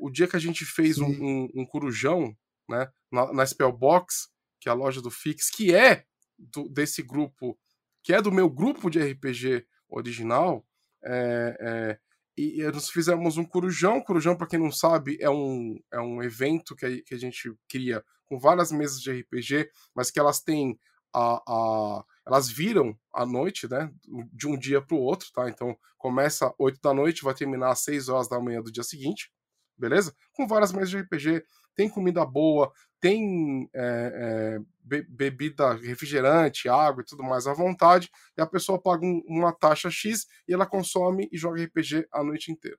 o, 0.00 0.06
o 0.06 0.10
dia 0.10 0.28
que 0.28 0.36
a 0.36 0.40
gente 0.40 0.64
fez 0.64 0.98
um, 0.98 1.10
um, 1.10 1.48
um 1.56 1.66
corujão, 1.66 2.34
né, 2.70 2.88
na, 3.10 3.32
na 3.32 3.44
Spellbox, 3.44 4.28
que 4.60 4.68
é 4.68 4.72
a 4.72 4.74
loja 4.76 5.02
do 5.02 5.10
Fix, 5.10 5.50
que 5.50 5.74
é 5.74 6.04
do- 6.38 6.68
desse 6.68 7.02
grupo, 7.02 7.58
que 8.04 8.14
é 8.14 8.22
do 8.22 8.30
meu 8.30 8.48
grupo 8.48 8.88
de 8.88 9.00
RPG 9.00 9.66
original, 9.88 10.64
é, 11.04 11.56
é, 11.60 11.98
e, 12.36 12.62
nós 12.72 12.90
fizemos 12.90 13.36
um 13.36 13.44
corujão. 13.44 14.00
Corujão, 14.00 14.36
para 14.36 14.46
quem 14.46 14.58
não 14.58 14.72
sabe, 14.72 15.18
é 15.20 15.28
um, 15.28 15.78
é 15.92 16.00
um 16.00 16.22
evento 16.22 16.74
que 16.74 16.86
a, 16.86 17.02
que 17.02 17.14
a 17.14 17.18
gente 17.18 17.52
cria 17.68 18.04
com 18.26 18.38
várias 18.38 18.72
mesas 18.72 19.00
de 19.00 19.12
RPG, 19.12 19.70
mas 19.94 20.10
que 20.10 20.18
elas 20.18 20.40
têm 20.40 20.78
a, 21.14 21.42
a 21.46 22.04
elas 22.26 22.48
viram 22.48 22.96
à 23.12 23.26
noite, 23.26 23.68
né, 23.68 23.92
de 24.32 24.46
um 24.46 24.56
dia 24.56 24.80
para 24.80 24.96
o 24.96 25.00
outro, 25.00 25.28
tá? 25.32 25.48
Então 25.48 25.76
começa 25.98 26.54
8 26.58 26.80
da 26.80 26.94
noite, 26.94 27.24
vai 27.24 27.34
terminar 27.34 27.70
às 27.70 27.80
6 27.80 28.08
horas 28.08 28.28
da 28.28 28.40
manhã 28.40 28.62
do 28.62 28.72
dia 28.72 28.82
seguinte, 28.82 29.30
beleza? 29.76 30.14
Com 30.32 30.46
várias 30.46 30.72
mesas 30.72 30.90
de 30.90 30.98
RPG, 30.98 31.44
tem 31.74 31.88
comida 31.88 32.24
boa, 32.24 32.72
tem 33.02 33.68
é, 33.74 34.58
é, 34.58 34.60
be- 34.84 35.02
bebida 35.10 35.74
refrigerante, 35.74 36.70
água 36.70 37.02
e 37.02 37.06
tudo 37.06 37.24
mais 37.24 37.48
à 37.48 37.54
vontade, 37.54 38.10
e 38.38 38.42
a 38.42 38.46
pessoa 38.46 38.80
paga 38.82 39.06
um- 39.06 39.22
uma 39.28 39.52
taxa 39.52 39.90
X 39.90 40.26
e 40.48 40.54
ela 40.54 40.66
consome 40.66 41.28
e 41.32 41.38
joga 41.38 41.62
RPG 41.62 42.08
a 42.12 42.24
noite 42.24 42.52
inteira. 42.52 42.78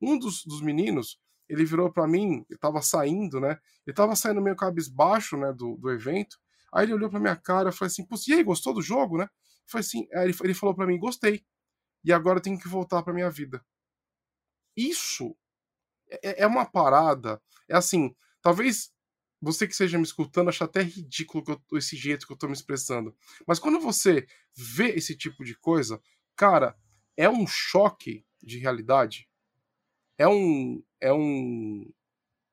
Um 0.00 0.18
dos, 0.18 0.44
dos 0.44 0.60
meninos, 0.62 1.18
ele 1.48 1.64
virou 1.64 1.92
para 1.92 2.06
mim, 2.08 2.44
ele 2.50 2.58
tava 2.58 2.82
saindo, 2.82 3.40
né? 3.40 3.58
Ele 3.86 3.94
tava 3.94 4.16
saindo 4.16 4.40
meio 4.42 4.56
cabisbaixo, 4.56 5.36
né, 5.36 5.52
do, 5.52 5.76
do 5.76 5.90
evento. 5.90 6.38
Aí 6.72 6.86
ele 6.86 6.94
olhou 6.94 7.10
pra 7.10 7.20
minha 7.20 7.36
cara 7.36 7.70
e 7.70 7.72
falou 7.72 7.88
assim: 7.88 8.06
e 8.28 8.34
aí, 8.34 8.42
gostou 8.44 8.74
do 8.74 8.82
jogo, 8.82 9.18
né? 9.18 9.28
Falei 9.66 9.80
assim, 9.86 10.08
aí 10.14 10.28
ele, 10.28 10.36
ele 10.44 10.54
falou 10.54 10.74
para 10.74 10.86
mim: 10.86 10.98
Gostei. 10.98 11.44
E 12.04 12.12
agora 12.12 12.38
eu 12.38 12.42
tenho 12.42 12.58
que 12.58 12.68
voltar 12.68 13.02
pra 13.04 13.14
minha 13.14 13.30
vida. 13.30 13.62
Isso 14.76 15.36
é, 16.24 16.42
é 16.44 16.48
uma 16.48 16.66
parada. 16.66 17.42
É 17.68 17.76
assim, 17.76 18.16
talvez 18.42 18.92
você 19.44 19.66
que 19.66 19.72
esteja 19.72 19.98
me 19.98 20.04
escutando 20.04 20.48
ache 20.48 20.64
até 20.64 20.82
ridículo 20.82 21.44
eu 21.70 21.78
esse 21.78 21.96
jeito 21.96 22.26
que 22.26 22.32
eu 22.32 22.36
tô 22.36 22.46
me 22.46 22.54
expressando. 22.54 23.14
Mas 23.46 23.58
quando 23.58 23.78
você 23.78 24.26
vê 24.56 24.90
esse 24.90 25.16
tipo 25.16 25.44
de 25.44 25.54
coisa, 25.56 26.00
cara, 26.34 26.76
é 27.16 27.28
um 27.28 27.46
choque 27.46 28.24
de 28.42 28.58
realidade. 28.58 29.28
É 30.18 30.26
um. 30.26 30.82
É 31.00 31.12
um. 31.12 31.90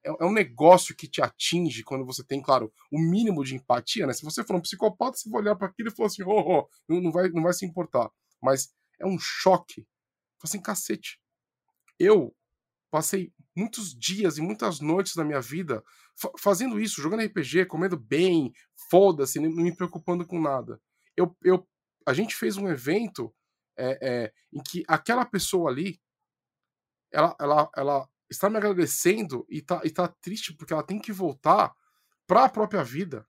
É 0.03 0.09
é 0.19 0.25
um 0.25 0.31
negócio 0.33 0.95
que 0.95 1.07
te 1.07 1.21
atinge 1.21 1.83
quando 1.83 2.05
você 2.05 2.23
tem, 2.23 2.41
claro, 2.41 2.73
o 2.91 2.99
mínimo 2.99 3.43
de 3.43 3.55
empatia, 3.55 4.07
né? 4.07 4.13
Se 4.13 4.23
você 4.23 4.43
for 4.43 4.55
um 4.55 4.61
psicopata, 4.61 5.15
você 5.15 5.29
vai 5.29 5.41
olhar 5.41 5.55
para 5.55 5.67
aquilo 5.67 5.89
e 5.89 5.95
falar 5.95 6.07
assim, 6.07 6.23
oh, 6.23 6.67
oh, 6.67 6.67
não, 6.89 7.11
vai, 7.11 7.29
não 7.29 7.43
vai 7.43 7.53
se 7.53 7.65
importar. 7.65 8.09
Mas 8.41 8.73
é 8.99 9.05
um 9.05 9.19
choque. 9.19 9.83
Fala 10.39 10.45
assim, 10.45 10.61
cacete. 10.61 11.19
Eu 11.99 12.35
passei 12.89 13.31
muitos 13.55 13.93
dias 13.97 14.37
e 14.37 14.41
muitas 14.41 14.79
noites 14.79 15.15
da 15.15 15.23
minha 15.23 15.41
vida 15.41 15.83
fa- 16.15 16.31
fazendo 16.39 16.79
isso, 16.79 17.01
jogando 17.01 17.23
RPG, 17.23 17.65
comendo 17.65 17.97
bem, 17.97 18.53
foda-se, 18.89 19.39
não 19.39 19.49
me 19.49 19.75
preocupando 19.75 20.25
com 20.25 20.39
nada. 20.39 20.81
Eu, 21.15 21.35
eu, 21.43 21.67
a 22.05 22.13
gente 22.13 22.35
fez 22.35 22.57
um 22.57 22.67
evento 22.67 23.33
é, 23.77 23.99
é, 24.01 24.33
em 24.53 24.61
que 24.61 24.83
aquela 24.87 25.25
pessoa 25.25 25.69
ali, 25.69 25.99
ela, 27.11 27.35
ela, 27.39 27.69
ela 27.75 28.09
está 28.29 28.49
me 28.49 28.57
agradecendo 28.57 29.45
e 29.49 29.61
tá, 29.61 29.81
e 29.83 29.89
tá 29.89 30.07
triste 30.07 30.53
porque 30.53 30.73
ela 30.73 30.83
tem 30.83 30.99
que 30.99 31.11
voltar 31.11 31.73
para 32.25 32.45
a 32.45 32.49
própria 32.49 32.83
vida. 32.83 33.27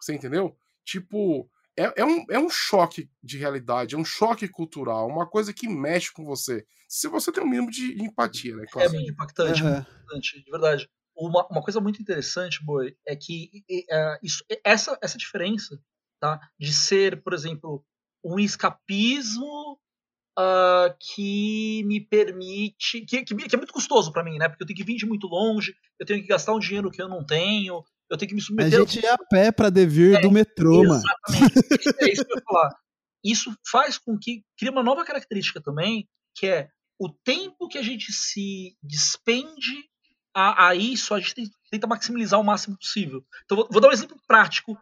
Você 0.00 0.14
entendeu? 0.14 0.56
Tipo, 0.84 1.50
é, 1.80 1.92
é, 1.96 2.04
um, 2.04 2.24
é 2.30 2.38
um 2.38 2.50
choque 2.50 3.08
de 3.22 3.38
realidade, 3.38 3.94
é 3.94 3.98
um 3.98 4.04
choque 4.04 4.48
cultural, 4.48 5.08
uma 5.08 5.26
coisa 5.26 5.52
que 5.52 5.68
mexe 5.68 6.12
com 6.12 6.24
você. 6.24 6.66
Se 6.88 7.08
você 7.08 7.32
tem 7.32 7.42
um 7.42 7.48
mínimo 7.48 7.70
de 7.70 8.02
empatia, 8.02 8.54
né? 8.56 8.64
É 8.64 8.70
Claro. 8.70 8.92
muito 8.92 9.10
impactante, 9.10 9.62
Aham. 9.62 9.70
muito 9.72 9.88
impactante, 9.88 10.44
de 10.44 10.50
verdade. 10.50 10.90
Uma, 11.16 11.46
uma 11.48 11.62
coisa 11.62 11.80
muito 11.80 12.00
interessante, 12.00 12.64
Boi, 12.64 12.96
é 13.06 13.16
que 13.16 13.50
é, 13.90 14.18
isso, 14.22 14.44
essa, 14.64 14.98
essa 15.02 15.18
diferença 15.18 15.80
tá, 16.18 16.40
de 16.58 16.72
ser, 16.72 17.22
por 17.22 17.32
exemplo, 17.32 17.84
um 18.24 18.38
escapismo 18.38 19.78
ah, 20.36 20.94
que 20.98 21.82
me 21.84 22.00
permite. 22.00 23.02
Que, 23.02 23.24
que, 23.24 23.34
que 23.34 23.54
é 23.54 23.58
muito 23.58 23.72
custoso 23.72 24.12
pra 24.12 24.24
mim, 24.24 24.38
né? 24.38 24.48
Porque 24.48 24.62
eu 24.62 24.66
tenho 24.66 24.76
que 24.76 24.84
vir 24.84 24.96
de 24.96 25.06
muito 25.06 25.26
longe, 25.26 25.74
eu 25.98 26.06
tenho 26.06 26.20
que 26.20 26.28
gastar 26.28 26.54
um 26.54 26.58
dinheiro 26.58 26.90
que 26.90 27.02
eu 27.02 27.08
não 27.08 27.24
tenho, 27.24 27.82
eu 28.10 28.16
tenho 28.16 28.28
que 28.28 28.34
me 28.34 28.40
A 28.40 28.44
submeter. 28.44 28.80
gente 28.80 29.02
ia 29.02 29.14
a 29.14 29.18
pé 29.18 29.52
pra 29.52 29.70
devir 29.70 30.20
do 30.20 30.30
metrô, 30.30 30.82
mano. 30.84 31.02
Exatamente. 31.28 31.60
É 32.00 32.12
isso 32.12 32.24
que 32.24 32.32
eu 32.32 32.36
ia 32.36 32.42
falar. 32.44 32.70
Isso 33.22 33.54
faz 33.70 33.98
com 33.98 34.18
que 34.18 34.42
cria 34.58 34.72
uma 34.72 34.82
nova 34.82 35.04
característica 35.04 35.60
também, 35.60 36.08
que 36.34 36.46
é 36.46 36.68
o 36.98 37.08
tempo 37.08 37.68
que 37.68 37.78
a 37.78 37.82
gente 37.82 38.12
se 38.12 38.74
despende 38.82 39.84
a, 40.34 40.68
a 40.68 40.74
isso, 40.74 41.14
a 41.14 41.20
gente 41.20 41.50
tenta 41.70 41.86
maximizar 41.86 42.38
o 42.40 42.44
máximo 42.44 42.76
possível. 42.78 43.24
Então, 43.44 43.56
vou, 43.56 43.68
vou 43.70 43.80
dar 43.80 43.88
um 43.88 43.92
exemplo 43.92 44.16
prático 44.26 44.76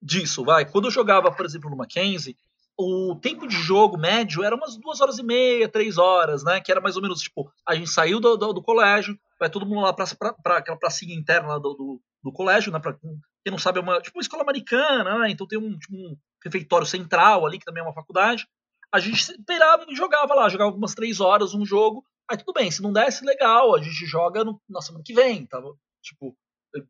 disso, 0.00 0.44
vai. 0.44 0.64
Quando 0.64 0.86
eu 0.86 0.90
jogava, 0.90 1.30
por 1.30 1.44
exemplo, 1.44 1.70
no 1.70 1.76
Mackenzie, 1.76 2.36
o 2.78 3.14
tempo 3.20 3.46
de 3.46 3.54
jogo 3.56 3.98
médio 3.98 4.42
era 4.42 4.56
umas 4.56 4.76
duas 4.76 5.00
horas 5.00 5.18
e 5.18 5.22
meia, 5.22 5.68
três 5.68 5.98
horas, 5.98 6.42
né? 6.42 6.60
Que 6.60 6.72
era 6.72 6.80
mais 6.80 6.96
ou 6.96 7.02
menos, 7.02 7.20
tipo, 7.20 7.52
a 7.66 7.74
gente 7.74 7.90
saiu 7.90 8.18
do, 8.18 8.36
do, 8.36 8.52
do 8.54 8.62
colégio, 8.62 9.18
vai 9.42 9.50
todo 9.50 9.66
mundo 9.66 9.80
lá 9.80 9.92
pra 9.92 10.58
aquela 10.58 10.78
pracinha 10.78 11.12
interna 11.12 11.58
do, 11.58 11.74
do, 11.74 12.02
do 12.22 12.32
colégio, 12.32 12.70
né? 12.70 12.78
Pra, 12.78 12.92
quem 12.94 13.50
não 13.50 13.58
sabe, 13.58 13.80
é 13.80 13.82
uma, 13.82 14.00
tipo 14.00 14.16
uma 14.16 14.22
escola 14.22 14.44
americana, 14.44 15.18
né? 15.18 15.30
Então 15.32 15.48
tem 15.48 15.58
um, 15.58 15.76
tipo, 15.76 15.96
um 15.96 16.16
refeitório 16.44 16.86
central 16.86 17.44
ali, 17.44 17.58
que 17.58 17.64
também 17.64 17.82
é 17.82 17.84
uma 17.84 17.92
faculdade. 17.92 18.46
A 18.92 19.00
gente 19.00 19.18
esperava 19.18 19.84
e 19.88 19.96
jogava 19.96 20.32
lá, 20.32 20.48
jogava 20.48 20.70
umas 20.70 20.94
três 20.94 21.18
horas 21.18 21.54
um 21.54 21.66
jogo. 21.66 22.04
Aí 22.30 22.36
tudo 22.38 22.52
bem, 22.52 22.70
se 22.70 22.80
não 22.80 22.92
desse, 22.92 23.24
legal, 23.24 23.74
a 23.74 23.82
gente 23.82 24.06
joga 24.06 24.44
no, 24.44 24.62
na 24.68 24.80
semana 24.80 25.02
que 25.04 25.12
vem, 25.12 25.44
tá? 25.44 25.60
Tipo, 26.04 26.36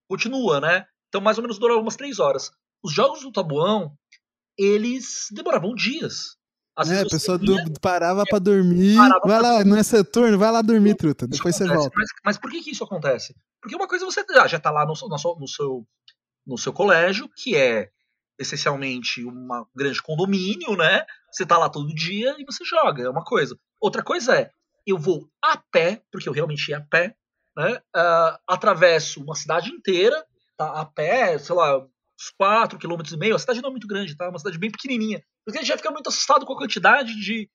continua, 0.07 0.61
né? 0.61 0.85
Então 1.09 1.23
mais 1.23 1.39
ou 1.39 1.43
menos 1.43 1.59
durava 1.59 1.81
umas 1.81 1.97
três 1.97 2.19
horas. 2.19 2.51
Os 2.85 2.93
jogos 2.93 3.23
do 3.23 3.33
Tabuão, 3.33 3.97
eles 4.59 5.29
demoravam 5.33 5.75
dias. 5.75 6.37
É, 6.79 6.81
a 6.81 6.85
você 6.85 7.05
pessoa 7.09 7.39
du- 7.39 7.81
parava 7.81 8.25
pra 8.25 8.39
dormir. 8.39 8.97
Parava 8.97 9.21
vai 9.27 9.39
pra 9.41 9.53
lá, 9.53 9.65
não 9.65 9.77
é 9.77 9.83
turno, 10.05 10.39
vai 10.39 10.51
lá 10.51 10.63
dormir, 10.63 10.95
truta. 10.97 11.27
Depois 11.27 11.55
você 11.55 11.65
acontece, 11.65 11.83
volta. 11.83 11.97
Mas, 11.97 12.09
mas 12.25 12.39
por 12.39 12.51
que, 12.51 12.63
que 12.63 12.71
isso 12.71 12.85
acontece? 12.85 13.35
Porque 13.61 13.77
uma 13.77 13.87
coisa 13.87 14.05
você 14.05 14.25
já, 14.31 14.47
já 14.47 14.59
tá 14.59 14.71
lá 14.71 14.87
no, 14.87 14.97
seu- 14.97 15.09
no 15.09 15.19
seu- 15.19 15.37
no 15.39 15.49
seu, 15.49 15.87
no 16.47 16.59
seu 16.59 16.73
colégio, 16.73 17.29
que 17.37 17.55
é 17.57 17.91
essencialmente 18.39 19.23
uma 19.25 19.67
grande 19.75 20.03
condomínio, 20.03 20.77
né? 20.77 21.05
Você 21.31 21.45
tá 21.47 21.59
lá 21.59 21.69
todo 21.69 21.95
dia 21.95 22.35
e 22.39 22.45
você 22.45 22.65
joga, 22.65 23.03
é 23.05 23.09
uma 23.09 23.25
coisa. 23.25 23.57
Outra 23.81 24.03
coisa 24.03 24.35
é, 24.37 24.51
eu 24.87 24.99
vou 24.99 25.29
a 25.43 25.57
pé, 25.57 26.03
porque 26.11 26.29
eu 26.29 26.33
realmente 26.33 26.69
ia 26.71 26.79
a 26.79 26.81
pé, 26.81 27.15
né? 27.57 27.81
ah, 27.95 28.41
atravesso 28.49 29.23
uma 29.23 29.35
cidade 29.35 29.71
inteira, 29.71 30.25
tá? 30.57 30.81
A 30.81 30.85
pé, 30.87 31.39
sei 31.39 31.55
lá, 31.55 31.79
uns 31.79 32.31
4 32.37 32.79
km 32.79 33.01
e 33.13 33.17
meio. 33.17 33.37
A 33.37 33.39
cidade 33.39 33.61
não 33.61 33.69
é 33.69 33.73
muito 33.73 33.87
grande, 33.87 34.17
tá? 34.17 34.25
É 34.25 34.29
uma 34.29 34.39
cidade 34.39 34.59
bem 34.59 34.71
pequenininha. 34.71 35.23
Porque 35.45 35.59
a 35.59 35.61
gente 35.63 35.69
já 35.69 35.77
fica 35.77 35.91
muito 35.91 36.09
assustado 36.09 36.47
com 36.47 36.53
a 36.53 36.57
quantidade 36.59 37.15
de 37.21 37.49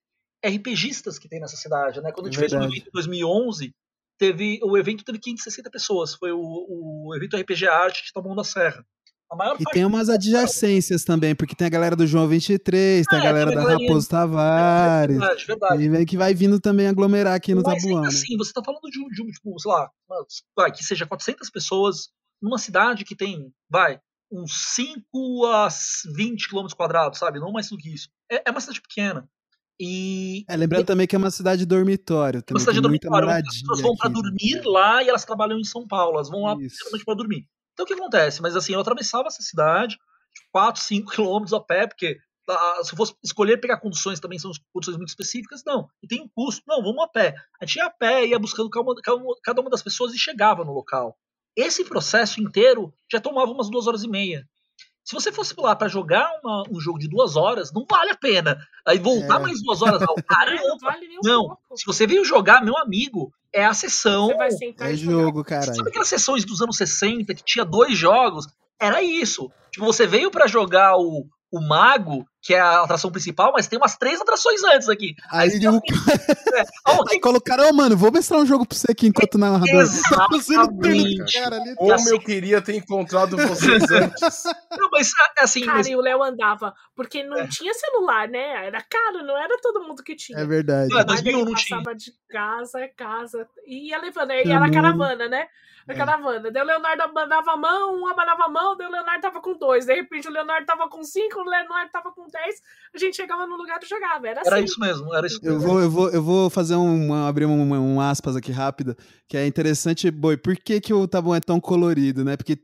RPGistas 0.45 1.17
que 1.17 1.27
tem 1.29 1.39
nessa 1.39 1.55
cidade, 1.57 2.01
né? 2.01 2.11
Quando 2.11 2.27
a 2.27 2.29
gente 2.29 2.39
fez 2.39 2.51
o 2.51 2.55
Verdade. 2.55 2.73
evento 2.75 2.87
em 2.89 2.91
2011, 2.93 3.73
teve, 4.17 4.59
o 4.63 4.77
evento 4.77 5.03
teve 5.03 5.19
560 5.19 5.69
pessoas. 5.69 6.13
Foi 6.13 6.31
o, 6.31 6.39
o 6.39 7.15
evento 7.15 7.35
RPG 7.37 7.67
Arte 7.67 8.03
de 8.05 8.11
Taboão 8.13 8.35
da 8.35 8.43
Serra. 8.43 8.85
A 9.29 9.35
maior 9.35 9.57
E 9.59 9.65
tem 9.65 9.83
umas 9.83 10.07
adjacências 10.09 11.03
também, 11.03 11.35
porque 11.35 11.53
tem 11.53 11.67
a 11.67 11.69
galera 11.69 11.97
do 11.97 12.07
João 12.07 12.27
23, 12.29 13.05
tem 13.05 13.19
a 13.19 13.21
Ah, 13.21 13.25
galera 13.25 13.51
tem 13.51 13.59
a 13.59 13.63
da 13.63 13.73
Raposo 13.73 14.07
Tavares. 14.09 15.17
verdade, 15.17 15.45
verdade. 15.45 15.83
E 15.83 15.89
vem 15.89 16.05
que 16.05 16.15
vai 16.15 16.33
vindo 16.33 16.61
também 16.61 16.87
aglomerar 16.87 17.33
aqui 17.35 17.53
no 17.53 17.61
Mas 17.61 17.81
Tabuão, 17.81 18.01
né? 18.03 18.07
assim, 18.07 18.37
você 18.37 18.53
tá 18.53 18.63
falando 18.63 18.89
de 18.89 18.99
um, 19.01 19.05
um 19.05 19.31
tipo, 19.31 19.59
sei 19.59 19.69
lá, 19.71 19.91
uma- 20.09 20.25
vai, 20.55 20.71
que 20.71 20.81
seja 20.81 21.05
400 21.05 21.49
pessoas 21.49 22.09
numa 22.41 22.57
cidade 22.57 23.03
que 23.03 23.15
tem, 23.17 23.51
vai, 23.69 23.99
uns 24.31 24.73
5 24.75 25.45
a 25.45 25.67
20 26.15 26.49
quilômetros 26.49 26.75
quadrados, 26.75 27.19
sabe? 27.19 27.39
Não 27.39 27.51
mais 27.51 27.69
do 27.69 27.77
que 27.77 27.93
isso. 27.93 28.09
É, 28.29 28.43
é 28.47 28.51
uma 28.51 28.61
cidade 28.61 28.81
pequena. 28.81 29.29
E. 29.79 30.43
É, 30.49 30.55
lembrando 30.55 30.85
também 30.85 31.05
que 31.05 31.15
é 31.15 31.19
uma 31.19 31.31
cidade 31.31 31.65
dormitório. 31.65 32.43
É 32.45 32.53
uma 32.53 32.59
cidade 32.59 32.81
dormitório. 32.81 33.29
As 33.29 33.61
pessoas 33.61 33.81
vão 33.81 33.95
para 33.95 34.09
dormir 34.09 34.61
lá 34.65 35.03
e 35.03 35.09
elas 35.09 35.23
trabalham 35.23 35.59
em 35.59 35.63
São 35.63 35.87
Paulo. 35.87 36.15
Elas 36.15 36.29
vão 36.29 36.43
lá 36.43 36.55
principalmente 36.55 37.05
para 37.05 37.15
dormir. 37.15 37.47
Então 37.73 37.83
o 37.83 37.87
que 37.87 37.93
acontece? 37.93 38.41
Mas 38.41 38.55
assim, 38.55 38.73
eu 38.73 38.79
atravessava 38.79 39.27
essa 39.27 39.43
cidade, 39.43 39.97
4, 40.51 40.81
5 40.81 41.11
quilômetros 41.13 41.53
a 41.53 41.59
pé, 41.59 41.85
porque 41.87 42.17
ah, 42.49 42.81
se 42.83 42.93
eu 42.93 42.97
fosse 42.97 43.13
escolher 43.23 43.57
pegar 43.57 43.77
conduções, 43.77 44.19
também 44.19 44.39
são 44.39 44.51
conduções 44.73 44.97
muito 44.97 45.09
específicas, 45.09 45.63
não. 45.65 45.87
E 46.01 46.07
tem 46.07 46.21
um 46.21 46.29
custo, 46.29 46.63
não, 46.67 46.81
vamos 46.81 47.03
a 47.03 47.07
pé. 47.07 47.35
A 47.61 47.65
gente 47.65 47.75
ia 47.75 47.85
a 47.85 47.89
pé, 47.89 48.25
ia 48.25 48.39
buscando 48.39 48.69
cada 49.43 49.61
uma 49.61 49.69
das 49.69 49.83
pessoas 49.83 50.13
e 50.13 50.17
chegava 50.17 50.63
no 50.63 50.73
local. 50.73 51.15
Esse 51.57 51.83
processo 51.83 52.39
inteiro 52.39 52.93
já 53.11 53.19
tomava 53.19 53.51
umas 53.51 53.67
duas 53.67 53.87
horas 53.87 54.03
e 54.03 54.07
meia. 54.07 54.47
Se 55.03 55.15
você 55.15 55.31
fosse 55.31 55.55
lá 55.57 55.75
para 55.75 55.87
jogar 55.87 56.29
uma, 56.43 56.63
um 56.69 56.79
jogo 56.79 56.99
de 56.99 57.07
duas 57.07 57.35
horas, 57.35 57.71
não 57.73 57.85
vale 57.89 58.11
a 58.11 58.15
pena. 58.15 58.59
Aí 58.85 58.99
voltar 58.99 59.39
é. 59.39 59.43
mais 59.43 59.63
duas 59.63 59.81
horas, 59.81 60.01
não. 60.05 60.13
Caramba! 60.15 60.61
não, 60.63 60.77
vale 60.77 61.07
não. 61.23 61.57
se 61.75 61.85
você 61.85 62.05
veio 62.05 62.23
jogar, 62.23 62.63
meu 62.63 62.77
amigo, 62.77 63.33
é 63.51 63.65
a 63.65 63.73
sessão. 63.73 64.29
é 64.79 64.95
jogo, 64.95 65.43
cara. 65.43 65.73
Sabe 65.73 65.89
aquelas 65.89 66.09
sessões 66.09 66.45
dos 66.45 66.61
anos 66.61 66.77
60 66.77 67.33
que 67.33 67.43
tinha 67.43 67.65
dois 67.65 67.97
jogos? 67.97 68.47
Era 68.79 69.01
isso. 69.01 69.49
Tipo, 69.71 69.85
você 69.85 70.05
veio 70.05 70.29
para 70.29 70.45
jogar 70.45 70.97
o, 70.97 71.25
o 71.49 71.61
Mago, 71.61 72.27
que 72.47 72.53
é 72.53 72.61
a 72.61 72.81
atração 72.81 73.11
principal, 73.11 73.51
mas 73.51 73.67
tem 73.67 73.77
umas 73.77 73.97
três 73.97 74.21
atrações 74.21 74.63
antes 74.63 74.87
aqui. 74.87 75.17
Aí, 75.29 75.49
aí, 75.51 75.67
o... 75.67 75.75
é. 75.75 76.63
oh, 76.87 77.03
aí 77.11 77.19
colocaram, 77.19 77.65
oh, 77.69 77.73
mano, 77.73 77.97
vou 77.97 78.09
mostrar 78.09 78.37
um 78.37 78.45
jogo 78.45 78.65
pra 78.65 78.77
você 78.77 78.89
aqui 78.89 79.05
enquanto 79.05 79.37
na 79.37 79.51
narrador. 79.51 79.81
Exatamente. 79.81 81.33
Cara, 81.43 81.59
Como 81.75 81.93
assim, 81.93 82.09
eu 82.09 82.19
queria 82.21 82.61
ter 82.61 82.77
encontrado 82.77 83.35
vocês 83.35 83.83
antes. 83.91 84.43
Não, 84.79 84.89
mas 84.89 85.09
é, 85.37 85.43
assim. 85.43 85.65
Cara, 85.65 85.79
mas... 85.79 85.87
e 85.87 85.95
o 85.97 85.99
Léo 85.99 86.23
andava, 86.23 86.73
porque 86.95 87.21
não 87.21 87.35
é. 87.35 87.47
tinha 87.47 87.73
celular, 87.73 88.29
né? 88.29 88.65
Era 88.67 88.81
caro, 88.81 89.25
não 89.25 89.37
era 89.37 89.57
todo 89.61 89.85
mundo 89.85 90.01
que 90.01 90.15
tinha. 90.15 90.39
É 90.39 90.45
verdade. 90.45 90.87
Não, 90.87 91.03
2001 91.03 91.43
não 91.43 91.53
tinha. 91.53 91.79
passava 91.79 91.97
de 91.97 92.13
casa 92.29 92.79
a 92.79 92.87
casa 92.87 93.45
e 93.65 93.89
ia 93.89 93.99
levando, 93.99 94.31
e 94.31 94.49
era 94.49 94.71
caravana, 94.71 95.27
né? 95.27 95.47
na 95.87 95.93
é. 95.93 95.97
caravana. 95.97 96.51
Daí 96.51 96.61
o 96.61 96.65
Leonardo 96.65 97.01
abanava 97.03 97.51
a 97.53 97.57
mão, 97.57 98.01
um 98.01 98.07
abanava 98.07 98.43
a 98.43 98.49
mão, 98.49 98.75
daí 98.75 98.87
o 98.87 98.91
Leonardo 98.91 99.21
tava 99.21 99.41
com 99.41 99.57
dois. 99.57 99.85
De 99.85 99.95
repente 99.95 100.27
o 100.27 100.31
Leonardo 100.31 100.65
tava 100.65 100.89
com 100.89 101.01
cinco, 101.03 101.39
o 101.39 101.49
Leonardo 101.49 101.91
tava 101.91 102.11
com 102.11 102.27
A 102.93 102.97
gente 102.97 103.15
chegava 103.15 103.45
no 103.45 103.55
lugar 103.55 103.79
e 103.81 103.85
jogava. 103.85 104.27
Era, 104.27 104.41
era 104.45 104.55
assim. 104.55 104.65
isso 104.65 104.79
mesmo, 104.79 105.13
era 105.13 105.27
isso 105.27 105.39
eu 105.43 105.59
Vou, 105.59 105.81
eu, 105.81 105.89
vou, 105.89 106.09
eu 106.09 106.21
vou 106.21 106.49
fazer 106.49 106.75
um, 106.75 107.13
abrir 107.13 107.45
um, 107.45 107.73
um 107.73 108.01
aspas 108.01 108.35
aqui 108.35 108.51
rápida, 108.51 108.95
que 109.27 109.37
é 109.37 109.45
interessante, 109.45 110.09
boi, 110.09 110.37
por 110.37 110.55
que, 110.55 110.79
que 110.79 110.93
o 110.93 111.07
Tabuão 111.07 111.35
é 111.35 111.39
tão 111.39 111.59
colorido, 111.59 112.23
né? 112.23 112.37
Porque 112.37 112.57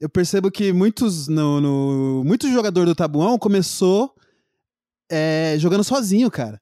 eu 0.00 0.08
percebo 0.08 0.50
que 0.50 0.72
muitos, 0.72 1.28
no, 1.28 1.60
no 1.60 2.24
muitos 2.24 2.50
jogadores 2.50 2.88
do 2.88 2.96
Tabuão 2.96 3.38
começou 3.38 4.14
é, 5.10 5.56
jogando 5.58 5.84
sozinho, 5.84 6.30
cara. 6.30 6.60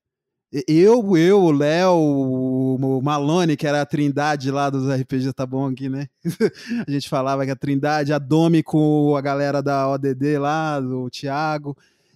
Eu, 0.68 1.16
eu, 1.16 1.42
o 1.42 1.50
Léo, 1.50 1.94
o 1.94 3.00
Malone, 3.02 3.56
que 3.56 3.66
era 3.66 3.80
a 3.80 3.86
trindade 3.86 4.50
lá 4.50 4.68
dos 4.68 4.86
RPG, 4.86 5.32
tá 5.32 5.46
bom 5.46 5.66
aqui, 5.66 5.88
né? 5.88 6.08
a 6.86 6.90
gente 6.90 7.08
falava 7.08 7.42
que 7.46 7.50
a 7.50 7.56
trindade, 7.56 8.12
a 8.12 8.18
Domi 8.18 8.62
com 8.62 9.16
a 9.16 9.20
galera 9.22 9.62
da 9.62 9.88
ODD 9.88 10.38
lá, 10.38 10.78
do 10.78 11.08
Thiago. 11.08 11.74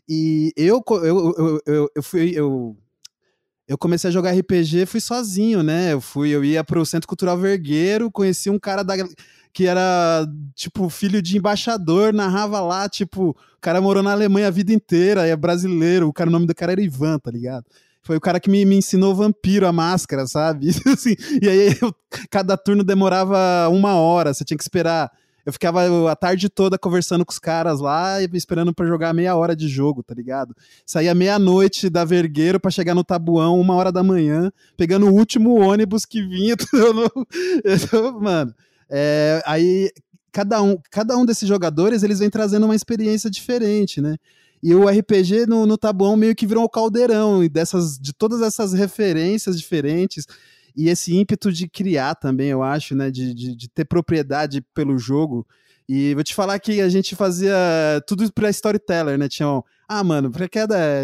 E 0.09 0.53
eu, 0.57 0.83
eu, 0.89 1.35
eu, 1.37 1.61
eu, 1.66 1.91
eu 1.95 2.03
fui. 2.03 2.33
Eu, 2.35 2.77
eu 3.69 3.77
comecei 3.77 4.09
a 4.09 4.12
jogar 4.12 4.33
RPG, 4.33 4.87
fui 4.87 5.01
sozinho, 5.01 5.62
né? 5.62 5.93
Eu 5.93 6.01
fui, 6.01 6.31
eu 6.31 6.45
ia 6.45 6.62
pro 6.62 6.87
Centro 6.87 7.09
Cultural 7.09 7.37
Vergueiro, 7.37 8.11
conheci 8.12 8.49
um 8.49 8.61
cara 8.61 8.85
da, 8.85 8.95
que 9.53 9.66
era, 9.66 10.24
tipo, 10.55 10.89
filho 10.89 11.20
de 11.20 11.37
embaixador, 11.37 12.12
narrava 12.12 12.61
lá, 12.61 12.89
tipo, 12.89 13.31
o 13.31 13.61
cara 13.61 13.81
morou 13.81 14.05
na 14.05 14.12
Alemanha 14.12 14.47
a 14.47 14.53
vida 14.53 14.73
inteira, 14.73 15.27
é 15.27 15.35
brasileiro, 15.35 16.07
o 16.07 16.12
cara, 16.12 16.31
o 16.31 16.33
nome 16.33 16.47
do 16.47 16.55
cara 16.55 16.73
era 16.73 16.81
Ivan, 16.81 17.19
tá 17.19 17.31
ligado? 17.31 17.65
foi 18.07 18.16
o 18.16 18.20
cara 18.20 18.39
que 18.39 18.49
me, 18.49 18.65
me 18.65 18.77
ensinou 18.77 19.16
vampiro, 19.16 19.66
a 19.66 19.73
máscara, 19.73 20.28
sabe? 20.28 20.69
assim, 20.87 21.16
e 21.43 21.49
aí 21.49 21.77
eu, 21.83 21.93
cada 22.31 22.57
turno 22.57 22.85
demorava 22.85 23.69
uma 23.69 23.97
hora, 23.97 24.33
você 24.33 24.45
tinha 24.45 24.57
que 24.57 24.62
esperar. 24.62 25.11
Eu 25.47 25.52
ficava 25.52 26.10
a 26.10 26.16
tarde 26.16 26.48
toda 26.48 26.77
conversando 26.77 27.24
com 27.24 27.31
os 27.31 27.39
caras 27.39 27.78
lá 27.78 28.20
esperando 28.32 28.74
para 28.74 28.85
jogar 28.85 29.14
meia 29.14 29.36
hora 29.36 29.55
de 29.55 29.68
jogo, 29.68 30.02
tá 30.02 30.12
ligado? 30.12 30.52
Saía 30.85 31.14
meia-noite 31.14 31.89
da 31.89 32.05
Vergueiro 32.05 32.59
para 32.59 32.73
chegar 32.73 32.97
no 32.97 33.05
Tabuão, 33.05 33.60
uma 33.60 33.74
hora 33.77 33.93
da 33.93 34.02
manhã, 34.02 34.51
pegando 34.77 35.06
o 35.06 35.14
último 35.14 35.55
ônibus 35.60 36.05
que 36.05 36.20
vinha. 36.20 36.56
Mano, 38.20 38.52
é, 38.90 39.40
aí 39.47 39.93
cada 40.32 40.60
um, 40.60 40.77
cada 40.90 41.16
um 41.16 41.24
desses 41.24 41.48
jogadores 41.48 42.02
eles 42.02 42.18
vem 42.18 42.28
trazendo 42.28 42.64
uma 42.64 42.74
experiência 42.74 43.31
diferente, 43.31 44.01
né? 44.01 44.16
E 44.60 44.74
o 44.74 44.89
RPG 44.89 45.47
no, 45.47 45.64
no 45.64 45.78
Tabuão 45.78 46.16
meio 46.16 46.35
que 46.35 46.44
virou 46.44 46.64
um 46.64 46.68
caldeirão 46.68 47.44
e 47.44 47.48
dessas, 47.48 47.97
de 47.97 48.12
todas 48.12 48.43
essas 48.43 48.73
referências 48.73 49.56
diferentes 49.56 50.27
e 50.77 50.89
esse 50.89 51.15
ímpeto 51.15 51.51
de 51.51 51.69
criar 51.69 52.15
também, 52.15 52.48
eu 52.48 52.62
acho, 52.62 52.94
né? 52.94 53.11
De, 53.11 53.32
de, 53.32 53.57
de 53.57 53.69
ter 53.69 53.85
propriedade 53.85 54.61
pelo 54.74 54.98
jogo. 54.98 55.47
E 55.89 56.15
vou 56.15 56.24
te 56.24 56.35
falar 56.35 56.59
que 56.59 56.81
a 56.81 56.89
gente 56.89 57.15
fazia 57.15 57.55
tudo 58.07 58.31
pra 58.32 58.51
storyteller, 58.51 59.16
né? 59.16 59.28
Um, 59.40 59.62
ah, 59.89 60.05
mano, 60.05 60.31
pra 60.31 60.48
que 60.48 60.59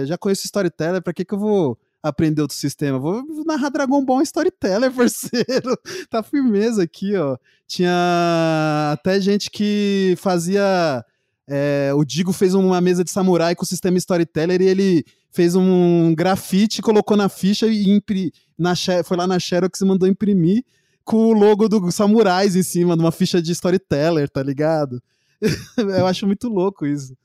já 0.04 0.18
conheço 0.18 0.44
storyteller, 0.44 1.00
pra 1.00 1.12
que 1.12 1.24
que 1.24 1.34
eu 1.34 1.38
vou 1.38 1.78
aprender 2.02 2.42
outro 2.42 2.56
sistema? 2.56 2.98
Vou 2.98 3.24
narrar 3.46 3.70
Dragon 3.70 4.04
Ball 4.04 4.20
em 4.20 4.24
storyteller, 4.24 4.90
parceiro. 4.94 5.78
tá 6.10 6.22
firmeza 6.22 6.82
aqui, 6.82 7.16
ó. 7.16 7.38
Tinha 7.66 8.90
até 8.92 9.20
gente 9.20 9.50
que 9.50 10.14
fazia 10.18 11.04
é, 11.48 11.92
o 11.94 12.04
Digo 12.04 12.32
fez 12.32 12.54
uma 12.54 12.80
mesa 12.80 13.04
de 13.04 13.10
samurai 13.10 13.54
com 13.54 13.64
o 13.64 13.66
sistema 13.66 13.98
Storyteller 13.98 14.60
e 14.60 14.66
ele 14.66 15.04
fez 15.30 15.54
um 15.54 16.14
grafite, 16.14 16.82
colocou 16.82 17.16
na 17.16 17.28
ficha 17.28 17.66
e 17.66 17.88
impri, 17.90 18.32
na, 18.62 18.74
foi 19.04 19.16
lá 19.16 19.26
na 19.26 19.38
Xerox 19.38 19.80
e 19.80 19.84
mandou 19.84 20.08
imprimir 20.08 20.64
com 21.04 21.26
o 21.26 21.32
logo 21.32 21.68
do 21.68 21.90
Samurais 21.90 22.56
em 22.56 22.62
cima, 22.62 22.96
de 22.96 23.02
uma 23.02 23.12
ficha 23.12 23.42
de 23.42 23.52
Storyteller, 23.52 24.28
tá 24.28 24.42
ligado? 24.42 25.02
eu 25.76 26.06
acho 26.06 26.26
muito 26.26 26.48
louco 26.48 26.86
isso. 26.86 27.16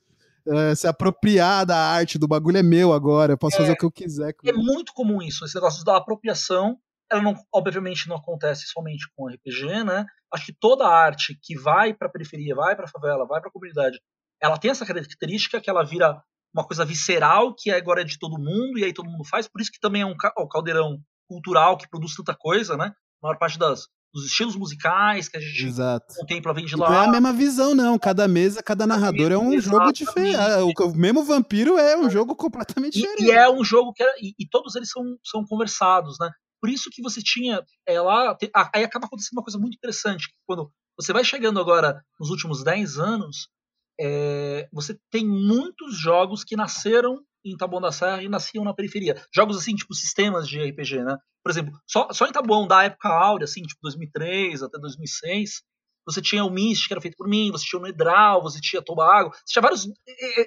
É, 0.46 0.74
se 0.74 0.86
apropriar 0.86 1.66
da 1.66 1.76
arte 1.76 2.18
do 2.18 2.26
bagulho 2.26 2.56
é 2.56 2.62
meu 2.62 2.92
agora, 2.92 3.34
eu 3.34 3.38
posso 3.38 3.56
é, 3.56 3.58
fazer 3.60 3.72
o 3.72 3.76
que 3.76 3.84
eu 3.84 3.90
quiser. 3.90 4.34
É 4.44 4.52
muito 4.52 4.92
comum 4.92 5.22
isso, 5.22 5.44
esse 5.44 5.54
negócio 5.54 5.84
da 5.84 5.96
apropriação. 5.96 6.78
Ela 7.10 7.22
não, 7.22 7.34
obviamente 7.52 8.08
não 8.08 8.16
acontece 8.16 8.66
somente 8.66 9.06
com 9.14 9.28
RPG, 9.28 9.84
né? 9.84 10.04
Acho 10.32 10.46
que 10.46 10.56
toda 10.58 10.86
arte 10.86 11.38
que 11.42 11.58
vai 11.58 11.94
para 11.94 12.08
periferia, 12.08 12.54
vai 12.54 12.76
para 12.76 12.88
favela, 12.88 13.26
vai 13.26 13.40
para 13.40 13.50
comunidade, 13.50 13.98
ela 14.40 14.58
tem 14.58 14.70
essa 14.70 14.86
característica 14.86 15.60
que 15.60 15.70
ela 15.70 15.84
vira 15.84 16.22
uma 16.52 16.66
coisa 16.66 16.84
visceral, 16.84 17.54
que 17.54 17.70
agora 17.70 18.00
é 18.00 18.04
de 18.04 18.18
todo 18.18 18.38
mundo, 18.38 18.78
e 18.78 18.84
aí 18.84 18.92
todo 18.92 19.08
mundo 19.08 19.24
faz. 19.24 19.46
Por 19.48 19.60
isso 19.60 19.70
que 19.70 19.80
também 19.80 20.02
é 20.02 20.06
um 20.06 20.16
caldeirão 20.50 20.98
cultural 21.28 21.76
que 21.76 21.88
produz 21.88 22.14
tanta 22.14 22.34
coisa, 22.34 22.76
né? 22.76 22.92
A 23.22 23.26
maior 23.26 23.38
parte 23.38 23.58
das, 23.58 23.86
dos 24.12 24.26
estilos 24.26 24.56
musicais 24.56 25.28
que 25.28 25.36
a 25.36 25.40
gente 25.40 25.66
Exato. 25.66 26.14
contempla 26.16 26.54
vem 26.54 26.64
de 26.64 26.76
lá. 26.76 26.88
Não 26.88 26.96
é 26.96 27.06
a 27.06 27.10
mesma 27.10 27.32
visão, 27.32 27.74
não. 27.74 27.98
Cada 27.98 28.26
mesa, 28.26 28.62
cada 28.62 28.86
narrador 28.86 29.30
é 29.30 29.36
um 29.38 29.52
Exatamente. 29.52 29.60
jogo 29.62 29.92
diferente. 29.92 30.36
Ah, 30.36 30.64
o, 30.64 30.94
mesmo 30.94 31.24
Vampiro 31.24 31.76
é 31.76 31.96
um 31.96 32.08
jogo 32.08 32.34
completamente 32.34 32.98
e, 32.98 33.02
diferente. 33.02 33.24
E 33.24 33.30
é 33.30 33.50
um 33.50 33.62
jogo 33.62 33.92
que. 33.92 34.02
É, 34.02 34.14
e, 34.20 34.34
e, 34.38 34.48
todos 34.48 34.74
eles 34.74 34.90
são, 34.90 35.04
são 35.22 35.44
conversados, 35.44 36.16
né? 36.20 36.30
Por 36.60 36.70
isso 36.70 36.90
que 36.90 37.02
você 37.02 37.20
tinha 37.22 37.62
é, 37.86 38.00
lá. 38.00 38.34
Te, 38.34 38.50
aí 38.74 38.82
acaba 38.82 39.06
acontecendo 39.06 39.38
uma 39.38 39.44
coisa 39.44 39.58
muito 39.58 39.74
interessante. 39.74 40.28
Quando 40.46 40.72
você 40.98 41.12
vai 41.12 41.22
chegando 41.22 41.60
agora 41.60 42.02
nos 42.18 42.30
últimos 42.30 42.64
10 42.64 42.98
anos, 42.98 43.48
é, 44.00 44.68
você 44.72 44.98
tem 45.10 45.26
muitos 45.26 45.98
jogos 45.98 46.44
que 46.44 46.56
nasceram 46.56 47.20
em 47.50 47.56
Taboão 47.56 47.80
da 47.80 47.92
Serra 47.92 48.22
e 48.22 48.28
nasciam 48.28 48.64
na 48.64 48.74
periferia. 48.74 49.20
Jogos 49.34 49.56
assim, 49.56 49.74
tipo 49.74 49.94
sistemas 49.94 50.48
de 50.48 50.60
RPG, 50.60 51.04
né? 51.04 51.16
Por 51.42 51.50
exemplo, 51.50 51.78
só, 51.86 52.08
só 52.12 52.26
em 52.26 52.32
Taboão 52.32 52.66
da 52.66 52.84
época 52.84 53.08
áurea, 53.08 53.44
assim, 53.44 53.62
tipo 53.62 53.80
2003 53.82 54.62
até 54.62 54.78
2006, 54.78 55.62
você 56.06 56.22
tinha 56.22 56.44
o 56.44 56.50
Mist, 56.50 56.88
que 56.88 56.94
era 56.94 57.00
feito 57.00 57.16
por 57.16 57.28
mim, 57.28 57.50
você 57.50 57.64
tinha 57.64 57.78
o 57.78 57.82
Nedral, 57.82 58.42
você 58.42 58.60
tinha 58.60 58.82
Tobago, 58.82 59.30
você 59.30 59.52
tinha 59.52 59.62
vários 59.62 59.86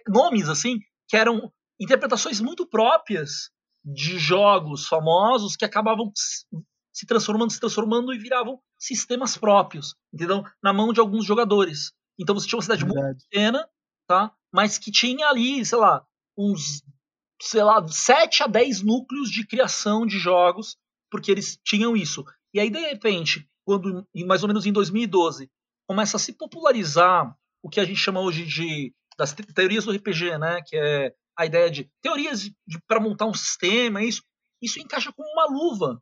nomes, 0.08 0.50
assim, 0.50 0.80
que 1.08 1.16
eram 1.16 1.52
interpretações 1.80 2.40
muito 2.42 2.68
próprias 2.68 3.52
de 3.84 4.18
jogos 4.18 4.88
famosos 4.88 5.56
que 5.56 5.66
acabavam 5.66 6.12
se 6.94 7.06
transformando, 7.06 7.52
se 7.52 7.60
transformando 7.60 8.14
e 8.14 8.18
viravam 8.18 8.60
sistemas 8.78 9.38
próprios, 9.38 9.96
entendeu? 10.14 10.44
Na 10.62 10.74
mão 10.74 10.92
de 10.94 11.00
alguns 11.00 11.26
jogadores. 11.26 11.92
Então 12.20 12.36
você 12.36 12.48
tinha 12.48 12.58
uma 12.58 12.64
cidade 12.64 12.84
Verdade. 12.84 13.06
muito 13.06 13.24
pequena, 13.30 13.68
tá? 14.08 14.32
Mas 14.52 14.78
que 14.78 14.92
tinha 14.92 15.28
ali, 15.28 15.66
sei 15.66 15.78
lá, 15.78 16.06
uns, 16.38 16.84
sei 17.42 17.64
lá, 17.64 17.86
7 17.88 18.44
a 18.44 18.48
10 18.48 18.82
núcleos 18.82 19.30
de 19.30 19.46
criação 19.46 20.06
de 20.06 20.18
jogos, 20.18 20.78
porque 21.10 21.32
eles 21.32 21.60
tinham 21.64 21.96
isso. 21.96 22.24
E 22.54 22.60
aí, 22.60 22.70
de 22.70 22.80
repente, 22.80 23.48
quando, 23.66 24.08
mais 24.26 24.44
ou 24.44 24.48
menos 24.48 24.66
em 24.66 24.72
2012, 24.72 25.50
começa 25.88 26.18
a 26.18 26.20
se 26.20 26.34
popularizar 26.34 27.36
o 27.64 27.70
que 27.70 27.80
a 27.80 27.86
gente 27.86 28.00
chama 28.00 28.20
hoje 28.20 28.46
de 28.46 28.94
das 29.18 29.34
teorias 29.34 29.86
do 29.86 29.92
RPG, 29.92 30.38
né? 30.40 30.62
Que 30.66 30.76
é 30.76 31.14
a 31.38 31.46
ideia 31.46 31.70
de 31.70 31.90
teorias 32.02 32.50
para 32.88 33.00
montar 33.00 33.26
um 33.26 33.34
sistema, 33.34 34.04
isso, 34.04 34.24
isso 34.62 34.80
encaixa 34.80 35.12
como 35.12 35.30
uma 35.32 35.46
luva, 35.46 36.02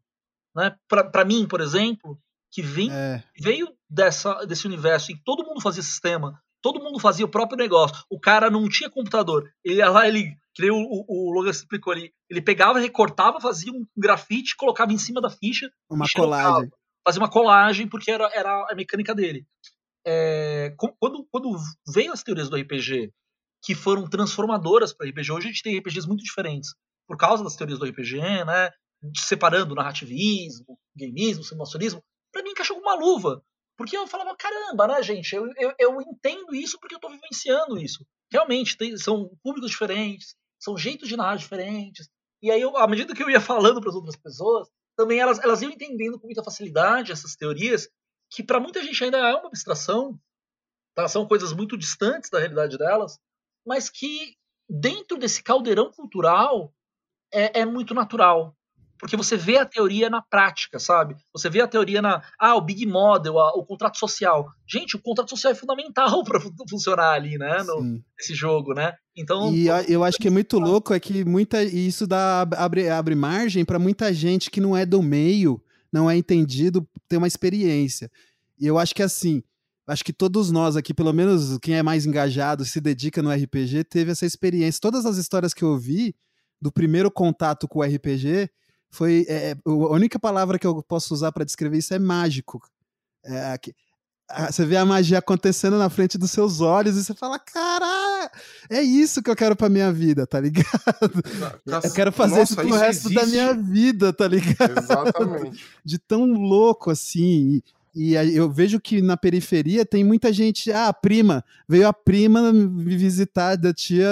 né? 0.55 0.75
Para 0.87 1.25
mim, 1.25 1.47
por 1.47 1.59
exemplo, 1.59 2.19
que 2.51 2.61
vem, 2.61 2.91
é. 2.91 3.23
veio 3.39 3.75
dessa, 3.89 4.45
desse 4.45 4.65
universo 4.65 5.11
em 5.11 5.15
que 5.15 5.23
todo 5.23 5.45
mundo 5.45 5.61
fazia 5.61 5.83
sistema, 5.83 6.41
todo 6.61 6.81
mundo 6.81 6.99
fazia 6.99 7.25
o 7.25 7.29
próprio 7.29 7.57
negócio. 7.57 8.03
O 8.09 8.19
cara 8.19 8.49
não 8.49 8.67
tinha 8.67 8.89
computador. 8.89 9.49
Ele 9.63 9.75
ia 9.75 9.89
lá, 9.89 10.07
ele, 10.07 10.35
que 10.53 10.61
nem 10.61 10.71
o, 10.71 10.77
o, 10.77 11.05
o 11.07 11.31
Logan 11.31 11.51
explicou 11.51 11.93
ali, 11.93 12.13
ele 12.29 12.41
pegava, 12.41 12.79
recortava, 12.79 13.39
fazia 13.39 13.71
um 13.71 13.85
grafite, 13.97 14.55
colocava 14.55 14.93
em 14.93 14.97
cima 14.97 15.21
da 15.21 15.29
ficha. 15.29 15.71
Uma 15.89 16.07
colagem. 16.07 16.71
Fazia 17.05 17.21
uma 17.21 17.29
colagem, 17.29 17.87
porque 17.87 18.11
era, 18.11 18.29
era 18.33 18.67
a 18.69 18.75
mecânica 18.75 19.15
dele. 19.15 19.45
É, 20.05 20.73
quando, 20.99 21.27
quando 21.31 21.57
veio 21.93 22.11
as 22.11 22.23
teorias 22.23 22.49
do 22.49 22.57
RPG, 22.57 23.11
que 23.63 23.75
foram 23.75 24.07
transformadoras 24.07 24.93
para 24.93 25.07
RPG, 25.09 25.31
hoje 25.31 25.47
a 25.47 25.51
gente 25.51 25.63
tem 25.63 25.77
RPGs 25.77 26.07
muito 26.07 26.23
diferentes, 26.23 26.73
por 27.07 27.17
causa 27.17 27.43
das 27.43 27.55
teorias 27.55 27.79
do 27.79 27.85
RPG, 27.85 28.19
né? 28.45 28.69
Separando 29.15 29.75
narrativismo, 29.75 30.77
gameismo, 30.95 31.43
simulacionismo, 31.43 32.03
para 32.31 32.43
mim 32.43 32.51
encaixou 32.51 32.75
com 32.75 32.81
uma 32.81 32.95
luva. 32.95 33.41
Porque 33.79 33.95
eu 33.95 34.05
falava, 34.05 34.35
caramba, 34.35 34.87
né, 34.87 35.01
gente? 35.01 35.33
Eu, 35.33 35.47
eu, 35.55 35.73
eu 35.79 36.01
entendo 36.01 36.53
isso 36.53 36.77
porque 36.77 36.95
eu 36.95 36.97
estou 36.97 37.09
vivenciando 37.09 37.79
isso. 37.79 38.05
Realmente, 38.29 38.75
tem, 38.75 38.97
são 38.97 39.31
públicos 39.41 39.71
diferentes, 39.71 40.35
são 40.61 40.77
jeitos 40.77 41.07
de 41.07 41.15
narrar 41.15 41.37
diferentes. 41.37 42.09
E 42.43 42.51
aí, 42.51 42.59
eu, 42.59 42.75
à 42.75 42.85
medida 42.85 43.15
que 43.15 43.23
eu 43.23 43.29
ia 43.29 43.39
falando 43.39 43.79
para 43.79 43.89
as 43.89 43.95
outras 43.95 44.17
pessoas, 44.17 44.67
também 44.97 45.19
elas, 45.19 45.39
elas 45.39 45.61
iam 45.61 45.71
entendendo 45.71 46.19
com 46.19 46.27
muita 46.27 46.43
facilidade 46.43 47.13
essas 47.13 47.37
teorias, 47.37 47.87
que 48.29 48.43
para 48.43 48.59
muita 48.59 48.83
gente 48.83 49.01
ainda 49.01 49.17
é 49.17 49.33
uma 49.33 49.47
abstração, 49.47 50.19
tá? 50.93 51.07
são 51.07 51.25
coisas 51.25 51.53
muito 51.53 51.77
distantes 51.77 52.29
da 52.29 52.39
realidade 52.39 52.77
delas, 52.77 53.17
mas 53.65 53.89
que 53.89 54.35
dentro 54.69 55.17
desse 55.17 55.41
caldeirão 55.41 55.89
cultural 55.89 56.73
é, 57.31 57.61
é 57.61 57.65
muito 57.65 57.93
natural 57.93 58.53
porque 58.99 59.15
você 59.15 59.37
vê 59.37 59.57
a 59.57 59.65
teoria 59.65 60.09
na 60.09 60.21
prática, 60.21 60.77
sabe? 60.77 61.15
Você 61.31 61.49
vê 61.49 61.61
a 61.61 61.67
teoria 61.67 62.01
na. 62.01 62.21
Ah, 62.37 62.55
o 62.55 62.61
Big 62.61 62.85
Model, 62.85 63.39
a, 63.39 63.53
o 63.53 63.65
contrato 63.65 63.97
social. 63.97 64.51
Gente, 64.67 64.97
o 64.97 64.99
contrato 64.99 65.29
social 65.29 65.53
é 65.53 65.55
fundamental 65.55 66.21
para 66.25 66.41
funcionar 66.69 67.13
ali, 67.13 67.37
né? 67.37 67.63
No, 67.63 67.81
nesse 68.17 68.35
jogo, 68.35 68.73
né? 68.73 68.93
Então. 69.15 69.53
E 69.53 69.67
eu 69.87 70.03
acho 70.03 70.17
que 70.17 70.27
é 70.27 70.31
muito 70.31 70.59
louco 70.59 70.93
é 70.93 70.99
que 70.99 71.23
muita, 71.23 71.63
isso 71.63 72.05
dá, 72.05 72.41
abre, 72.57 72.89
abre 72.89 73.15
margem 73.15 73.63
para 73.63 73.79
muita 73.79 74.13
gente 74.13 74.51
que 74.51 74.59
não 74.59 74.75
é 74.75 74.85
do 74.85 75.01
meio, 75.01 75.61
não 75.91 76.11
é 76.11 76.17
entendido, 76.17 76.85
ter 77.07 77.17
uma 77.17 77.27
experiência. 77.27 78.11
E 78.59 78.67
eu 78.67 78.77
acho 78.77 78.93
que 78.93 79.01
assim. 79.01 79.41
Acho 79.87 80.05
que 80.05 80.13
todos 80.13 80.51
nós 80.51 80.75
aqui, 80.75 80.93
pelo 80.93 81.11
menos 81.11 81.57
quem 81.57 81.75
é 81.75 81.81
mais 81.81 82.05
engajado, 82.05 82.63
se 82.63 82.79
dedica 82.79 83.23
no 83.23 83.31
RPG, 83.31 83.85
teve 83.85 84.11
essa 84.11 84.23
experiência. 84.23 84.79
Todas 84.79 85.03
as 85.03 85.17
histórias 85.17 85.51
que 85.51 85.63
eu 85.63 85.79
vi 85.79 86.13
do 86.61 86.71
primeiro 86.71 87.09
contato 87.09 87.67
com 87.67 87.79
o 87.79 87.83
RPG, 87.83 88.51
foi 88.89 89.25
é, 89.27 89.55
a 89.65 89.93
única 89.93 90.19
palavra 90.19 90.57
que 90.57 90.65
eu 90.65 90.81
posso 90.83 91.13
usar 91.13 91.31
para 91.31 91.45
descrever 91.45 91.77
isso 91.77 91.93
é 91.93 91.99
mágico. 91.99 92.61
É, 93.23 93.57
você 94.51 94.63
vê 94.63 94.77
a 94.77 94.85
magia 94.85 95.17
acontecendo 95.17 95.77
na 95.77 95.89
frente 95.89 96.17
dos 96.17 96.29
seus 96.31 96.61
olhos 96.61 96.95
e 96.95 97.03
você 97.03 97.15
fala, 97.15 97.39
cara, 97.39 98.31
é 98.69 98.81
isso 98.81 99.23
que 99.23 99.29
eu 99.29 99.35
quero 99.35 99.55
pra 99.55 99.69
minha 99.69 99.91
vida, 99.91 100.27
tá 100.27 100.39
ligado? 100.39 100.67
eu 101.83 101.91
quero 101.93 102.11
fazer 102.11 102.39
Nossa, 102.39 102.43
isso 102.43 102.55
pro 102.55 102.67
isso 102.67 102.77
resto 102.77 103.07
existe. 103.07 103.15
da 103.15 103.25
minha 103.25 103.53
vida, 103.55 104.13
tá 104.13 104.27
ligado? 104.27 104.77
Exatamente. 104.77 105.65
De 105.83 105.97
tão 105.97 106.25
louco 106.25 106.91
assim. 106.91 107.55
E 107.55 107.63
eu 107.95 108.49
vejo 108.51 108.79
que 108.79 109.01
na 109.01 109.17
periferia 109.17 109.85
tem 109.85 110.03
muita 110.03 110.31
gente. 110.31 110.71
Ah, 110.71 110.93
prima, 110.93 111.43
veio 111.67 111.87
a 111.87 111.93
prima 111.93 112.53
me 112.53 112.95
visitar 112.95 113.55
da 113.55 113.73
tia, 113.73 114.07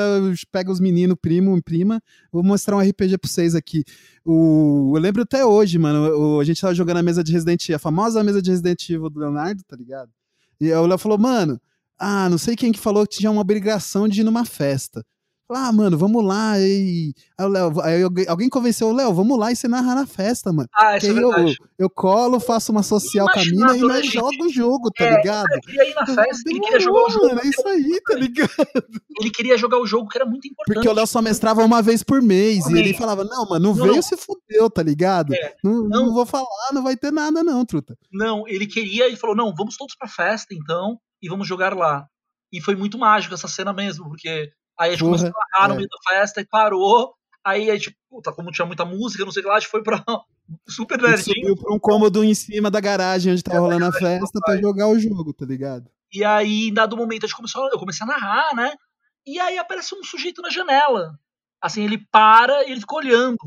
pega 0.52 0.72
os 0.72 0.80
meninos, 0.80 1.18
primo, 1.22 1.62
prima. 1.62 2.02
Vou 2.32 2.44
mostrar 2.44 2.76
um 2.76 2.80
RPG 2.80 3.18
pra 3.18 3.30
vocês 3.30 3.56
aqui. 3.56 3.84
O, 4.26 4.94
eu 4.96 5.02
lembro 5.02 5.22
até 5.22 5.46
hoje, 5.46 5.78
mano. 5.78 6.38
O, 6.38 6.40
a 6.40 6.44
gente 6.44 6.60
tava 6.60 6.74
jogando 6.74 6.98
a 6.98 7.04
mesa 7.04 7.24
de 7.24 7.32
Resident 7.32 7.64
Evil, 7.64 7.76
a 7.76 7.80
famosa 7.80 8.24
mesa 8.24 8.42
de 8.42 8.50
Resident 8.50 8.90
Evil 8.90 9.10
do 9.10 9.20
Leonardo, 9.20 9.64
tá 9.64 9.76
ligado? 9.76 10.12
E 10.60 10.72
o 10.72 10.86
Léo 10.88 10.98
falou, 10.98 11.18
mano, 11.18 11.62
ah, 12.00 12.30
não 12.30 12.38
sei 12.38 12.56
quem 12.56 12.72
que 12.72 12.80
falou 12.80 13.06
que 13.06 13.18
tinha 13.18 13.32
uma 13.32 13.42
obrigação 13.42 14.08
de 14.08 14.22
ir 14.22 14.24
numa 14.24 14.46
festa. 14.46 15.06
Ah, 15.50 15.72
mano, 15.72 15.98
vamos 15.98 16.24
lá. 16.24 16.60
E... 16.60 17.14
Aí, 17.38 17.48
Léo, 17.48 17.82
aí 17.82 18.04
alguém 18.28 18.50
convenceu 18.50 18.90
o 18.90 18.94
Léo, 18.94 19.14
vamos 19.14 19.40
lá 19.40 19.52
e 19.52 19.56
você 19.56 19.68
narra 19.68 19.96
na 19.96 20.06
festa, 20.06 20.52
mano. 20.52 20.68
Ah, 20.74 20.98
isso 20.98 21.08
é 21.08 21.24
eu, 21.24 21.32
eu 21.80 21.90
colo, 21.90 22.40
faço 22.40 22.72
uma 22.72 22.84
social 22.84 23.26
com 23.32 23.40
a 23.40 23.46
mina 23.46 23.78
e 23.78 23.82
nós 23.82 24.06
joga 24.06 24.44
o 24.44 24.50
jogo, 24.50 24.92
tá 24.92 25.06
é, 25.06 25.16
ligado? 25.16 25.48
Ele 25.52 25.62
queria 25.62 25.90
ir 25.90 25.96
na 25.96 26.06
festa, 26.06 26.50
ele 26.50 26.60
queria 26.60 26.80
jogar 26.80 27.04
o 27.04 27.10
jogo. 27.10 27.28
Mano, 27.28 27.42
é 27.42 27.48
isso 27.48 27.68
aí, 27.68 28.02
tá 28.06 28.16
ligado? 28.16 28.50
Ele 29.20 29.32
queria 29.32 29.58
jogar 29.58 29.80
o 29.80 29.88
jogo 29.88 30.10
que 30.10 30.18
era 30.18 30.26
muito 30.26 30.48
importante. 30.48 30.76
Porque 30.76 30.90
o 30.90 30.94
Léo 30.94 31.08
só 31.08 31.22
mestrava 31.22 31.64
uma 31.64 31.82
vez 31.82 32.04
por 32.04 32.22
mês. 32.22 32.66
e 32.68 32.78
ele 32.78 32.94
falava, 32.94 33.24
não, 33.24 33.48
mano, 33.48 33.68
não, 33.68 33.76
não 33.76 33.84
veio, 33.84 33.96
não. 33.96 34.02
se 34.02 34.18
fudeu, 34.18 34.70
tá 34.70 34.84
ligado? 34.84 35.34
É, 35.34 35.56
não, 35.64 35.84
não, 35.84 36.06
não 36.08 36.14
vou 36.14 36.26
falar, 36.26 36.74
não 36.74 36.84
vai 36.84 36.98
ter 36.98 37.12
nada, 37.12 37.44
não, 37.44 37.66
truta. 37.66 37.98
Não, 38.12 38.48
ele 38.48 38.68
queria, 38.68 39.06
ele 39.06 39.16
falou, 39.16 39.36
não, 39.36 39.54
vamos 39.56 39.78
todos 39.78 39.96
pra 39.96 40.08
festa, 40.08 40.54
então, 40.54 41.00
e 41.22 41.30
vamos 41.30 41.48
jogar 41.48 41.76
lá. 41.76 42.06
E 42.52 42.62
foi 42.62 42.76
muito 42.76 42.98
mágico 42.98 43.34
essa 43.34 43.48
cena 43.48 43.74
mesmo, 43.74 44.08
porque 44.10 44.52
Aí 44.80 44.90
a 44.90 44.92
gente 44.92 45.00
Porra, 45.00 45.18
começou 45.18 45.42
a 45.42 45.46
narrar 45.52 45.66
é. 45.66 45.68
no 45.70 45.76
meio 45.76 45.88
da 45.90 45.98
festa 46.10 46.42
e 46.42 46.46
parou. 46.46 47.14
Aí 47.44 47.72
a 47.72 47.76
gente, 47.76 47.98
puta, 48.10 48.32
como 48.34 48.52
tinha 48.52 48.66
muita 48.66 48.86
música, 48.86 49.24
não 49.24 49.32
sei 49.32 49.42
o 49.42 49.44
que 49.44 49.50
lá, 49.50 49.56
a 49.56 49.60
gente 49.60 49.70
foi 49.70 49.82
pra 49.82 50.04
super 50.68 51.02
nerdinho. 51.02 51.36
subiu 51.36 51.56
pra 51.56 51.74
um 51.74 51.80
cômodo 51.80 52.24
em 52.24 52.34
cima 52.34 52.70
da 52.70 52.80
garagem 52.80 53.32
onde 53.32 53.44
tava 53.44 53.60
rolando 53.60 53.86
a 53.86 53.92
festa 53.92 54.40
pra 54.44 54.58
jogar 54.58 54.88
o 54.88 55.00
jogo, 55.00 55.34
tá 55.34 55.46
ligado? 55.46 55.90
E 56.14 56.24
aí, 56.24 56.68
em 56.68 56.74
dado 56.74 56.96
momento, 56.98 57.26
a 57.26 57.28
gente 57.28 57.36
começou, 57.36 57.70
eu 57.70 57.80
comecei 57.80 58.04
a 58.04 58.08
narrar, 58.08 58.56
né? 58.56 58.74
E 59.26 59.40
aí 59.40 59.58
aparece 59.58 59.94
um 59.96 60.04
sujeito 60.04 60.42
na 60.42 60.50
janela. 60.50 61.20
Assim, 61.62 61.84
ele 61.84 61.98
para 62.12 62.64
e 62.66 62.72
ele 62.72 62.80
fica 62.80 62.96
olhando. 62.96 63.38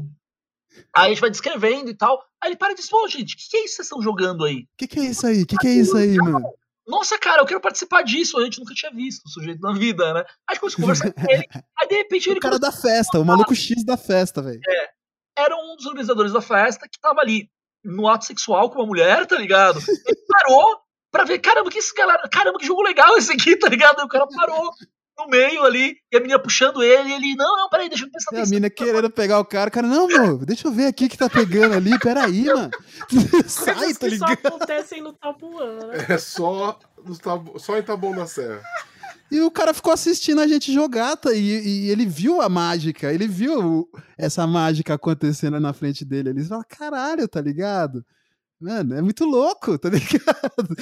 Aí 0.94 1.06
a 1.06 1.08
gente 1.08 1.20
vai 1.20 1.30
descrevendo 1.30 1.90
e 1.90 1.94
tal. 1.94 2.22
Aí 2.40 2.50
ele 2.50 2.56
para 2.56 2.72
e 2.72 2.76
diz, 2.76 2.88
pô, 2.88 3.06
gente, 3.08 3.34
o 3.34 3.36
que, 3.36 3.48
que 3.48 3.56
é 3.56 3.64
isso 3.64 3.68
que 3.68 3.76
vocês 3.76 3.86
estão 3.86 4.02
jogando 4.02 4.44
aí? 4.44 4.62
O 4.62 4.66
que, 4.76 4.86
que 4.86 5.00
é 5.00 5.04
isso 5.04 5.26
aí? 5.26 5.42
O 5.42 5.46
que, 5.46 5.56
que 5.56 5.66
é 5.66 5.72
isso 5.72 5.96
aí, 5.96 6.16
mano? 6.16 6.52
Nossa, 6.90 7.16
cara, 7.18 7.40
eu 7.40 7.46
quero 7.46 7.60
participar 7.60 8.02
disso. 8.02 8.36
A 8.38 8.44
gente 8.44 8.58
nunca 8.58 8.74
tinha 8.74 8.90
visto 8.90 9.24
o 9.24 9.30
sujeito 9.30 9.60
na 9.60 9.72
vida, 9.72 10.12
né? 10.12 10.24
Aí 10.48 10.58
começou 10.58 10.78
a 10.78 10.82
conversar 10.82 11.12
com 11.12 11.30
ele. 11.30 11.46
Aí 11.80 11.88
de 11.88 11.94
repente 11.94 12.28
ele. 12.28 12.38
O 12.38 12.42
cara 12.42 12.58
da 12.58 12.72
festa, 12.72 13.18
o 13.18 13.24
maluco 13.24 13.54
X 13.54 13.84
da 13.84 13.96
festa, 13.96 14.42
velho. 14.42 14.60
É. 14.68 14.90
Era 15.38 15.56
um 15.56 15.76
dos 15.76 15.86
organizadores 15.86 16.32
da 16.32 16.42
festa 16.42 16.88
que 16.88 17.00
tava 17.00 17.20
ali 17.20 17.48
no 17.84 18.08
ato 18.08 18.24
sexual 18.26 18.68
com 18.68 18.80
uma 18.80 18.86
mulher, 18.86 19.24
tá 19.26 19.38
ligado? 19.38 19.78
Ele 19.88 20.20
parou 20.28 20.80
pra 21.10 21.24
ver, 21.24 21.38
caramba, 21.38 21.70
que 21.70 21.78
esse 21.78 21.94
galera. 21.94 22.28
Caramba, 22.28 22.58
que 22.58 22.66
jogo 22.66 22.82
legal 22.82 23.16
esse 23.16 23.32
aqui, 23.32 23.56
tá 23.56 23.68
ligado? 23.68 24.00
Aí 24.00 24.04
o 24.04 24.08
cara 24.08 24.26
parou 24.26 24.72
no 25.20 25.28
meio 25.28 25.62
ali, 25.64 25.96
e 26.10 26.16
a 26.16 26.20
menina 26.20 26.38
puxando 26.38 26.82
ele, 26.82 27.10
e 27.10 27.12
ele, 27.12 27.34
não, 27.36 27.56
não, 27.56 27.68
peraí, 27.68 27.88
deixa 27.88 28.04
eu 28.04 28.10
pensar. 28.10 28.34
E 28.34 28.40
a 28.40 28.44
menina 28.44 28.70
querendo 28.70 29.10
pegar 29.10 29.38
o 29.38 29.44
cara, 29.44 29.68
o 29.68 29.72
cara, 29.72 29.86
não, 29.86 30.06
meu, 30.06 30.38
deixa 30.38 30.68
eu 30.68 30.72
ver 30.72 30.86
aqui 30.86 31.08
que 31.08 31.18
tá 31.18 31.28
pegando 31.28 31.74
ali, 31.74 31.98
peraí, 31.98 32.44
mano. 32.44 32.70
Sai, 33.46 33.94
tá 33.94 34.08
ligado? 34.08 34.38
só 34.40 34.48
acontecem 34.48 35.02
no 35.02 35.12
Tabuã, 35.12 35.86
né? 35.86 36.06
É 36.08 36.18
só, 36.18 36.78
tabu, 37.22 37.58
só 37.58 37.78
em 37.78 37.82
Taboão 37.82 38.14
da 38.14 38.26
Serra. 38.26 38.62
E 39.30 39.40
o 39.40 39.50
cara 39.50 39.72
ficou 39.72 39.92
assistindo 39.92 40.40
a 40.40 40.46
gente 40.46 40.72
jogar, 40.72 41.16
tá? 41.16 41.32
E, 41.32 41.38
e, 41.38 41.90
ele 41.90 42.04
viu 42.04 42.40
a 42.40 42.48
mágica, 42.48 43.12
ele 43.12 43.28
viu 43.28 43.88
essa 44.18 44.44
mágica 44.44 44.94
acontecendo 44.94 45.60
na 45.60 45.72
frente 45.72 46.04
dele. 46.04 46.30
Ele 46.30 46.44
fala, 46.44 46.64
caralho, 46.64 47.28
tá 47.28 47.40
ligado? 47.40 48.04
Mano, 48.60 48.94
é 48.94 49.00
muito 49.00 49.24
louco, 49.24 49.78
tá 49.78 49.88
ligado? 49.90 50.76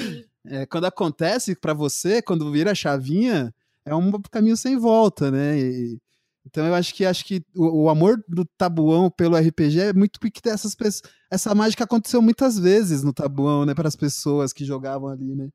É, 0.47 0.65
quando 0.65 0.87
acontece 0.87 1.55
para 1.55 1.75
você, 1.75 2.23
quando 2.23 2.51
vira 2.51 2.73
a 2.73 2.75
chavinha, 2.75 3.55
é 3.89 3.95
um 3.95 4.11
caminho 4.31 4.57
sem 4.57 4.77
volta, 4.79 5.31
né? 5.31 5.59
E, 5.59 5.99
então 6.47 6.67
eu 6.67 6.75
acho 6.75 6.95
que 6.95 7.05
acho 7.05 7.25
que 7.25 7.43
o, 7.55 7.85
o, 7.85 7.89
amor 7.91 8.23
do 8.27 8.45
Tabuão 8.57 9.11
pelo 9.11 9.37
RPG 9.37 9.81
é 9.81 9.93
muito 9.93 10.19
porque 10.19 10.49
essas 10.49 10.75
pessoas, 10.75 11.13
essa 11.31 11.55
mágica 11.55 11.85
aconteceu 11.85 12.23
muitas 12.23 12.59
vezes 12.59 13.03
no 13.03 13.13
Tabuão, 13.13 13.67
né, 13.67 13.75
para 13.75 13.89
as 13.89 13.97
pessoas 13.97 14.53
que 14.53 14.65
jogavam 14.65 15.09
ali, 15.09 15.35
né? 15.35 15.51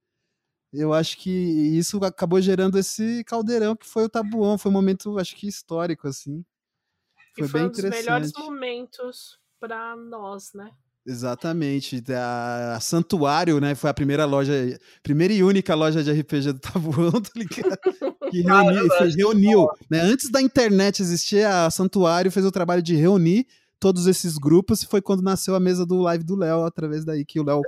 Eu 0.71 0.93
acho 0.93 1.17
que 1.17 1.29
isso 1.29 2.03
acabou 2.03 2.41
gerando 2.41 2.77
esse 2.77 3.23
caldeirão 3.25 3.75
que 3.75 3.87
foi 3.87 4.05
o 4.05 4.09
Tabuão, 4.09 4.57
foi 4.57 4.71
um 4.71 4.73
momento 4.73 5.17
acho 5.19 5.35
que 5.35 5.47
histórico 5.47 6.07
assim. 6.07 6.43
Foi, 7.35 7.45
e 7.45 7.47
foi 7.47 7.59
bem 7.59 7.69
um 7.69 7.71
dos 7.71 7.83
melhores 7.83 8.31
momentos 8.33 9.39
para 9.59 9.95
nós, 9.95 10.51
né? 10.53 10.71
Exatamente. 11.05 12.01
A, 12.13 12.75
a, 12.75 12.79
Santuário, 12.79 13.59
né? 13.59 13.75
Foi 13.75 13.89
a 13.89 13.93
primeira 13.93 14.25
loja, 14.25 14.53
primeira 15.01 15.33
e 15.33 15.43
única 15.43 15.75
loja 15.75 16.03
de 16.03 16.11
RPG 16.11 16.53
do 16.53 16.59
Tabuão, 16.59 17.11
tá 17.21 17.31
ligado? 17.35 18.12
Que 18.29 18.41
reuni, 18.41 19.15
reuniu, 19.15 19.67
né? 19.89 20.01
Antes 20.01 20.29
da 20.29 20.41
internet 20.41 21.01
existir, 21.01 21.45
a 21.45 21.69
Santuário 21.69 22.31
fez 22.31 22.45
o 22.45 22.51
trabalho 22.51 22.81
de 22.81 22.95
reunir 22.95 23.47
todos 23.79 24.07
esses 24.07 24.37
grupos 24.37 24.81
e 24.81 24.87
foi 24.87 25.01
quando 25.01 25.21
nasceu 25.21 25.55
a 25.55 25.59
mesa 25.59 25.85
do 25.85 25.99
live 25.99 26.23
do 26.23 26.35
Léo, 26.35 26.63
através 26.63 27.03
daí 27.03 27.25
que 27.25 27.39
o 27.39 27.43
Léo 27.43 27.61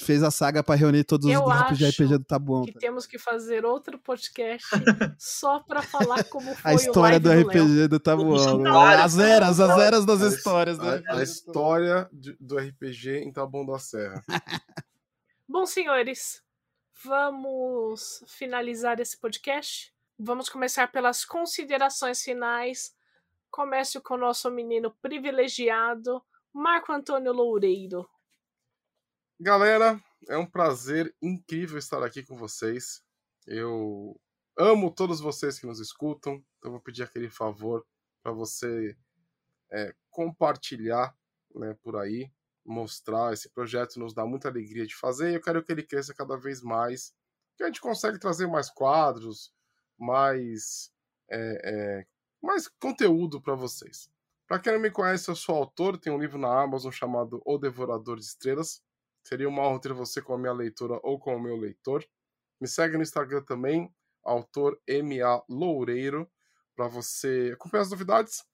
fez 0.00 0.22
a 0.22 0.30
saga 0.30 0.62
para 0.62 0.74
reunir 0.74 1.04
todos 1.04 1.28
eu 1.28 1.42
os 1.42 1.54
grupos 1.54 1.78
de 1.78 1.88
RPG 1.88 2.18
do 2.18 2.24
Tabuão. 2.24 2.64
Que 2.64 2.72
temos 2.72 3.06
que 3.06 3.18
fazer 3.18 3.64
outro 3.64 3.98
podcast 3.98 4.66
só 5.18 5.60
para 5.60 5.82
falar 5.82 6.24
como 6.24 6.54
foi 6.54 6.70
a 6.70 6.74
história 6.74 7.20
do, 7.20 7.28
do 7.28 7.40
RPG 7.40 7.88
do 7.88 8.00
Tabuão. 8.00 8.64
As 8.74 9.18
eras, 9.18 9.60
as 9.60 9.78
eras 9.78 10.06
das 10.06 10.22
a, 10.22 10.28
histórias. 10.28 10.78
A, 10.80 11.02
a 11.08 11.22
história 11.22 12.08
do 12.40 12.56
RPG 12.56 13.18
em 13.18 13.32
Tabuão 13.32 13.66
da 13.66 13.78
Serra. 13.78 14.24
Bom, 15.48 15.66
senhores, 15.66 16.41
vamos 17.04 18.24
finalizar 18.26 19.00
esse 19.00 19.18
podcast. 19.18 19.92
Vamos 20.18 20.48
começar 20.48 20.90
pelas 20.90 21.24
considerações 21.24 22.22
finais. 22.22 22.94
Comece 23.50 24.00
com 24.00 24.14
o 24.14 24.18
nosso 24.18 24.50
menino 24.50 24.94
privilegiado, 25.02 26.22
Marco 26.52 26.92
Antônio 26.92 27.32
Loureiro. 27.32 28.08
Galera, 29.38 30.00
é 30.28 30.36
um 30.36 30.46
prazer 30.46 31.14
incrível 31.20 31.78
estar 31.78 32.02
aqui 32.02 32.22
com 32.22 32.36
vocês. 32.36 33.04
Eu 33.46 34.18
amo 34.56 34.94
todos 34.94 35.20
vocês 35.20 35.58
que 35.58 35.66
nos 35.66 35.80
escutam, 35.80 36.42
então 36.58 36.70
vou 36.70 36.80
pedir 36.80 37.02
aquele 37.02 37.28
favor 37.28 37.84
para 38.22 38.32
você 38.32 38.96
é, 39.72 39.94
compartilhar 40.10 41.14
né, 41.54 41.76
por 41.82 41.96
aí, 41.96 42.30
mostrar. 42.64 43.32
Esse 43.32 43.48
projeto 43.50 43.98
nos 43.98 44.14
dá 44.14 44.24
muita 44.24 44.48
alegria 44.48 44.86
de 44.86 44.94
fazer 44.94 45.30
e 45.30 45.34
eu 45.34 45.40
quero 45.40 45.62
que 45.62 45.72
ele 45.72 45.82
cresça 45.82 46.14
cada 46.14 46.36
vez 46.36 46.62
mais, 46.62 47.14
que 47.56 47.62
a 47.62 47.66
gente 47.66 47.80
consegue 47.80 48.18
trazer 48.18 48.46
mais 48.46 48.70
quadros, 48.70 49.52
mais, 49.98 50.92
é, 51.30 51.60
é, 51.64 52.06
mais 52.42 52.68
conteúdo 52.68 53.40
para 53.40 53.54
vocês. 53.54 54.10
Para 54.46 54.58
quem 54.58 54.72
não 54.72 54.80
me 54.80 54.90
conhece, 54.90 55.30
eu 55.30 55.36
sou 55.36 55.54
autor, 55.54 55.98
tenho 55.98 56.16
um 56.16 56.20
livro 56.20 56.38
na 56.38 56.62
Amazon 56.62 56.90
chamado 56.90 57.40
O 57.44 57.56
Devorador 57.56 58.18
de 58.18 58.24
Estrelas. 58.24 58.82
Seria 59.24 59.48
uma 59.48 59.62
honra 59.62 59.80
ter 59.80 59.92
você 59.92 60.20
como 60.20 60.38
minha 60.38 60.52
leitora 60.52 60.98
ou 61.02 61.18
como 61.18 61.40
meu 61.40 61.56
leitor. 61.56 62.04
Me 62.60 62.68
segue 62.68 62.96
no 62.96 63.02
Instagram 63.02 63.42
também, 63.42 63.92
autor 64.22 64.78
MA 64.88 65.42
Loureiro, 65.48 66.30
para 66.74 66.88
você 66.88 67.52
acompanhar 67.54 67.82
as 67.82 67.90
novidades. 67.90 68.44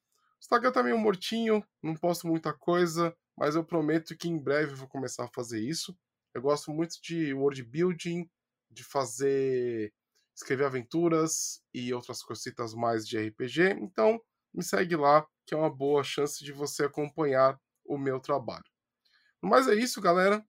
Instagram 0.41 0.73
tá 0.73 0.83
meio 0.83 0.99
mortinho, 0.99 1.65
não 1.83 1.95
posto 1.95 2.27
muita 2.27 2.53
coisa, 2.53 3.17
mas 3.39 3.55
eu 3.55 3.65
prometo 3.65 4.17
que 4.17 4.29
em 4.29 4.37
breve 4.37 4.73
eu 4.73 4.77
vou 4.77 4.89
começar 4.89 5.25
a 5.25 5.31
fazer 5.33 5.61
isso. 5.61 5.97
Eu 6.35 6.43
gosto 6.43 6.73
muito 6.73 7.01
de 7.01 7.33
world 7.33 7.63
building, 7.63 8.29
de 8.69 8.83
fazer 8.83 9.93
escrever 10.35 10.65
aventuras 10.65 11.63
e 11.73 11.93
outras 11.95 12.23
cositas 12.23 12.75
mais 12.75 13.07
de 13.07 13.19
RPG. 13.19 13.77
Então, 13.81 14.21
me 14.53 14.63
segue 14.63 14.97
lá, 14.97 15.27
que 15.47 15.55
é 15.55 15.57
uma 15.57 15.75
boa 15.75 16.03
chance 16.03 16.45
de 16.45 16.53
você 16.53 16.85
acompanhar 16.85 17.59
o 17.85 17.97
meu 17.97 18.21
trabalho. 18.21 18.65
Mas 19.41 19.69
é 19.69 19.75
isso, 19.75 20.01
galera. 20.01 20.45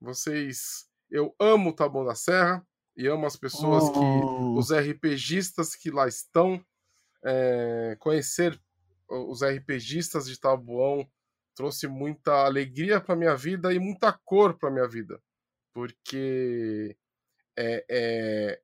Vocês. 0.00 0.86
Eu 1.10 1.34
amo 1.40 1.70
o 1.70 1.72
Taboão 1.72 2.04
da 2.04 2.14
Serra 2.14 2.66
e 2.96 3.06
amo 3.06 3.26
as 3.26 3.36
pessoas 3.36 3.84
oh. 3.84 3.92
que. 3.92 4.58
os 4.58 4.72
RPGistas 4.72 5.76
que 5.76 5.90
lá 5.90 6.08
estão. 6.08 6.64
É, 7.24 7.96
conhecer 8.00 8.60
os 9.08 9.42
RPGistas 9.42 10.26
de 10.26 10.38
Taboão 10.38 11.08
trouxe 11.54 11.86
muita 11.86 12.44
alegria 12.44 13.00
para 13.00 13.16
minha 13.16 13.36
vida 13.36 13.72
e 13.72 13.78
muita 13.78 14.12
cor 14.24 14.58
para 14.58 14.70
minha 14.70 14.88
vida. 14.88 15.20
Porque 15.72 16.96
é, 17.56 17.84
é, 17.88 18.60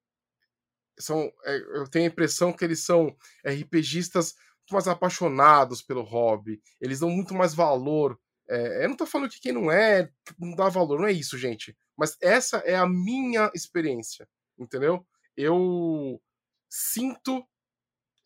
são, 0.99 1.33
é, 1.45 1.57
eu 1.57 1.89
tenho 1.89 2.07
a 2.07 2.09
impressão 2.09 2.53
que 2.53 2.65
eles 2.65 2.85
são 2.85 3.17
RPGistas 3.45 4.35
muito 4.59 4.73
mais 4.73 4.89
apaixonados 4.89 5.83
pelo 5.83 6.03
hobby, 6.03 6.63
eles 6.81 7.01
dão 7.01 7.11
muito 7.11 7.35
mais 7.35 7.55
valor. 7.55 8.19
É, 8.49 8.85
eu 8.85 8.89
não 8.89 8.97
tô 8.97 9.07
falando 9.07 9.31
que 9.31 9.41
quem 9.41 9.53
não 9.53 9.71
é, 9.71 10.11
não 10.39 10.55
dá 10.55 10.69
valor, 10.69 11.01
não 11.01 11.07
é 11.07 11.13
isso, 11.13 11.39
gente. 11.39 11.77
Mas 11.97 12.17
essa 12.21 12.59
é 12.59 12.77
a 12.77 12.87
minha 12.87 13.51
experiência, 13.55 14.29
entendeu? 14.59 15.07
Eu 15.37 16.21
sinto 16.69 17.45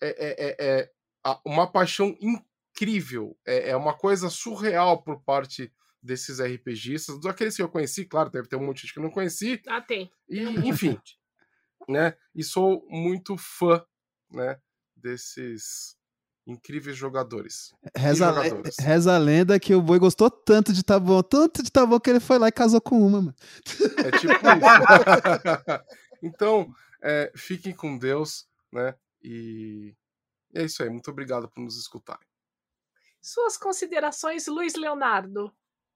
é, 0.01 0.57
é, 0.61 0.83
é 0.83 0.91
uma 1.45 1.71
paixão 1.71 2.17
incrível, 2.75 3.39
é, 3.47 3.77
uma 3.77 3.95
coisa 3.95 4.29
surreal 4.29 5.01
por 5.03 5.23
parte 5.23 5.73
desses 6.03 6.41
RPGistas, 6.41 7.21
daqueles 7.21 7.57
que 7.57 7.63
eu 7.63 7.69
conheci, 7.69 8.05
claro, 8.05 8.29
deve 8.29 8.49
ter 8.49 8.57
um 8.57 8.67
monte 8.67 8.77
de 8.77 8.83
gente 8.83 8.93
que 8.93 8.99
eu 8.99 9.03
não 9.05 9.11
conheci. 9.11 9.63
Ah, 9.67 9.81
tem. 9.81 10.11
E, 10.29 10.43
enfim, 10.69 10.99
né? 11.89 12.15
E 12.35 12.43
sou 12.43 12.85
muito 12.91 13.37
fã, 13.39 13.83
né? 14.31 14.61
Desses 14.95 15.97
incríveis 16.47 16.97
jogadores. 16.97 17.73
Reza, 17.97 18.27
jogadores. 18.27 18.77
reza 18.79 19.15
a 19.15 19.19
lenda 19.19 19.59
que 19.59 19.75
o 19.75 19.81
boi 19.81 19.99
gostou 19.99 20.31
tanto 20.31 20.75
de 20.75 20.83
Tabon, 20.83 21.23
tanto 21.23 21.63
de 21.63 21.73
Tabon 21.73 21.99
que 21.99 22.11
ele 22.11 22.21
foi 22.21 22.39
lá 22.39 22.49
e 22.49 22.53
casou 22.53 22.83
com 22.83 23.01
uma, 23.01 23.23
mano. 23.23 23.35
É 23.99 24.11
tipo 24.19 24.33
isso. 24.33 24.43
então, 26.23 26.71
é, 27.03 27.33
fiquem 27.35 27.73
com 27.73 27.97
Deus, 27.97 28.47
né? 28.71 28.95
E 29.23 29.95
é 30.55 30.65
isso 30.65 30.83
aí. 30.83 30.91
Muito 30.91 31.11
obrigado 31.11 31.49
por 31.49 31.63
nos 31.63 31.79
escutarem. 31.79 32.27
Suas 33.25 33.57
considerações, 33.57 34.47
Luiz 34.47 34.75
Leonardo. 34.75 35.51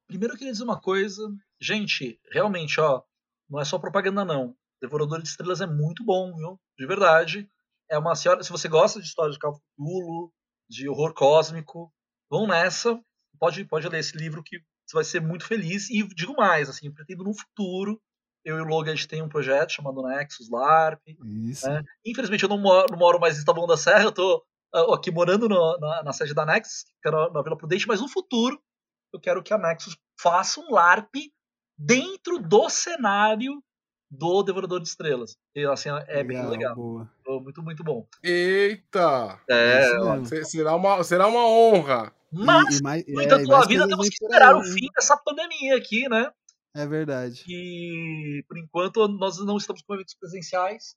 Primeiro 0.07 0.33
eu 0.33 0.39
queria 0.39 0.51
dizer 0.51 0.65
uma 0.65 0.81
coisa. 0.81 1.31
Gente, 1.61 2.19
realmente, 2.33 2.81
ó, 2.81 3.03
não 3.51 3.61
é 3.61 3.67
só 3.67 3.79
propaganda, 3.79 4.25
não. 4.25 4.57
Devorador 4.81 5.21
de 5.21 5.29
Estrelas 5.29 5.61
é 5.61 5.67
muito 5.67 6.03
bom, 6.03 6.35
viu? 6.35 6.59
De 6.79 6.87
verdade. 6.87 7.47
É 7.91 7.99
uma 7.99 8.15
senhora. 8.15 8.43
Se 8.43 8.51
você 8.51 8.67
gosta 8.67 8.99
de 8.99 9.07
história 9.07 9.31
de 9.31 9.39
Cthulhu, 9.39 10.33
de 10.71 10.89
horror 10.89 11.13
cósmico, 11.13 11.93
vão 12.31 12.47
nessa. 12.47 12.99
Pode, 13.39 13.63
pode 13.67 13.87
ler 13.91 13.99
esse 13.99 14.17
livro 14.17 14.43
que 14.43 14.59
você 14.87 14.95
vai 14.95 15.05
ser 15.05 15.21
muito 15.21 15.45
feliz. 15.45 15.91
E 15.91 16.03
digo 16.15 16.35
mais, 16.35 16.71
assim, 16.71 16.91
pretendo 16.91 17.25
no 17.25 17.35
futuro. 17.35 18.01
Eu 18.43 18.57
e 18.57 18.63
o 18.63 18.65
Logan 18.65 18.93
a 18.93 18.95
gente 18.95 19.07
tem 19.07 19.21
um 19.21 19.29
projeto 19.29 19.73
chamado 19.73 20.03
Nexus 20.03 20.49
LARP. 20.49 21.03
Né? 21.69 21.85
Infelizmente 22.07 22.45
eu 22.45 22.49
não 22.49 22.59
moro, 22.59 22.87
não 22.91 22.99
moro 22.99 23.21
mais 23.21 23.39
em 23.39 23.45
Taboão 23.45 23.67
da 23.67 23.77
Serra, 23.77 24.05
eu 24.05 24.13
tô 24.13 24.43
aqui 24.95 25.11
morando 25.11 25.49
no, 25.49 25.79
na, 25.79 26.03
na, 26.05 26.13
sede 26.13 26.35
da 26.35 26.45
Nexus, 26.45 26.85
que 27.03 27.09
é 27.09 27.11
na, 27.11 27.31
na 27.31 27.43
Vila 27.43 27.57
Prudente, 27.57 27.87
mas 27.87 28.01
no 28.01 28.09
futuro 28.09 28.61
eu 29.13 29.21
quero 29.21 29.43
que 29.43 29.53
a 29.53 29.59
Nexus 29.59 29.97
faça 30.21 30.61
um 30.61 30.73
LARP 30.73 31.15
dentro 31.77 32.39
do 32.39 32.69
cenário 32.69 33.63
do 34.11 34.43
Devorador 34.43 34.81
de 34.81 34.89
Estrelas. 34.89 35.37
E 35.55 35.65
assim, 35.67 35.91
é 35.91 36.23
legal, 36.23 36.25
bem 36.25 36.47
legal. 36.47 36.75
Boa. 36.75 37.11
Muito, 37.27 37.63
muito 37.63 37.85
bom. 37.85 38.07
Eita! 38.23 39.39
É, 39.49 40.45
será, 40.45 40.75
uma, 40.75 41.05
será 41.05 41.27
uma 41.27 41.47
honra. 41.47 42.13
Mas, 42.33 42.77
e, 42.77 42.79
e 42.79 42.83
mais, 42.83 43.05
no 43.07 43.23
é, 43.23 43.45
tua 43.45 43.67
vida, 43.67 43.87
temos 43.87 44.09
que 44.09 44.25
esperar 44.25 44.57
o 44.57 44.63
fim 44.63 44.89
dessa 44.95 45.17
pandemia 45.17 45.77
aqui, 45.77 46.09
né? 46.09 46.31
É 46.75 46.87
verdade. 46.87 47.45
E, 47.49 48.45
por 48.49 48.59
enquanto, 48.59 49.09
nós 49.09 49.39
não 49.39 49.57
estamos 49.57 49.83
com 49.83 49.95
eventos 49.95 50.15
presenciais. 50.15 50.95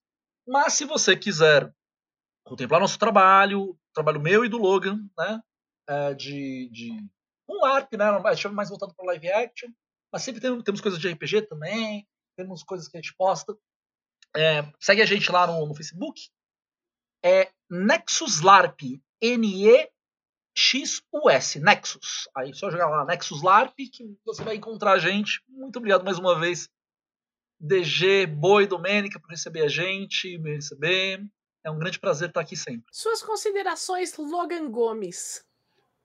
Mas, 0.47 0.73
se 0.73 0.85
você 0.85 1.15
quiser 1.15 1.73
contemplar 2.43 2.81
nosso 2.81 2.99
trabalho, 2.99 3.77
trabalho 3.93 4.19
meu 4.19 4.45
e 4.45 4.49
do 4.49 4.57
Logan, 4.57 4.99
né? 5.17 5.41
É, 5.87 6.13
de, 6.13 6.69
de 6.71 6.91
um 7.49 7.61
LARP, 7.61 7.93
né? 7.93 8.05
É 8.05 8.47
mais 8.49 8.69
voltado 8.69 8.93
para 8.95 9.05
live 9.07 9.31
action. 9.31 9.69
Mas 10.11 10.23
sempre 10.23 10.41
temos, 10.41 10.63
temos 10.63 10.81
coisas 10.81 10.99
de 10.99 11.09
RPG 11.09 11.43
também 11.43 12.07
temos 12.41 12.63
coisas 12.63 12.87
que 12.87 12.97
a 12.97 13.01
gente 13.01 13.15
posta. 13.15 13.55
É, 14.35 14.63
segue 14.79 15.01
a 15.01 15.05
gente 15.05 15.31
lá 15.31 15.45
no, 15.47 15.65
no 15.65 15.75
Facebook. 15.75 16.29
É 17.23 17.51
Nexus 17.69 18.41
LARP, 18.41 18.99
N-E-X-U-S, 19.21 19.89
Nexus. 21.59 22.27
Aí 22.35 22.51
só 22.53 22.71
jogar 22.71 22.89
lá 22.89 23.05
Nexus 23.05 23.43
LARP 23.43 23.75
que 23.91 24.17
você 24.25 24.43
vai 24.43 24.55
encontrar 24.55 24.93
a 24.93 24.99
gente. 24.99 25.43
Muito 25.47 25.77
obrigado 25.77 26.03
mais 26.03 26.17
uma 26.17 26.39
vez, 26.39 26.67
DG, 27.59 28.25
Boi, 28.25 28.65
Domênica, 28.65 29.19
por 29.19 29.29
receber 29.29 29.61
a 29.61 29.67
gente, 29.67 30.39
me 30.39 30.55
receber. 30.55 31.23
É 31.63 31.69
um 31.69 31.77
grande 31.77 31.99
prazer 31.99 32.29
estar 32.29 32.41
aqui 32.41 32.55
sempre. 32.55 32.83
Suas 32.91 33.21
considerações, 33.21 34.15
Logan 34.17 34.69
Gomes. 34.69 35.43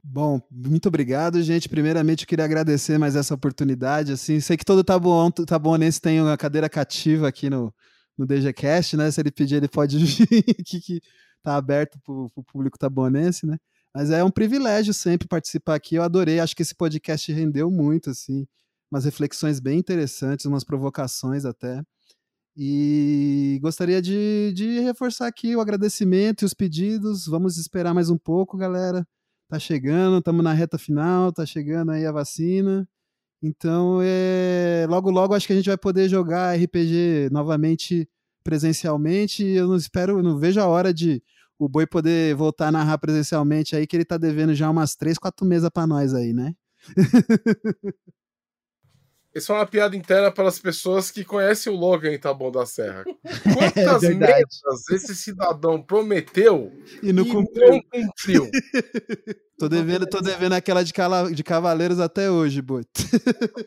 Bom, 0.02 0.40
muito 0.50 0.86
obrigado, 0.86 1.42
gente. 1.42 1.68
Primeiramente, 1.68 2.22
eu 2.22 2.28
queria 2.28 2.44
agradecer 2.44 2.96
mais 2.98 3.16
essa 3.16 3.34
oportunidade. 3.34 4.12
Assim, 4.12 4.38
sei 4.38 4.56
que 4.56 4.64
todo 4.64 4.84
Tabuão, 4.84 5.30
Tabuonense 5.30 6.00
tem 6.00 6.20
uma 6.20 6.36
cadeira 6.36 6.68
cativa 6.68 7.26
aqui 7.26 7.50
no, 7.50 7.74
no 8.16 8.24
DGCast, 8.24 8.96
né? 8.96 9.10
Se 9.10 9.20
ele 9.20 9.32
pedir, 9.32 9.56
ele 9.56 9.68
pode 9.68 9.98
vir 9.98 10.44
aqui, 10.60 10.80
que 10.80 11.00
tá 11.42 11.56
aberto 11.56 11.98
para 12.04 12.12
o 12.12 12.44
público 12.44 12.78
tabuonense, 12.78 13.46
né? 13.46 13.56
Mas 13.94 14.10
é 14.10 14.22
um 14.22 14.30
privilégio 14.30 14.92
sempre 14.92 15.26
participar 15.26 15.74
aqui. 15.74 15.94
Eu 15.96 16.02
adorei, 16.02 16.38
acho 16.38 16.54
que 16.54 16.62
esse 16.62 16.74
podcast 16.74 17.32
rendeu 17.32 17.70
muito, 17.70 18.10
assim, 18.10 18.46
umas 18.90 19.04
reflexões 19.04 19.58
bem 19.58 19.78
interessantes, 19.78 20.44
umas 20.46 20.64
provocações 20.64 21.44
até. 21.44 21.82
E 22.56 23.58
gostaria 23.60 24.00
de, 24.00 24.52
de 24.54 24.80
reforçar 24.80 25.26
aqui 25.26 25.54
o 25.54 25.60
agradecimento 25.60 26.42
e 26.42 26.44
os 26.46 26.54
pedidos. 26.54 27.26
Vamos 27.26 27.58
esperar 27.58 27.92
mais 27.92 28.08
um 28.08 28.16
pouco, 28.16 28.56
galera 28.56 29.06
tá 29.48 29.58
chegando, 29.58 30.18
estamos 30.18 30.42
na 30.44 30.52
reta 30.52 30.78
final, 30.78 31.32
tá 31.32 31.46
chegando 31.46 31.92
aí 31.92 32.04
a 32.04 32.12
vacina. 32.12 32.88
Então, 33.42 34.00
é, 34.02 34.86
logo 34.88 35.10
logo 35.10 35.34
acho 35.34 35.46
que 35.46 35.52
a 35.52 35.56
gente 35.56 35.68
vai 35.68 35.78
poder 35.78 36.08
jogar 36.08 36.56
RPG 36.56 37.28
novamente 37.30 38.08
presencialmente. 38.42 39.44
Eu 39.44 39.68
não 39.68 39.76
espero, 39.76 40.22
não 40.22 40.38
vejo 40.38 40.60
a 40.60 40.66
hora 40.66 40.92
de 40.92 41.22
o 41.58 41.68
Boi 41.68 41.86
poder 41.86 42.34
voltar 42.34 42.68
a 42.68 42.72
narrar 42.72 42.98
presencialmente 42.98 43.76
aí, 43.76 43.86
que 43.86 43.96
ele 43.96 44.04
tá 44.04 44.18
devendo 44.18 44.54
já 44.54 44.70
umas 44.70 44.94
três, 44.96 45.18
quatro 45.18 45.46
mesas 45.46 45.70
para 45.70 45.86
nós 45.86 46.14
aí, 46.14 46.32
né? 46.32 46.54
Isso 49.36 49.52
é 49.52 49.54
uma 49.54 49.66
piada 49.66 49.94
interna 49.94 50.32
para 50.32 50.48
as 50.48 50.58
pessoas 50.58 51.10
que 51.10 51.22
conhecem 51.22 51.70
o 51.70 51.76
Logan 51.76 52.10
em 52.10 52.18
Taboão 52.18 52.50
da 52.50 52.64
Serra. 52.64 53.04
Quantas 53.52 54.02
é 54.02 54.14
metas 54.14 54.88
esse 54.90 55.14
cidadão 55.14 55.82
prometeu 55.82 56.72
e 57.02 57.12
não 57.12 57.22
cumpriu? 57.22 57.72
Não 57.72 57.82
cumpriu. 57.82 58.50
tô, 59.60 59.68
devendo, 59.68 60.06
tô 60.06 60.22
devendo 60.22 60.54
aquela 60.54 60.82
de, 60.82 60.90
cala, 60.90 61.30
de 61.30 61.44
Cavaleiros 61.44 62.00
até 62.00 62.30
hoje, 62.30 62.62
Boto. 62.62 62.88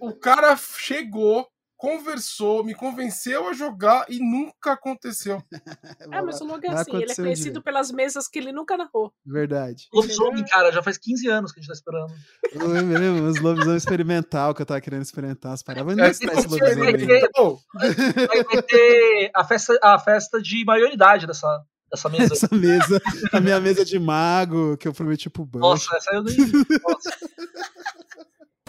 o 0.02 0.12
cara 0.12 0.58
chegou 0.58 1.46
conversou, 1.80 2.62
me 2.62 2.76
convenceu 2.76 3.48
a 3.48 3.54
jogar 3.54 4.06
e 4.10 4.20
nunca 4.20 4.74
aconteceu. 4.74 5.42
É, 6.12 6.22
mas 6.22 6.42
o 6.42 6.46
Logan 6.46 6.70
é 6.70 6.74
Vai 6.74 6.82
assim, 6.82 6.96
ele 6.96 7.12
é 7.12 7.14
um 7.14 7.16
conhecido 7.16 7.62
pelas 7.62 7.92
mesas 7.92 8.28
que 8.28 8.40
ele 8.40 8.52
nunca 8.52 8.76
narrou. 8.76 9.14
Verdade. 9.26 9.88
Lobisomem, 9.94 10.44
cara, 10.46 10.72
já 10.72 10.82
faz 10.82 10.98
15 10.98 11.28
anos 11.30 11.52
que 11.52 11.60
a 11.60 11.62
gente 11.62 11.70
tá 11.70 11.74
esperando. 11.74 12.14
Foi 12.52 12.82
mesmo, 12.82 13.28
os 13.28 13.40
lobisomem 13.40 13.78
experimental 13.78 14.54
que 14.54 14.62
eu 14.62 14.66
tava 14.66 14.82
querendo 14.82 15.04
experimentar 15.04 15.54
as 15.54 15.62
paradas. 15.64 15.86
Mas 15.96 15.98
É, 16.22 16.26
não 16.26 16.34
está 16.34 16.42
esse 16.42 16.46
é 16.48 16.50
lobisomem 16.50 16.88
aí. 16.90 16.98
porque- 16.98 17.26
Então, 17.26 17.60
Vai, 17.76 18.44
vai 18.44 18.62
ter 18.64 19.32
a 19.36 19.44
festa, 19.44 19.80
a 19.82 20.00
festa 20.00 20.42
de 20.42 20.66
maioridade 20.66 21.28
dessa, 21.28 21.64
dessa 21.92 22.10
mesa. 22.10 22.34
Essa 22.34 22.56
mesa, 22.56 23.02
a 23.32 23.40
minha 23.40 23.60
mesa 23.60 23.86
de 23.86 24.00
mago 24.00 24.76
que 24.78 24.88
eu 24.88 24.94
prometi 24.94 25.30
pro 25.30 25.46
Bush. 25.46 25.62
Nossa, 25.62 25.96
essa 25.96 26.14
eu 26.16 26.24
nem. 26.24 26.36
Nossa. 26.38 27.10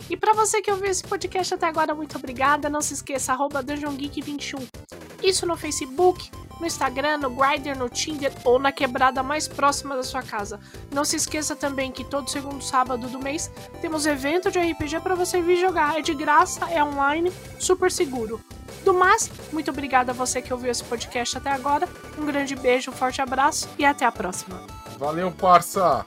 E 0.08 0.16
pra 0.16 0.32
você 0.32 0.60
que 0.62 0.70
ouviu 0.70 0.90
esse 0.90 1.02
podcast 1.02 1.54
até 1.54 1.66
agora, 1.66 1.94
muito 1.94 2.16
obrigada. 2.16 2.68
Não 2.68 2.80
se 2.80 2.94
esqueça, 2.94 3.32
arroba 3.32 3.62
Dungeon 3.62 3.94
Geek 3.94 4.20
21. 4.22 4.58
Isso 5.22 5.46
no 5.46 5.56
Facebook, 5.56 6.30
no 6.58 6.66
Instagram, 6.66 7.18
no 7.18 7.30
Grindr, 7.30 7.76
no 7.76 7.88
Tinder 7.88 8.32
ou 8.44 8.58
na 8.58 8.70
quebrada 8.70 9.22
mais 9.22 9.48
próxima 9.48 9.96
da 9.96 10.02
sua 10.02 10.22
casa. 10.22 10.60
Não 10.92 11.04
se 11.04 11.16
esqueça 11.16 11.56
também 11.56 11.90
que 11.90 12.04
todo 12.04 12.30
segundo 12.30 12.62
sábado 12.62 13.08
do 13.08 13.18
mês 13.18 13.50
temos 13.80 14.06
evento 14.06 14.50
de 14.50 14.58
RPG 14.58 15.00
para 15.00 15.14
você 15.14 15.40
vir 15.40 15.56
jogar. 15.56 15.98
É 15.98 16.02
de 16.02 16.14
graça, 16.14 16.70
é 16.70 16.82
online, 16.82 17.32
super 17.58 17.90
seguro. 17.90 18.40
Do 18.84 18.94
mais, 18.94 19.30
muito 19.52 19.70
obrigada 19.70 20.12
a 20.12 20.14
você 20.14 20.40
que 20.40 20.52
ouviu 20.52 20.70
esse 20.70 20.84
podcast 20.84 21.36
até 21.36 21.50
agora. 21.50 21.88
Um 22.18 22.24
grande 22.24 22.54
beijo, 22.54 22.90
um 22.90 22.94
forte 22.94 23.20
abraço 23.20 23.68
e 23.78 23.84
até 23.84 24.04
a 24.04 24.12
próxima. 24.12 24.60
valeu, 24.98 25.30
parça! 25.30 26.06